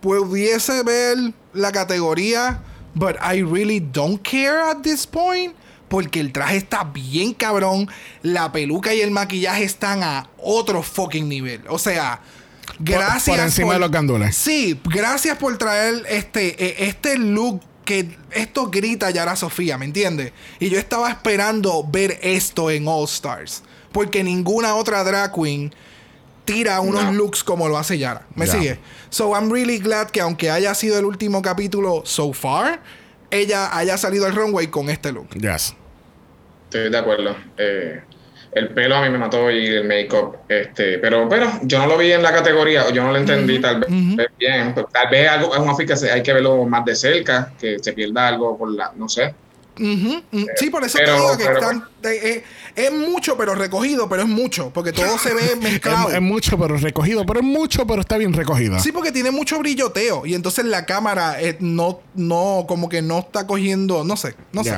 pudiese 0.00 0.82
ver 0.82 1.18
la 1.52 1.72
categoría, 1.72 2.62
but 2.94 3.16
I 3.20 3.42
really 3.42 3.80
don't 3.80 4.22
care 4.22 4.60
at 4.70 4.82
this 4.82 5.06
point. 5.06 5.54
Porque 5.92 6.20
el 6.20 6.32
traje 6.32 6.56
está 6.56 6.84
bien 6.84 7.34
cabrón, 7.34 7.86
la 8.22 8.50
peluca 8.50 8.94
y 8.94 9.02
el 9.02 9.10
maquillaje 9.10 9.62
están 9.64 10.02
a 10.02 10.30
otro 10.38 10.82
fucking 10.82 11.28
nivel. 11.28 11.60
O 11.68 11.78
sea, 11.78 12.22
gracias 12.78 13.36
por 13.36 13.44
encima 13.44 13.74
de 13.74 13.78
los 13.80 13.90
gandules. 13.90 14.34
Sí, 14.34 14.80
gracias 14.86 15.36
por 15.36 15.58
traer 15.58 16.02
este, 16.08 16.64
eh, 16.64 16.88
este 16.88 17.18
look 17.18 17.60
que 17.84 18.16
esto 18.30 18.70
grita 18.70 19.10
Yara 19.10 19.36
Sofía, 19.36 19.76
¿me 19.76 19.84
entiendes? 19.84 20.32
Y 20.60 20.70
yo 20.70 20.78
estaba 20.78 21.10
esperando 21.10 21.84
ver 21.86 22.18
esto 22.22 22.70
en 22.70 22.88
All 22.88 23.04
Stars. 23.04 23.62
Porque 23.92 24.24
ninguna 24.24 24.76
otra 24.76 25.04
drag 25.04 25.34
queen 25.34 25.74
tira 26.46 26.80
unos 26.80 27.04
No. 27.04 27.12
looks 27.12 27.44
como 27.44 27.68
lo 27.68 27.76
hace 27.76 27.98
Yara. 27.98 28.26
¿Me 28.34 28.46
sigue? 28.46 28.78
So 29.10 29.34
I'm 29.36 29.52
really 29.52 29.78
glad 29.78 30.06
que 30.08 30.22
aunque 30.22 30.50
haya 30.50 30.74
sido 30.74 30.98
el 30.98 31.04
último 31.04 31.42
capítulo 31.42 32.00
so 32.06 32.32
far, 32.32 32.82
ella 33.30 33.76
haya 33.76 33.98
salido 33.98 34.24
al 34.24 34.34
runway 34.34 34.68
con 34.68 34.88
este 34.88 35.12
look. 35.12 35.28
Yes. 35.38 35.74
Estoy 36.72 36.90
de 36.90 36.96
acuerdo. 36.98 37.36
Eh, 37.58 38.00
el 38.52 38.68
pelo 38.70 38.96
a 38.96 39.02
mí 39.02 39.10
me 39.10 39.18
mató 39.18 39.50
y 39.50 39.66
el 39.66 39.84
make-up. 39.86 40.36
Este, 40.48 40.98
pero, 40.98 41.28
pero 41.28 41.50
yo 41.64 41.78
no 41.78 41.86
lo 41.86 41.98
vi 41.98 42.12
en 42.12 42.22
la 42.22 42.32
categoría, 42.32 42.90
yo 42.90 43.02
no 43.04 43.12
lo 43.12 43.18
entendí 43.18 43.58
tal 43.60 43.80
vez 43.80 43.90
bien. 44.38 44.74
Tal 44.74 45.08
vez 45.10 45.28
algo, 45.28 45.54
es 45.54 45.60
un 45.60 45.68
outfit 45.68 45.88
que 45.88 45.96
se- 45.96 46.10
hay 46.10 46.22
que 46.22 46.32
verlo 46.32 46.64
más 46.64 46.82
de 46.86 46.94
cerca, 46.94 47.52
que 47.60 47.78
se 47.78 47.92
pierda 47.92 48.28
algo 48.28 48.56
por 48.56 48.70
la, 48.72 48.90
no 48.96 49.06
sé. 49.08 49.34
Mm, 49.78 50.16
Sí, 50.56 50.68
por 50.70 50.84
eso 50.84 50.98
pero- 50.98 51.14
te 51.14 51.20
digo 51.20 51.38
que 51.38 51.44
pero- 51.44 51.60
están, 51.60 51.84
eh, 52.04 52.20
eh, 52.22 52.44
es 52.76 52.92
mucho, 52.92 53.36
pero 53.38 53.54
recogido, 53.54 54.06
pero 54.08 54.22
es 54.22 54.28
mucho, 54.28 54.70
porque 54.72 54.92
todo 54.92 55.16
se 55.18 55.32
ve 55.34 55.56
mezclado. 55.62 56.08
Es, 56.08 56.14
es 56.16 56.20
mucho, 56.22 56.58
pero 56.58 56.76
recogido. 56.76 57.24
Pero 57.26 57.40
es 57.40 57.46
mucho, 57.46 57.86
pero 57.86 58.00
está 58.02 58.16
bien 58.18 58.32
recogido. 58.34 58.78
Sí, 58.80 58.92
porque 58.92 59.12
tiene 59.12 59.30
mucho 59.30 59.58
brilloteo. 59.58 60.24
Y 60.26 60.34
entonces 60.34 60.64
la 60.66 60.84
cámara 60.86 61.40
eh, 61.40 61.56
no, 61.60 62.00
no, 62.14 62.64
como 62.68 62.88
que 62.90 63.00
no 63.02 63.18
está 63.20 63.46
cogiendo, 63.46 64.04
no 64.04 64.16
sé, 64.16 64.34
no 64.52 64.62
sé. 64.64 64.74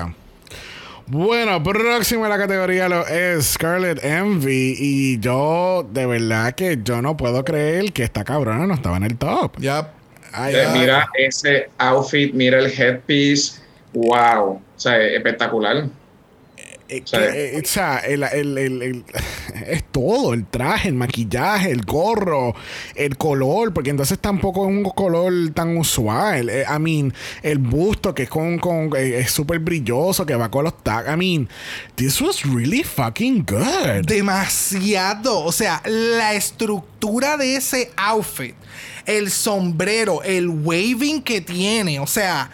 Bueno, 1.07 1.63
próximo 1.63 2.25
en 2.25 2.31
la 2.31 2.39
categoría 2.39 2.89
lo 2.89 3.07
es 3.07 3.53
Scarlet 3.53 4.03
Envy. 4.03 4.75
Y 4.79 5.21
yo, 5.21 5.87
de 5.93 6.07
verdad 6.07 6.55
que 6.55 6.79
yo 6.83 7.03
no 7.03 7.17
puedo 7.17 7.45
creer 7.45 7.93
que 7.93 8.05
esta 8.05 8.25
cabrona 8.25 8.67
no 8.67 8.75
estaba 8.75 8.97
en 8.97 9.05
el 9.05 9.17
top. 9.17 9.59
Ya. 9.59 9.93
Eh, 10.49 10.67
mira 10.73 11.09
ese 11.17 11.69
outfit, 11.79 12.33
mira 12.33 12.59
el 12.59 12.67
headpiece. 12.67 13.61
Wow. 13.93 14.55
O 14.55 14.63
sea, 14.77 15.01
espectacular. 15.01 15.85
Eh, 16.97 17.03
O 17.03 17.07
sea, 17.07 17.21
que, 17.33 17.57
eh, 17.57 17.61
o 17.63 17.67
sea, 17.67 17.99
el, 17.99 18.23
el- 18.59 18.59
el- 18.83 19.05
es 19.67 19.85
todo, 19.91 20.35
el 20.35 20.47
traje, 20.47 20.89
el 20.89 20.95
maquillaje, 20.95 21.71
el 21.71 21.83
gorro, 21.83 22.55
el 22.95 23.17
color, 23.17 23.73
porque 23.73 23.91
entonces 23.91 24.19
tampoco 24.19 24.63
es 24.65 24.69
un 24.69 24.85
color 24.85 25.33
tan 25.55 25.77
usual. 25.77 26.49
Eh, 26.51 26.65
I 26.69 26.79
mean, 26.79 27.13
el 27.43 27.59
busto 27.59 28.15
que 28.15 28.25
es 28.25 28.29
con, 28.29 28.59
con 28.59 28.91
es 28.97 29.31
súper 29.31 29.59
brilloso, 29.61 30.27
que 30.27 30.35
va 30.35 30.51
con 30.51 30.65
los 30.65 30.83
tags. 30.83 31.09
I 31.13 31.17
mean, 31.17 31.49
this 31.97 32.21
was 32.21 32.43
really 32.43 32.83
fucking 32.83 33.45
good. 33.47 34.05
Demasiado. 34.07 35.41
O 35.45 35.53
sea, 35.53 35.83
la 35.85 36.35
estructura 36.35 37.37
de 37.37 37.57
ese 37.57 37.91
outfit, 37.97 38.55
el 39.07 39.31
sombrero, 39.31 40.23
el 40.23 40.49
waving 40.49 41.23
que 41.23 41.41
tiene, 41.41 42.01
o 42.01 42.07
sea, 42.07 42.51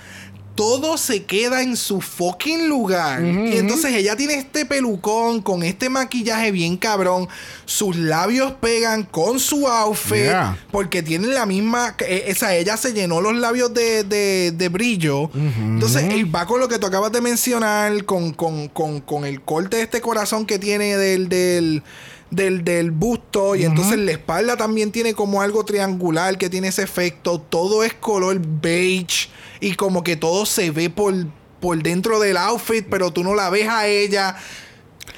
todo 0.61 0.99
se 0.99 1.25
queda 1.25 1.63
en 1.63 1.75
su 1.75 2.03
fucking 2.03 2.69
lugar. 2.69 3.25
y 3.25 3.57
entonces 3.57 3.95
ella 3.95 4.15
tiene 4.15 4.35
este 4.35 4.67
pelucón 4.67 5.41
con 5.41 5.63
este 5.63 5.89
maquillaje 5.89 6.53
bien 6.53 6.77
cabrón. 6.77 7.29
Sus 7.65 7.97
labios 7.97 8.53
pegan 8.61 9.05
con 9.05 9.41
su 9.41 9.67
outfit. 9.67 10.17
Yeah. 10.25 10.59
Porque 10.71 11.03
tienen 11.03 11.33
la 11.33 11.47
misma. 11.47 11.95
eh, 12.07 12.25
esa, 12.27 12.55
ella 12.55 12.77
se 12.77 12.93
llenó 12.93 13.23
los 13.23 13.35
labios 13.37 13.73
de, 13.73 14.05
de- 14.05 14.53
de 14.55 14.69
brillo. 14.69 15.31
Entonces, 15.35 16.13
y 16.15 16.25
va 16.25 16.45
con 16.45 16.61
lo 16.61 16.69
que 16.69 16.79
tú 16.79 16.87
acabas 16.87 17.11
de 17.13 17.21
mencionar, 17.23 18.05
con, 18.05 18.33
con, 18.35 18.69
con, 18.69 19.01
con 19.01 19.25
el 19.25 19.41
corte 19.41 19.79
de 19.79 19.85
este 19.85 20.01
corazón 20.03 20.45
que 20.45 20.59
tiene 20.59 20.97
del. 20.99 21.29
del 21.31 21.83
del, 22.31 22.65
del 22.65 22.91
busto 22.91 23.57
y 23.57 23.65
entonces 23.65 23.99
la 23.99 24.13
espalda 24.13 24.57
también 24.57 24.93
tiene 24.93 25.15
como 25.15 25.43
algo 25.43 25.65
triangular 25.65 26.39
que 26.39 26.49
tiene 26.49 26.69
ese 26.69 26.83
efecto. 26.83 27.41
Todo 27.41 27.85
es 27.85 27.95
color 27.95 28.41
beige 28.41 29.29
y 29.61 29.75
como 29.75 30.03
que 30.03 30.17
todo 30.17 30.47
se 30.47 30.71
ve 30.71 30.91
por, 30.91 31.15
por 31.61 31.83
dentro 31.83 32.21
del 32.21 32.37
outfit, 32.37 32.87
pero 32.89 33.13
tú 33.13 33.25
no 33.25 33.35
la 33.35 33.51
ves 33.51 33.69
a 33.69 33.87
ella. 33.87 34.37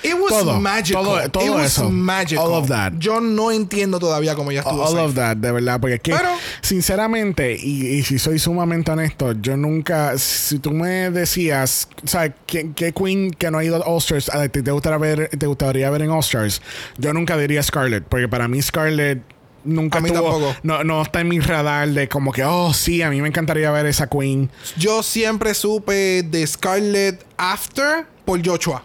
It 0.04 0.14
was 0.14 0.30
Todo, 0.30 0.58
magical. 0.60 1.04
todo- 1.04 1.30
todo 1.30 1.44
It 1.44 1.50
was 1.50 1.66
eso. 1.66 1.88
magical. 1.90 2.44
All 2.46 2.54
of 2.54 2.68
that. 2.68 2.92
Yo 2.98 3.20
no 3.20 3.52
entiendo 3.52 3.98
todavía 4.00 4.34
cómo 4.34 4.50
ella 4.50 4.60
estuvo. 4.60 4.82
All 4.82 4.88
safe. 4.92 5.00
of 5.04 5.14
that, 5.14 5.36
de 5.36 5.52
verdad, 5.52 5.80
porque 5.80 5.94
es 5.96 6.00
que, 6.00 6.12
Pero- 6.12 6.30
sinceramente, 6.60 7.56
y, 7.60 7.86
y 7.86 8.02
si 8.02 8.18
soy 8.18 8.38
sumamente 8.38 8.90
honesto, 8.90 9.32
yo 9.40 9.56
nunca, 9.56 10.18
si 10.18 10.58
tú 10.58 10.72
me 10.72 11.10
decías, 11.10 11.88
¿sabes? 12.04 12.32
¿Qué, 12.46 12.70
qué 12.74 12.92
Queen 12.92 13.30
que 13.30 13.50
no 13.50 13.58
ha 13.58 13.64
ido 13.64 13.76
a 13.76 13.86
All-Stars 13.86 14.30
te 14.50 14.70
gustaría 14.72 14.98
ver, 14.98 15.28
te 15.38 15.46
gustaría 15.46 15.88
ver 15.90 16.02
en 16.02 16.10
All-Stars? 16.10 16.60
Yo 16.98 17.12
nunca 17.12 17.36
diría 17.36 17.62
Scarlett, 17.62 18.04
porque 18.08 18.28
para 18.28 18.48
mí 18.48 18.60
Scarlett 18.60 19.22
nunca 19.64 19.98
A 19.98 20.00
mí 20.00 20.08
tuvo- 20.10 20.22
tampoco. 20.32 20.56
no, 20.64 20.82
no 20.82 21.02
está 21.02 21.20
en 21.20 21.28
mi 21.28 21.38
radar 21.38 21.88
de 21.88 22.08
como 22.08 22.32
que, 22.32 22.42
oh, 22.44 22.74
sí, 22.74 23.02
a 23.02 23.10
mí 23.10 23.20
me 23.22 23.28
encantaría 23.28 23.70
ver 23.70 23.86
esa 23.86 24.08
Queen. 24.08 24.50
Yo 24.76 25.02
siempre 25.04 25.54
supe 25.54 26.24
de 26.24 26.44
Scarlett 26.46 27.24
After 27.36 28.06
por 28.24 28.44
Joshua. 28.44 28.82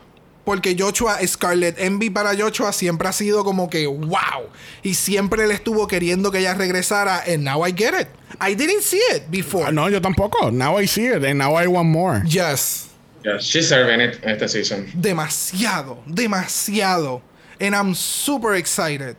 Porque 0.48 0.78
Joshua, 0.80 1.18
Scarlett 1.28 1.78
Envy 1.78 2.10
para 2.10 2.34
Joshua 2.34 2.72
siempre 2.72 3.10
ha 3.10 3.12
sido 3.12 3.44
como 3.44 3.70
que 3.70 3.86
wow. 3.86 4.48
Y 4.82 4.94
siempre 4.94 5.46
le 5.46 5.54
estuvo 5.54 5.88
queriendo 5.88 6.32
que 6.32 6.40
ella 6.40 6.54
regresara. 6.54 7.22
And 7.28 7.44
now 7.44 7.68
I 7.68 7.74
get 7.76 7.94
it. 7.94 8.08
I 8.40 8.56
didn't 8.56 8.82
see 8.82 9.02
it 9.14 9.30
before. 9.30 9.66
Ah, 9.68 9.74
no, 9.74 9.90
yo 9.90 10.00
tampoco. 10.00 10.50
Now 10.50 10.80
I 10.80 10.88
see 10.88 11.08
it, 11.08 11.26
and 11.26 11.38
now 11.38 11.62
I 11.62 11.68
want 11.68 11.90
more. 11.90 12.24
Yes. 12.26 12.88
Yeah, 13.26 13.40
she's 13.40 13.68
serving 13.68 14.00
it 14.00 14.24
en 14.24 14.30
este 14.30 14.48
season. 14.48 14.90
Demasiado. 14.96 15.98
Demasiado. 16.08 17.22
And 17.60 17.76
I'm 17.76 17.94
super 17.94 18.56
excited. 18.56 19.18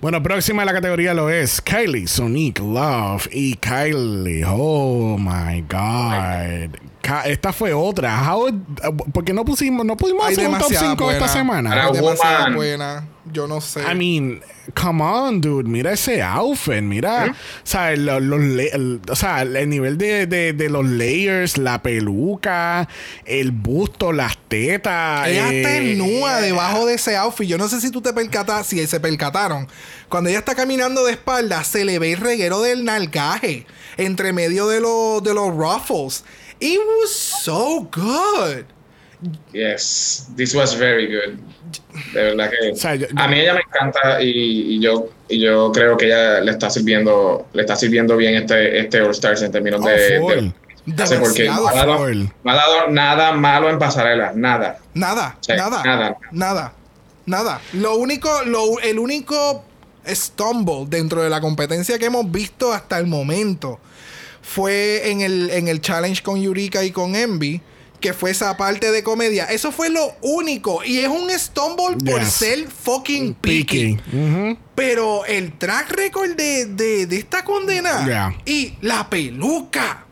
Bueno, 0.00 0.22
próxima 0.22 0.62
a 0.62 0.64
la 0.64 0.72
categoría 0.72 1.12
lo 1.12 1.28
es 1.28 1.60
Kylie, 1.60 2.06
Sonic, 2.06 2.60
Love 2.60 3.28
y 3.32 3.56
Kylie. 3.56 4.44
Oh 4.46 5.18
my 5.18 5.62
God. 5.62 6.85
Esta 7.26 7.52
fue 7.52 7.72
otra. 7.72 8.32
How, 8.34 8.50
porque 9.12 9.32
no 9.32 9.44
pusimos, 9.44 9.84
no 9.86 9.96
pudimos 9.96 10.26
Hay 10.26 10.34
hacer 10.34 10.46
un 10.48 10.52
top 10.58 10.68
demasiada 10.68 10.90
5 10.96 11.10
esta 11.12 11.28
semana. 11.28 11.90
Woman. 12.00 12.54
buena. 12.54 13.08
Yo 13.32 13.48
no 13.48 13.60
sé. 13.60 13.80
I 13.82 13.94
mean, 13.96 14.40
come 14.80 15.02
on, 15.02 15.40
dude. 15.40 15.68
Mira 15.68 15.92
ese 15.92 16.22
outfit. 16.22 16.80
Mira, 16.80 17.32
o 17.32 17.34
sea, 17.64 17.92
el, 17.92 18.06
los 18.06 18.40
le- 18.40 18.68
el- 18.68 19.00
o 19.10 19.16
sea, 19.16 19.42
el 19.42 19.68
nivel 19.68 19.98
de, 19.98 20.28
de- 20.28 20.52
de 20.52 20.68
los 20.68 20.84
layers, 20.86 21.58
la 21.58 21.82
peluca, 21.82 22.88
el 23.24 23.50
busto, 23.50 24.12
las 24.12 24.38
tetas. 24.48 25.26
Ella 25.26 25.52
eh, 25.52 25.60
está 25.60 26.04
nua 26.04 26.40
debajo 26.40 26.86
de 26.86 26.94
ese 26.94 27.16
outfit. 27.16 27.48
Yo 27.48 27.58
no 27.58 27.68
sé 27.68 27.80
si 27.80 27.90
tú 27.90 28.00
te 28.00 28.12
percatas, 28.12 28.68
si 28.68 28.86
se 28.86 29.00
percataron. 29.00 29.66
Cuando 30.08 30.30
ella 30.30 30.38
está 30.38 30.54
caminando 30.54 31.04
de 31.04 31.12
espalda, 31.12 31.64
se 31.64 31.84
le 31.84 31.98
ve 31.98 32.12
el 32.12 32.20
reguero 32.20 32.60
del 32.62 32.84
nalgaje 32.84 33.66
entre 33.96 34.32
medio 34.32 34.68
de, 34.68 34.80
los 34.80 35.20
de 35.24 35.34
los 35.34 35.48
ruffles. 35.52 36.24
It 36.60 36.78
was 37.00 37.14
so 37.14 37.88
good. 37.92 38.64
Yes, 39.52 40.28
this 40.36 40.54
was 40.54 40.74
very 40.74 41.06
good. 41.06 41.38
De 42.12 42.22
verdad 42.22 42.50
que 42.50 42.72
O 42.72 42.76
sea, 42.76 42.94
yo- 42.94 43.06
a 43.16 43.28
mí 43.28 43.40
ella 43.40 43.54
me 43.54 43.60
encanta 43.60 44.20
y, 44.22 44.74
y 44.76 44.80
yo 44.80 45.08
y 45.28 45.40
yo 45.40 45.72
creo 45.72 45.96
que 45.96 46.06
ella 46.06 46.40
le 46.40 46.50
está 46.52 46.68
sirviendo 46.70 47.46
le 47.52 47.62
está 47.62 47.74
sirviendo 47.76 48.16
bien 48.16 48.34
este 48.36 48.78
este 48.78 49.00
All 49.00 49.10
Stars 49.12 49.42
en 49.42 49.50
términos 49.52 49.80
Oh, 49.82 49.88
de, 49.88 50.18
full. 50.20 50.32
de- 50.86 51.18
porque 51.18 51.46
no 51.46 51.66
ha, 51.66 51.72
dado, 51.74 52.06
no 52.08 52.50
ha 52.50 52.54
dado 52.54 52.88
nada 52.90 53.32
malo 53.32 53.70
en 53.70 53.78
pasarela, 53.78 54.32
nada. 54.36 54.78
Nada, 54.94 55.36
Sí, 55.40 55.52
nada, 55.56 55.82
nada. 55.82 56.16
nada, 56.30 56.72
nada. 57.24 57.60
Lo 57.72 57.96
único, 57.96 58.30
lo, 58.44 58.78
el 58.80 58.98
único 59.00 59.64
stumble 60.06 60.84
dentro 60.86 61.22
de 61.22 61.30
la 61.30 61.40
competencia 61.40 61.98
que 61.98 62.04
hemos 62.06 62.30
visto 62.30 62.72
hasta 62.72 62.98
el 63.00 63.06
momento 63.08 63.80
fue 64.48 65.10
en 65.10 65.22
el, 65.22 65.50
en 65.50 65.66
el 65.68 65.80
challenge 65.80 66.22
con 66.22 66.40
Yurika 66.40 66.84
y 66.84 66.92
con 66.92 67.16
Envy, 67.16 67.60
que 68.00 68.12
fue 68.12 68.30
esa 68.30 68.56
parte 68.56 68.92
de 68.92 69.02
comedia. 69.02 69.46
Eso 69.46 69.72
fue 69.72 69.88
lo 69.90 70.14
único. 70.22 70.84
Y 70.84 70.98
es 71.00 71.08
un 71.08 71.28
stumble 71.36 71.96
por 72.04 72.20
Yes. 72.20 72.32
ser 72.32 72.68
fucking 72.68 73.34
picky. 73.34 73.98
Pero 74.74 75.24
el 75.24 75.52
track 75.58 75.90
record 75.92 76.36
de, 76.36 76.66
de, 76.66 77.06
de 77.06 77.16
esta 77.16 77.44
condena 77.44 78.04
Yeah. 78.06 78.36
y 78.44 78.74
la 78.82 79.08
peluca 79.10 80.04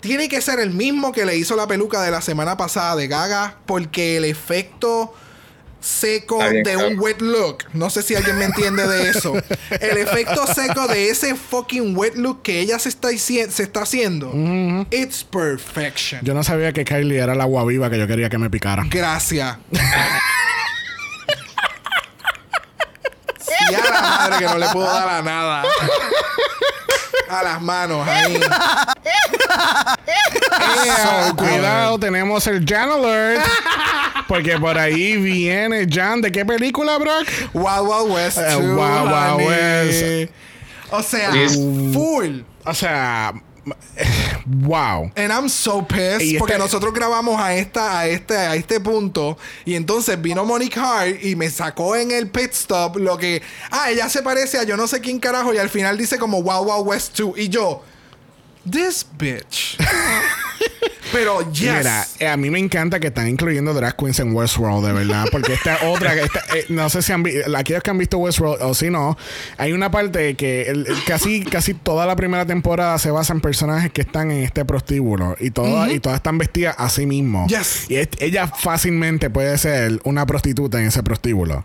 tiene 0.00 0.28
que 0.28 0.40
ser 0.40 0.58
el 0.60 0.70
mismo 0.70 1.12
que 1.12 1.24
le 1.26 1.36
hizo 1.36 1.54
la 1.56 1.66
peluca 1.66 2.00
de 2.02 2.10
la 2.10 2.22
semana 2.22 2.56
pasada 2.56 2.96
de 2.96 3.06
Gaga, 3.06 3.58
porque 3.66 4.16
el 4.16 4.24
efecto 4.24 5.14
seco 5.80 6.38
de 6.64 6.76
un 6.76 6.98
wet 6.98 7.20
look, 7.20 7.64
no 7.72 7.88
sé 7.90 8.02
si 8.02 8.14
alguien 8.14 8.36
me 8.38 8.44
entiende 8.44 8.86
de 8.86 9.10
eso. 9.10 9.34
El 9.80 9.98
efecto 9.98 10.46
seco 10.46 10.86
de 10.86 11.10
ese 11.10 11.34
fucking 11.34 11.96
wet 11.96 12.14
look 12.16 12.42
que 12.42 12.60
ella 12.60 12.78
se 12.78 12.88
está, 12.90 13.10
hici- 13.10 13.48
se 13.48 13.62
está 13.62 13.82
haciendo, 13.82 14.32
it's 14.90 15.24
perfection. 15.24 16.20
Yo 16.22 16.34
no 16.34 16.42
sabía 16.44 16.72
que 16.72 16.84
Kylie 16.84 17.18
era 17.18 17.34
la 17.34 17.44
agua 17.44 17.64
viva 17.64 17.88
que 17.90 17.98
yo 17.98 18.06
quería 18.06 18.28
que 18.28 18.38
me 18.38 18.50
picara. 18.50 18.84
Gracias. 18.90 19.56
Sí, 23.70 23.76
a 23.76 23.92
la 23.92 24.00
madre 24.02 24.38
que 24.38 24.44
no 24.44 24.58
le 24.58 24.68
puedo 24.68 24.86
dar 24.86 25.08
a 25.08 25.22
nada. 25.22 25.62
A 27.28 27.42
las 27.42 27.62
manos 27.62 28.06
ahí. 28.08 28.40
So 30.96 31.36
cuidado, 31.36 31.98
tenemos 31.98 32.46
el 32.46 32.64
Jan 32.66 32.90
Alert. 32.90 33.44
Porque 34.26 34.58
por 34.58 34.78
ahí 34.78 35.16
viene 35.16 35.86
Jan. 35.90 36.20
¿De 36.20 36.30
qué 36.32 36.44
película, 36.44 36.98
Brock? 36.98 37.26
Wild 37.52 37.80
Wild 37.82 38.10
West. 38.12 38.38
Too, 38.38 38.58
Wild 38.58 39.38
Wild. 39.38 39.48
West. 39.48 40.32
O 40.90 41.02
sea, 41.02 41.30
full. 41.92 42.40
O 42.64 42.74
sea, 42.74 43.32
wow. 44.62 45.10
And 45.16 45.32
I'm 45.32 45.48
so 45.48 45.86
pissed 45.86 46.22
Y 46.22 46.38
porque 46.38 46.54
este- 46.54 46.64
nosotros 46.64 46.92
grabamos 46.92 47.40
a 47.40 47.54
esta 47.54 47.98
a 47.98 48.06
este 48.06 48.36
a 48.36 48.54
este 48.54 48.80
punto 48.80 49.36
y 49.64 49.74
entonces 49.74 50.20
vino 50.20 50.44
Monique 50.44 50.78
Hart 50.78 51.22
y 51.22 51.36
me 51.36 51.50
sacó 51.50 51.96
en 51.96 52.10
el 52.10 52.28
pit 52.28 52.52
stop 52.52 52.96
lo 52.96 53.16
que 53.18 53.42
ah 53.70 53.90
ella 53.90 54.08
se 54.08 54.22
parece 54.22 54.58
a 54.58 54.64
yo 54.64 54.76
no 54.76 54.86
sé 54.86 55.00
quién 55.00 55.18
carajo 55.18 55.52
y 55.54 55.58
al 55.58 55.68
final 55.68 55.96
dice 55.98 56.18
como 56.18 56.42
Wow 56.42 56.64
Wow 56.64 56.82
West 56.82 57.18
2 57.18 57.38
y 57.38 57.48
yo 57.48 57.82
this 58.70 59.04
bitch. 59.16 59.76
Pero 61.12 61.40
yes. 61.52 61.78
Mira, 61.78 62.06
eh, 62.18 62.28
a 62.28 62.36
mí 62.36 62.50
me 62.50 62.58
encanta 62.58 63.00
que 63.00 63.08
están 63.08 63.28
incluyendo 63.28 63.74
drag 63.74 63.96
queens 63.96 64.20
en 64.20 64.32
Westworld, 64.34 64.86
de 64.86 64.92
verdad. 64.92 65.26
Porque 65.32 65.54
esta 65.54 65.78
otra, 65.88 66.14
esta, 66.14 66.40
eh, 66.56 66.66
no 66.68 66.88
sé 66.88 67.02
si 67.02 67.12
han 67.12 67.22
visto, 67.22 67.56
aquellos 67.56 67.82
que 67.82 67.90
han 67.90 67.98
visto 67.98 68.18
Westworld 68.18 68.62
o 68.62 68.74
si 68.74 68.90
no, 68.90 69.16
hay 69.58 69.72
una 69.72 69.90
parte 69.90 70.34
que 70.36 70.62
el- 70.68 70.86
casi, 71.06 71.44
casi 71.44 71.74
toda 71.74 72.06
la 72.06 72.14
primera 72.16 72.46
temporada 72.46 72.98
se 72.98 73.10
basa 73.10 73.32
en 73.32 73.40
personajes 73.40 73.90
que 73.92 74.02
están 74.02 74.30
en 74.30 74.42
este 74.44 74.64
prostíbulo 74.64 75.36
y 75.40 75.50
todas, 75.50 75.90
y 75.90 76.00
todas 76.00 76.16
están 76.16 76.38
vestidas 76.38 76.76
a 76.78 76.88
sí 76.88 77.06
mismo. 77.06 77.46
Yes. 77.48 77.86
Y 77.90 77.96
es- 77.96 78.08
ella 78.20 78.46
fácilmente 78.46 79.30
puede 79.30 79.58
ser 79.58 80.00
una 80.04 80.26
prostituta 80.26 80.78
en 80.80 80.86
ese 80.86 81.02
prostíbulo. 81.02 81.64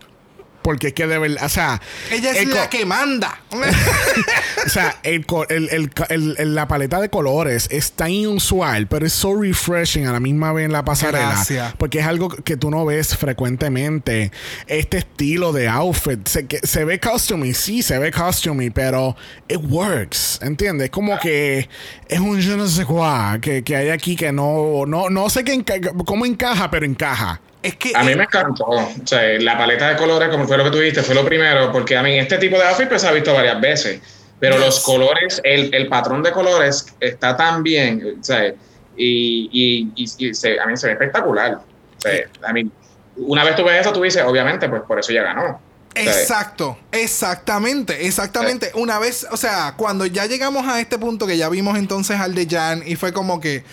Porque 0.66 0.88
es 0.88 0.94
que 0.94 1.06
de 1.06 1.16
verdad, 1.16 1.44
o 1.44 1.48
sea, 1.48 1.80
ella 2.10 2.32
es 2.32 2.48
la 2.48 2.68
que 2.68 2.84
manda. 2.84 3.38
o 4.66 4.68
sea, 4.68 4.96
el, 5.04 5.24
el- 5.48 5.68
el- 5.70 5.90
el- 6.08 6.34
el- 6.38 6.54
la 6.56 6.66
paleta 6.66 7.00
de 7.00 7.08
colores 7.08 7.68
es 7.70 7.92
tan 7.92 8.10
inusual, 8.10 8.88
pero 8.88 9.06
es 9.06 9.12
so 9.12 9.40
refreshing 9.40 10.08
a 10.08 10.12
la 10.12 10.18
misma 10.18 10.52
vez 10.52 10.64
en 10.64 10.72
la 10.72 10.84
pasarela. 10.84 11.28
Gracias. 11.28 11.74
Porque 11.78 12.00
es 12.00 12.06
algo 12.06 12.28
que 12.30 12.56
tú 12.56 12.68
no 12.72 12.84
ves 12.84 13.16
frecuentemente. 13.16 14.32
Este 14.66 14.98
estilo 14.98 15.52
de 15.52 15.68
outfit 15.68 16.26
se, 16.26 16.46
que, 16.46 16.58
se 16.64 16.84
ve 16.84 16.98
costumey, 16.98 17.54
sí, 17.54 17.82
se 17.82 17.96
ve 18.00 18.10
costumey, 18.10 18.70
pero 18.70 19.16
it 19.48 19.60
works. 19.68 20.40
¿Entiendes? 20.42 20.90
Como 20.90 21.16
que 21.20 21.68
es 22.08 22.18
un 22.18 22.40
je 22.42 22.56
ne 22.56 22.66
sais 22.68 22.84
quoi 22.86 23.38
que, 23.40 23.62
que 23.62 23.76
hay 23.76 23.90
aquí 23.90 24.16
que 24.16 24.32
no, 24.32 24.84
no, 24.84 25.10
no 25.10 25.30
sé 25.30 25.44
qué 25.44 25.54
enca- 25.54 25.92
cómo 26.04 26.26
encaja, 26.26 26.70
pero 26.72 26.84
encaja. 26.86 27.40
Es 27.66 27.76
que 27.76 27.92
A 27.94 28.02
mí 28.04 28.14
me 28.14 28.24
encantó. 28.24 28.64
O 28.66 28.92
sea, 29.04 29.22
la 29.40 29.56
paleta 29.58 29.88
de 29.90 29.96
colores, 29.96 30.28
como 30.28 30.46
fue 30.46 30.56
lo 30.56 30.64
que 30.64 30.70
tú 30.70 30.78
dijiste, 30.78 31.02
fue 31.02 31.14
lo 31.14 31.24
primero, 31.24 31.70
porque 31.72 31.96
a 31.96 32.02
mí 32.02 32.18
este 32.18 32.38
tipo 32.38 32.56
de 32.58 32.64
outfit 32.64 32.88
pues, 32.88 33.02
se 33.02 33.08
ha 33.08 33.12
visto 33.12 33.32
varias 33.34 33.60
veces. 33.60 34.00
Pero 34.38 34.58
los 34.58 34.80
colores, 34.80 35.40
el, 35.44 35.74
el 35.74 35.88
patrón 35.88 36.22
de 36.22 36.30
colores 36.30 36.86
está 37.00 37.36
tan 37.36 37.62
bien, 37.62 38.18
o 38.20 38.22
sea, 38.22 38.48
y, 38.48 39.48
y, 39.50 39.92
y- 39.96 40.28
y 40.28 40.34
se- 40.34 40.60
a 40.60 40.66
mí 40.66 40.76
se 40.76 40.88
ve 40.88 40.92
espectacular. 40.92 41.54
O 41.54 42.00
sea, 42.00 42.12
a 42.46 42.52
mí, 42.52 42.70
una 43.16 43.44
vez 43.44 43.56
tú 43.56 43.64
ves 43.64 43.80
eso, 43.80 43.92
tú 43.92 44.02
dices, 44.02 44.22
obviamente, 44.26 44.68
pues 44.68 44.82
por 44.82 44.98
eso 44.98 45.12
ya 45.12 45.22
ganó. 45.22 45.60
Exacto, 45.94 46.76
exactamente, 46.92 48.06
exactamente. 48.06 48.70
Una 48.74 48.98
vez, 48.98 49.26
o 49.30 49.36
sea, 49.38 49.74
cuando 49.78 50.04
ya 50.04 50.26
llegamos 50.26 50.66
a 50.68 50.78
este 50.80 50.98
punto 50.98 51.26
que 51.26 51.38
ya 51.38 51.48
vimos 51.48 51.78
entonces 51.78 52.20
al 52.20 52.34
de 52.34 52.46
Jan 52.46 52.82
y 52.86 52.96
fue 52.96 53.14
como 53.14 53.40
que, 53.40 53.64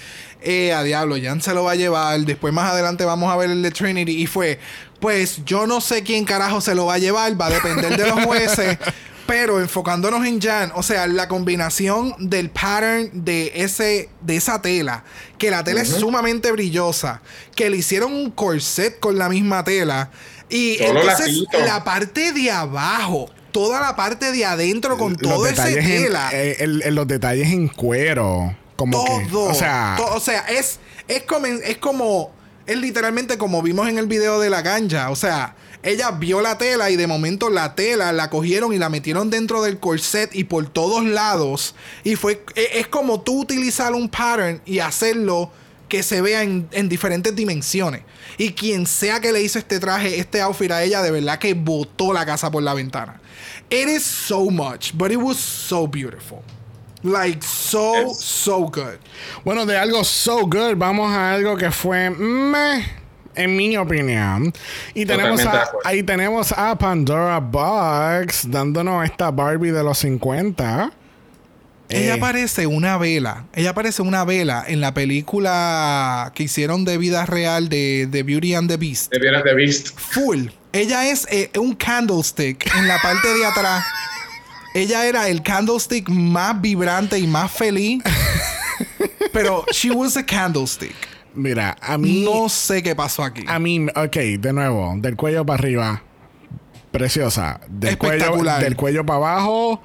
eh, 0.43 0.73
a 0.73 0.83
diablo, 0.83 1.15
Jan 1.21 1.41
se 1.41 1.53
lo 1.53 1.63
va 1.63 1.71
a 1.71 1.75
llevar. 1.75 2.19
Después 2.21 2.53
más 2.53 2.71
adelante 2.71 3.05
vamos 3.05 3.31
a 3.31 3.37
ver 3.37 3.49
el 3.49 3.61
de 3.61 3.71
Trinity 3.71 4.21
y 4.21 4.27
fue, 4.27 4.59
pues 4.99 5.43
yo 5.45 5.65
no 5.67 5.81
sé 5.81 6.03
quién 6.03 6.25
carajo 6.25 6.61
se 6.61 6.75
lo 6.75 6.85
va 6.85 6.95
a 6.95 6.97
llevar, 6.97 7.39
va 7.39 7.47
a 7.47 7.49
depender 7.49 7.97
de 7.97 8.07
los 8.07 8.21
jueces. 8.25 8.77
Pero 9.25 9.61
enfocándonos 9.61 10.25
en 10.25 10.41
Jan, 10.41 10.73
o 10.75 10.83
sea, 10.83 11.07
la 11.07 11.29
combinación 11.29 12.13
del 12.19 12.49
pattern 12.49 13.09
de 13.23 13.53
ese 13.55 14.09
de 14.19 14.35
esa 14.35 14.61
tela, 14.61 15.05
que 15.37 15.49
la 15.49 15.63
tela 15.63 15.81
es 15.81 15.89
sumamente 15.89 16.51
brillosa, 16.51 17.21
que 17.55 17.69
le 17.69 17.77
hicieron 17.77 18.13
un 18.13 18.31
corset 18.31 18.99
con 18.99 19.17
la 19.17 19.29
misma 19.29 19.63
tela 19.63 20.11
Y 20.49 20.75
Solo 20.77 20.99
entonces 20.99 21.45
la 21.65 21.85
parte 21.85 22.33
de 22.33 22.51
abajo, 22.51 23.31
toda 23.53 23.79
la 23.79 23.95
parte 23.95 24.33
de 24.33 24.43
adentro 24.43 24.97
con 24.97 25.15
todo 25.15 25.47
ese 25.47 25.61
detalles 25.61 25.85
en, 25.85 26.03
tela. 26.03 26.29
eh, 26.33 26.91
los 26.91 27.07
detalles 27.07 27.47
en 27.47 27.69
cuero. 27.69 28.53
Como 28.75 29.03
que. 29.05 29.25
todo. 29.29 29.45
O 29.51 29.53
sea. 29.53 29.95
to- 29.97 30.13
o 30.15 30.19
sea, 30.19 30.41
es, 30.49 30.79
es, 31.07 31.23
como, 31.23 31.45
es 31.47 31.77
como. 31.77 32.31
Es 32.65 32.77
literalmente 32.77 33.37
como 33.37 33.61
vimos 33.61 33.89
en 33.89 33.97
el 33.97 34.07
video 34.07 34.39
de 34.39 34.49
la 34.49 34.61
ganja. 34.61 35.09
O 35.09 35.15
sea, 35.17 35.55
ella 35.83 36.11
vio 36.11 36.39
la 36.41 36.57
tela 36.57 36.89
y 36.89 36.95
de 36.95 37.07
momento 37.07 37.49
la 37.49 37.75
tela 37.75 38.13
la 38.13 38.29
cogieron 38.29 38.71
y 38.73 38.77
la 38.77 38.87
metieron 38.89 39.29
dentro 39.29 39.61
del 39.61 39.79
corset 39.79 40.33
y 40.33 40.45
por 40.45 40.67
todos 40.69 41.03
lados. 41.03 41.75
Y 42.05 42.15
fue. 42.15 42.43
e- 42.55 42.79
Es, 42.79 42.87
como 42.87 43.21
tú 43.21 43.41
utilizar 43.41 43.93
un 43.93 44.07
pattern 44.09 44.61
y 44.65 44.79
hacerlo 44.79 45.51
que 45.89 46.01
se 46.03 46.21
vea 46.21 46.41
en, 46.41 46.67
en 46.71 46.89
diferentes 46.89 47.35
dimensiones. 47.35 48.01
Y 48.37 48.53
quien 48.53 48.87
sea 48.87 49.19
que 49.19 49.31
le 49.31 49.41
hizo 49.43 49.59
este 49.59 49.79
traje, 49.79 50.17
este 50.19 50.41
outfit 50.41 50.71
a 50.71 50.81
ella, 50.83 51.01
de 51.03 51.11
verdad 51.11 51.37
que 51.37 51.53
botó 51.53 52.13
la 52.13 52.25
casa 52.25 52.49
por 52.49 52.63
la 52.63 52.73
ventana. 52.73 53.19
It 53.69 53.87
is 53.89 54.03
so 54.03 54.45
much, 54.49 54.91
but 54.93 55.11
it 55.11 55.17
was 55.17 55.37
so 55.37 55.85
beautiful. 55.87 56.39
Like 57.03 57.41
so, 57.45 58.07
Yes. 58.07 58.19
so 58.19 58.59
good. 58.61 58.97
Bueno, 59.43 59.65
de 59.65 59.77
algo 59.77 60.03
so 60.03 60.41
good, 60.47 60.75
vamos 60.77 61.11
a 61.13 61.33
algo 61.33 61.57
que 61.57 61.69
fue 61.69 62.09
meh, 62.09 62.85
en 63.35 63.55
mi 63.57 63.75
opinión. 63.75 64.53
Y 64.93 65.05
tenemos 65.05 65.45
a, 65.45 65.69
ahí 65.83 66.01
tenemos 66.03 66.51
a 66.53 66.77
Pandora 66.77 67.39
Box 67.39 68.49
dándonos 68.49 69.03
esta 69.03 69.31
Barbie 69.31 69.71
de 69.71 69.83
los 69.83 69.97
50. 69.97 70.91
Ella 71.89 72.15
Eh, 72.15 72.17
parece 72.17 72.65
una 72.67 72.97
vela. 72.97 73.45
Ella 73.53 73.73
parece 73.73 74.01
una 74.01 74.23
vela 74.23 74.63
en 74.65 74.79
la 74.79 74.93
película 74.93 76.31
que 76.33 76.43
hicieron 76.43 76.85
de 76.85 76.97
vida 76.97 77.25
real 77.25 77.67
de, 77.69 78.07
de 78.09 78.23
Beauty 78.23 78.55
and 78.55 78.69
the 78.69 78.77
Beast. 78.77 79.11
De 79.11 79.19
Beauty 79.19 79.35
and 79.35 79.43
the 79.45 79.53
Beast. 79.53 79.89
Full. 79.99 80.47
Ella 80.71 81.07
es 81.09 81.27
eh, 81.29 81.51
un 81.59 81.75
candlestick 81.75 82.65
en 82.75 82.87
la 82.87 82.97
parte 83.01 83.27
de 83.27 83.45
atrás. 83.45 83.83
Ella 84.73 85.05
era 85.05 85.29
el 85.29 85.43
candlestick 85.43 86.09
más 86.09 86.59
vibrante 86.59 87.19
y 87.19 87.27
más 87.27 87.51
feliz. 87.51 88.01
Pero 89.33 89.65
she 89.71 89.91
was 89.91 90.17
a 90.17 90.25
candlestick. 90.25 90.95
Mira, 91.35 91.75
a 91.81 91.97
mí. 91.97 92.23
No 92.23 92.49
sé 92.49 92.81
qué 92.83 92.95
pasó 92.95 93.23
aquí. 93.23 93.43
A 93.47 93.59
mí, 93.59 93.87
ok, 93.95 94.15
de 94.39 94.53
nuevo, 94.53 94.93
del 94.97 95.15
cuello 95.15 95.45
para 95.45 95.59
arriba, 95.59 96.03
preciosa. 96.91 97.59
Del 97.67 97.97
cuello, 97.97 98.35
del 98.59 98.75
cuello 98.75 99.05
para 99.05 99.17
abajo, 99.17 99.81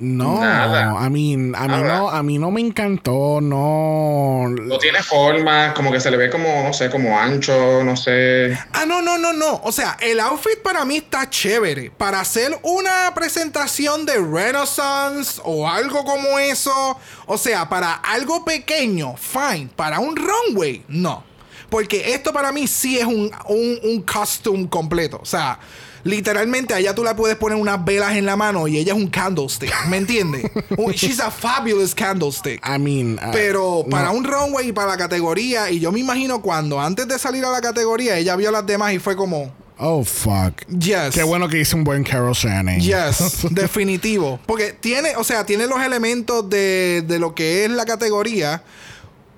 no. 0.00 0.40
Nada. 0.40 0.98
A 0.98 1.10
mí, 1.10 1.34
a 1.34 1.36
mí 1.36 1.50
Nada. 1.50 1.98
no, 1.98 2.10
a 2.10 2.22
mí 2.22 2.38
no 2.38 2.50
me 2.50 2.60
encantó, 2.60 3.40
no. 3.40 4.48
No 4.48 4.78
tiene 4.78 5.02
forma, 5.02 5.74
como 5.74 5.92
que 5.92 6.00
se 6.00 6.10
le 6.10 6.16
ve 6.16 6.30
como, 6.30 6.64
no 6.64 6.72
sé, 6.72 6.90
como 6.90 7.18
ancho, 7.18 7.84
no 7.84 7.96
sé. 7.96 8.58
Ah, 8.72 8.86
no, 8.86 9.02
no, 9.02 9.18
no, 9.18 9.32
no. 9.32 9.60
O 9.62 9.72
sea, 9.72 9.96
el 10.00 10.18
outfit 10.20 10.60
para 10.62 10.84
mí 10.84 10.96
está 10.96 11.28
chévere. 11.28 11.90
Para 11.90 12.20
hacer 12.20 12.58
una 12.62 13.12
presentación 13.14 14.06
de 14.06 14.14
Renaissance 14.18 15.40
o 15.44 15.68
algo 15.68 16.04
como 16.04 16.38
eso. 16.38 16.98
O 17.26 17.36
sea, 17.36 17.68
para 17.68 17.92
algo 17.94 18.44
pequeño, 18.44 19.16
fine. 19.16 19.68
Para 19.76 20.00
un 20.00 20.16
runway, 20.16 20.84
no. 20.88 21.24
Porque 21.68 22.14
esto 22.14 22.32
para 22.32 22.50
mí 22.50 22.66
sí 22.66 22.98
es 22.98 23.04
un, 23.04 23.30
un, 23.48 23.78
un 23.84 24.02
costume 24.02 24.68
completo. 24.68 25.20
O 25.22 25.26
sea, 25.26 25.58
literalmente 26.04 26.74
allá 26.74 26.94
tú 26.94 27.04
le 27.04 27.14
puedes 27.14 27.36
poner 27.36 27.56
unas 27.58 27.84
velas 27.84 28.16
en 28.16 28.26
la 28.26 28.36
mano 28.36 28.66
y 28.68 28.78
ella 28.78 28.92
es 28.94 28.98
un 28.98 29.08
candlestick. 29.08 29.72
¿Me 29.88 29.96
entiendes? 29.98 30.44
She's 30.94 31.20
a 31.20 31.30
fabulous 31.30 31.94
candlestick. 31.94 32.60
I 32.66 32.78
mean, 32.78 33.18
uh, 33.22 33.30
Pero 33.32 33.84
para 33.90 34.06
no. 34.06 34.14
un 34.14 34.24
runway 34.24 34.68
y 34.68 34.72
para 34.72 34.88
la 34.88 34.96
categoría, 34.96 35.70
y 35.70 35.80
yo 35.80 35.92
me 35.92 36.00
imagino 36.00 36.40
cuando 36.42 36.80
antes 36.80 37.06
de 37.08 37.18
salir 37.18 37.44
a 37.44 37.50
la 37.50 37.60
categoría, 37.60 38.16
ella 38.18 38.36
vio 38.36 38.50
las 38.50 38.66
demás 38.66 38.92
y 38.92 38.98
fue 38.98 39.16
como, 39.16 39.52
Oh, 39.82 40.04
fuck. 40.04 40.60
yes. 40.78 41.14
Qué 41.14 41.22
bueno 41.22 41.48
que 41.48 41.58
hice 41.58 41.74
un 41.74 41.84
buen 41.84 42.04
Carol 42.04 42.34
Channing. 42.34 42.80
Yes, 42.80 43.46
definitivo. 43.50 44.38
Porque 44.44 44.74
tiene, 44.78 45.16
o 45.16 45.24
sea, 45.24 45.46
tiene 45.46 45.66
los 45.66 45.80
elementos 45.82 46.48
de, 46.50 47.02
de 47.06 47.18
lo 47.18 47.34
que 47.34 47.64
es 47.64 47.70
la 47.70 47.86
categoría, 47.86 48.62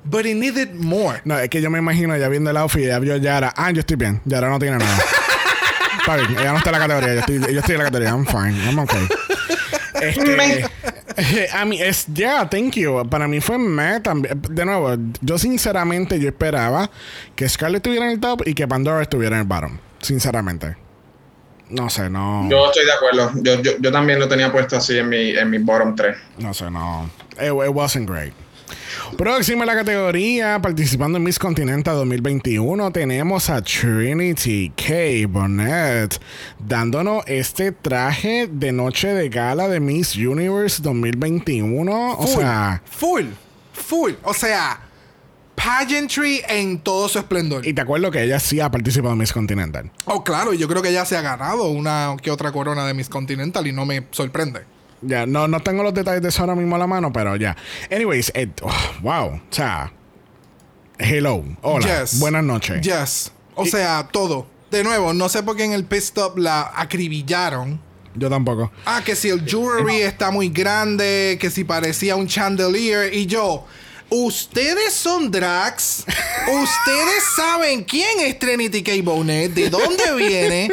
but 0.05 0.27
it 0.27 0.35
needed 0.37 0.75
more. 0.75 1.21
No, 1.25 1.39
es 1.39 1.49
que 1.49 1.63
yo 1.63 1.71
me 1.71 1.79
imagino 1.79 2.13
ella 2.13 2.29
viendo 2.29 2.51
el 2.51 2.57
outfit, 2.57 2.83
ella 2.83 2.99
vio 2.99 3.17
Yara. 3.19 3.55
Ah, 3.57 3.71
yo 3.71 3.79
estoy 3.81 3.95
bien. 3.97 4.21
Yara 4.25 4.49
no 4.51 4.59
tiene 4.59 4.79
nada. 4.79 4.99
Está 6.03 6.17
bien, 6.17 6.31
ella 6.33 6.51
no 6.51 6.59
está 6.59 6.71
en 6.71 6.81
la 6.81 6.87
categoría. 6.87 7.15
Yo 7.15 7.21
estoy, 7.21 7.55
yo 7.55 7.61
estoy 7.61 7.75
en 7.75 7.79
la 7.79 7.85
categoría. 7.85 8.11
I'm 8.11 8.27
fine. 8.27 8.65
I'm 8.67 8.79
okay. 8.81 9.09
Este, 10.03 11.49
a 11.53 11.65
mí 11.65 11.81
es 11.81 12.07
yeah, 12.07 12.49
thank 12.51 12.75
you. 12.75 13.09
Para 13.09 13.29
mí 13.29 13.41
fue 13.41 13.57
me 13.57 14.01
también. 14.01 14.43
De 14.51 14.65
nuevo, 14.65 14.97
yo 15.21 15.39
sinceramente 15.39 16.19
yo 16.19 16.29
esperaba 16.29 16.91
que 17.37 17.49
Scarlett 17.49 17.87
estuviera 17.87 18.07
en 18.07 18.13
el 18.13 18.21
top 18.21 18.43
y 18.45 18.55
que 18.55 18.67
Pandora 18.67 19.03
estuviera 19.03 19.37
en 19.37 19.43
el 19.43 19.47
bottom. 19.47 19.79
Sinceramente. 20.01 20.77
No 21.71 21.89
sé, 21.89 22.11
no. 22.11 22.49
Yo 22.51 22.67
estoy 22.67 22.85
de 22.85 22.93
acuerdo. 22.93 23.31
Yo, 23.37 23.63
yo, 23.63 23.73
yo 23.79 23.93
también 23.93 24.19
lo 24.19 24.27
tenía 24.27 24.51
puesto 24.51 24.77
así 24.77 24.99
en 24.99 25.09
mi, 25.09 25.31
en 25.31 25.49
mi 25.49 25.59
bottom 25.59 25.95
3. 25.95 26.17
No 26.39 26.53
sé, 26.53 26.69
no. 26.69 27.09
It, 27.41 27.47
it 27.47 27.75
wasn't 27.75 28.11
great. 28.11 28.35
Próxima 29.17 29.63
en 29.63 29.67
la 29.67 29.75
categoría, 29.75 30.61
participando 30.61 31.19
en 31.19 31.25
Miss 31.25 31.39
Continental 31.39 31.97
2021, 31.97 32.91
tenemos 32.93 33.51
a 33.51 33.63
Trinity 33.63 34.73
K. 34.77 35.27
Bonnet 35.29 36.21
dándonos 36.59 37.25
este 37.27 37.73
traje 37.73 38.49
de 38.51 38.73
noche 38.73 39.09
de 39.09 39.29
gala 39.29 39.69
de 39.69 39.81
Miss 39.81 40.17
Universe 40.17 40.83
2021. 40.83 42.17
O 42.17 42.27
sea, 42.27 42.83
full, 42.85 43.27
full. 43.73 44.13
O 44.23 44.35
sea, 44.35 44.81
pageantry 45.55 46.43
en 46.49 46.79
todo 46.79 47.09
su 47.09 47.19
esplendor. 47.19 47.67
y 47.67 47.73
te 47.73 47.81
acuerdo 47.81 48.11
que 48.11 48.23
ella 48.23 48.41
sí 48.41 48.61
ha 48.61 48.71
participado 48.71 49.13
en 49.13 49.19
Miss 49.21 49.33
Continental. 49.33 49.91
Oh, 50.07 50.25
claro, 50.25 50.53
yo 50.53 50.67
creo 50.69 50.83
que 50.83 50.93
ya 50.93 51.05
se 51.05 51.17
ha 51.17 51.21
ganado 51.23 51.69
una 51.69 52.17
que 52.21 52.31
otra 52.31 52.53
corona 52.53 52.87
de 52.87 52.95
Miss 52.95 53.09
Continental 53.09 53.67
y 53.67 53.73
no 53.73 53.87
me 53.87 54.07
sorprende. 54.11 54.72
Ya, 55.03 55.27
no, 55.27 55.49
no 55.49 55.61
tengo 55.61 55.83
los 55.83 55.93
detalles 55.95 56.23
de 56.23 56.29
eso 56.29 56.43
ahora 56.43 56.55
mismo 56.55 56.77
a 56.77 56.79
la 56.79 56.87
mano, 56.87 57.13
pero 57.13 57.37
ya. 57.37 57.57
Anyways, 57.91 58.33
it- 58.37 58.61
oh, 58.63 58.71
wow. 59.03 59.27
O 59.35 59.41
sea, 59.51 59.93
hello. 60.99 61.45
Hola. 61.63 62.01
Yes. 62.03 62.19
Buenas 62.21 62.45
noches. 62.45 62.81
Yes. 62.83 63.33
O 63.55 63.67
sea, 63.67 64.09
todo. 64.11 64.47
De 64.71 64.83
nuevo, 64.85 65.13
no 65.13 65.29
sé 65.29 65.43
por 65.43 65.57
qué 65.57 65.65
en 65.65 65.73
el 65.73 65.85
pit 65.85 65.99
stop 65.99 66.39
la 66.39 66.73
acribillaron. 66.75 67.81
Yo 68.15 68.31
tampoco. 68.31 68.71
Ah, 68.87 69.03
que 69.05 69.17
si 69.17 69.29
el 69.29 69.45
jewelry 69.45 70.03
está 70.03 70.31
muy 70.31 70.49
grande, 70.49 71.37
que 71.41 71.51
si 71.51 71.65
parecía 71.65 72.15
un 72.17 72.27
chandelier. 72.27 73.13
Y 73.13 73.27
yo, 73.27 73.67
ustedes 74.11 74.93
son 74.95 75.31
drags, 75.31 76.05
ustedes 76.47 77.23
saben 77.37 77.85
quién 77.85 78.21
es 78.21 78.39
Trinity 78.39 78.83
K. 78.83 78.93
Bonet, 79.03 79.53
de 79.53 79.69
dónde 79.71 80.15
viene. 80.17 80.71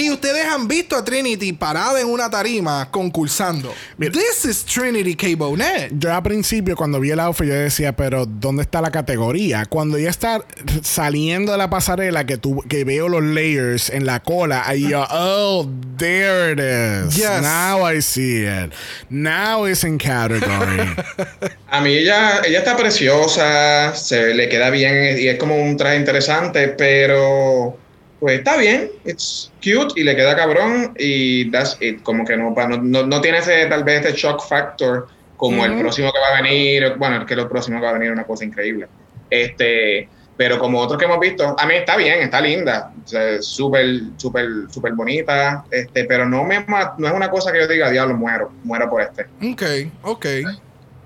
Y 0.00 0.10
ustedes 0.10 0.46
han 0.46 0.66
visto 0.66 0.96
a 0.96 1.04
Trinity 1.04 1.52
parada 1.52 2.00
en 2.00 2.06
una 2.06 2.30
tarima 2.30 2.88
concursando. 2.90 3.74
Mira. 3.98 4.12
This 4.12 4.46
is 4.46 4.64
Trinity 4.64 5.14
K. 5.14 5.36
Bonet. 5.36 5.92
Yo 5.92 6.14
al 6.14 6.22
principio, 6.22 6.74
cuando 6.74 6.98
vi 7.00 7.10
el 7.10 7.20
outfit, 7.20 7.48
yo 7.48 7.52
decía, 7.52 7.94
pero 7.94 8.24
¿dónde 8.24 8.62
está 8.62 8.80
la 8.80 8.90
categoría? 8.90 9.66
Cuando 9.66 9.98
ya 9.98 10.08
está 10.08 10.42
saliendo 10.82 11.52
de 11.52 11.58
la 11.58 11.68
pasarela, 11.68 12.24
que, 12.24 12.38
tú, 12.38 12.62
que 12.66 12.84
veo 12.84 13.10
los 13.10 13.22
layers 13.22 13.90
en 13.90 14.06
la 14.06 14.22
cola, 14.22 14.66
ahí 14.66 14.88
yo, 14.88 15.06
oh, 15.10 15.68
there 15.98 16.52
it 16.52 16.58
is. 16.58 17.16
Yes. 17.16 17.42
Now 17.42 17.86
I 17.86 18.00
see 18.00 18.46
it. 18.46 18.72
Now 19.10 19.66
it's 19.66 19.84
in 19.84 19.98
category. 19.98 20.94
A 21.68 21.82
mí 21.82 21.92
ella, 21.92 22.40
ella 22.46 22.60
está 22.60 22.74
preciosa, 22.74 23.94
se 23.94 24.32
le 24.32 24.48
queda 24.48 24.70
bien 24.70 25.18
y 25.18 25.28
es 25.28 25.38
como 25.38 25.56
un 25.56 25.76
traje 25.76 25.96
interesante, 25.96 26.68
pero 26.68 27.76
pues 28.20 28.38
está 28.38 28.56
bien, 28.58 28.90
it's 29.04 29.50
cute 29.62 29.98
y 29.98 30.04
le 30.04 30.14
queda 30.14 30.36
cabrón 30.36 30.94
y 30.98 31.50
that's 31.50 31.76
it, 31.80 32.02
como 32.02 32.24
que 32.24 32.36
no, 32.36 32.54
pa- 32.54 32.68
no, 32.68 32.76
no, 32.76 33.04
no 33.06 33.20
tiene 33.20 33.38
ese 33.38 33.66
tal 33.66 33.82
vez 33.82 34.04
este 34.04 34.12
shock 34.16 34.46
factor 34.46 35.08
como 35.36 35.64
el 35.64 35.72
próximo 35.80 36.12
que 36.12 36.18
va 36.20 36.38
a 36.38 36.42
venir, 36.42 36.94
bueno, 36.98 37.16
el 37.16 37.26
que 37.26 37.34
lo 37.34 37.48
próximo 37.48 37.78
que 37.80 37.84
va 37.86 37.90
a 37.90 37.94
venir 37.94 38.08
es 38.08 38.12
una 38.12 38.26
cosa 38.26 38.44
increíble. 38.44 38.88
Este, 39.30 40.08
pero 40.36 40.58
como 40.58 40.80
otros 40.80 40.98
que 40.98 41.06
hemos 41.06 41.18
visto, 41.18 41.54
a 41.58 41.66
mí 41.66 41.74
está 41.74 41.96
bien, 41.96 42.20
está 42.20 42.40
linda, 42.40 42.92
o 43.02 43.06
sea, 43.06 43.40
súper, 43.40 43.86
súper, 44.16 44.46
súper 44.70 44.92
bonita, 44.94 45.64
este, 45.70 46.04
pero 46.04 46.26
no 46.26 46.44
me 46.44 46.64
no 46.98 47.08
es 47.08 47.12
una 47.14 47.30
cosa 47.30 47.52
que 47.52 47.60
yo 47.60 47.66
diga, 47.66 47.90
diablo, 47.90 48.16
muero, 48.16 48.52
muero 48.62 48.88
por 48.90 49.02
este. 49.02 49.26
Ok, 49.40 49.62
ok. 50.02 50.26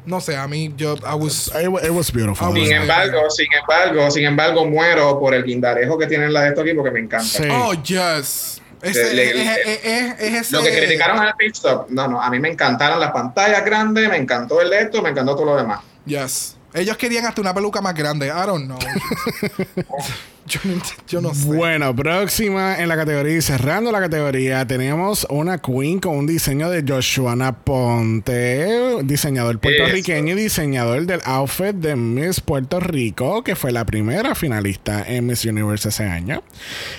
No 0.06 0.20
sé, 0.20 0.36
a 0.36 0.46
mí 0.46 0.72
yo, 0.76 0.94
I 0.96 1.14
was... 1.14 1.50
it, 1.60 1.68
wa- 1.68 1.80
it 1.82 1.90
was 1.90 2.12
beautiful. 2.12 2.52
Sin 2.54 2.72
embargo, 2.74 3.30
sin 3.30 3.46
embargo, 3.58 4.10
sin 4.10 4.24
embargo, 4.24 4.66
muero 4.66 5.18
por 5.18 5.32
el 5.34 5.42
guindarejo 5.44 5.96
que 5.98 6.06
tienen 6.06 6.32
las 6.32 6.42
de 6.42 6.48
estos 6.50 6.62
aquí 6.64 6.74
porque 6.74 6.90
me 6.90 7.00
encanta. 7.00 7.24
Sí. 7.26 7.44
Oh, 7.50 7.72
yes. 7.82 8.60
Ese- 8.82 9.14
Le- 9.14 9.30
es, 9.30 9.34
le- 9.36 9.42
es- 9.42 9.80
es- 9.84 10.20
es 10.20 10.34
ese- 10.42 10.56
Lo 10.56 10.62
que 10.62 10.76
criticaron 10.76 11.18
al 11.18 11.34
pit 11.36 11.54
stop, 11.54 11.88
no, 11.88 12.06
no, 12.06 12.20
a 12.20 12.28
mí 12.28 12.38
me 12.38 12.50
encantaron 12.50 13.00
las 13.00 13.12
pantallas 13.12 13.64
grandes, 13.64 14.08
me 14.10 14.18
encantó 14.18 14.60
el 14.60 14.68
de 14.68 14.80
esto, 14.82 15.00
me 15.00 15.08
encantó 15.08 15.34
todo 15.34 15.46
lo 15.46 15.56
demás. 15.56 15.80
Yes. 16.04 16.56
Ellos 16.74 16.96
querían 16.96 17.24
hasta 17.24 17.40
una 17.40 17.54
peluca 17.54 17.80
más 17.80 17.94
grande. 17.94 18.26
I 18.26 18.46
don't 18.46 18.64
know. 18.64 18.78
yo, 20.46 20.60
no, 20.64 20.82
yo 21.06 21.20
no 21.20 21.32
sé. 21.32 21.46
Bueno, 21.46 21.94
próxima 21.94 22.80
en 22.80 22.88
la 22.88 22.96
categoría 22.96 23.36
y 23.36 23.42
cerrando 23.42 23.92
la 23.92 24.00
categoría, 24.00 24.66
tenemos 24.66 25.24
una 25.30 25.58
queen 25.58 26.00
con 26.00 26.16
un 26.16 26.26
diseño 26.26 26.68
de 26.70 26.84
Joshua 26.86 27.36
Ponte, 27.62 29.04
diseñador 29.04 29.60
puertorriqueño 29.60 30.32
y 30.32 30.42
diseñador 30.42 31.06
del 31.06 31.20
outfit 31.24 31.76
de 31.76 31.94
Miss 31.94 32.40
Puerto 32.40 32.80
Rico, 32.80 33.44
que 33.44 33.54
fue 33.54 33.70
la 33.70 33.86
primera 33.86 34.34
finalista 34.34 35.04
en 35.06 35.26
Miss 35.26 35.44
Universe 35.44 35.90
ese 35.90 36.06
año. 36.06 36.42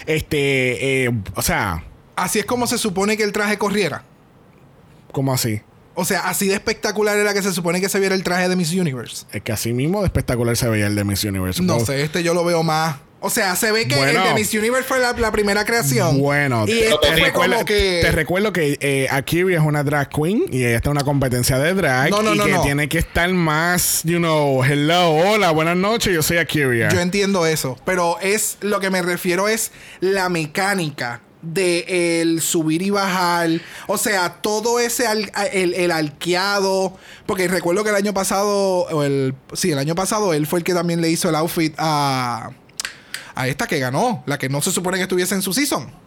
Este, 0.05 1.03
eh, 1.03 1.11
o 1.35 1.41
sea. 1.41 1.83
Así 2.15 2.39
es 2.39 2.45
como 2.45 2.65
se 2.65 2.77
supone 2.77 3.17
que 3.17 3.23
el 3.23 3.33
traje 3.33 3.57
corriera. 3.57 4.05
¿Cómo 5.11 5.33
así? 5.33 5.61
O 5.95 6.05
sea, 6.05 6.27
así 6.27 6.47
de 6.47 6.53
espectacular 6.53 7.17
era 7.17 7.33
que 7.33 7.41
se 7.41 7.53
supone 7.53 7.79
que 7.79 7.89
se 7.89 7.99
viera 7.99 8.15
el 8.15 8.23
traje 8.23 8.49
de 8.49 8.55
Miss 8.55 8.73
Universe. 8.73 9.25
Es 9.31 9.41
que 9.41 9.51
así 9.51 9.73
mismo 9.73 10.01
de 10.01 10.07
espectacular 10.07 10.55
se 10.57 10.67
veía 10.67 10.87
el 10.87 10.95
de 10.95 11.03
Miss 11.05 11.23
Universe. 11.23 11.63
No 11.63 11.79
sé, 11.79 12.03
este 12.03 12.21
yo 12.21 12.33
lo 12.33 12.43
veo 12.43 12.63
más. 12.63 12.97
O 13.21 13.29
sea, 13.31 13.55
se 13.55 13.71
ve 13.71 13.87
que 13.87 13.99
el 13.99 14.13
de 14.13 14.33
Miss 14.35 14.53
Universe 14.53 14.87
fue 14.87 14.99
la, 14.99 15.31
primera 15.31 15.65
creación. 15.65 16.19
Bueno, 16.19 16.65
y 16.67 16.73
este 16.73 16.95
te, 17.01 17.15
recuerdo, 17.15 17.65
que... 17.65 17.99
te 18.03 18.11
recuerdo 18.11 18.53
que 18.53 18.77
eh, 18.81 19.07
Akiri 19.09 19.55
es 19.55 19.61
una 19.61 19.83
drag 19.83 20.09
queen 20.09 20.45
y 20.51 20.63
ella 20.63 20.75
está 20.75 20.89
en 20.89 20.97
una 20.97 21.03
competencia 21.03 21.57
de 21.57 21.73
drag 21.73 22.11
no, 22.11 22.21
no, 22.21 22.35
y 22.35 22.39
que 22.39 22.59
tiene 22.59 22.87
que 22.87 22.99
estar 22.99 23.27
más, 23.33 24.01
you 24.03 24.19
know, 24.19 24.63
hello, 24.63 25.09
hola, 25.09 25.49
buenas 25.49 25.75
noches, 25.75 26.13
yo 26.13 26.21
soy 26.21 26.37
Akiri. 26.37 26.81
Yo 26.91 26.99
entiendo 26.99 27.47
eso, 27.47 27.79
pero 27.83 28.19
es 28.21 28.57
lo 28.61 28.79
que 28.79 28.91
me 28.91 29.01
refiero 29.01 29.47
es 29.47 29.71
la 30.01 30.29
mecánica 30.29 31.21
de 31.45 32.21
el 32.21 32.41
subir 32.41 32.81
y 32.81 32.89
bajar. 32.89 33.49
O 33.87 33.97
sea, 33.97 34.41
todo 34.41 34.79
ese 34.79 35.05
el, 35.11 35.73
el, 35.73 35.91
arqueado. 35.91 36.97
Porque 37.25 37.47
recuerdo 37.47 37.83
que 37.83 37.89
el 37.89 37.95
año 37.95 38.13
pasado, 38.13 38.81
o 38.85 39.03
el, 39.03 39.35
sí, 39.53 39.71
el 39.71 39.79
año 39.79 39.95
pasado 39.95 40.33
él 40.33 40.47
fue 40.47 40.59
el 40.59 40.65
que 40.65 40.73
también 40.73 41.01
le 41.01 41.09
hizo 41.09 41.29
el 41.29 41.35
outfit 41.35 41.73
a, 41.77 42.51
a 43.35 43.47
esta 43.47 43.67
que 43.67 43.79
ganó, 43.79 44.23
la 44.25 44.37
que 44.37 44.49
no 44.49 44.61
se 44.61 44.71
supone 44.71 44.97
que 44.97 45.03
estuviese 45.03 45.35
en 45.35 45.41
su 45.41 45.53
season. 45.53 46.04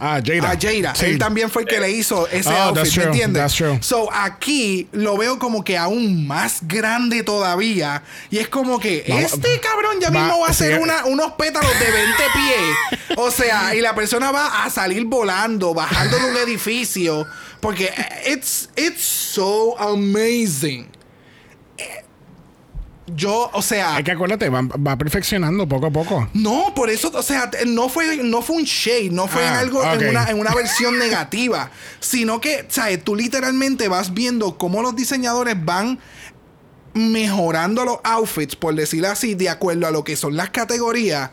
Ah, 0.00 0.20
Jada. 0.24 0.50
A 0.50 0.58
Jada. 0.58 0.94
Él 1.02 1.18
también 1.18 1.50
fue 1.50 1.62
el 1.62 1.68
que 1.68 1.78
le 1.78 1.90
hizo 1.90 2.26
ese 2.28 2.48
oh, 2.48 2.56
outfit, 2.56 2.96
¿me 2.96 3.04
entiendes? 3.04 3.42
That's 3.42 3.54
true. 3.54 3.78
So 3.82 4.08
aquí 4.10 4.88
lo 4.92 5.18
veo 5.18 5.38
como 5.38 5.62
que 5.62 5.76
aún 5.76 6.26
más 6.26 6.60
grande 6.62 7.22
todavía. 7.22 8.02
Y 8.30 8.38
es 8.38 8.48
como 8.48 8.80
que 8.80 9.04
este 9.06 9.60
cabrón 9.60 10.00
ya 10.00 10.10
mismo 10.10 10.40
va 10.40 10.46
a 10.46 10.50
hacer 10.50 10.80
unos 11.06 11.32
pétalos 11.32 11.78
de 11.78 11.90
20 11.90 12.22
pies. 12.32 13.18
o 13.18 13.30
sea, 13.30 13.74
y 13.74 13.80
la 13.82 13.94
persona 13.94 14.32
va 14.32 14.64
a 14.64 14.70
salir 14.70 15.04
volando, 15.04 15.74
bajando 15.74 16.18
de 16.18 16.30
un 16.30 16.36
edificio. 16.38 17.26
Porque 17.60 17.92
it's, 18.26 18.70
it's 18.76 19.02
so 19.02 19.78
amazing 19.78 20.88
yo, 23.14 23.50
o 23.52 23.62
sea. 23.62 23.96
Hay 23.96 24.04
que 24.04 24.12
acuérdate, 24.12 24.48
va, 24.48 24.96
perfeccionando 24.96 25.68
poco 25.68 25.86
a 25.86 25.90
poco. 25.90 26.28
No, 26.34 26.72
por 26.74 26.90
eso, 26.90 27.10
o 27.14 27.22
sea, 27.22 27.50
no 27.66 27.88
fue, 27.88 28.18
no 28.18 28.42
fue 28.42 28.56
un 28.56 28.64
shade, 28.64 29.10
no 29.10 29.26
fue 29.28 29.46
en 29.46 29.52
ah, 29.52 29.58
algo, 29.60 29.84
en, 29.84 30.08
una, 30.08 30.30
en 30.30 30.38
una 30.38 30.54
versión 30.54 30.98
negativa. 31.00 31.70
Sino 32.00 32.40
que, 32.40 32.66
¿sabes? 32.68 33.02
Tú 33.02 33.14
literalmente 33.14 33.88
vas 33.88 34.14
viendo 34.14 34.58
cómo 34.58 34.82
los 34.82 34.96
diseñadores 34.96 35.56
van 35.64 35.98
mejorando 36.94 37.84
los 37.84 37.98
outfits, 38.02 38.56
por 38.56 38.74
decirlo 38.74 39.08
así, 39.08 39.34
de 39.34 39.48
acuerdo 39.48 39.86
a 39.86 39.90
lo 39.90 40.04
que 40.04 40.16
son 40.16 40.36
las 40.36 40.50
categorías. 40.50 41.30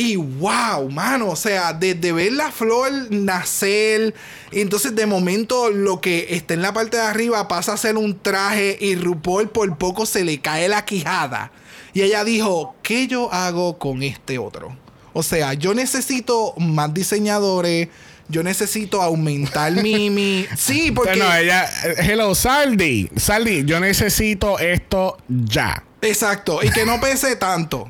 Y 0.00 0.16
wow, 0.16 0.88
mano, 0.90 1.28
o 1.28 1.36
sea, 1.36 1.74
desde 1.74 2.12
ver 2.12 2.32
la 2.32 2.50
flor 2.50 2.90
nacer, 3.10 4.14
entonces 4.50 4.96
de 4.96 5.04
momento 5.04 5.68
lo 5.68 6.00
que 6.00 6.28
está 6.30 6.54
en 6.54 6.62
la 6.62 6.72
parte 6.72 6.96
de 6.96 7.02
arriba 7.02 7.46
pasa 7.48 7.74
a 7.74 7.76
ser 7.76 7.98
un 7.98 8.18
traje 8.18 8.78
y 8.80 8.94
RuPaul 8.94 9.50
por 9.50 9.76
poco 9.76 10.06
se 10.06 10.24
le 10.24 10.40
cae 10.40 10.70
la 10.70 10.86
quijada. 10.86 11.52
Y 11.92 12.00
ella 12.00 12.24
dijo, 12.24 12.76
¿qué 12.82 13.08
yo 13.08 13.30
hago 13.30 13.76
con 13.76 14.02
este 14.02 14.38
otro? 14.38 14.74
O 15.12 15.22
sea, 15.22 15.52
yo 15.52 15.74
necesito 15.74 16.54
más 16.56 16.94
diseñadores, 16.94 17.88
yo 18.30 18.42
necesito 18.42 19.02
aumentar 19.02 19.70
mi, 19.82 20.08
mi... 20.08 20.46
Sí, 20.56 20.92
porque... 20.92 21.18
No, 21.18 21.30
ella... 21.36 21.68
Hello, 21.98 22.34
Saldi. 22.34 23.10
Saldi, 23.18 23.66
yo 23.66 23.78
necesito 23.78 24.58
esto 24.60 25.18
ya. 25.28 25.84
Exacto, 26.02 26.60
y 26.62 26.70
que 26.70 26.84
no 26.84 27.00
pese 27.00 27.36
tanto. 27.36 27.88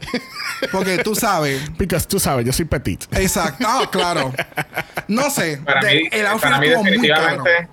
Porque 0.73 0.99
tú 0.99 1.15
sabes. 1.15 1.63
Porque 1.79 1.99
tú 2.01 2.19
sabes, 2.19 2.45
yo 2.45 2.53
soy 2.53 2.65
petit. 2.65 3.05
Exacto. 3.13 3.65
Ah, 3.67 3.89
claro. 3.91 4.33
No 5.09 5.31
sé. 5.31 5.59
Para 5.65 5.83
mí, 5.83 6.09
el 6.11 6.27
outfit 6.27 6.51
para 6.51 6.61
definitivamente, 6.61 7.69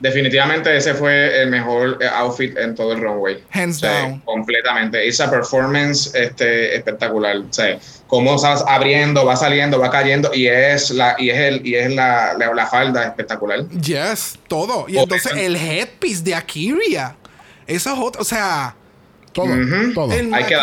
definitivamente 0.00 0.76
ese 0.76 0.94
fue 0.94 1.42
el 1.42 1.50
mejor 1.50 1.98
eh, 2.00 2.06
outfit 2.12 2.56
en 2.58 2.74
todo 2.74 2.92
el 2.92 3.00
runway. 3.00 3.42
Hands 3.52 3.80
down. 3.80 4.20
Completamente. 4.20 5.06
Esa 5.06 5.30
performance 5.30 6.14
este, 6.14 6.76
espectacular. 6.76 7.36
O 7.36 7.52
sea, 7.52 7.78
cómo 8.06 8.38
vas 8.40 8.64
abriendo, 8.66 9.24
va 9.24 9.36
saliendo, 9.36 9.78
va 9.78 9.90
cayendo 9.90 10.34
y 10.34 10.46
es 10.46 10.90
la 10.90 11.14
y 11.18 11.30
es 11.30 11.38
el 11.38 11.66
y 11.66 11.76
es 11.76 11.94
la, 11.94 12.34
la, 12.36 12.66
falda 12.66 13.04
espectacular. 13.04 13.68
Yes, 13.68 14.38
todo. 14.48 14.86
Y 14.88 14.98
entonces 14.98 15.32
el 15.36 15.56
headpiece 15.56 16.22
de 16.22 16.34
Akiria. 16.34 17.16
Eso 17.66 17.94
es 17.94 17.98
otro, 17.98 18.20
o 18.20 18.24
sea, 18.24 18.76
todo, 19.34 19.48
todo. 19.92 20.12
Hay 20.12 20.44
que 20.44 20.56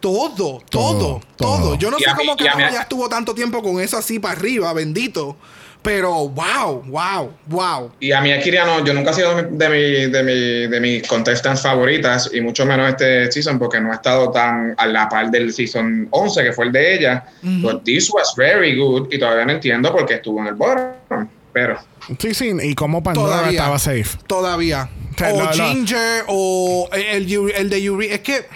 todo, 0.00 0.62
todo, 0.70 1.20
todo, 1.36 1.74
Yo 1.76 1.90
no 1.90 1.98
sé 1.98 2.06
cómo 2.16 2.36
que 2.36 2.44
ya 2.44 2.80
estuvo 2.80 3.08
tanto 3.08 3.34
tiempo 3.34 3.62
con 3.62 3.80
eso 3.80 3.98
así 3.98 4.18
para 4.18 4.36
arriba, 4.36 4.72
bendito. 4.72 5.36
Pero 5.82 6.30
wow, 6.30 6.82
wow, 6.86 7.30
wow. 7.46 7.92
Y 8.00 8.12
a 8.12 8.22
mí 8.22 8.32
Akiria 8.32 8.64
no, 8.64 8.82
yo 8.82 8.94
nunca 8.94 9.10
he 9.10 9.14
sido 9.14 9.42
de, 9.42 9.68
mi, 9.68 10.10
de, 10.10 10.22
mi, 10.22 10.66
de 10.66 10.80
mis 10.80 11.06
contestants 11.06 11.60
favoritas 11.60 12.30
y 12.32 12.40
mucho 12.40 12.64
menos 12.64 12.88
este 12.88 13.30
season 13.30 13.58
porque 13.58 13.78
no 13.82 13.92
ha 13.92 13.96
estado 13.96 14.30
tan 14.30 14.74
a 14.78 14.86
la 14.86 15.10
par 15.10 15.30
del 15.30 15.52
season 15.52 16.08
11 16.10 16.42
que 16.42 16.52
fue 16.54 16.64
el 16.64 16.72
de 16.72 16.94
ella. 16.94 17.24
But 17.42 17.84
this 17.84 18.10
was 18.10 18.32
very 18.34 18.74
good 18.74 19.12
y 19.12 19.18
todavía 19.18 19.44
no 19.44 19.52
entiendo 19.52 19.92
por 19.92 20.06
qué 20.06 20.14
estuvo 20.14 20.40
en 20.40 20.46
el 20.46 20.54
bottom. 20.54 21.28
Pero. 21.52 21.78
Sí, 22.18 22.32
sí, 22.32 22.50
y 22.62 22.74
cómo 22.74 23.02
Pandora 23.02 23.50
estaba 23.50 23.78
safe. 23.78 24.16
Todavía 24.26 24.88
o 25.22 25.52
Ginger 25.52 26.24
o 26.28 26.88
el, 26.92 27.50
el 27.54 27.70
de 27.70 27.82
Yuri. 27.82 28.06
Es 28.06 28.20
que 28.20 28.46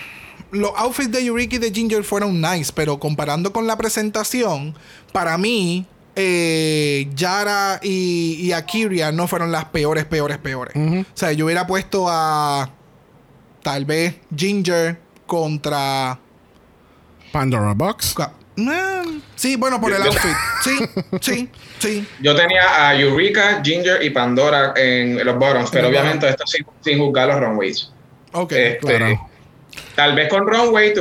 los 0.50 0.72
outfits 0.76 1.10
de 1.10 1.24
Yuriki 1.24 1.56
y 1.56 1.58
de 1.58 1.70
Ginger 1.70 2.04
fueron 2.04 2.40
nice, 2.40 2.72
pero 2.74 2.98
comparando 2.98 3.52
con 3.52 3.66
la 3.66 3.76
presentación, 3.76 4.74
para 5.12 5.36
mí, 5.38 5.86
eh, 6.16 7.08
Yara 7.14 7.80
y, 7.82 8.36
y, 8.40 8.52
Akiria 8.52 9.12
no 9.12 9.28
fueron 9.28 9.52
las 9.52 9.66
peores, 9.66 10.04
peores, 10.04 10.38
peores. 10.38 10.74
O 10.76 11.04
sea, 11.14 11.32
yo 11.32 11.46
hubiera 11.46 11.66
puesto 11.66 12.06
a 12.08 12.70
tal 13.62 13.84
vez 13.84 14.16
Ginger 14.34 15.00
contra 15.26 16.18
Pandora 17.32 17.74
Box 17.74 18.14
sí, 19.36 19.56
bueno, 19.56 19.80
por 19.80 19.92
el 19.92 20.02
outfit. 20.02 20.36
Sí, 20.62 20.78
sí, 21.20 21.48
sí. 21.78 22.06
Yo 22.20 22.34
tenía 22.34 22.88
a 22.88 22.94
Eureka, 22.94 23.60
Ginger 23.64 24.02
y 24.02 24.10
Pandora 24.10 24.72
en 24.76 25.24
los 25.24 25.38
bottoms, 25.38 25.70
pero 25.70 25.88
obviamente 25.88 26.28
esto 26.28 26.46
sin, 26.46 26.66
sin, 26.80 26.98
juzgar 26.98 27.28
los 27.28 27.40
runways. 27.40 27.90
Ok, 28.32 28.52
este, 28.52 28.78
claro. 28.78 29.28
Tal 29.94 30.14
vez 30.14 30.28
con 30.28 30.46
runway, 30.46 30.92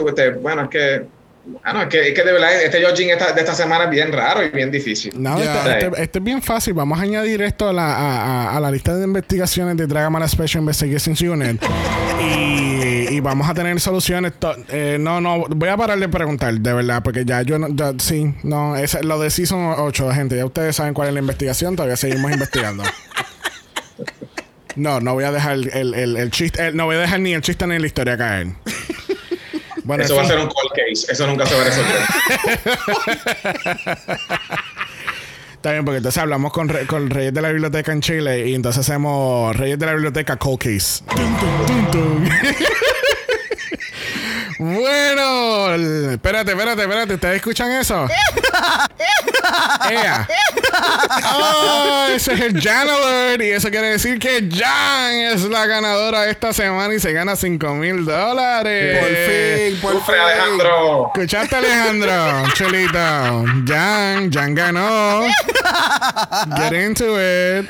bueno, 0.42 0.64
es 0.64 0.70
que 0.70 1.18
Ah, 1.64 1.74
no, 1.74 1.84
es 1.84 1.88
que, 1.88 2.10
es 2.10 2.14
que 2.14 2.24
de 2.24 2.32
verdad 2.32 2.62
este 2.62 2.84
judging 2.84 3.08
de 3.08 3.14
esta 3.14 3.54
semana 3.54 3.86
es 3.86 3.90
bien 3.90 4.12
raro 4.12 4.44
y 4.44 4.50
bien 4.50 4.72
difícil. 4.72 5.14
No, 5.16 5.38
este, 5.38 6.02
este, 6.02 6.20
es 6.20 6.24
bien 6.24 6.42
fácil. 6.42 6.74
Vamos 6.74 7.00
a 7.00 7.04
añadir 7.04 7.42
esto 7.42 7.70
a 7.70 7.74
la, 7.74 8.56
a, 8.56 8.60
la 8.60 8.72
lista 8.72 8.96
de 8.96 9.04
investigaciones 9.04 9.78
de 9.78 9.88
Dragamala 9.88 10.28
Special 10.28 10.62
Investigations 10.62 11.22
Unit. 11.22 11.64
y, 12.22 12.77
y, 13.18 13.22
vamos 13.22 13.50
a 13.50 13.54
tener 13.54 13.80
soluciones. 13.80 14.34
Eh, 14.70 14.98
no, 15.00 15.22
no, 15.22 15.46
voy 15.50 15.70
a 15.70 15.78
parar 15.78 16.00
de 16.00 16.10
preguntar, 16.10 16.54
de 16.54 16.74
verdad, 16.74 17.02
porque 17.04 17.26
ya 17.26 17.42
yo 17.42 17.60
no, 17.60 17.68
sí, 18.00 18.34
no, 18.44 18.76
es 18.76 19.04
lo 19.04 19.20
de 19.20 19.30
Season 19.30 19.76
8, 19.78 20.12
gente. 20.12 20.38
Ya 20.38 20.46
ustedes 20.46 20.76
saben 20.76 20.94
cuál 20.94 21.10
es 21.10 21.14
la 21.14 21.20
investigación, 21.20 21.76
todavía 21.76 21.98
seguimos 21.98 22.32
investigando. 22.32 22.84
No, 24.76 25.00
no 25.00 25.16
voy 25.16 25.24
a 25.24 25.32
dejar 25.32 25.54
el, 25.54 25.94
el, 25.96 26.18
el 26.18 26.30
chiste, 26.30 26.72
no 26.72 26.86
voy 26.86 26.98
a 26.98 27.00
dejar 27.00 27.20
ni 27.20 27.34
el 27.34 27.42
chiste 27.42 27.66
ni 27.66 27.80
la 27.80 27.88
historia 27.88 28.16
caer 28.16 28.50
eso 29.96 30.16
va 30.16 30.24
a 30.24 30.28
ser 30.28 30.40
un 30.40 30.48
cold 30.48 30.72
case. 30.72 31.12
Eso 31.12 31.28
nunca 31.28 31.46
se 31.46 31.56
va 31.56 31.62
a 31.62 31.66
resolver. 31.66 32.02
Está 35.54 35.72
bien, 35.72 35.86
porque 35.86 35.98
entonces 35.98 36.22
hablamos 36.22 36.52
con, 36.54 36.68
con 36.86 37.10
Reyes 37.10 37.34
de 37.34 37.42
la 37.42 37.50
Biblioteca 37.50 37.92
en 37.92 38.02
Chile 38.02 38.48
y 38.48 38.54
entonces 38.54 38.82
hacemos 38.82 39.56
Reyes 39.56 39.80
de 39.80 39.86
la 39.86 39.94
Biblioteca 39.94 40.38
Cold 40.38 40.60
Case. 40.60 41.04
Bueno, 44.60 45.76
espérate, 46.12 46.52
espérate, 46.52 46.82
espérate. 46.82 47.14
¿Ustedes 47.14 47.36
escuchan 47.38 47.72
eso? 47.74 48.08
Ea. 49.90 50.28
oh, 51.36 52.08
ese 52.14 52.34
es 52.34 52.40
el 52.42 52.62
Jan 52.62 52.88
Alert. 52.90 53.42
Y 53.44 53.50
eso 53.52 53.70
quiere 53.70 53.92
decir 53.92 54.20
que 54.20 54.50
Jan 54.52 55.14
es 55.34 55.44
la 55.44 55.66
ganadora 55.66 56.30
esta 56.30 56.54
semana 56.54 56.94
y 56.94 57.00
se 57.00 57.14
gana 57.14 57.36
5 57.36 57.74
mil 57.76 58.06
dólares. 58.06 58.98
Por 59.00 59.10
fin, 59.10 59.80
por 59.82 59.94
Sufre, 59.94 60.16
fin. 60.16 60.24
Alejandro. 60.24 61.12
¿Escuchaste, 61.14 61.56
Alejandro? 61.56 62.44
Chulito. 62.54 63.46
Jan, 63.68 64.32
Jan 64.32 64.56
ganó. 64.56 65.22
Get 66.58 66.74
into 66.74 67.18
it. 67.20 67.68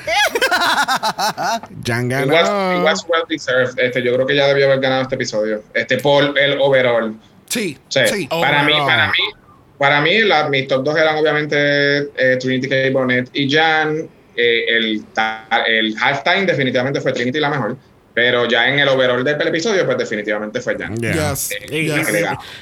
Jan 1.86 2.12
It 2.12 2.28
was, 2.30 2.48
it 2.48 2.48
ganó. 2.48 2.84
was 2.84 3.06
well 3.08 3.24
deserved. 3.30 3.78
Este, 3.80 4.02
yo 4.02 4.14
creo 4.14 4.26
que 4.26 4.36
ya 4.36 4.48
debió 4.48 4.66
haber 4.68 4.80
ganado 4.80 5.04
este 5.04 5.16
episodio. 5.16 5.64
Este, 5.74 5.98
por 5.98 6.38
el 6.38 6.58
overall. 6.80 7.16
Sí, 7.48 7.78
Sí, 7.88 8.00
sí. 8.08 8.28
para 8.28 8.64
mí, 8.64 8.74
para 8.86 9.08
mí, 9.08 9.14
para 9.78 10.02
mí, 10.02 10.20
la- 10.20 10.50
mis 10.50 10.68
top 10.68 10.84
dos 10.84 10.98
eran 10.98 11.16
obviamente 11.18 11.56
eh, 12.18 12.38
Trinity 12.40 12.68
K. 12.68 12.76
Bonnet 12.92 13.30
y 13.34 13.50
Jan. 13.50 14.08
Eh, 14.40 14.66
el, 14.70 15.04
el 15.68 15.96
halftime 16.00 16.46
definitivamente 16.46 17.02
fue 17.02 17.12
Trinity 17.12 17.40
la 17.40 17.50
mejor, 17.50 17.76
pero 18.14 18.48
ya 18.48 18.68
en 18.70 18.78
el 18.80 18.88
overall 18.88 19.24
del 19.24 19.48
episodio, 19.48 19.84
pues 19.86 19.98
definitivamente 19.98 20.62
fue 20.62 20.78
Jan. 20.78 20.96
Yeah. 20.98 21.32
Yes, 21.32 21.50
Y, 21.72 21.76
y- 21.76 21.86
yes. 21.88 22.08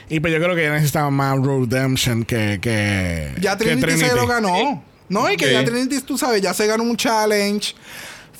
y- 0.09 0.15
y 0.15 0.19
pues 0.21 0.31
yo 0.33 0.39
creo 0.39 0.55
que 0.55 0.63
ya 0.63 0.71
necesitaba 0.71 1.09
más 1.09 1.37
redemption 1.45 2.23
que, 2.23 2.59
que 2.61 3.31
Ya 3.41 3.57
que 3.57 3.65
Trinity, 3.75 3.97
se 3.97 4.15
lo 4.15 4.25
ganó. 4.25 4.83
No, 5.09 5.29
y 5.29 5.35
que 5.35 5.47
Sí. 5.47 5.51
ya 5.51 5.63
Trinity, 5.65 6.01
tú 6.01 6.17
sabes, 6.17 6.41
ya 6.41 6.53
se 6.53 6.65
ganó 6.65 6.83
un 6.83 6.95
challenge. 6.95 7.75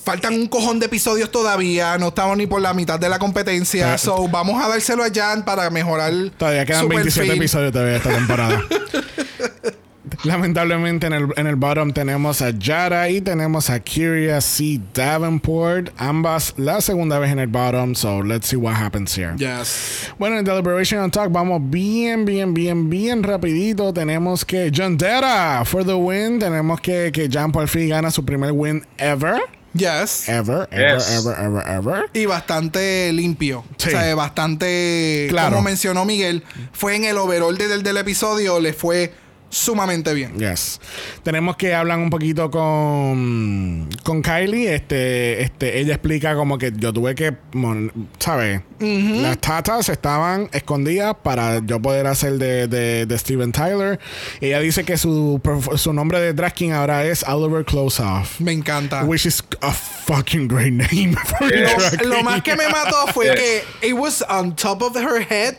Faltan 0.06 0.36
un 0.36 0.46
cojón 0.46 0.80
de 0.80 0.86
episodios 0.86 1.32
todavía. 1.32 1.98
No 1.98 2.10
estamos 2.10 2.38
ni 2.38 2.46
por 2.46 2.62
la 2.62 2.76
mitad 2.76 3.00
de 3.00 3.10
la 3.10 3.18
competencia. 3.18 3.96
Ah. 3.96 3.98
So, 3.98 4.28
vamos 4.28 4.64
a 4.64 4.68
dárselo 4.68 5.04
a 5.04 5.08
Jan 5.12 5.44
para 5.44 5.68
mejorar. 5.72 6.14
Todavía 6.38 6.64
quedan 6.64 6.82
su 6.82 6.90
27 6.90 7.28
perfil. 7.28 7.42
episodios 7.42 7.72
todavía 7.74 7.98
esta 7.98 8.14
temporada. 8.14 8.64
Lamentablemente 10.24 11.08
en 11.08 11.14
el, 11.14 11.28
en 11.38 11.48
el 11.48 11.56
bottom 11.56 11.92
tenemos 11.92 12.44
a 12.44 12.52
Yara 12.52 13.10
y 13.10 13.20
tenemos 13.22 13.72
a 13.72 13.80
Kyria 13.80 14.42
C. 14.42 14.80
Davenport. 14.94 15.90
Ambas 15.98 16.54
la 16.58 16.82
segunda 16.82 17.18
vez 17.18 17.32
en 17.32 17.40
el 17.40 17.48
bottom. 17.48 17.96
So 17.96 18.22
let's 18.22 18.48
see 18.48 18.58
what 18.58 18.76
happens 18.76 19.18
here. 19.18 19.34
Yes. 19.38 20.14
Bueno, 20.20 20.38
en 20.38 20.46
Deliberation 20.46 21.00
on 21.02 21.10
Talk 21.10 21.32
vamos 21.32 21.62
bien, 21.64 22.26
bien, 22.26 22.54
bien, 22.54 22.92
bien 22.92 23.24
rapidito. 23.24 23.92
Tenemos 23.92 24.46
que 24.46 24.72
John 24.72 24.98
Dera 24.98 25.64
for 25.66 25.84
the 25.84 25.96
win. 25.96 26.38
Tenemos 26.38 26.80
que, 26.80 27.12
que 27.12 27.28
Jan 27.28 27.52
por 27.52 27.68
fin 27.68 27.90
gana 27.90 28.12
su 28.12 28.24
primer 28.24 28.52
win 28.52 28.86
ever. 29.00 29.42
Yes. 29.76 30.30
Ever, 30.30 30.68
ever, 30.72 30.98
Yes. 30.98 31.10
ever, 31.12 31.36
ever, 31.38 31.64
ever. 31.68 32.10
Y 32.14 32.26
bastante 32.26 33.12
limpio. 33.14 33.66
Sí. 33.78 33.90
O 33.90 33.92
sea, 33.92 34.16
bastante. 34.16 35.28
Claro. 35.30 35.50
Como 35.52 35.64
mencionó 35.64 36.06
Miguel, 36.06 36.44
fue 36.72 36.96
en 36.96 37.04
el 37.06 37.18
overall 37.18 37.58
de- 37.58 37.68
del, 37.68 37.84
del 37.84 37.98
episodio, 37.98 38.60
le 38.60 38.74
fue 38.74 39.14
sumamente 39.50 40.14
bien. 40.14 40.38
Yes. 40.38 40.80
Tenemos 41.24 41.56
que 41.56 41.74
hablar 41.74 41.98
un 42.00 42.10
poquito 42.10 42.50
con, 42.52 43.90
con 44.04 44.22
Kylie. 44.22 44.74
Este, 44.76 45.42
este, 45.42 45.80
ella 45.80 45.94
explica 45.96 46.36
como 46.36 46.58
que 46.58 46.72
yo 46.76 46.92
tuve 46.92 47.16
que, 47.16 47.34
¿sabes? 48.20 48.62
Las 48.80 49.38
tatas 49.40 49.88
estaban 49.90 50.50
escondidas 50.52 51.16
para 51.24 51.60
yo 51.66 51.82
poder 51.82 52.08
hacer 52.08 52.34
de, 52.34 52.68
de, 52.68 53.06
de 53.06 53.18
Steven 53.18 53.52
Tyler. 53.52 54.00
Ella 54.42 54.60
dice 54.60 54.84
que 54.84 54.98
su, 54.98 55.42
su 55.78 55.94
nombre 55.94 56.20
de 56.20 56.34
drag 56.34 56.54
king 56.54 56.72
ahora 56.72 57.06
es 57.06 57.24
Oliver 57.28 57.64
Closeoff. 57.64 58.40
Me 58.42 58.52
encanta. 58.52 59.04
Which 59.06 59.26
is 59.26 59.44
a 59.62 59.72
fucking 59.72 60.48
great 60.48 60.74
name 60.74 61.16
for 61.26 61.50
Yes. 61.50 62.04
Lo 62.06 62.22
más 62.24 62.42
que 62.42 62.56
me 62.56 62.68
mató 62.68 63.08
fue 63.14 63.26
Yes. 63.28 63.36
que 63.82 63.88
it 63.88 63.94
was 63.94 64.22
on 64.30 64.56
top 64.56 64.82
of 64.82 64.96
her 64.98 65.22
head 65.22 65.56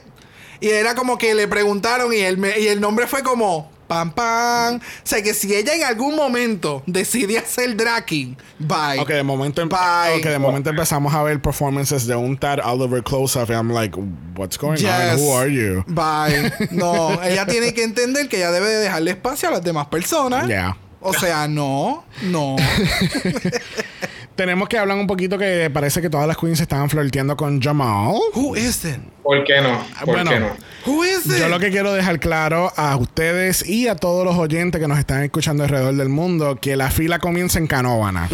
y 0.61 0.69
era 0.69 0.95
como 0.95 1.19
que 1.19 1.35
le 1.35 1.49
preguntaron 1.49 2.13
y 2.13 2.19
el, 2.19 2.39
me- 2.39 2.59
y 2.59 2.69
el 2.69 2.81
nombre 2.81 3.07
fue 3.07 3.23
como 3.23 3.71
pam 3.87 4.11
pam. 4.13 4.77
O 4.77 4.81
sea 5.05 5.23
que 5.23 5.33
si 5.35 5.55
ella 5.55 5.75
en 5.75 5.85
algún 5.85 6.17
momento 6.17 6.83
decide 6.87 7.39
hacer 7.39 7.77
dracking, 7.77 8.37
bye. 8.59 8.99
Ok, 9.01 9.09
de 9.11 9.23
momento, 9.23 9.63
em- 9.63 9.69
Bye. 9.69 10.19
ok, 10.19 10.25
de 10.27 10.39
momento 10.39 10.71
empezamos 10.71 11.15
a 11.15 11.23
ver 11.23 11.41
performances 11.41 12.07
de 12.07 12.17
un 12.17 12.37
tal 12.37 12.61
Oliver 12.61 13.03
Closeoff. 13.03 13.51
And 13.51 13.59
I'm 13.59 13.73
like, 13.73 13.97
what's 14.37 14.59
going 14.59 14.85
on? 14.85 15.19
Who 15.21 15.35
are 15.37 15.51
you? 15.53 15.85
Bye. 15.87 16.53
No, 16.71 17.23
ella 17.23 17.47
tiene 17.47 17.73
que 17.73 17.83
entender 17.85 18.29
que 18.29 18.37
ella 18.39 18.51
debe 18.51 18.69
de 18.69 18.77
dejarle 18.83 19.13
espacio 19.13 19.49
a 19.49 19.53
las 19.53 19.63
demás 19.65 19.87
personas. 19.87 20.47
Yeah. 20.47 20.77
O 21.01 21.13
sea, 21.15 21.47
no, 21.47 22.05
no. 22.23 22.57
Tenemos 24.35 24.69
que 24.69 24.77
hablar 24.79 24.99
un 24.99 25.07
poquito 25.07 25.39
que 25.39 25.71
parece 25.73 26.03
que 26.03 26.11
todas 26.11 26.27
las 26.29 26.37
queens 26.37 26.61
estaban 26.61 26.91
flirteando 26.91 27.37
con 27.37 27.61
Jamal. 27.61 28.15
Who 28.35 28.55
is 28.57 28.85
it? 28.85 28.99
¿Por 29.23 29.43
qué 29.45 29.61
no? 29.63 29.83
¿Por 30.05 30.15
Bueno. 30.15 30.31
qué 30.31 30.41
no? 30.41 30.51
Who 30.87 31.03
is 31.05 31.27
it? 31.27 31.39
Yo 31.39 31.49
lo 31.49 31.59
que 31.59 31.71
quiero 31.71 31.93
dejar 31.93 32.21
claro 32.21 32.73
a 32.77 32.97
ustedes 32.97 33.69
y 33.69 33.89
a 33.89 33.97
todos 33.97 34.25
los 34.25 34.37
oyentes 34.37 34.81
que 34.81 34.87
nos 34.87 34.99
están 34.99 35.23
escuchando 35.25 35.65
alrededor 35.65 35.95
del 35.97 36.09
mundo 36.09 36.59
que 36.61 36.77
la 36.77 36.91
fila 36.91 37.19
comienza 37.19 37.59
en 37.59 37.67
Canóvana. 37.67 38.29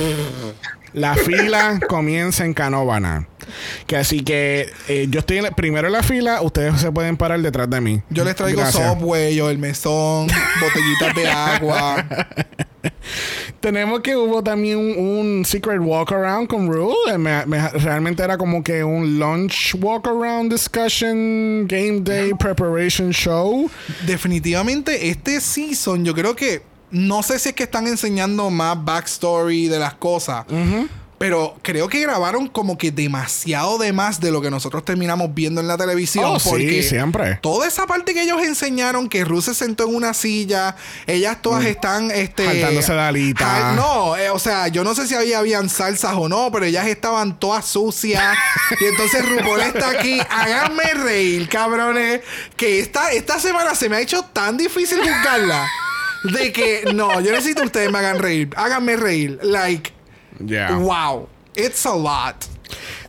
La 0.95 1.15
fila 1.15 1.81
comienza 1.89 2.45
en 2.45 2.53
Canóvana. 2.55 3.27
Que 3.87 3.97
así 3.97 4.23
que 4.23 4.71
eh, 4.89 5.07
yo 5.11 5.21
estoy 5.21 5.39
en 5.39 5.45
la- 5.45 5.51
primero 5.51 5.87
en 5.89 5.93
la 5.95 6.03
fila, 6.03 6.43
ustedes 6.43 6.81
se 6.81 6.93
pueden 6.93 7.17
parar 7.17 7.41
detrás 7.41 7.69
de 7.71 7.81
mí. 7.81 8.03
Yo 8.11 8.25
les 8.25 8.37
traigo 8.37 8.61
Gracias. 8.61 8.93
Subway 8.99 9.41
o 9.41 9.51
el 9.51 9.59
mesón, 9.59 10.29
botellitas 10.61 11.15
de 11.15 11.29
agua. 11.29 12.07
Tenemos 13.61 14.01
que 14.01 14.17
hubo 14.17 14.43
también 14.43 14.79
un, 14.79 14.99
un 14.99 15.45
secret 15.45 15.79
walk 15.81 16.13
around 16.13 16.49
con 16.49 16.67
Rue. 16.73 16.95
Eh, 17.13 17.19
me- 17.19 17.47
me- 17.47 17.69
realmente 17.71 18.23
era 18.23 18.37
como 18.37 18.63
que 18.63 18.83
un 18.83 19.19
lunch 19.19 19.75
walk 19.81 20.07
around 20.09 20.51
discussion, 20.53 21.67
game 21.69 22.01
day 22.01 22.33
preparation 22.35 23.11
show. 23.13 23.71
Definitivamente 24.07 25.09
este 25.09 25.41
season 25.41 26.05
yo 26.05 26.13
creo 26.15 26.35
que 26.35 26.63
no 26.93 27.23
sé 27.23 27.39
si 27.39 27.49
es 27.49 27.55
que 27.55 27.65
están 27.65 27.87
enseñando 27.87 28.51
más 28.51 28.83
backstory 28.85 29.69
de 29.69 29.79
las 29.79 29.95
cosas. 29.95 30.45
Pero 31.23 31.57
creo 31.63 31.89
que 31.89 32.01
grabaron 32.01 32.49
como 32.49 32.77
que 32.77 32.91
demasiado 32.91 33.79
de 33.79 33.93
más 33.93 34.21
de 34.21 34.33
lo 34.33 34.43
que 34.43 34.51
nosotros 34.51 34.85
terminamos 34.85 35.33
viendo 35.33 35.61
en 35.61 35.69
la 35.69 35.79
televisión. 35.79 36.25
Oh, 36.27 36.41
sí, 36.41 36.49
porque 36.51 36.83
siempre. 36.83 37.39
Toda 37.41 37.69
esa 37.69 37.87
parte 37.87 38.13
que 38.13 38.23
ellos 38.23 38.43
enseñaron, 38.43 39.09
que 39.09 39.25
Ruth 39.25 39.45
se 39.45 39.55
sentó 39.55 39.85
en 39.85 39.95
una 39.95 40.15
silla, 40.15 40.75
ellas 41.07 41.41
todas 41.41 41.65
están 41.65 42.11
este, 42.11 42.45
Jaltándose 42.45 42.93
la 42.93 43.07
alita. 43.07 43.73
No, 43.75 44.17
eh, 44.17 44.31
o 44.31 44.41
sea, 44.41 44.67
yo 44.67 44.83
no 44.83 44.97
sé 44.97 45.07
si 45.07 45.15
había 45.15 45.39
habían 45.39 45.69
salsas 45.69 46.15
o 46.17 46.29
no, 46.29 46.51
pero 46.51 46.67
ellas 46.67 46.89
estaban 46.89 47.39
todas 47.39 47.67
sucias. 47.67 48.37
y 48.81 48.85
entonces 48.85 49.25
RuPaul 49.25 49.61
está 49.61 49.91
aquí. 49.91 50.21
Háganme 50.29 50.93
reír, 51.05 51.49
cabrones. 51.49 52.21
Que 52.57 52.81
esta, 52.81 53.13
esta 53.13 53.39
semana 53.39 53.77
se 53.77 53.89
me 53.89 53.95
ha 53.95 54.01
hecho 54.01 54.25
tan 54.25 54.57
difícil 54.57 54.99
buscarla. 54.99 55.69
De 56.25 56.53
que 56.53 56.85
no, 56.95 57.21
yo 57.21 57.33
necesito 57.33 57.61
que 57.63 57.67
ustedes 57.67 57.91
me 57.93 57.99
hagan 57.99 58.19
reír. 58.19 58.51
Háganme 58.57 58.97
reír. 58.97 59.39
Like, 59.43 59.93
Yeah. 60.45 60.77
wow. 60.79 61.29
It's 61.55 61.85
a 61.87 61.95
lot. 61.95 62.37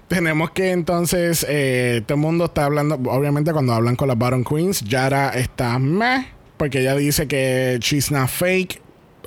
Tenemos 0.08 0.52
que 0.52 0.72
entonces, 0.72 1.46
eh, 1.50 2.02
todo 2.06 2.16
el 2.16 2.22
mundo 2.22 2.46
está 2.46 2.66
hablando, 2.66 2.96
obviamente 3.10 3.52
cuando 3.54 3.74
hablan 3.74 3.96
con 3.96 4.08
las 4.08 4.18
Baron 4.18 4.44
Queens, 4.44 4.82
Yara 4.82 5.30
está 5.30 5.80
meh, 5.80 6.28
porque 6.58 6.82
ella 6.82 6.96
dice 6.96 7.28
que 7.28 7.80
she's 7.82 8.12
not 8.12 8.28
fake. 8.30 8.82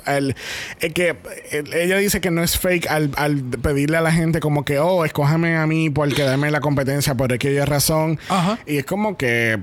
El- 0.05 0.35
eh, 0.79 0.91
que 0.93 1.17
el- 1.51 1.73
ella 1.73 1.97
dice 1.97 2.21
que 2.21 2.31
no 2.31 2.41
es 2.41 2.57
fake 2.57 2.87
al, 2.89 3.11
al 3.17 3.41
pedirle 3.43 3.97
a 3.97 4.01
la 4.01 4.11
gente 4.13 4.39
como 4.39 4.63
que, 4.63 4.79
oh, 4.79 5.03
escójame 5.03 5.57
a 5.57 5.67
mí 5.67 5.89
por 5.89 6.13
quedarme 6.13 6.47
en 6.47 6.53
la 6.53 6.61
competencia 6.61 7.15
por 7.15 7.33
aquella 7.33 7.65
razón. 7.65 8.17
Y 8.65 8.77
es 8.77 8.85
como 8.85 9.17
que... 9.17 9.59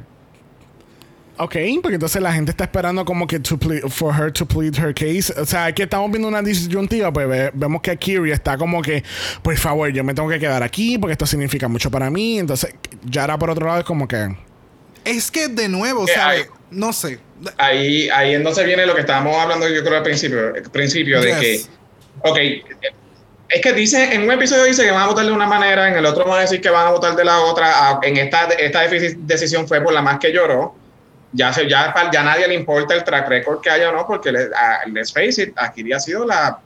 Ok, 1.36 1.56
porque 1.82 1.94
entonces 1.94 2.22
la 2.22 2.32
gente 2.32 2.52
está 2.52 2.64
esperando 2.64 3.04
como 3.04 3.26
que 3.26 3.40
to 3.40 3.56
ple- 3.58 3.88
for 3.90 4.14
her 4.14 4.30
to 4.32 4.46
plead 4.46 4.74
her 4.78 4.94
case. 4.94 5.32
O 5.36 5.44
sea, 5.44 5.72
que 5.72 5.82
estamos 5.82 6.08
viendo 6.10 6.28
una 6.28 6.40
disyuntiva, 6.42 7.12
pues 7.12 7.28
ve- 7.28 7.50
vemos 7.54 7.82
que 7.82 7.96
Kiri 7.96 8.30
está 8.30 8.56
como 8.56 8.80
que, 8.80 9.02
por 9.42 9.56
favor, 9.56 9.90
yo 9.90 10.04
me 10.04 10.14
tengo 10.14 10.28
que 10.28 10.38
quedar 10.38 10.62
aquí 10.62 10.96
porque 10.96 11.12
esto 11.12 11.26
significa 11.26 11.66
mucho 11.66 11.90
para 11.90 12.08
mí. 12.08 12.38
Entonces, 12.38 12.72
Yara 13.04 13.36
por 13.36 13.50
otro 13.50 13.66
lado 13.66 13.80
es 13.80 13.84
como 13.84 14.06
que, 14.06 14.36
Es 15.04 15.30
que 15.30 15.48
de 15.48 15.68
nuevo, 15.68 16.06
Que 16.06 16.12
¿sabes? 16.14 16.42
hay- 16.42 16.46
No 16.70 16.92
sé. 16.92 17.18
Ahí, 17.58 18.08
ahí 18.10 18.34
entonces 18.34 18.64
viene 18.64 18.86
lo 18.86 18.94
que 18.94 19.00
estábamos 19.02 19.36
hablando 19.36 19.68
yo 19.68 19.82
creo 19.84 19.96
al 19.98 20.02
principio, 20.02 20.54
al 20.54 20.62
principio 20.70 21.20
de 21.20 21.28
Yes. 21.28 21.38
que, 21.40 21.60
ok, 22.28 22.38
es 23.48 23.60
que 23.60 23.72
dice, 23.74 24.14
en 24.14 24.22
un 24.22 24.30
episodio 24.32 24.64
dice 24.64 24.82
que 24.84 24.90
van 24.90 25.02
a 25.02 25.06
votar 25.08 25.26
de 25.26 25.32
una 25.32 25.46
manera, 25.46 25.88
en 25.88 25.96
el 25.96 26.06
otro 26.06 26.24
van 26.24 26.38
a 26.38 26.40
decir 26.42 26.60
que 26.60 26.70
van 26.70 26.86
a 26.86 26.90
votar 26.90 27.14
de 27.16 27.24
la 27.24 27.40
otra, 27.40 27.70
Ah, 27.90 28.00
en 28.02 28.16
esta, 28.16 28.44
esta 28.58 28.82
decisión 29.18 29.68
fue 29.68 29.80
por 29.82 29.92
la 29.92 30.00
más 30.00 30.18
que 30.18 30.32
lloró, 30.32 30.74
ya, 31.34 31.52
se, 31.52 31.68
ya, 31.68 31.92
ya 32.12 32.22
nadie 32.22 32.48
le 32.48 32.54
importa 32.54 32.94
el 32.94 33.04
track 33.04 33.28
record 33.28 33.60
que 33.60 33.68
haya 33.68 33.90
o 33.90 33.92
no, 33.92 34.06
porque 34.06 34.32
le- 34.32 34.50
a- 34.56 34.86
let's 34.86 35.12
face 35.12 35.42
it, 35.42 35.52
Akiri 35.56 35.92
ha 35.92 36.00
sido 36.00 36.24
la 36.24 36.58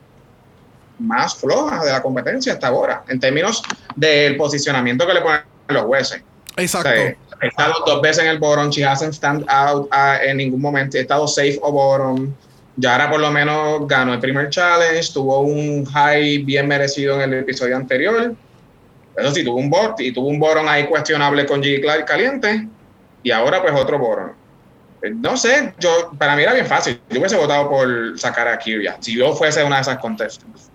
más 0.98 1.34
floja 1.36 1.84
de 1.84 1.92
la 1.92 2.02
competencia 2.02 2.52
hasta 2.52 2.68
ahora, 2.68 3.02
en 3.08 3.18
términos 3.20 3.62
del 3.96 4.36
posicionamiento 4.36 5.06
que 5.06 5.14
le 5.14 5.20
ponen 5.20 5.40
los 5.68 5.82
jueces. 5.82 6.22
Exacto. 6.56 6.88
O 6.90 6.92
sea, 6.92 7.16
he 7.40 7.46
estado 7.46 7.72
dos 7.86 8.02
veces 8.02 8.24
en 8.24 8.30
el 8.30 8.38
bottom, 8.38 8.68
she 8.70 8.84
hasn't 8.84 9.14
stand 9.14 9.44
out 9.48 9.88
ah, 9.92 10.18
en 10.22 10.36
ningún 10.38 10.60
momento, 10.60 10.96
he 10.98 11.00
estado 11.02 11.26
safe 11.28 11.58
o 11.62 11.70
bottom. 11.72 12.32
Yara 12.76 13.10
por 13.10 13.20
lo 13.20 13.30
menos 13.32 13.86
ganó 13.88 14.14
el 14.14 14.20
primer 14.20 14.50
challenge, 14.50 15.12
tuvo 15.12 15.40
un 15.40 15.84
high 15.86 16.38
bien 16.38 16.66
merecido 16.68 17.20
en 17.20 17.32
el 17.32 17.40
episodio 17.40 17.76
anterior. 17.76 18.34
Eso 19.16 19.30
sí, 19.34 19.44
tuvo 19.44 19.56
un 19.58 19.68
bot 19.70 20.00
y 20.00 20.12
tuvo 20.12 20.28
un 20.28 20.38
bottom 20.38 20.66
ahí 20.68 20.86
cuestionable 20.86 21.44
con 21.46 21.60
G 21.62 21.80
Clark 21.80 22.04
caliente. 22.06 22.68
Y 23.22 23.30
ahora 23.32 23.60
pues 23.62 23.74
otro 23.74 23.98
bottom. 23.98 24.30
Eh, 25.02 25.10
no 25.14 25.36
sé, 25.36 25.74
yo 25.78 26.12
para 26.18 26.34
mí 26.36 26.42
era 26.42 26.52
bien 26.54 26.66
fácil. 26.66 27.00
Yo 27.10 27.18
hubiese 27.20 27.36
votado 27.36 27.68
por 27.68 28.18
sacar 28.18 28.48
a 28.48 28.58
Kiria 28.58 28.96
si 29.00 29.16
yo 29.16 29.34
fuese 29.34 29.62
una 29.64 29.76
de 29.76 29.82
esas 29.82 29.98
contestants. 29.98 30.68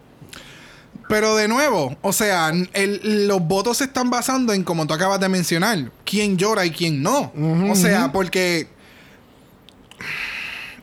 Pero 1.09 1.35
de 1.35 1.47
nuevo, 1.47 1.95
o 2.01 2.13
sea, 2.13 2.51
el- 2.73 3.27
los 3.27 3.41
votos 3.41 3.77
se 3.77 3.83
están 3.83 4.09
basando 4.09 4.53
en, 4.53 4.63
como 4.63 4.87
tú 4.87 4.93
acabas 4.93 5.19
de 5.19 5.29
mencionar, 5.29 5.91
quién 6.05 6.37
llora 6.37 6.65
y 6.65 6.71
quién 6.71 7.03
no. 7.03 7.31
o 7.69 7.75
sea, 7.75 8.11
porque 8.11 8.67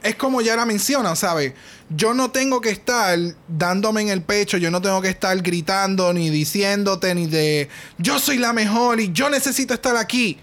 es 0.03 0.15
como 0.17 0.41
Yara 0.41 0.65
menciona, 0.65 1.15
¿sabes? 1.17 1.53
Yo 1.89 2.15
no 2.15 2.31
tengo 2.31 2.61
que 2.61 2.71
estar 2.71 3.19
dándome 3.49 4.03
en 4.03 4.09
el 4.11 4.23
pecho, 4.23 4.57
yo 4.57 4.71
no 4.71 4.81
tengo 4.81 5.03
que 5.03 5.09
estar 5.09 5.37
gritando 5.43 6.13
ni 6.13 6.31
diciéndote 6.31 7.15
ni 7.15 7.27
de 7.27 7.69
yo 7.99 8.19
soy 8.19 8.39
la 8.39 8.53
mejor 8.53 9.01
y 9.01 9.13
yo 9.13 9.29
necesito 9.29 9.75
estar 9.75 9.97
aquí. 9.97 10.39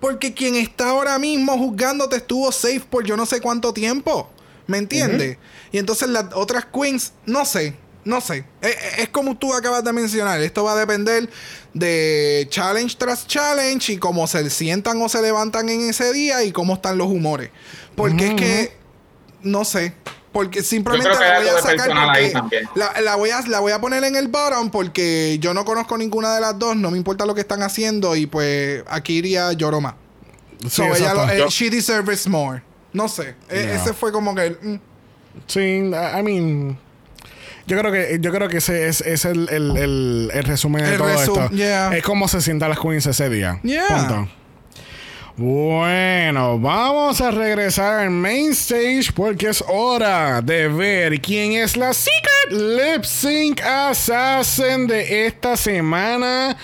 Porque 0.00 0.32
quien 0.32 0.54
está 0.54 0.90
ahora 0.90 1.18
mismo 1.18 1.56
juzgándote 1.58 2.16
estuvo 2.16 2.50
safe 2.52 2.80
por 2.80 3.04
yo 3.04 3.16
no 3.16 3.26
sé 3.26 3.40
cuánto 3.40 3.72
tiempo. 3.72 4.30
¿Me 4.66 4.78
entiendes? 4.78 5.38
Y 5.72 5.78
entonces 5.78 6.08
las 6.08 6.26
otras 6.34 6.66
queens, 6.66 7.12
no 7.24 7.44
sé, 7.44 7.74
no 8.04 8.20
sé. 8.20 8.44
Es, 8.60 8.76
es 8.98 9.08
como 9.08 9.36
tú 9.36 9.54
acabas 9.54 9.82
de 9.82 9.92
mencionar. 9.92 10.40
Esto 10.42 10.62
va 10.64 10.72
a 10.72 10.76
depender 10.76 11.28
de 11.72 12.46
challenge 12.50 12.96
tras 12.98 13.26
challenge 13.26 13.92
y 13.92 13.96
cómo 13.96 14.26
se 14.26 14.48
sientan 14.50 15.00
o 15.00 15.08
se 15.08 15.22
levantan 15.22 15.68
en 15.68 15.88
ese 15.88 16.12
día 16.12 16.44
y 16.44 16.52
cómo 16.52 16.74
están 16.74 16.98
los 16.98 17.08
humores. 17.08 17.50
Porque 17.96 18.28
es 18.28 18.34
que, 18.34 18.72
no 19.42 19.64
sé. 19.64 19.94
Porque 20.32 20.62
simplemente 20.62 21.08
la 21.08 21.38
voy 21.40 21.48
a 21.48 21.58
sacar 21.62 21.88
la, 22.74 23.00
la 23.00 23.16
voy 23.16 23.30
a, 23.30 23.40
la 23.42 23.60
voy 23.60 23.72
a 23.72 23.80
poner 23.80 24.04
en 24.04 24.14
el 24.14 24.28
bottom 24.28 24.70
porque 24.70 25.38
yo 25.40 25.54
no 25.54 25.64
conozco 25.64 25.96
ninguna 25.96 26.34
de 26.34 26.40
las 26.40 26.58
dos. 26.58 26.76
No 26.76 26.90
me 26.90 26.98
importa 26.98 27.24
lo 27.26 27.34
que 27.34 27.40
están 27.40 27.62
haciendo 27.62 28.14
y 28.14 28.26
pues 28.26 28.84
aquí 28.88 29.14
iría 29.18 29.52
lloro 29.54 29.80
más. 29.80 29.94
Sí, 30.62 30.68
So, 30.70 30.94
ella 30.94 31.14
lo- 31.14 31.28
eh, 31.30 31.38
Yo- 31.38 31.48
she 31.48 31.70
deserves 31.70 32.26
more. 32.28 32.62
No 32.92 33.08
sé. 33.08 33.34
E- 33.48 33.62
Yeah. 33.64 33.74
Ese 33.76 33.94
fue 33.94 34.12
como 34.12 34.34
que. 34.34 34.46
el, 34.46 34.58
mm. 34.60 34.80
Sí, 35.46 35.60
I 35.60 36.22
mean. 36.22 36.78
Yo 37.66 37.78
creo 37.78 37.92
que, 37.92 38.18
yo 38.20 38.32
creo 38.32 38.48
que 38.48 38.56
ese 38.58 38.88
es, 38.88 39.02
es 39.02 39.24
el, 39.26 39.46
el, 39.50 39.76
el, 39.76 40.30
el 40.32 40.44
resumen 40.44 40.84
de 40.84 40.92
El 40.92 40.98
todo 40.98 41.08
resu- 41.08 41.20
esto. 41.44 41.48
yeah. 41.54 41.94
Es 41.94 42.02
cómo 42.02 42.26
se 42.26 42.40
sientan 42.40 42.70
las 42.70 42.78
queens 42.80 43.06
ese 43.06 43.28
día. 43.28 43.60
Yeah. 43.62 43.86
Punto. 43.88 44.28
Bueno, 45.40 46.58
vamos 46.58 47.20
a 47.20 47.30
regresar 47.30 48.00
al 48.00 48.10
main 48.10 48.50
stage 48.50 49.12
porque 49.14 49.50
es 49.50 49.62
hora 49.68 50.42
de 50.42 50.66
ver 50.66 51.20
quién 51.20 51.52
es 51.52 51.76
la 51.76 51.94
Secret 51.94 52.50
Lip 52.50 53.04
Sync 53.04 53.60
Assassin 53.60 54.88
de 54.88 55.28
esta 55.28 55.56
semana. 55.56 56.56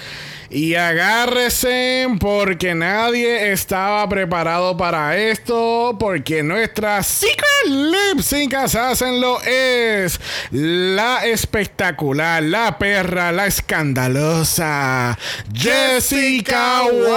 Y 0.54 0.76
agárrese 0.76 2.06
porque 2.20 2.76
nadie 2.76 3.50
estaba 3.50 4.08
preparado 4.08 4.76
para 4.76 5.16
esto. 5.16 5.96
Porque 5.98 6.44
nuestra 6.44 7.02
Secret 7.02 7.66
Lip 7.66 8.20
Sync 8.20 8.54
Assassin 8.54 9.20
lo 9.20 9.42
es. 9.42 10.20
La 10.52 11.26
espectacular, 11.26 12.40
la 12.40 12.78
perra, 12.78 13.32
la 13.32 13.46
escandalosa. 13.46 15.18
Jessica 15.52 16.84
Wilde. 16.84 17.10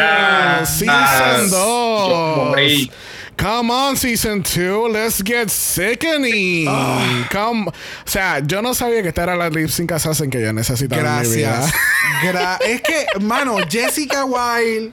Ah, 0.00 0.62
Season 0.64 0.94
ah, 0.94 1.46
2. 1.50 2.90
Come 3.36 3.70
on, 3.72 3.96
season 3.96 4.42
2, 4.42 4.88
let's 4.92 5.20
get 5.24 5.50
sickening. 5.50 6.66
Ah. 6.68 7.26
Come. 7.30 7.68
O 7.68 7.72
sea, 8.04 8.38
yo 8.40 8.62
no 8.62 8.72
sabía 8.74 9.02
que 9.02 9.08
esta 9.08 9.24
era 9.24 9.34
la 9.36 9.48
lip 9.48 9.68
sync 9.68 9.90
assassin 9.92 10.30
que 10.30 10.40
yo 10.40 10.52
necesitaba 10.52 11.22
en 11.22 11.30
mi 11.30 11.36
vida. 11.36 11.58
Gracias. 11.58 11.74
Gra- 12.22 12.58
es 12.64 12.82
que, 12.82 13.06
mano, 13.20 13.56
Jessica 13.68 14.24
Wilde, 14.24 14.92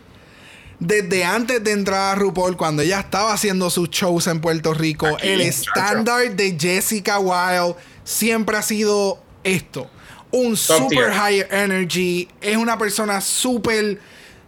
desde 0.79 1.23
antes 1.25 1.63
de 1.63 1.71
entrar 1.73 2.13
a 2.13 2.15
RuPaul, 2.15 2.57
cuando 2.57 2.81
ella 2.81 3.01
estaba 3.01 3.33
haciendo 3.33 3.69
sus 3.69 3.89
shows 3.89 4.25
en 4.27 4.39
Puerto 4.41 4.73
Rico, 4.73 5.05
Aquí, 5.07 5.27
el 5.27 5.41
estándar 5.41 6.31
de 6.35 6.57
Jessica 6.59 7.19
Wilde 7.19 7.75
siempre 8.03 8.57
ha 8.57 8.61
sido 8.63 9.21
esto. 9.43 9.91
Un 10.31 10.51
Top 10.55 10.77
super 10.77 10.89
tier. 10.89 11.11
high 11.13 11.47
energy. 11.51 12.27
Es 12.41 12.55
una 12.57 12.77
persona 12.77 13.19
súper, 13.21 13.99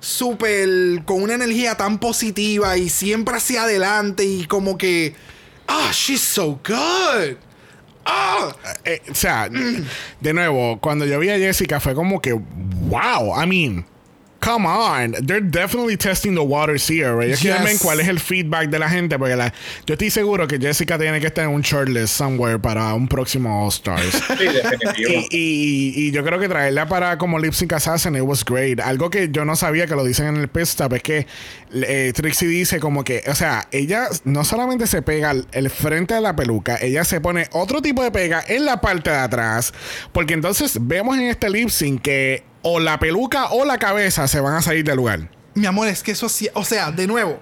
súper, 0.02 1.04
con 1.06 1.22
una 1.22 1.36
energía 1.36 1.76
tan 1.76 2.00
positiva 2.00 2.76
y 2.78 2.90
siempre 2.90 3.38
hacia 3.38 3.64
adelante 3.64 4.26
y 4.26 4.46
como 4.46 4.78
que, 4.78 5.16
ah, 5.68 5.92
she's 5.94 6.20
so 6.20 6.60
good. 6.68 7.38
Eh, 8.84 9.02
o 9.10 9.16
sea, 9.16 9.48
de 10.20 10.34
nuevo, 10.34 10.80
cuando 10.82 11.06
yo 11.06 11.20
vi 11.20 11.30
a 11.30 11.38
Jessica 11.38 11.80
fue 11.80 11.94
como 11.94 12.20
que, 12.20 12.34
wow, 12.34 13.42
I 13.42 13.48
mean, 13.48 13.86
come 14.44 14.66
on, 14.68 15.12
they're 15.26 15.40
definitely 15.40 15.96
testing 15.96 16.34
the 16.34 16.42
waters 16.44 16.90
here. 16.90 17.14
right? 17.16 17.28
Ellos 17.28 17.40
quieren 17.42 17.64
ver 17.64 17.74
Yes. 17.74 17.82
cuál 17.82 18.00
es 18.00 18.08
el 18.08 18.20
feedback 18.20 18.70
de 18.70 18.80
la 18.80 18.90
gente, 18.90 19.18
porque 19.20 19.36
la- 19.36 19.54
yo 19.86 19.94
estoy 19.94 20.10
seguro 20.10 20.48
que 20.48 20.58
Jessica 20.60 20.98
tiene 20.98 21.20
que 21.22 21.28
estar 21.28 21.46
en 21.46 21.52
un 21.52 21.62
shortlist 21.62 22.16
somewhere 22.16 22.58
para 22.60 22.94
un 22.96 23.08
próximo 23.08 23.64
All 23.64 23.70
Stars. 23.70 24.22
Sí, 24.38 24.46
definitivo. 24.46 25.10
Y, 25.10 25.28
y- 25.32 25.94
y 26.08 26.12
yo 26.12 26.24
creo 26.26 26.40
que 26.40 26.50
traerla 26.50 26.88
para 26.88 27.18
como 27.20 27.38
Lip 27.38 27.54
Sync 27.54 27.74
Assassin, 27.74 28.16
it 28.16 28.24
was 28.24 28.44
great. 28.44 28.80
Algo 28.80 29.10
que 29.12 29.30
yo 29.32 29.46
no 29.46 29.56
sabía 29.56 29.86
que 29.86 29.96
lo 29.96 30.04
dicen 30.04 30.26
en 30.28 30.38
el 30.38 30.48
pit 30.48 30.64
stop 30.64 30.94
es 30.94 31.04
que 31.04 31.28
eh, 31.74 32.12
Trixie 32.16 32.48
dice 32.48 32.80
como 32.80 33.04
que, 33.04 33.24
o 33.28 33.36
sea, 33.36 33.68
ella 33.72 34.08
no 34.26 34.44
solamente 34.44 34.88
se 34.88 35.02
pega 35.04 35.32
el, 35.32 35.46
el 35.52 35.70
frente 35.70 36.16
de 36.16 36.22
la 36.22 36.36
peluca, 36.36 36.78
ella 36.82 37.04
se 37.06 37.22
pone 37.22 37.48
otro 37.52 37.82
tipo 37.82 38.04
de 38.04 38.10
pega 38.12 38.44
en 38.48 38.66
la 38.66 38.82
parte 38.82 39.12
de 39.12 39.18
atrás, 39.18 39.72
porque 40.12 40.34
entonces 40.34 40.78
vemos 40.82 41.16
en 41.18 41.28
este 41.28 41.50
lip 41.50 41.70
sync 41.70 42.02
que 42.02 42.44
o 42.62 42.80
la 42.80 43.00
peluca 43.00 43.48
o 43.52 43.66
la 43.66 43.78
cabeza 43.78 44.28
se 44.28 44.40
van 44.40 44.56
a 44.56 44.62
salir 44.62 44.84
del 44.84 44.98
lugar. 44.98 45.30
Mi 45.54 45.66
amor, 45.66 45.88
es 45.88 46.04
que 46.04 46.12
eso 46.12 46.30
sí, 46.30 46.50
o 46.54 46.64
sea, 46.64 46.92
de 46.92 47.08
nuevo, 47.08 47.40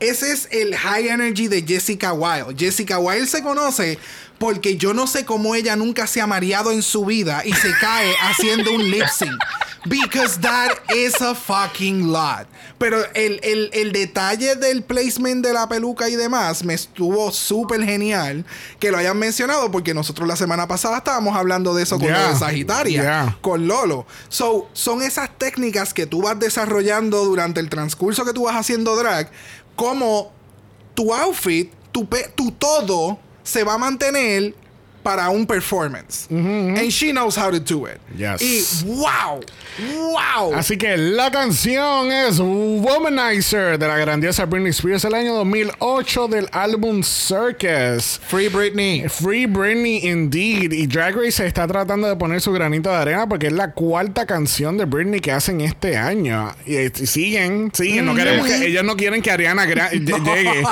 ese 0.00 0.32
es 0.32 0.48
el 0.52 0.76
high 0.76 1.08
energy 1.08 1.48
de 1.48 1.62
Jessica 1.62 2.12
Wilde. 2.12 2.54
Jessica 2.56 2.98
Wilde 2.98 3.26
se 3.26 3.42
conoce 3.42 3.98
porque 4.38 4.76
yo 4.76 4.94
no 4.94 5.06
sé 5.06 5.24
cómo 5.24 5.54
ella 5.56 5.74
nunca 5.74 6.06
se 6.06 6.20
ha 6.20 6.26
mareado 6.26 6.70
en 6.70 6.82
su 6.82 7.04
vida 7.04 7.42
y 7.44 7.52
se 7.52 7.72
cae 7.80 8.14
haciendo 8.22 8.72
un 8.72 8.90
lip 8.90 9.06
sync. 9.08 9.42
Because 9.86 10.38
that 10.40 10.70
is 10.94 11.14
a 11.20 11.34
fucking 11.34 12.10
lot. 12.10 12.46
Pero 12.78 12.98
el, 13.14 13.40
el- 13.42 13.70
el 13.72 13.92
detalle 13.92 14.56
del 14.56 14.82
placement 14.82 15.44
de 15.44 15.52
la 15.52 15.68
peluca 15.68 16.08
y 16.08 16.16
demás 16.16 16.64
me 16.64 16.74
estuvo 16.74 17.30
súper 17.32 17.84
genial 17.84 18.44
que 18.80 18.90
lo 18.90 18.98
hayan 18.98 19.18
mencionado 19.18 19.70
porque 19.70 19.94
nosotros 19.94 20.26
la 20.28 20.36
semana 20.36 20.66
pasada 20.66 20.98
estábamos 20.98 21.36
hablando 21.36 21.74
de 21.74 21.84
eso 21.84 21.98
con 21.98 22.08
Yeah. 22.08 22.22
lo 22.26 22.32
de 22.34 22.38
Sagitaria 22.38 23.02
Yeah. 23.02 23.38
con 23.40 23.66
Lolo. 23.68 24.06
So, 24.28 24.68
son 24.72 25.02
esas 25.02 25.30
técnicas 25.38 25.94
que 25.94 26.06
tú 26.06 26.22
vas 26.22 26.38
desarrollando 26.38 27.24
durante 27.24 27.60
el 27.60 27.68
transcurso 27.70 28.24
que 28.24 28.32
tú 28.32 28.44
vas 28.44 28.56
haciendo 28.56 28.96
drag, 28.96 29.30
como 29.76 30.32
tu 30.94 31.14
outfit, 31.14 31.72
tu, 31.92 32.08
pe- 32.08 32.30
tu 32.34 32.50
todo 32.52 33.18
se 33.44 33.62
va 33.64 33.74
a 33.74 33.78
mantener 33.78 34.54
para 35.08 35.30
un 35.30 35.46
performance. 35.46 36.26
And 36.30 36.90
she 36.90 37.12
knows 37.12 37.34
how 37.34 37.50
to 37.50 37.58
do 37.58 37.86
it. 37.86 37.98
Yes. 38.14 38.42
Y 38.42 38.84
wow, 38.84 39.40
wow. 40.12 40.54
Así 40.54 40.76
que 40.76 40.98
la 40.98 41.30
canción 41.30 42.12
es 42.12 42.38
Womanizer 42.38 43.78
de 43.78 43.88
la 43.88 43.96
grandiosa 43.96 44.44
Britney 44.44 44.68
Spears 44.72 45.00
del 45.04 45.14
año 45.14 45.34
2008 45.36 46.28
del 46.28 46.46
álbum 46.52 47.02
Circus. 47.02 48.20
Free 48.28 48.48
Britney. 48.48 49.08
Free 49.08 49.46
Britney 49.46 50.06
Indeed. 50.06 50.72
Y 50.72 50.86
Drag 50.86 51.16
Race 51.16 51.46
está 51.46 51.66
tratando 51.66 52.06
de 52.06 52.16
poner 52.16 52.42
su 52.42 52.52
granito 52.52 52.90
de 52.90 52.96
arena 52.96 53.26
porque 53.26 53.46
es 53.46 53.52
la 53.54 53.72
cuarta 53.72 54.26
canción 54.26 54.76
de 54.76 54.84
Britney 54.84 55.20
que 55.20 55.32
hacen 55.32 55.62
este 55.62 55.96
año. 55.96 56.54
Y, 56.66 56.76
eh, 56.76 56.92
siguen, 56.94 57.70
siguen. 57.72 58.04
No 58.04 58.14
queremos 58.14 58.46
que, 58.46 58.66
ellos 58.66 58.84
no 58.84 58.94
quieren 58.94 59.22
que 59.22 59.30
Ariana 59.30 59.64
gra- 59.64 59.90
llegue. 59.92 60.62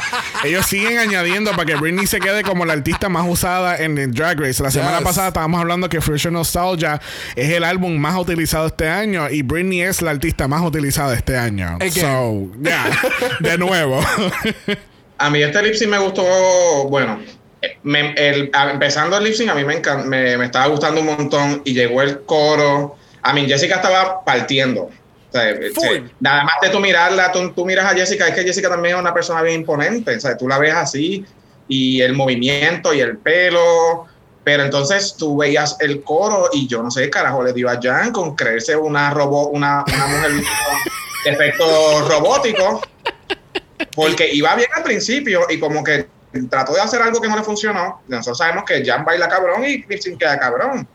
Ellos 0.45 0.67
siguen 0.67 0.99
añadiendo 0.99 1.53
para 1.53 1.65
que 1.65 1.77
Britney 1.77 2.07
se 2.07 2.21
quede 2.21 2.43
como 2.43 2.67
la 2.67 2.75
artista 2.75 3.09
más 3.09 3.27
usada 3.27 3.79
en 3.79 3.97
el 3.97 4.13
Drag 4.13 4.26
Race. 4.35 4.63
La 4.63 4.71
semana 4.71 4.99
Yes. 4.99 5.05
pasada 5.07 5.29
estábamos 5.29 5.61
hablando 5.61 5.89
que 5.89 6.01
Future 6.01 6.31
Nostalgia 6.33 7.01
es 7.35 7.51
el 7.51 7.65
álbum 7.65 7.97
más 7.97 8.17
utilizado 8.19 8.67
este 8.67 8.89
año 8.89 9.31
y 9.31 9.43
Britney 9.43 9.83
es 9.83 10.03
la 10.03 10.11
artista 10.11 10.49
más 10.49 10.63
utilizada 10.63 11.15
este 11.15 11.37
año. 11.37 11.77
Again. 11.77 11.93
So, 11.93 12.49
yeah, 12.63 12.91
de 13.41 13.59
nuevo. 13.59 14.01
A 15.19 15.31
mí 15.31 15.43
este 15.43 15.63
lip 15.63 15.75
me 15.89 15.99
gustó, 15.99 16.23
bueno, 16.91 17.19
me- 17.85 18.13
el- 18.19 18.51
a- 18.53 18.71
empezando 18.71 19.17
el 19.17 19.25
lip 19.25 19.35
sync 19.35 19.49
a 19.51 19.55
mí 19.55 19.65
me, 19.65 19.81
encan- 19.81 20.05
me, 20.05 20.37
me 20.37 20.45
estaba 20.45 20.67
gustando 20.67 21.01
un 21.01 21.07
montón 21.07 21.63
y 21.65 21.73
llegó 21.73 22.03
el 22.03 22.21
coro. 22.23 22.97
A 23.23 23.33
mí 23.33 23.47
Jessica 23.47 23.77
estaba 23.77 24.23
partiendo. 24.25 24.83
O 24.83 25.33
sea, 25.33 25.49
eh, 25.51 25.71
eh, 25.91 26.05
nada 26.21 26.45
más 26.45 26.55
de 26.63 26.69
tú 26.69 26.81
mirarla, 26.81 27.33
tú, 27.33 27.51
tú 27.53 27.65
miras 27.65 27.91
a 27.91 27.97
Jessica, 27.97 28.29
es 28.29 28.35
que 28.35 28.43
Jessica 28.43 28.69
también 28.69 28.95
es 28.97 29.01
una 29.01 29.15
persona 29.15 29.41
bien 29.43 29.61
imponente. 29.61 30.15
O 30.17 30.21
sea, 30.21 30.37
tú 30.37 30.47
la 30.49 30.59
ves 30.59 30.75
así 30.75 31.25
y 31.67 32.01
el 32.03 32.13
movimiento 32.13 32.93
y 32.93 33.01
el 33.01 33.17
pelo. 33.17 34.07
Pero 34.47 34.63
entonces 34.63 35.17
tú 35.19 35.37
veías 35.37 35.77
el 35.81 36.05
coro 36.05 36.49
y 36.53 36.69
yo 36.69 36.81
no 36.81 36.89
sé 36.89 37.03
qué 37.03 37.11
carajo 37.11 37.43
le 37.43 37.53
dio 37.53 37.69
a 37.69 37.81
Jan 37.83 38.13
con 38.13 38.37
creerse 38.37 38.77
una, 38.77 39.11
robo, 39.11 39.49
una, 39.49 39.85
una 39.93 40.07
mujer 40.07 40.31
con 41.25 41.33
efectos 41.35 42.09
robóticos. 42.09 42.81
Porque 43.97 44.33
iba 44.33 44.55
bien 44.55 44.69
al 44.77 44.85
principio 44.85 45.47
y 45.49 45.59
como 45.59 45.83
que 45.83 46.07
trató 46.49 46.75
de 46.75 46.81
hacer 46.81 47.03
algo 47.03 47.21
que 47.21 47.27
no 47.27 47.37
le 47.37 47.43
funcionó. 47.43 48.03
Nosotros 48.07 48.39
sabemos 48.39 48.63
que 48.65 48.85
Jan 48.85 49.05
baila 49.05 49.29
cabrón 49.29 49.65
y 49.65 49.83
Christine 49.83 50.17
queda 50.17 50.39
cabrón. 50.39 50.87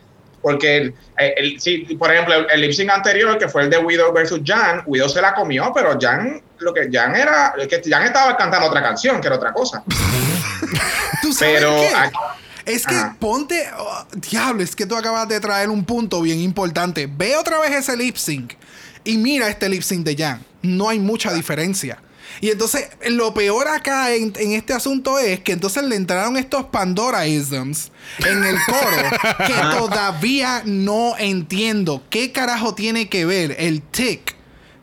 porque 0.42 0.78
el, 0.78 0.96
el- 1.18 1.60
sí, 1.60 1.80
por 2.00 2.10
ejemplo, 2.10 2.34
el, 2.36 2.48
el 2.52 2.62
lip 2.62 2.72
sync 2.72 2.90
anterior, 2.90 3.38
que 3.38 3.50
fue 3.50 3.64
el 3.64 3.70
de 3.70 3.80
Widow 3.80 4.14
versus 4.14 4.40
Jan, 4.46 4.82
Widow 4.86 5.10
se 5.10 5.22
la 5.22 5.34
comió, 5.34 5.74
pero 5.76 5.98
Jan, 6.00 6.42
lo 6.60 6.74
que 6.74 6.88
Jan 6.90 7.16
era, 7.18 7.54
que 7.70 7.82
Jan 7.86 8.04
estaba 8.04 8.38
cantando 8.38 8.68
otra 8.68 8.82
canción, 8.82 9.20
que 9.20 9.28
era 9.28 9.36
otra 9.36 9.52
cosa. 9.52 9.84
¿Tú 11.22 11.34
sabes 11.34 11.56
Pero 11.60 11.76
qué? 11.76 11.92
Es 12.66 12.86
que 12.86 12.96
Ajá. 12.96 13.16
ponte. 13.20 13.66
oh, 13.78 14.06
diablo, 14.30 14.64
es 14.64 14.76
que 14.76 14.86
tú 14.86 14.96
acabas 14.96 15.28
de 15.28 15.40
traer 15.40 15.70
un 15.70 15.84
punto 15.86 16.22
bien 16.22 16.40
importante. 16.40 17.08
Ve 17.08 17.36
otra 17.36 17.60
vez 17.60 17.72
ese 17.72 17.98
lip 17.98 18.16
sync 18.16 18.54
y 19.04 19.18
mira 19.18 19.50
este 19.50 19.68
lip 19.70 19.82
sync 19.82 20.06
de 20.06 20.16
Jan. 20.16 20.46
No 20.62 20.90
hay 20.90 21.00
mucha 21.00 21.34
diferencia. 21.34 22.00
Y 22.40 22.50
entonces, 22.50 22.88
lo 23.10 23.34
peor 23.34 23.68
acá 23.68 24.14
en, 24.14 24.32
en 24.38 24.54
este 24.54 24.74
asunto 24.74 25.20
es 25.20 25.42
que 25.42 25.52
entonces 25.52 25.84
le 25.84 25.96
entraron 25.96 26.38
estos 26.38 26.66
Pandora-isms 26.66 27.92
en 28.20 28.44
el 28.44 28.56
coro 28.66 29.38
que 29.46 29.78
todavía 29.78 30.64
no 30.66 31.16
entiendo. 31.18 32.04
¿Qué 32.10 32.32
carajo 32.32 32.74
tiene 32.74 33.10
que 33.10 33.26
ver 33.26 33.56
el 33.60 33.82
tic 33.82 34.36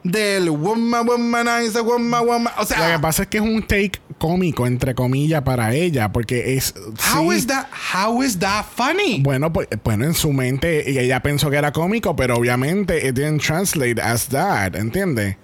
del 0.05 0.51
woman, 0.51 1.09
womanizer, 1.09 1.83
woman, 1.83 2.27
woman? 2.27 2.53
O 2.59 2.67
sea, 2.67 2.87
Lo 2.87 2.97
que 2.97 3.03
pasa 3.03 3.23
es 3.23 3.29
que 3.29 3.39
es 3.39 3.43
un 3.43 3.63
take 3.63 3.93
cómico, 4.19 4.67
entre 4.67 4.95
comillas, 4.95 5.43
para 5.43 5.75
ella, 5.75 6.13
porque 6.13 6.57
es. 6.57 6.75
How 7.15 7.31
sí, 7.31 7.37
is 7.39 7.47
that? 7.47 7.67
How 7.95 8.23
is 8.23 8.39
that 8.41 8.65
funny? 8.65 9.23
Bueno, 9.23 9.53
pues, 9.53 9.69
bueno, 9.83 10.05
en 10.05 10.15
su 10.15 10.33
mente 10.33 11.01
ella 11.01 11.21
pensó 11.21 11.51
que 11.51 11.57
era 11.57 11.73
cómico, 11.73 12.15
pero 12.15 12.37
obviamente 12.37 13.07
it 13.09 13.15
didn't 13.15 13.43
translate 13.43 14.01
as 14.01 14.29
that, 14.29 14.75
¿entiendes? 14.75 15.37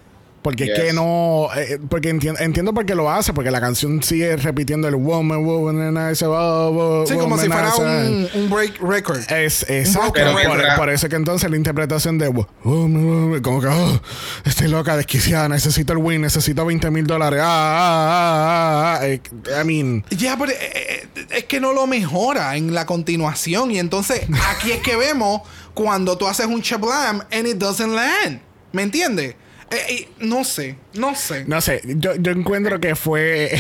Porque 0.45 0.65
es 0.65 0.71
Yes. 0.77 0.79
que 0.85 0.93
no, 0.93 1.49
eh, 1.57 1.79
porque 1.89 2.11
entiendo, 2.11 2.39
entiendo 2.39 2.75
por 2.75 2.85
qué 2.85 2.95
lo 2.95 3.11
hace, 3.11 3.33
porque 3.33 3.51
la 3.51 3.63
canción 3.63 4.03
sigue 4.03 4.37
repitiendo 4.37 4.87
el 4.89 4.95
woman, 4.95 5.43
woman, 5.43 5.81
and 5.97 6.13
I 6.13 6.15
say, 6.15 6.29
oh, 6.31 6.71
wo- 6.71 7.07
Sí, 7.07 7.15
como 7.17 7.39
si 7.39 7.47
fuera 7.49 7.75
un, 7.77 8.29
un 8.35 8.51
break 8.51 8.79
record. 8.83 9.21
Es 9.33 9.65
exacto. 9.71 10.13
Pero 10.13 10.35
Por, 10.35 10.77
por 10.77 10.91
eso 10.91 11.09
que 11.09 11.17
entonces 11.17 11.51
la 11.51 11.57
interpretación 11.57 12.19
de 12.19 12.29
wo- 12.29 12.47
woman, 12.63 13.07
woman, 13.07 13.41
como 13.43 13.63
que 13.63 13.69
oh, 13.69 14.01
estoy 14.45 14.69
loca, 14.69 14.99
desquiciada, 14.99 15.49
necesito 15.49 15.95
el 15.95 15.99
win, 16.01 16.21
necesito 16.21 16.67
20 16.67 16.91
mil 16.91 17.07
dólares. 17.07 17.41
Ah, 17.43 17.47
ah, 17.49 18.99
ah, 18.99 18.99
ah, 19.01 19.07
eh, 19.07 19.21
I 19.63 19.65
mean, 19.65 20.05
Ya, 20.11 20.37
pero 20.37 20.53
eh, 20.53 20.59
eh, 20.61 21.27
es 21.31 21.45
que 21.45 21.59
no 21.59 21.73
lo 21.73 21.87
mejora 21.87 22.55
en 22.57 22.75
la 22.75 22.85
continuación. 22.85 23.71
Y 23.71 23.79
entonces 23.79 24.21
aquí 24.51 24.73
es 24.73 24.81
que 24.83 24.95
vemos 24.97 25.41
cuando 25.73 26.19
tú 26.19 26.27
haces 26.29 26.45
un 26.45 26.61
chablam 26.61 27.23
and 27.33 27.47
it 27.47 27.57
doesn't 27.57 27.95
land. 27.95 28.41
¿Me 28.73 28.83
entiendes? 28.83 29.37
Eh, 29.71 29.77
eh, 29.89 30.09
no 30.21 30.45
sé, 30.45 30.77
no 30.95 31.15
sé. 31.15 31.45
No 31.47 31.61
sé, 31.61 31.81
yo, 31.85 32.15
yo 32.17 32.33
encuentro 32.33 32.81
que 32.81 32.95
fue. 32.95 33.51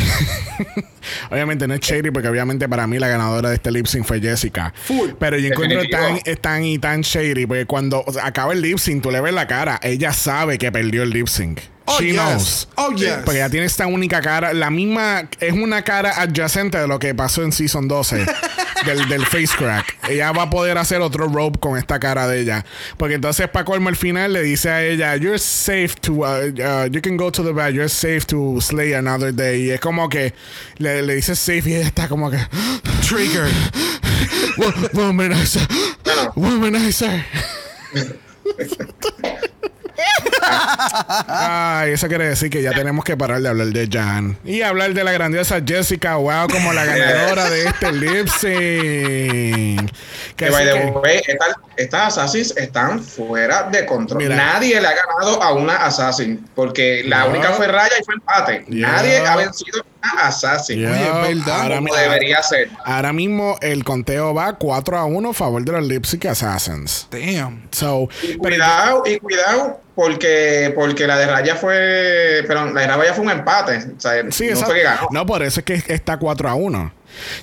obviamente 1.31 1.67
no 1.67 1.75
es 1.75 1.81
shady, 1.81 2.11
porque 2.11 2.29
obviamente 2.29 2.69
para 2.69 2.87
mí 2.87 2.99
la 2.99 3.09
ganadora 3.09 3.49
de 3.51 3.57
este 3.57 3.71
lip 3.71 3.87
sync 3.87 4.05
fue 4.05 4.21
Jessica. 4.21 4.73
Full. 4.85 5.11
Pero 5.19 5.39
yo 5.39 5.49
encuentro 5.49 5.83
tan, 5.91 6.21
es 6.25 6.41
tan 6.41 6.65
y 6.65 6.79
tan 6.79 7.01
shady, 7.03 7.47
porque 7.47 7.67
cuando 7.67 8.03
o 8.07 8.13
sea, 8.13 8.27
acaba 8.27 8.53
el 8.53 8.61
lip 8.61 8.79
sync, 8.79 9.03
tú 9.03 9.11
le 9.11 9.21
ves 9.21 9.35
la 9.35 9.47
cara, 9.47 9.81
ella 9.83 10.13
sabe 10.13 10.59
que 10.59 10.71
perdió 10.71 11.03
el 11.03 11.11
lip 11.11 11.29
sync. 11.29 11.61
Oh, 11.87 11.99
She 11.99 12.13
yes. 12.13 12.17
knows. 12.17 12.69
Oh, 12.77 12.93
yes. 12.97 13.19
Porque 13.25 13.39
ella 13.41 13.51
tiene 13.51 13.67
esta 13.67 13.87
única 13.87 14.23
cara, 14.23 14.55
la 14.55 14.71
misma, 14.71 15.29
es 15.39 15.53
una 15.53 15.83
cara 15.83 16.13
adyacente 16.21 16.79
de 16.79 16.87
lo 16.89 16.99
que 16.99 17.15
pasó 17.15 17.43
en 17.43 17.53
Season 17.53 17.87
12 17.89 18.25
del, 18.87 19.07
del 19.09 19.27
face 19.27 19.51
crack. 19.55 19.99
Ella 20.09 20.33
va 20.33 20.45
a 20.45 20.51
poder 20.51 20.79
hacer 20.79 21.03
otro 21.03 21.29
rope 21.29 21.59
con 21.61 21.77
esta 21.77 22.01
cara 22.01 22.27
de 22.27 22.41
ella. 22.41 22.65
Porque 22.97 23.17
entonces 23.17 23.49
para 23.49 23.67
colmo 23.67 23.91
al 23.91 23.97
final 23.97 24.33
le 24.33 24.41
dice 24.43 24.71
a 24.71 24.83
ella, 24.83 25.15
you're 25.17 25.39
safe 25.39 25.95
to, 26.01 26.13
uh, 26.13 26.49
uh, 26.49 26.87
you 26.91 27.03
can 27.03 27.19
go 27.19 27.31
to 27.31 27.45
the 27.45 27.53
bed, 27.53 27.75
you're 27.75 27.89
safe 27.91 28.25
to 28.29 28.61
slay 28.63 28.95
another 28.95 29.31
day. 29.35 29.67
Y 29.67 29.71
es 29.73 29.81
como 29.81 30.09
que 30.09 30.33
le, 30.79 31.03
le 31.03 31.17
dice 31.17 31.37
safe 31.37 31.69
y 31.69 31.75
ella 31.75 31.87
está 31.87 32.09
como 32.09 32.31
que, 32.31 32.39
Trigger. 33.07 33.51
"Wo- 34.57 34.73
womanizer, 34.95 35.67
womanizer. 36.35 37.25
Ay, 41.29 41.93
eso 41.93 42.09
quiere 42.09 42.29
decir 42.29 42.51
que 42.51 42.63
ya 42.63 42.73
tenemos 42.73 43.05
que 43.05 43.17
parar 43.17 43.41
de 43.41 43.49
hablar 43.49 43.69
de 43.69 43.89
Jan 43.91 44.37
y 44.45 44.63
hablar 44.63 44.93
de 44.95 45.05
la 45.05 45.13
grandiosa 45.13 45.61
Jessica 45.67 46.17
Wow 46.17 46.49
como 46.49 46.73
la 46.73 46.85
ganadora 46.85 47.49
de 47.51 47.67
este 47.67 47.93
lip 47.93 48.29
sync. 48.29 49.91
Que 50.37 50.47
Que 50.47 50.51
by 50.51 50.69
así 50.69 50.79
the 50.81 50.85
que- 50.93 50.99
way, 50.99 51.21
estas, 51.29 51.55
estas 51.77 52.19
assassins 52.19 52.57
están 52.57 53.01
fuera 53.01 53.65
de 53.71 53.87
control. 53.87 54.21
Mira. 54.21 54.35
Nadie 54.35 54.81
le 54.81 54.89
ha 54.89 54.93
ganado 54.93 55.41
a 55.41 55.53
una 55.53 55.77
assassin, 55.77 56.45
porque 56.57 57.05
la 57.07 57.21
No. 57.21 57.29
única 57.29 57.51
fue 57.53 57.69
Raya 57.69 57.93
y 58.01 58.05
fue 58.05 58.15
empate. 58.15 58.65
Yeah. 58.69 58.89
Nadie 58.89 59.19
ha 59.25 59.37
vencido 59.37 59.81
a 60.03 60.13
una 60.13 60.23
assassin. 60.27 60.81
Yeah, 60.81 60.91
Oye, 60.91 61.31
es 61.31 61.39
verdad. 61.45 61.61
ahora, 61.63 61.77
Como 61.77 61.95
debería 61.95 62.43
ser. 62.43 62.69
ahora 62.85 63.13
mismo 63.13 63.57
el 63.61 63.85
conteo 63.85 64.35
va 64.35 64.55
4 64.55 64.99
a 64.99 65.05
1 65.05 65.31
a 65.31 65.35
favor 65.35 65.65
de 65.65 65.71
los 65.73 65.87
lip 65.87 66.05
sync 66.05 66.25
assassins. 66.27 67.07
Damn. 67.13 67.69
So, 67.71 68.09
Y 68.23 68.27
pero- 68.29 68.39
cuidado, 68.41 69.03
y 69.07 69.19
cuidado, 69.21 69.81
porque, 69.95 70.73
porque 70.75 71.07
la 71.07 71.19
de 71.19 71.27
Raya 71.27 71.57
fue. 71.57 72.45
Pero 72.47 72.67
la 72.71 72.81
de 72.81 72.87
Raya 72.87 73.15
fue 73.15 73.25
un 73.25 73.31
empate. 73.31 73.79
O 73.97 74.01
sea, 74.01 74.31
Sí, 74.31 74.49
no 74.51 74.57
fue 74.57 74.75
que 74.75 74.83
ganó. 74.83 75.09
No, 75.11 75.25
por 75.27 75.43
eso 75.43 75.61
es 75.61 75.67
que 75.67 75.83
está 75.93 76.17
4 76.17 76.49
a 76.49 76.55
1. 76.55 76.93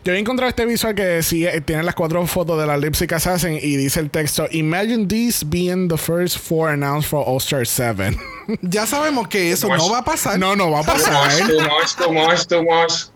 Yo 0.03 0.13
he 0.13 0.19
encontrado 0.19 0.49
este 0.49 0.65
visual 0.65 0.93
que 0.95 1.03
decía, 1.03 1.59
tiene 1.61 1.83
las 1.83 1.95
cuatro 1.95 2.25
fotos 2.27 2.59
de 2.59 2.65
la 2.67 2.77
Lipstick 2.77 3.11
Assassin 3.13 3.53
y 3.61 3.75
dice 3.77 3.99
el 3.99 4.09
texto: 4.09 4.47
Imagine 4.51 5.07
these 5.07 5.43
being 5.45 5.87
the 5.87 5.97
first 5.97 6.37
four 6.37 6.69
announced 6.69 7.09
for 7.09 7.23
All 7.27 7.37
Star 7.37 7.65
7. 7.65 8.17
Ya 8.61 8.85
sabemos 8.85 9.27
que 9.29 9.51
eso 9.51 9.67
no 9.69 9.89
va 9.89 9.99
a 9.99 10.03
pasar. 10.03 10.37
no, 10.37 10.55
no 10.55 10.71
va 10.71 10.79
a 10.79 10.83
Too 10.83 10.91
much, 10.91 11.01
pasar. 11.01 11.47
too 11.47 11.61
much, 11.61 11.95
too 11.95 12.11
much, 12.13 12.47
too 12.47 12.63
much. 12.63 13.11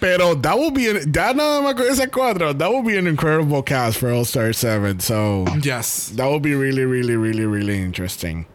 pero 0.00 0.34
that 0.34 0.58
would 0.58 0.74
be, 0.74 0.88
an- 0.88 1.12
ya 1.12 1.32
nada 1.32 1.60
más 1.62 1.74
con 1.74 1.86
esas 1.86 2.08
cuatro, 2.10 2.52
that 2.56 2.70
would 2.70 2.84
be 2.86 2.96
an 2.98 3.06
incredible 3.06 3.62
cast 3.62 3.98
for 3.98 4.10
All 4.10 4.24
Star 4.24 4.52
7. 4.52 5.00
So, 5.00 5.44
Yes. 5.62 6.10
that 6.16 6.28
would 6.28 6.42
be 6.42 6.54
really, 6.54 6.84
really, 6.84 7.14
really, 7.16 7.44
really 7.46 7.76
interesting. 7.78 8.46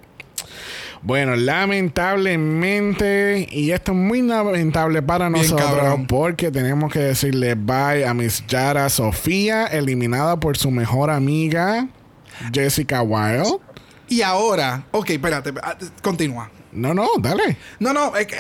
Bueno, 1.02 1.36
lamentablemente, 1.36 3.48
y 3.52 3.72
esto 3.72 3.92
es 3.92 3.98
muy 3.98 4.22
lamentable 4.22 5.02
para 5.02 5.30
Bien 5.30 5.42
nosotros, 5.44 5.70
cabrón. 5.70 6.08
porque 6.08 6.52
tenemos 6.52 6.92
que 6.92 7.00
decirle 7.00 7.56
bye 7.56 8.06
a 8.06 8.14
Miss 8.14 8.44
Yara 8.48 8.90
Sofía, 8.90 9.66
eliminada 9.68 10.40
por 10.40 10.58
su 10.58 10.72
mejor 10.72 11.10
amiga, 11.10 11.88
Jessica 12.54 13.02
Wilde. 13.02 13.58
Y 14.10 14.22
ahora, 14.22 14.84
ok, 14.92 15.10
espérate, 15.12 15.54
ah, 15.62 15.76
continúa. 16.02 16.50
No, 16.72 16.94
no, 16.94 17.08
dale. 17.20 17.58
No, 17.80 17.94
no, 17.94 18.16
es 18.16 18.28
que, 18.28 18.38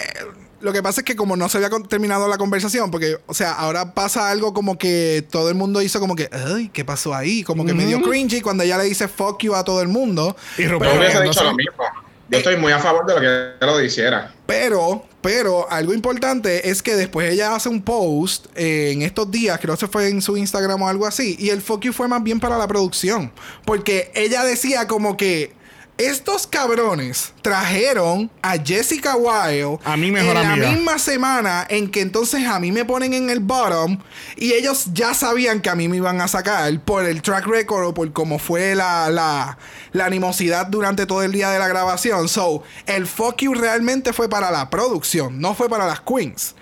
lo 0.61 0.71
que 0.73 0.81
pasa 0.83 1.01
es 1.01 1.05
que 1.05 1.15
como 1.15 1.35
no 1.35 1.49
se 1.49 1.57
había 1.57 1.69
terminado 1.87 2.27
la 2.27 2.37
conversación, 2.37 2.91
porque, 2.91 3.17
o 3.25 3.33
sea, 3.33 3.53
ahora 3.53 3.93
pasa 3.93 4.29
algo 4.31 4.53
como 4.53 4.77
que 4.77 5.25
todo 5.29 5.49
el 5.49 5.55
mundo 5.55 5.81
hizo 5.81 5.99
como 5.99 6.15
que, 6.15 6.29
ay, 6.31 6.69
¿qué 6.69 6.85
pasó 6.85 7.13
ahí? 7.13 7.43
Como 7.43 7.65
que 7.65 7.73
medio 7.73 8.01
cringy 8.01 8.41
cuando 8.41 8.63
ella 8.63 8.77
le 8.77 8.85
dice 8.85 9.07
fuck 9.07 9.41
you 9.43 9.55
a 9.55 9.63
todo 9.63 9.81
el 9.81 9.87
mundo. 9.87 10.35
Y 10.57 10.65
Rupert 10.67 10.97
hubiese 10.97 11.19
Mendoza- 11.19 11.23
dicho 11.29 11.43
lo 11.43 11.55
mismo. 11.55 11.83
Yo 12.29 12.37
estoy 12.37 12.57
muy 12.57 12.71
a 12.71 12.79
favor 12.79 13.05
de 13.05 13.15
lo 13.15 13.21
que 13.21 13.65
lo 13.65 13.81
hiciera. 13.81 14.33
Pero, 14.45 15.05
pero, 15.21 15.69
algo 15.69 15.93
importante 15.93 16.69
es 16.69 16.81
que 16.81 16.95
después 16.95 17.31
ella 17.31 17.55
hace 17.55 17.69
un 17.69 17.81
post 17.81 18.47
eh, 18.55 18.91
en 18.91 19.01
estos 19.01 19.29
días, 19.31 19.59
creo 19.61 19.75
que 19.75 19.79
se 19.81 19.87
fue 19.87 20.09
en 20.09 20.21
su 20.21 20.35
Instagram 20.37 20.81
o 20.81 20.87
algo 20.87 21.05
así, 21.05 21.35
y 21.39 21.49
el 21.49 21.61
fuck 21.61 21.81
you 21.81 21.93
fue 21.93 22.07
más 22.07 22.23
bien 22.23 22.39
para 22.39 22.57
la 22.57 22.67
producción. 22.67 23.31
Porque 23.65 24.11
ella 24.13 24.43
decía 24.43 24.87
como 24.87 25.15
que 25.15 25.56
estos 25.97 26.45
cabrones 26.47 27.33
trajeron 27.41 28.29
a 28.41 28.57
Jessica 28.57 29.15
Wilde 29.15 29.79
A 29.83 29.97
mi 29.97 30.11
mejor 30.11 30.37
en 30.37 30.45
amiga. 30.45 30.67
la 30.67 30.71
misma 30.73 30.99
semana 30.99 31.65
en 31.69 31.89
que 31.89 32.01
entonces 32.01 32.45
a 32.45 32.59
mí 32.59 32.71
me 32.71 32.85
ponen 32.85 33.13
en 33.13 33.29
el 33.29 33.39
bottom 33.39 33.97
y 34.35 34.53
ellos 34.53 34.87
ya 34.93 35.13
sabían 35.13 35.61
que 35.61 35.69
a 35.69 35.75
mí 35.75 35.87
me 35.87 35.97
iban 35.97 36.21
a 36.21 36.27
sacar 36.27 36.79
por 36.81 37.05
el 37.05 37.21
track 37.21 37.47
record 37.47 37.85
o 37.87 37.93
por 37.93 38.11
cómo 38.13 38.37
fue 38.39 38.75
la, 38.75 39.09
la, 39.09 39.57
la 39.91 40.05
animosidad 40.05 40.67
durante 40.67 41.05
todo 41.05 41.23
el 41.23 41.31
día 41.31 41.49
de 41.49 41.59
la 41.59 41.67
grabación. 41.67 42.29
So, 42.29 42.63
el 42.85 43.07
fuck 43.07 43.37
you 43.41 43.53
realmente 43.53 44.13
fue 44.13 44.29
para 44.29 44.51
la 44.51 44.69
producción, 44.69 45.39
no 45.39 45.55
fue 45.55 45.67
para 45.69 45.85
las 45.87 46.01
queens. 46.01 46.55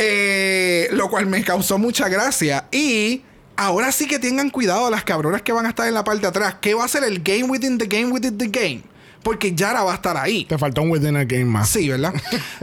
Eh, 0.00 0.88
lo 0.92 1.10
cual 1.10 1.26
me 1.26 1.42
causó 1.42 1.76
mucha 1.76 2.08
gracia. 2.08 2.66
Y 2.70 3.22
ahora 3.58 3.92
sí 3.92 4.06
que 4.06 4.18
tengan 4.18 4.50
cuidado 4.50 4.88
las 4.90 5.04
cabronas 5.04 5.42
que 5.42 5.52
van 5.52 5.66
a 5.66 5.70
estar 5.70 5.86
en 5.86 5.94
la 5.94 6.04
parte 6.04 6.22
de 6.22 6.28
atrás. 6.28 6.56
¿Qué 6.60 6.74
va 6.74 6.84
a 6.84 6.88
ser 6.88 7.04
el 7.04 7.22
game 7.22 7.44
within 7.44 7.76
the 7.76 7.86
game 7.86 8.06
within 8.06 8.38
the 8.38 8.46
game? 8.46 8.82
Porque 9.22 9.54
Yara 9.54 9.82
va 9.82 9.92
a 9.92 9.94
estar 9.96 10.16
ahí. 10.16 10.44
Te 10.44 10.56
faltó 10.56 10.80
un 10.80 10.90
Within 10.90 11.16
a 11.16 11.24
Game 11.24 11.44
más. 11.44 11.68
Sí, 11.68 11.88
¿verdad? 11.88 12.14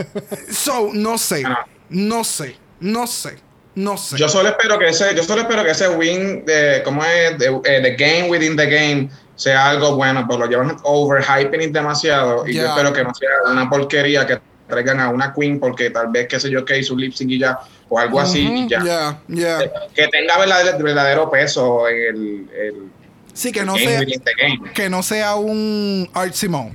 so, 0.50 0.90
no 0.94 1.18
sé. 1.18 1.44
Ah. 1.46 1.66
No 1.90 2.24
sé. 2.24 2.56
No 2.80 3.06
sé. 3.06 3.38
No 3.76 3.98
sé. 3.98 4.18
Yo 4.18 4.30
solo 4.30 4.50
espero 4.50 4.80
que 4.80 4.88
ese, 4.88 5.14
yo 5.14 5.22
solo 5.22 5.42
espero 5.42 5.64
que 5.66 5.72
ese 5.72 5.90
win 5.90 6.46
de, 6.46 6.82
¿cómo 6.86 7.04
es? 7.04 7.38
De, 7.38 7.48
eh, 7.66 7.82
the 7.82 7.96
game 7.96 8.30
within 8.30 8.56
the 8.56 8.66
game 8.66 9.10
sea 9.36 9.70
algo 9.70 9.98
bueno, 9.98 10.26
pero 10.26 10.40
lo 10.40 10.46
llevan 10.48 10.78
overhyping 10.84 11.62
it 11.62 11.72
demasiado 11.74 12.48
y 12.48 12.54
yo 12.54 12.66
espero 12.66 12.94
que 12.94 13.04
no 13.04 13.14
sea 13.14 13.52
una 13.52 13.70
porquería 13.70 14.26
que 14.26 14.40
traigan 14.68 15.00
a 15.00 15.10
una 15.10 15.34
queen 15.34 15.60
porque 15.60 15.90
tal 15.90 16.08
vez, 16.12 16.28
qué 16.28 16.40
sé 16.40 16.50
yo, 16.50 16.66
que 16.66 16.80
hizo 16.80 16.96
lip 16.96 17.14
sync 17.14 17.32
y 17.32 17.40
ya, 17.40 17.60
o 17.90 18.00
algo 18.00 18.20
así 18.20 18.42
y 18.42 18.70
ya. 18.70 18.84
Ya, 18.84 19.20
ya. 19.28 19.60
Que 19.94 20.08
tenga 20.08 20.38
verdadero, 20.38 20.78
verdadero 20.80 21.30
peso 21.30 21.88
en 21.88 21.96
el, 21.96 22.50
el 22.60 22.92
Sí, 23.36 23.52
que 23.52 23.66
no 23.66 23.74
game 23.74 24.06
sea, 24.06 24.74
que 24.74 24.90
no 24.90 25.04
sea 25.04 25.36
un 25.36 26.10
Art 26.14 26.34
Simone. 26.34 26.72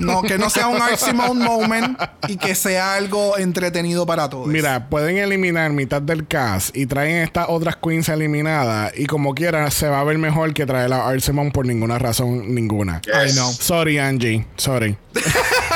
No, 0.00 0.22
que 0.22 0.38
no 0.38 0.50
sea 0.50 0.68
un 0.68 0.80
Art 0.80 0.96
Simone 0.96 1.44
moment 1.44 1.98
y 2.28 2.36
que 2.36 2.54
sea 2.54 2.94
algo 2.94 3.38
entretenido 3.38 4.06
para 4.06 4.28
todos. 4.28 4.46
Mira, 4.46 4.88
pueden 4.88 5.18
eliminar 5.18 5.70
mitad 5.72 6.00
del 6.00 6.26
cast 6.26 6.76
y 6.76 6.86
traen 6.86 7.16
estas 7.16 7.46
otras 7.48 7.76
queens 7.76 8.08
eliminadas 8.08 8.92
y 8.96 9.06
como 9.06 9.34
quiera 9.34 9.70
se 9.70 9.88
va 9.88 10.00
a 10.00 10.04
ver 10.04 10.18
mejor 10.18 10.54
que 10.54 10.66
traer 10.66 10.92
a 10.92 11.06
Art 11.08 11.20
Simone 11.20 11.50
por 11.50 11.66
ninguna 11.66 11.98
razón 11.98 12.54
ninguna. 12.54 13.02
I 13.06 13.32
know. 13.32 13.50
Sorry, 13.52 13.98
Angie. 13.98 14.46
Sorry. 14.56 14.96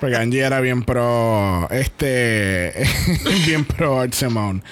Porque 0.00 0.16
Angie 0.16 0.40
era 0.40 0.60
bien 0.60 0.82
pro. 0.82 1.68
Este. 1.70 2.72
bien 3.46 3.64
pro 3.64 4.00
Art 4.00 4.12
Simone. 4.14 4.62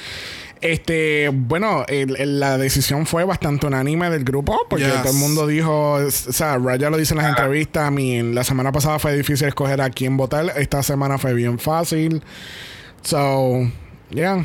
Este, 0.60 1.28
bueno, 1.32 1.84
el- 1.88 2.16
el- 2.16 2.40
la 2.40 2.56
decisión 2.56 3.04
fue 3.04 3.24
bastante 3.24 3.66
unánime 3.66 4.08
del 4.08 4.24
grupo, 4.24 4.58
porque 4.70 4.86
Yes. 4.86 5.02
todo 5.02 5.12
el 5.12 5.18
mundo 5.18 5.46
dijo, 5.46 5.92
o 5.92 6.10
sea, 6.10 6.56
Raya 6.56 6.88
lo 6.88 6.96
dice 6.96 7.12
en 7.12 7.18
las 7.18 7.28
entrevistas, 7.28 7.86
a 7.86 7.90
mí 7.90 8.22
la 8.22 8.44
semana 8.44 8.72
pasada 8.72 8.98
fue 8.98 9.14
difícil 9.14 9.46
escoger 9.46 9.82
a 9.82 9.90
quién 9.90 10.16
votar, 10.16 10.54
esta 10.56 10.82
semana 10.82 11.18
fue 11.18 11.34
bien 11.34 11.58
fácil. 11.58 12.22
So, 13.02 13.68
yeah. 14.08 14.44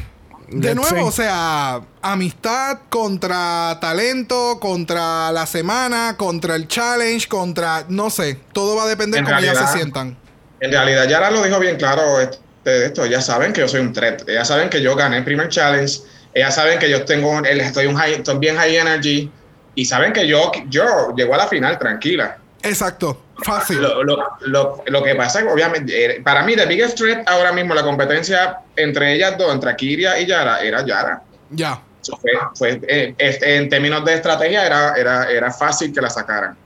De 0.49 0.76
nuevo, 0.76 1.06
o 1.06 1.11
see. 1.11 1.23
sea, 1.23 1.80
amistad 2.01 2.80
contra 2.89 3.77
talento, 3.80 4.57
contra 4.60 5.31
la 5.31 5.45
semana, 5.45 6.15
contra 6.18 6.56
el 6.56 6.68
challenge, 6.68 7.27
contra, 7.30 7.85
no 7.88 8.10
sé, 8.10 8.38
todo 8.51 8.76
va 8.76 8.84
a 8.84 8.88
depender 8.88 9.19
En 9.19 9.26
cómo 9.26 9.38
ellas 9.38 9.53
realidad- 9.53 9.72
se 9.72 9.77
sientan. 9.77 10.18
En 10.61 10.72
realidad, 10.72 11.07
Yara 11.07 11.31
lo 11.31 11.41
dijo 11.44 11.60
bien 11.60 11.77
claro 11.77 12.19
este, 12.19 12.86
esto. 12.86 13.06
Ellas 13.06 13.26
saben 13.26 13.53
que 13.53 13.61
yo 13.61 13.68
soy 13.68 13.81
un 13.81 13.94
threat. 13.94 14.27
Ellas 14.27 14.48
saben 14.48 14.69
que 14.69 14.81
yo 14.81 14.95
gané 14.95 15.18
el 15.18 15.23
primer 15.23 15.49
challenge. 15.49 15.99
Ellas 16.34 16.53
saben 16.56 16.80
que 16.80 16.90
yo 16.90 17.06
tengo, 17.06 17.40
el- 17.40 17.61
estoy, 17.61 17.86
un 17.88 17.95
high, 17.95 18.14
estoy 18.15 18.38
bien 18.38 18.57
high 18.57 18.76
energy. 18.76 19.31
Y 19.76 19.86
saben 19.86 20.11
que 20.14 20.27
yo, 20.27 20.52
yo 20.68 21.14
llego 21.15 21.34
a 21.34 21.38
la 21.38 21.48
final 21.48 21.77
tranquila. 21.80 22.38
Exacto, 22.61 23.23
fácil. 23.44 23.81
Lo, 23.81 24.03
lo, 24.03 24.18
lo, 24.41 24.84
lo 24.86 25.03
que 25.03 25.15
pasa 25.15 25.40
es 25.40 25.45
que, 25.45 25.52
obviamente, 25.52 26.18
eh, 26.18 26.22
para 26.22 26.44
mí, 26.44 26.56
the 26.57 26.65
biggest 26.65 26.98
threat 26.98 27.27
ahora 27.30 27.53
mismo, 27.53 27.73
la 27.73 27.84
competencia 27.84 28.57
entre 28.76 29.14
ellas 29.14 29.38
dos, 29.38 29.53
entre 29.53 29.73
Kiria 29.77 30.19
y 30.19 30.26
Yara, 30.26 30.60
era 30.61 30.86
Yara. 30.86 31.22
Ya. 31.52 31.81
Fue, 32.03 32.31
fue, 32.56 32.81
eh, 32.88 33.15
en 33.18 33.69
términos 33.69 34.03
de 34.03 34.15
estrategia, 34.15 34.65
era, 34.65 34.94
era, 34.98 35.30
era 35.31 35.52
fácil 35.52 35.94
que 35.94 36.02
la 36.02 36.10
sacaran. 36.10 36.57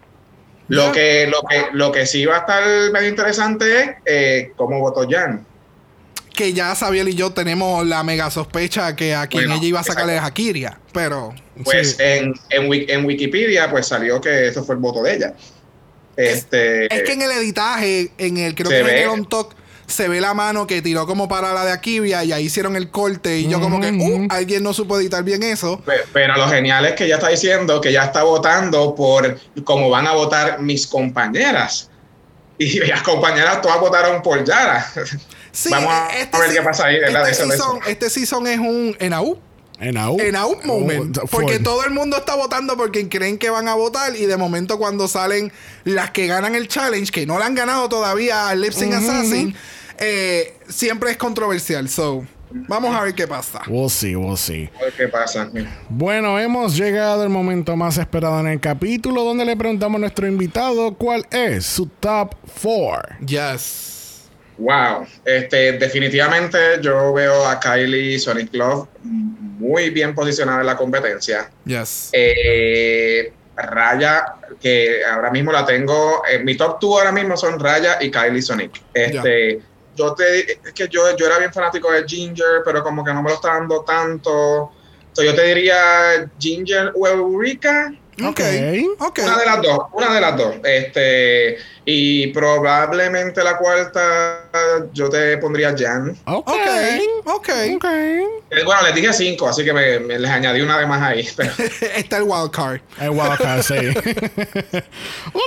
Lo 0.69 0.91
que, 0.91 1.27
lo, 1.27 1.41
que, 1.49 1.65
lo 1.73 1.91
que 1.91 2.05
sí 2.05 2.25
va 2.25 2.37
a 2.37 2.39
estar 2.39 2.63
medio 2.91 3.09
interesante 3.09 3.81
es 3.81 3.89
eh, 4.05 4.51
cómo 4.55 4.79
votó 4.79 5.07
Jan. 5.09 5.45
Que 6.33 6.53
ya 6.53 6.73
Sabiel 6.73 7.09
y 7.09 7.15
yo 7.15 7.31
tenemos 7.31 7.85
la 7.85 8.03
mega 8.03 8.31
sospecha 8.31 8.95
que 8.95 9.13
a 9.13 9.27
quien 9.27 9.43
Bueno, 9.43 9.59
ella 9.59 9.67
iba 9.67 9.79
a 9.81 9.83
sacarle 9.83 10.17
a 10.17 10.31
Kiria. 10.31 10.79
Pero 10.91 11.33
Pues 11.63 11.91
Sí. 11.91 11.97
en, 11.99 12.33
en, 12.49 12.89
en 12.89 13.05
Wikipedia 13.05 13.69
pues 13.69 13.85
salió 13.87 14.19
que 14.19 14.47
eso 14.47 14.63
fue 14.63 14.75
el 14.75 14.81
voto 14.81 15.03
de 15.03 15.15
ella. 15.15 15.33
Este, 16.15 16.85
es 16.93 17.03
que 17.03 17.13
en 17.13 17.21
el 17.23 17.31
editaje, 17.31 18.11
en 18.17 18.37
el 18.37 18.55
creo 18.55 18.69
que 18.69 18.79
en 18.79 18.87
el 18.87 19.09
on 19.09 19.25
talk, 19.27 19.55
se 19.87 20.07
ve 20.07 20.21
la 20.21 20.33
mano 20.33 20.65
que 20.67 20.81
tiró 20.81 21.05
como 21.05 21.27
para 21.27 21.53
la 21.53 21.65
de 21.65 21.71
Akivia 21.71 22.23
y 22.23 22.31
ahí 22.31 22.45
hicieron 22.45 22.75
el 22.75 22.89
corte. 22.89 23.39
Y 23.39 23.47
yo, 23.49 23.59
como 23.59 23.79
que, 23.81 23.91
uh, 23.91 24.27
alguien 24.29 24.63
no 24.63 24.73
supo 24.73 24.99
editar 24.99 25.23
bien 25.23 25.43
eso. 25.43 25.79
pe- 25.81 26.01
pero 26.13 26.35
lo 26.37 26.47
genial 26.49 26.85
es 26.85 26.93
que 26.93 27.05
ella 27.05 27.15
está 27.15 27.27
diciendo 27.29 27.79
que 27.81 27.91
ya 27.91 28.05
está 28.05 28.23
votando 28.23 28.95
por 28.95 29.37
cómo 29.63 29.89
van 29.89 30.07
a 30.07 30.13
votar 30.13 30.59
mis 30.61 30.87
compañeras. 30.87 31.89
Y 32.57 32.79
las 32.87 33.01
compañeras 33.03 33.61
todas 33.61 33.79
votaron 33.79 34.21
por 34.21 34.43
Yara. 34.43 34.85
Sí, 35.51 35.69
Vamos 35.69 35.93
a 35.93 36.07
este 36.17 36.37
ver 36.39 36.49
sí- 36.49 36.55
qué 36.55 36.61
pasa 36.63 36.85
ahí, 36.87 36.99
¿verdad? 36.99 37.29
Este 37.29 37.43
Eso, 37.43 37.53
eso. 37.53 37.63
season, 37.63 37.79
este 37.87 38.09
season 38.09 38.47
es 38.47 38.59
un 38.59 38.95
ENAU. 38.99 39.37
En 39.79 39.97
out. 39.97 40.19
En 40.19 40.35
out 40.35 40.63
moment. 40.65 41.17
Oh, 41.17 41.27
porque 41.27 41.59
todo 41.59 41.83
el 41.85 41.91
mundo 41.91 42.17
está 42.17 42.35
votando 42.35 42.77
porque 42.77 43.07
creen 43.09 43.37
que 43.37 43.49
van 43.49 43.67
a 43.67 43.75
votar. 43.75 44.15
Y 44.15 44.25
de 44.25 44.37
momento, 44.37 44.77
cuando 44.77 45.07
salen 45.07 45.51
las 45.83 46.11
que 46.11 46.27
ganan 46.27 46.55
el 46.55 46.67
challenge, 46.67 47.11
que 47.11 47.25
no 47.25 47.39
la 47.39 47.45
han 47.45 47.55
ganado 47.55 47.89
todavía 47.89 48.49
al 48.49 48.61
Lip 48.61 48.71
Sync 48.71 48.93
Assassin, 48.93 49.55
eh, 49.97 50.53
siempre 50.67 51.11
es 51.11 51.17
controversial. 51.17 51.89
So, 51.89 52.25
vamos 52.51 52.95
a 52.95 53.03
ver 53.03 53.13
qué 53.15 53.27
pasa. 53.27 53.61
We'll 53.67 53.89
see, 53.89 54.15
we'll 54.15 54.37
see. 54.37 54.69
A 54.79 54.85
ver 54.85 54.93
qué 54.93 55.07
pasa. 55.07 55.49
Bueno, 55.89 56.39
hemos 56.39 56.77
llegado 56.77 57.23
al 57.23 57.29
momento 57.29 57.75
más 57.75 57.97
esperado 57.97 58.39
en 58.39 58.47
el 58.47 58.59
capítulo 58.59 59.23
donde 59.23 59.45
le 59.45 59.57
preguntamos 59.57 59.97
a 59.97 59.99
nuestro 59.99 60.27
invitado 60.27 60.93
cuál 60.93 61.25
es 61.31 61.65
su 61.65 61.87
top 61.87 62.35
4. 62.61 63.17
Yes. 63.25 63.93
Wow, 64.57 65.07
este, 65.25 65.73
definitivamente 65.73 66.79
yo 66.81 67.13
veo 67.13 67.47
a 67.47 67.59
Kylie 67.59 68.19
Sonic 68.19 68.53
Love 68.53 68.87
muy 69.01 69.89
bien 69.89 70.13
posicionada 70.13 70.61
en 70.61 70.67
la 70.67 70.77
competencia. 70.77 71.49
Yes. 71.65 72.09
Eh, 72.11 73.33
Raya, 73.55 74.35
que 74.59 75.03
ahora 75.05 75.31
mismo 75.31 75.51
la 75.51 75.65
tengo, 75.65 76.23
en 76.29 76.43
mi 76.43 76.55
top 76.57 76.79
2 76.79 76.99
ahora 76.99 77.11
mismo 77.11 77.37
son 77.37 77.59
Raya 77.59 77.97
y 78.01 78.11
Kylie 78.11 78.41
Sonic. 78.41 78.81
Este, 78.93 79.61
yo 79.95 80.13
te, 80.13 80.53
es 80.53 80.73
que 80.73 80.87
yo, 80.87 81.15
yo 81.15 81.25
era 81.27 81.39
bien 81.39 81.53
fanático 81.53 81.91
de 81.91 82.03
Ginger, 82.07 82.61
pero 82.65 82.83
como 82.83 83.03
que 83.03 83.13
no 83.13 83.21
me 83.21 83.29
lo 83.29 83.35
está 83.35 83.53
dando 83.53 83.81
tanto. 83.81 84.71
So, 85.13 85.23
yo 85.23 85.35
te 85.35 85.43
diría 85.43 86.29
Ginger 86.39 86.91
o 86.95 87.07
Eureka. 87.07 87.93
Ok. 88.21 88.41
Ok. 88.99 89.19
Una 89.23 89.37
de 89.37 89.45
las 89.45 89.61
dos, 89.61 89.79
una 89.93 90.13
de 90.13 90.21
las 90.21 90.37
dos. 90.37 90.55
Este, 90.63 91.57
y 91.85 92.27
probablemente 92.27 93.43
la 93.43 93.57
cuarta 93.57 94.45
yo 94.93 95.09
te 95.09 95.37
pondría 95.37 95.75
Jan. 95.77 96.15
Ok. 96.25 96.47
Ok. 96.47 96.57
Ok. 97.25 97.49
Ok. 97.75 97.85
Eh, 97.85 98.63
Bueno, 98.65 98.81
les 98.83 98.95
dije 98.95 99.13
cinco, 99.13 99.47
así 99.47 99.63
que 99.65 99.73
me, 99.73 99.99
me 99.99 100.19
les 100.19 100.29
añadí 100.29 100.61
una 100.61 100.77
de 100.77 100.85
más 100.85 101.01
ahí. 101.01 101.27
Pero, 101.35 101.51
Está 101.95 102.17
el 102.17 102.23
wild 102.23 102.51
card. 102.51 102.81
El 102.99 103.09
wildcard, 103.09 103.61
sí. 103.63 103.75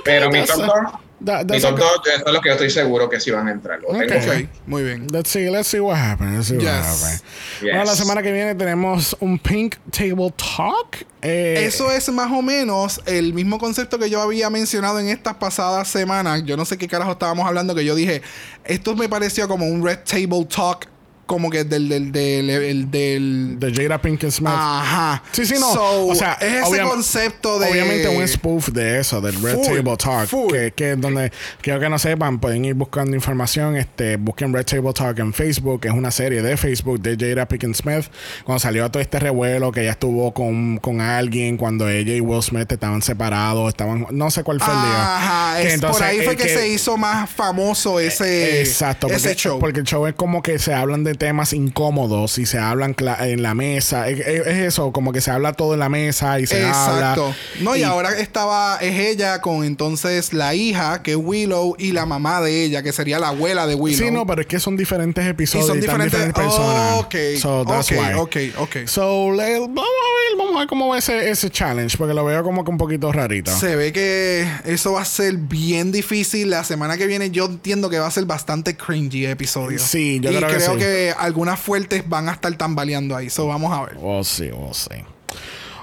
Pero 0.04 0.30
mi 0.30 0.44
top 0.44 1.00
that- 1.26 1.44
good- 1.46 1.78
dos, 1.78 2.00
eso 2.06 2.26
es 2.26 2.32
lo 2.32 2.40
que 2.40 2.48
yo 2.48 2.52
estoy 2.54 2.70
seguro 2.70 3.08
que 3.10 3.20
sí 3.20 3.30
van 3.30 3.48
a 3.48 3.50
entrar. 3.52 3.80
Lo 3.80 3.88
tengo 3.88 4.04
Ok. 4.04 4.10
fe. 4.22 4.44
Ok. 4.44 4.48
Muy 4.66 4.82
bien. 4.82 5.06
Let's 5.12 5.28
see, 5.30 5.50
let's 5.50 5.68
see 5.68 5.80
what 5.80 5.96
happens. 5.96 6.32
Let's 6.32 6.46
see 6.48 6.54
what 6.56 6.62
Yes. 6.64 6.86
happens. 7.02 7.22
Yes. 7.60 7.62
Bueno, 7.62 7.84
la 7.84 7.94
semana 7.96 8.22
que 8.22 8.32
viene 8.32 8.54
tenemos 8.54 9.16
un 9.20 9.38
Pink 9.38 9.76
Table 9.90 10.32
Talk. 10.36 11.04
Eh, 11.22 11.64
Eso 11.66 11.90
es 11.90 12.08
más 12.10 12.30
o 12.30 12.40
menos 12.40 13.00
el 13.06 13.34
mismo 13.34 13.58
concepto 13.58 13.98
que 13.98 14.08
yo 14.08 14.20
había 14.22 14.48
mencionado 14.48 14.98
en 15.00 15.08
estas 15.08 15.34
pasadas 15.34 15.88
semanas. 15.88 16.42
Yo 16.44 16.56
no 16.56 16.64
sé 16.64 16.78
qué 16.78 16.86
carajo 16.88 17.12
estábamos 17.12 17.46
hablando, 17.46 17.74
que 17.74 17.84
yo 17.84 17.94
dije, 17.94 18.22
esto 18.64 18.94
me 18.94 19.08
pareció 19.08 19.48
como 19.48 19.66
un 19.66 19.84
Red 19.84 20.00
Table 20.08 20.44
Talk, 20.46 20.86
como 21.26 21.50
que 21.50 21.64
del... 21.64 21.88
del, 21.88 22.12
del, 22.12 22.50
el- 22.50 22.90
del- 22.90 23.56
de 23.58 23.72
Jada 23.74 24.00
Pinkett 24.00 24.30
Smith. 24.30 24.50
Ajá. 24.54 25.22
Sí, 25.32 25.44
sí, 25.46 25.54
no. 25.58 25.72
So, 25.72 26.06
o 26.06 26.14
sea, 26.14 26.34
es 26.40 26.66
ese 26.66 26.80
concepto 26.82 27.58
de... 27.58 27.70
Obviamente 27.70 28.08
un 28.08 28.26
spoof 28.26 28.68
de 28.68 29.00
eso, 29.00 29.20
del 29.20 29.40
Red 29.42 29.54
Full, 29.54 29.64
Table 29.76 29.96
Talk, 29.96 30.26
full. 30.28 30.52
que, 30.52 30.72
que 30.72 30.92
es 30.92 31.00
donde 31.00 31.32
quiero 31.60 31.80
que 31.80 31.88
no 31.88 31.98
sepan, 31.98 32.38
pueden 32.38 32.64
ir 32.64 32.74
buscando 32.74 33.14
información, 33.16 33.76
este, 33.76 34.16
busquen 34.16 34.52
Red 34.52 34.64
Table 34.66 34.92
Talk 34.92 35.18
en 35.18 35.32
Facebook, 35.32 35.80
que 35.80 35.88
es 35.88 35.94
una 35.94 36.10
serie 36.10 36.42
de 36.42 36.56
Facebook 36.56 37.00
de 37.00 37.16
Jada 37.18 37.46
Pinkett 37.46 37.74
Smith, 37.74 38.04
cuando 38.44 38.60
salió 38.60 38.90
todo 38.90 39.02
este 39.02 39.18
revuelo 39.18 39.72
que 39.72 39.82
ella 39.82 39.92
estuvo 39.92 40.32
con, 40.32 40.78
con 40.78 41.00
alguien, 41.00 41.56
cuando 41.56 41.88
ella 41.88 42.14
y 42.14 42.20
Will 42.20 42.42
Smith 42.42 42.70
estaban 42.70 43.02
separados, 43.02 43.68
estaban, 43.68 44.06
no 44.10 44.30
sé 44.30 44.42
cuál 44.44 44.60
fue 44.60 44.72
el 44.72 44.80
día. 44.80 45.16
Ajá, 45.16 45.60
Que 45.60 45.68
es- 45.68 45.74
entonces, 45.74 45.98
por 45.98 46.06
ahí 46.08 46.20
fue 46.22 46.34
eh, 46.34 46.36
que, 46.36 46.48
se 46.48 46.68
hizo 46.68 46.96
más 46.96 47.28
famoso 47.30 47.98
ese, 48.00 48.60
Exacto, 48.60 49.08
ese 49.08 49.28
porque, 49.30 49.34
show. 49.34 49.58
porque 49.58 49.80
el 49.80 49.86
show 49.86 50.06
es 50.06 50.14
como 50.14 50.42
que 50.42 50.58
se 50.58 50.72
hablan 50.74 51.02
de 51.04 51.15
temas 51.16 51.52
incómodos 51.52 52.38
y 52.38 52.46
se 52.46 52.58
hablan 52.58 52.94
en 53.20 53.42
la 53.42 53.54
mesa. 53.54 54.08
Es, 54.08 54.20
es- 54.20 54.46
es 54.46 54.58
eso, 54.58 54.92
como 54.92 55.12
que 55.12 55.20
se 55.20 55.30
habla 55.30 55.52
todo 55.52 55.74
en 55.74 55.80
la 55.80 55.88
mesa 55.88 56.38
y 56.40 56.46
se 56.46 56.60
Exacto. 56.66 57.24
habla. 57.26 57.36
No, 57.60 57.76
y, 57.76 57.82
ahora 57.82 58.18
estaba, 58.18 58.78
es 58.80 58.98
ella 58.98 59.40
con 59.40 59.64
entonces 59.64 60.32
la 60.32 60.54
hija, 60.54 61.02
que 61.02 61.12
es 61.12 61.16
Willow, 61.16 61.74
y 61.78 61.92
la 61.92 62.06
mamá 62.06 62.40
de 62.40 62.64
ella, 62.64 62.82
que 62.82 62.92
sería 62.92 63.18
la 63.18 63.28
abuela 63.28 63.66
de 63.66 63.74
Willow. 63.74 63.98
Sí, 64.06 64.10
no, 64.12 64.26
pero 64.26 64.40
es 64.42 64.46
que 64.46 64.60
son 64.60 64.76
diferentes 64.76 65.24
y 65.24 65.28
episodios 65.28 65.66
son 65.66 65.78
y 65.78 65.80
diferentes. 65.80 66.32
personas. 66.32 66.98
ok, 67.00 67.14
So 67.40 67.64
that's 67.66 67.90
ok, 67.92 67.98
why. 67.98 68.14
ok, 68.14 68.36
ok. 68.60 68.76
So, 68.86 69.32
le- 69.32 69.58
vamos 69.60 69.78
a 69.78 69.80
ver, 69.82 70.38
vamos 70.38 70.56
a 70.56 70.58
ver 70.60 70.68
cómo 70.68 70.88
va 70.88 70.98
ese, 70.98 71.30
ese 71.30 71.50
challenge, 71.50 71.96
porque 71.96 72.14
lo 72.14 72.24
veo 72.24 72.42
como 72.42 72.64
que 72.64 72.70
un 72.70 72.78
poquito 72.78 73.10
rarito. 73.12 73.50
Se 73.56 73.76
ve 73.76 73.92
que 73.92 74.46
eso 74.64 74.92
va 74.92 75.02
a 75.02 75.04
ser 75.04 75.34
bien 75.36 75.92
difícil. 75.92 76.50
La 76.50 76.64
semana 76.64 76.96
que 76.96 77.06
viene 77.06 77.30
yo 77.30 77.46
entiendo 77.46 77.88
que 77.90 77.98
va 77.98 78.06
a 78.06 78.10
ser 78.10 78.24
bastante 78.24 78.76
cringy 78.76 79.26
episodio. 79.26 79.78
Sí, 79.78 80.20
yo 80.20 80.30
y 80.30 80.36
creo 80.36 80.48
que 80.48 80.60
sí. 80.60 80.70
que 80.78 81.05
algunas 81.12 81.58
fuertes 81.60 82.08
van 82.08 82.28
a 82.28 82.32
estar 82.32 82.52
tambaleando 82.54 83.14
ahí. 83.16 83.30
So 83.30 83.46
vamos 83.46 83.72
a 83.72 83.82
ver. 83.84 83.96
We'll 83.98 84.24
see, 84.24 84.50
we'll 84.50 84.74
see. 84.74 85.04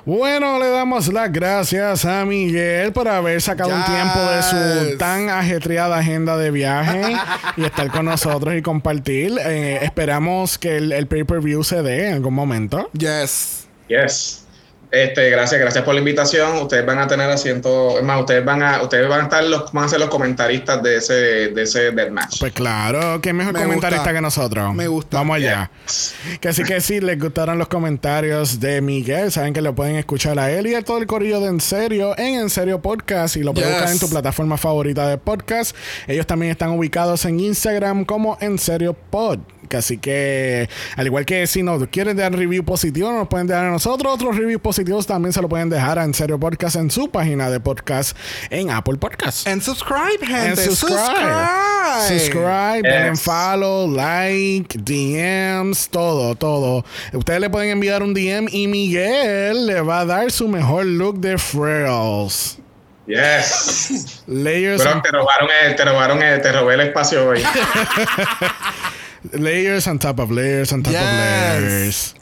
Bueno, 0.05 0.59
le 0.59 0.67
damos 0.69 1.07
las 1.13 1.31
gracias 1.31 2.03
a 2.03 2.25
Miguel 2.25 2.91
por 2.91 3.07
haber 3.07 3.41
sacado 3.41 3.73
un 3.73 3.83
tiempo 3.85 4.19
de 4.19 4.43
su 4.43 4.89
Yes. 4.89 4.97
tan 4.97 5.29
ajetreada 5.29 5.97
agenda 5.97 6.35
de 6.35 6.51
viaje 6.51 7.15
y 7.55 7.63
estar 7.63 7.89
con 7.89 8.05
nosotros 8.05 8.53
y 8.53 8.61
compartir. 8.61 9.37
Eh, 9.39 9.79
esperamos 9.81 10.57
que 10.57 10.75
el, 10.75 10.91
el 10.91 11.07
pay-per-view 11.07 11.63
se 11.63 11.81
dé 11.83 12.09
en 12.09 12.15
algún 12.15 12.33
momento. 12.33 12.89
Yes. 12.91 13.65
Yes. 13.87 14.42
Este, 14.93 15.27
gracias, 15.31 15.59
gracias 15.59 15.83
por 15.83 15.95
la 15.95 16.01
invitación. 16.01 16.55
Ustedes 16.57 16.85
van 16.85 16.99
a 16.99 17.07
tener 17.07 17.27
asiento, 17.27 17.97
es 17.97 18.03
más, 18.03 18.19
ustedes 18.19 18.45
van 18.45 18.61
a, 18.61 18.79
ustedes 18.83 19.09
van 19.09 19.21
a 19.21 19.23
estar 19.23 19.43
los, 19.43 19.71
van 19.73 19.85
a 19.85 19.89
ser 19.89 19.99
los 19.99 20.09
comentaristas 20.09 20.83
de 20.83 20.97
ese, 20.97 21.13
de 21.49 21.63
ese 21.63 21.89
deathmatch. 21.89 22.39
Pues 22.39 22.53
claro, 22.53 23.19
que 23.19 23.33
mejor 23.33 23.53
Me 23.53 23.61
comentarista 23.63 24.01
gusta. 24.03 24.13
que 24.13 24.21
nosotros. 24.21 24.75
Me 24.75 24.87
gusta. 24.87 25.17
Vamos 25.17 25.37
allá. 25.37 25.71
Que 26.39 26.49
así 26.49 26.63
que 26.63 26.79
sí, 26.79 27.01
les 27.01 27.19
gustaron 27.19 27.57
los 27.57 27.69
comentarios 27.69 28.59
de 28.59 28.81
Miguel. 28.81 29.31
Saben 29.31 29.53
que 29.53 29.61
lo 29.63 29.73
pueden 29.73 29.95
escuchar 29.95 30.37
a 30.37 30.51
él 30.51 30.67
y 30.67 30.75
a 30.75 30.83
todo 30.83 30.99
el 30.99 31.07
corillo 31.07 31.39
de 31.39 31.47
En 31.47 31.59
Serio 31.59 32.15
en 32.15 32.35
En 32.35 32.51
Serio 32.51 32.79
Podcast. 32.79 33.35
Y 33.35 33.41
lo 33.41 33.51
pueden 33.55 33.69
Yes. 33.69 33.77
buscar 33.79 33.93
en 33.93 33.99
tu 33.99 34.09
plataforma 34.09 34.57
favorita 34.57 35.07
de 35.07 35.17
podcast. 35.17 35.75
Ellos 36.05 36.27
también 36.27 36.51
están 36.51 36.69
ubicados 36.69 37.25
en 37.25 37.39
Instagram 37.39 38.05
como 38.05 38.37
En 38.41 38.59
Serio 38.59 38.93
Pod. 38.93 39.39
Que 39.69 39.77
así 39.77 39.97
que, 39.97 40.69
al 40.97 41.07
igual 41.07 41.25
que 41.25 41.47
si 41.47 41.63
nos 41.63 41.87
quieren 41.87 42.15
dar 42.17 42.31
review 42.35 42.63
positivo, 42.63 43.11
nos 43.11 43.27
pueden 43.27 43.47
dejar 43.47 43.65
a 43.65 43.71
nosotros. 43.71 44.13
Otros 44.13 44.35
reviews 44.37 44.61
positivos 44.61 44.82
también 44.83 45.31
se 45.31 45.41
lo 45.41 45.47
pueden 45.47 45.69
dejar 45.69 45.97
a 45.97 46.03
En 46.03 46.13
Serio 46.13 46.37
Podcast 46.39 46.75
en 46.75 46.91
su 46.91 47.09
página 47.09 47.49
de 47.49 47.59
podcast 47.59 48.17
en 48.49 48.69
Apple 48.69 48.97
Podcast. 48.97 49.47
And 49.47 49.61
subscribe, 49.61 50.19
And 50.21 50.27
gente. 50.57 50.65
subscribe. 50.65 50.99
Subscribe. 50.99 52.19
Subscribe, 52.19 53.09
Yes. 53.11 53.21
follow, 53.21 53.87
like, 53.89 54.77
DMs, 54.77 55.87
todo, 55.89 56.35
todo. 56.35 56.83
Ustedes 57.13 57.39
le 57.39 57.49
pueden 57.49 57.69
enviar 57.69 58.03
un 58.03 58.13
DM 58.13 58.47
y 58.51 58.67
Miguel 58.67 59.67
le 59.67 59.81
va 59.81 60.01
a 60.01 60.05
dar 60.05 60.31
su 60.31 60.47
mejor 60.49 60.85
look 60.85 61.19
de 61.19 61.37
Frills. 61.37 62.57
Yes. 63.07 64.23
Layers, 64.27 64.81
Pero 64.83 65.01
te 65.01 65.11
robaron 65.11 65.49
el, 65.65 65.75
te 65.75 65.85
robaron 65.85 66.21
el, 66.21 66.41
te 66.41 66.51
robé 66.51 66.73
el 66.75 66.81
espacio 66.81 67.27
hoy. 67.29 67.41
layers 69.31 69.87
on 69.87 69.97
top 69.99 70.19
of 70.19 70.29
layers 70.31 70.71
on 70.73 70.83
top 70.83 70.93
of 70.93 71.01
layers. 71.01 72.15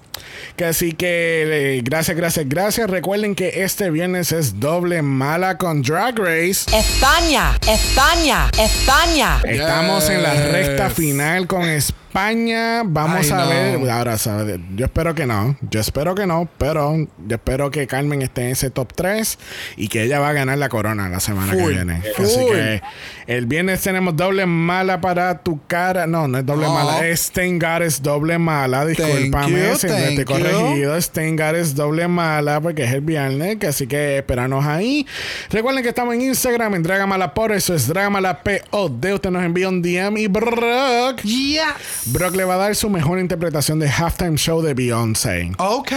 Que 0.62 0.68
así 0.68 0.92
que 0.92 1.78
eh, 1.78 1.82
gracias, 1.84 2.16
gracias, 2.16 2.48
gracias. 2.48 2.88
Recuerden 2.88 3.34
que 3.34 3.64
este 3.64 3.90
viernes 3.90 4.32
es 4.32 4.60
doble 4.60 5.02
mala 5.02 5.58
con 5.58 5.82
Drag 5.82 6.20
Race. 6.20 6.70
España, 6.72 7.58
España, 7.68 8.48
España. 8.60 9.42
Estamos 9.44 10.08
en 10.12 10.22
la 10.22 10.36
recta 10.36 10.92
final 10.92 11.48
con 11.48 11.64
España. 11.64 12.01
Vamos 12.14 13.32
Ay, 13.32 13.32
a 13.32 13.36
no. 13.38 13.50
ver. 13.50 13.90
Ahora, 13.90 14.18
¿sabes? 14.18 14.60
yo 14.76 14.86
espero 14.86 15.16
que 15.16 15.26
no. 15.26 15.56
Yo 15.70 15.80
espero 15.80 16.14
que 16.16 16.26
no. 16.28 16.50
Pero 16.58 16.96
yo 16.98 17.36
espero 17.36 17.72
que 17.72 17.88
Carmen 17.88 18.22
esté 18.22 18.42
en 18.44 18.48
ese 18.50 18.70
top 18.70 18.94
3 18.94 19.38
y 19.78 19.88
que 19.88 20.04
ella 20.04 20.20
va 20.20 20.30
a 20.30 20.34
ganar 20.34 20.58
la 20.58 20.70
corona 20.70 21.10
la 21.10 21.20
semana 21.20 21.54
que 21.56 21.66
viene. 21.68 22.02
Full. 22.16 22.26
Así 22.26 22.46
que 22.52 22.82
el 23.28 23.46
viernes 23.46 23.82
tenemos 23.82 24.16
doble 24.16 24.46
mala 24.46 25.00
para 25.00 25.40
tu 25.40 25.62
cara. 25.68 26.06
No, 26.08 26.28
no 26.28 26.38
es 26.38 26.46
doble 26.46 26.66
No. 26.66 26.74
mala. 26.74 27.08
Es 27.08 27.22
Stengar 27.22 27.82
es 27.82 28.02
doble 28.02 28.38
mala. 28.38 28.86
Discúlpame 28.86 29.76
si 29.78 29.88
no 29.88 29.94
te 29.94 30.22
he 30.22 30.26
corregido. 30.26 31.00
Stengar 31.02 31.56
es 31.56 31.76
doble 31.76 32.08
mala 32.08 32.60
porque 32.60 32.84
es 32.84 32.92
el 32.94 33.02
viernes. 33.02 33.58
Así 33.68 33.88
que 33.88 34.18
esperanos 34.18 34.66
ahí. 34.66 35.06
Recuerden 35.50 35.82
que 35.84 35.90
estamos 35.90 36.14
en 36.16 36.22
Instagram 36.22 36.76
en 36.76 36.84
Dragamala 36.84 37.34
por 37.34 37.52
eso 37.52 37.74
es 37.74 37.88
Dragamala 37.88 38.42
POD. 38.44 39.14
Usted 39.14 39.30
nos 39.30 39.44
envía 39.44 39.70
un 39.70 39.82
DM 39.82 40.18
y 40.18 40.28
Brock. 40.28 41.22
Yes. 41.24 41.62
Brock 42.06 42.36
le 42.36 42.44
va 42.46 42.56
a 42.56 42.58
dar 42.58 42.76
su 42.76 42.90
mejor 42.90 43.20
interpretación 43.20 43.80
de 43.80 43.90
Halftime 43.90 44.38
Show 44.38 44.62
de 44.62 44.74
Beyoncé. 44.74 45.52
Ok. 45.58 45.92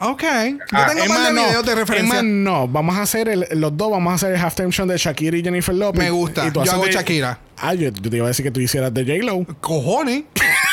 Ok. 0.00 0.22
Yo 0.22 0.58
Ah, 0.72 0.86
tengo 0.92 1.06
más, 1.06 1.26
de 1.28 1.32
no. 1.32 1.44
videos 1.46 1.66
de 1.66 1.74
referencia. 1.74 2.22
no. 2.22 2.68
Vamos 2.68 2.96
a 2.96 3.02
hacer 3.02 3.28
el- 3.28 3.46
los 3.52 3.76
dos. 3.76 3.90
Vamos 3.90 4.12
a 4.12 4.14
hacer 4.16 4.32
el 4.34 4.40
halftime 4.40 4.70
show 4.70 4.86
de 4.86 4.96
Shakira 4.98 5.36
y 5.36 5.42
Jennifer 5.42 5.74
Lopez. 5.74 6.02
Me 6.02 6.10
gusta. 6.10 6.46
Y 6.46 6.50
tú 6.50 6.62
Yo 6.64 6.72
hago 6.72 6.84
de- 6.84 6.92
Shakira. 6.92 7.38
Ah, 7.56 7.74
yo, 7.74 7.90
yo 7.90 8.10
te 8.10 8.16
iba 8.16 8.26
a 8.26 8.28
decir 8.28 8.44
que 8.44 8.50
tú 8.50 8.60
hicieras 8.60 8.92
de 8.92 9.02
J-Lo. 9.04 9.44
Cojones. 9.60 10.24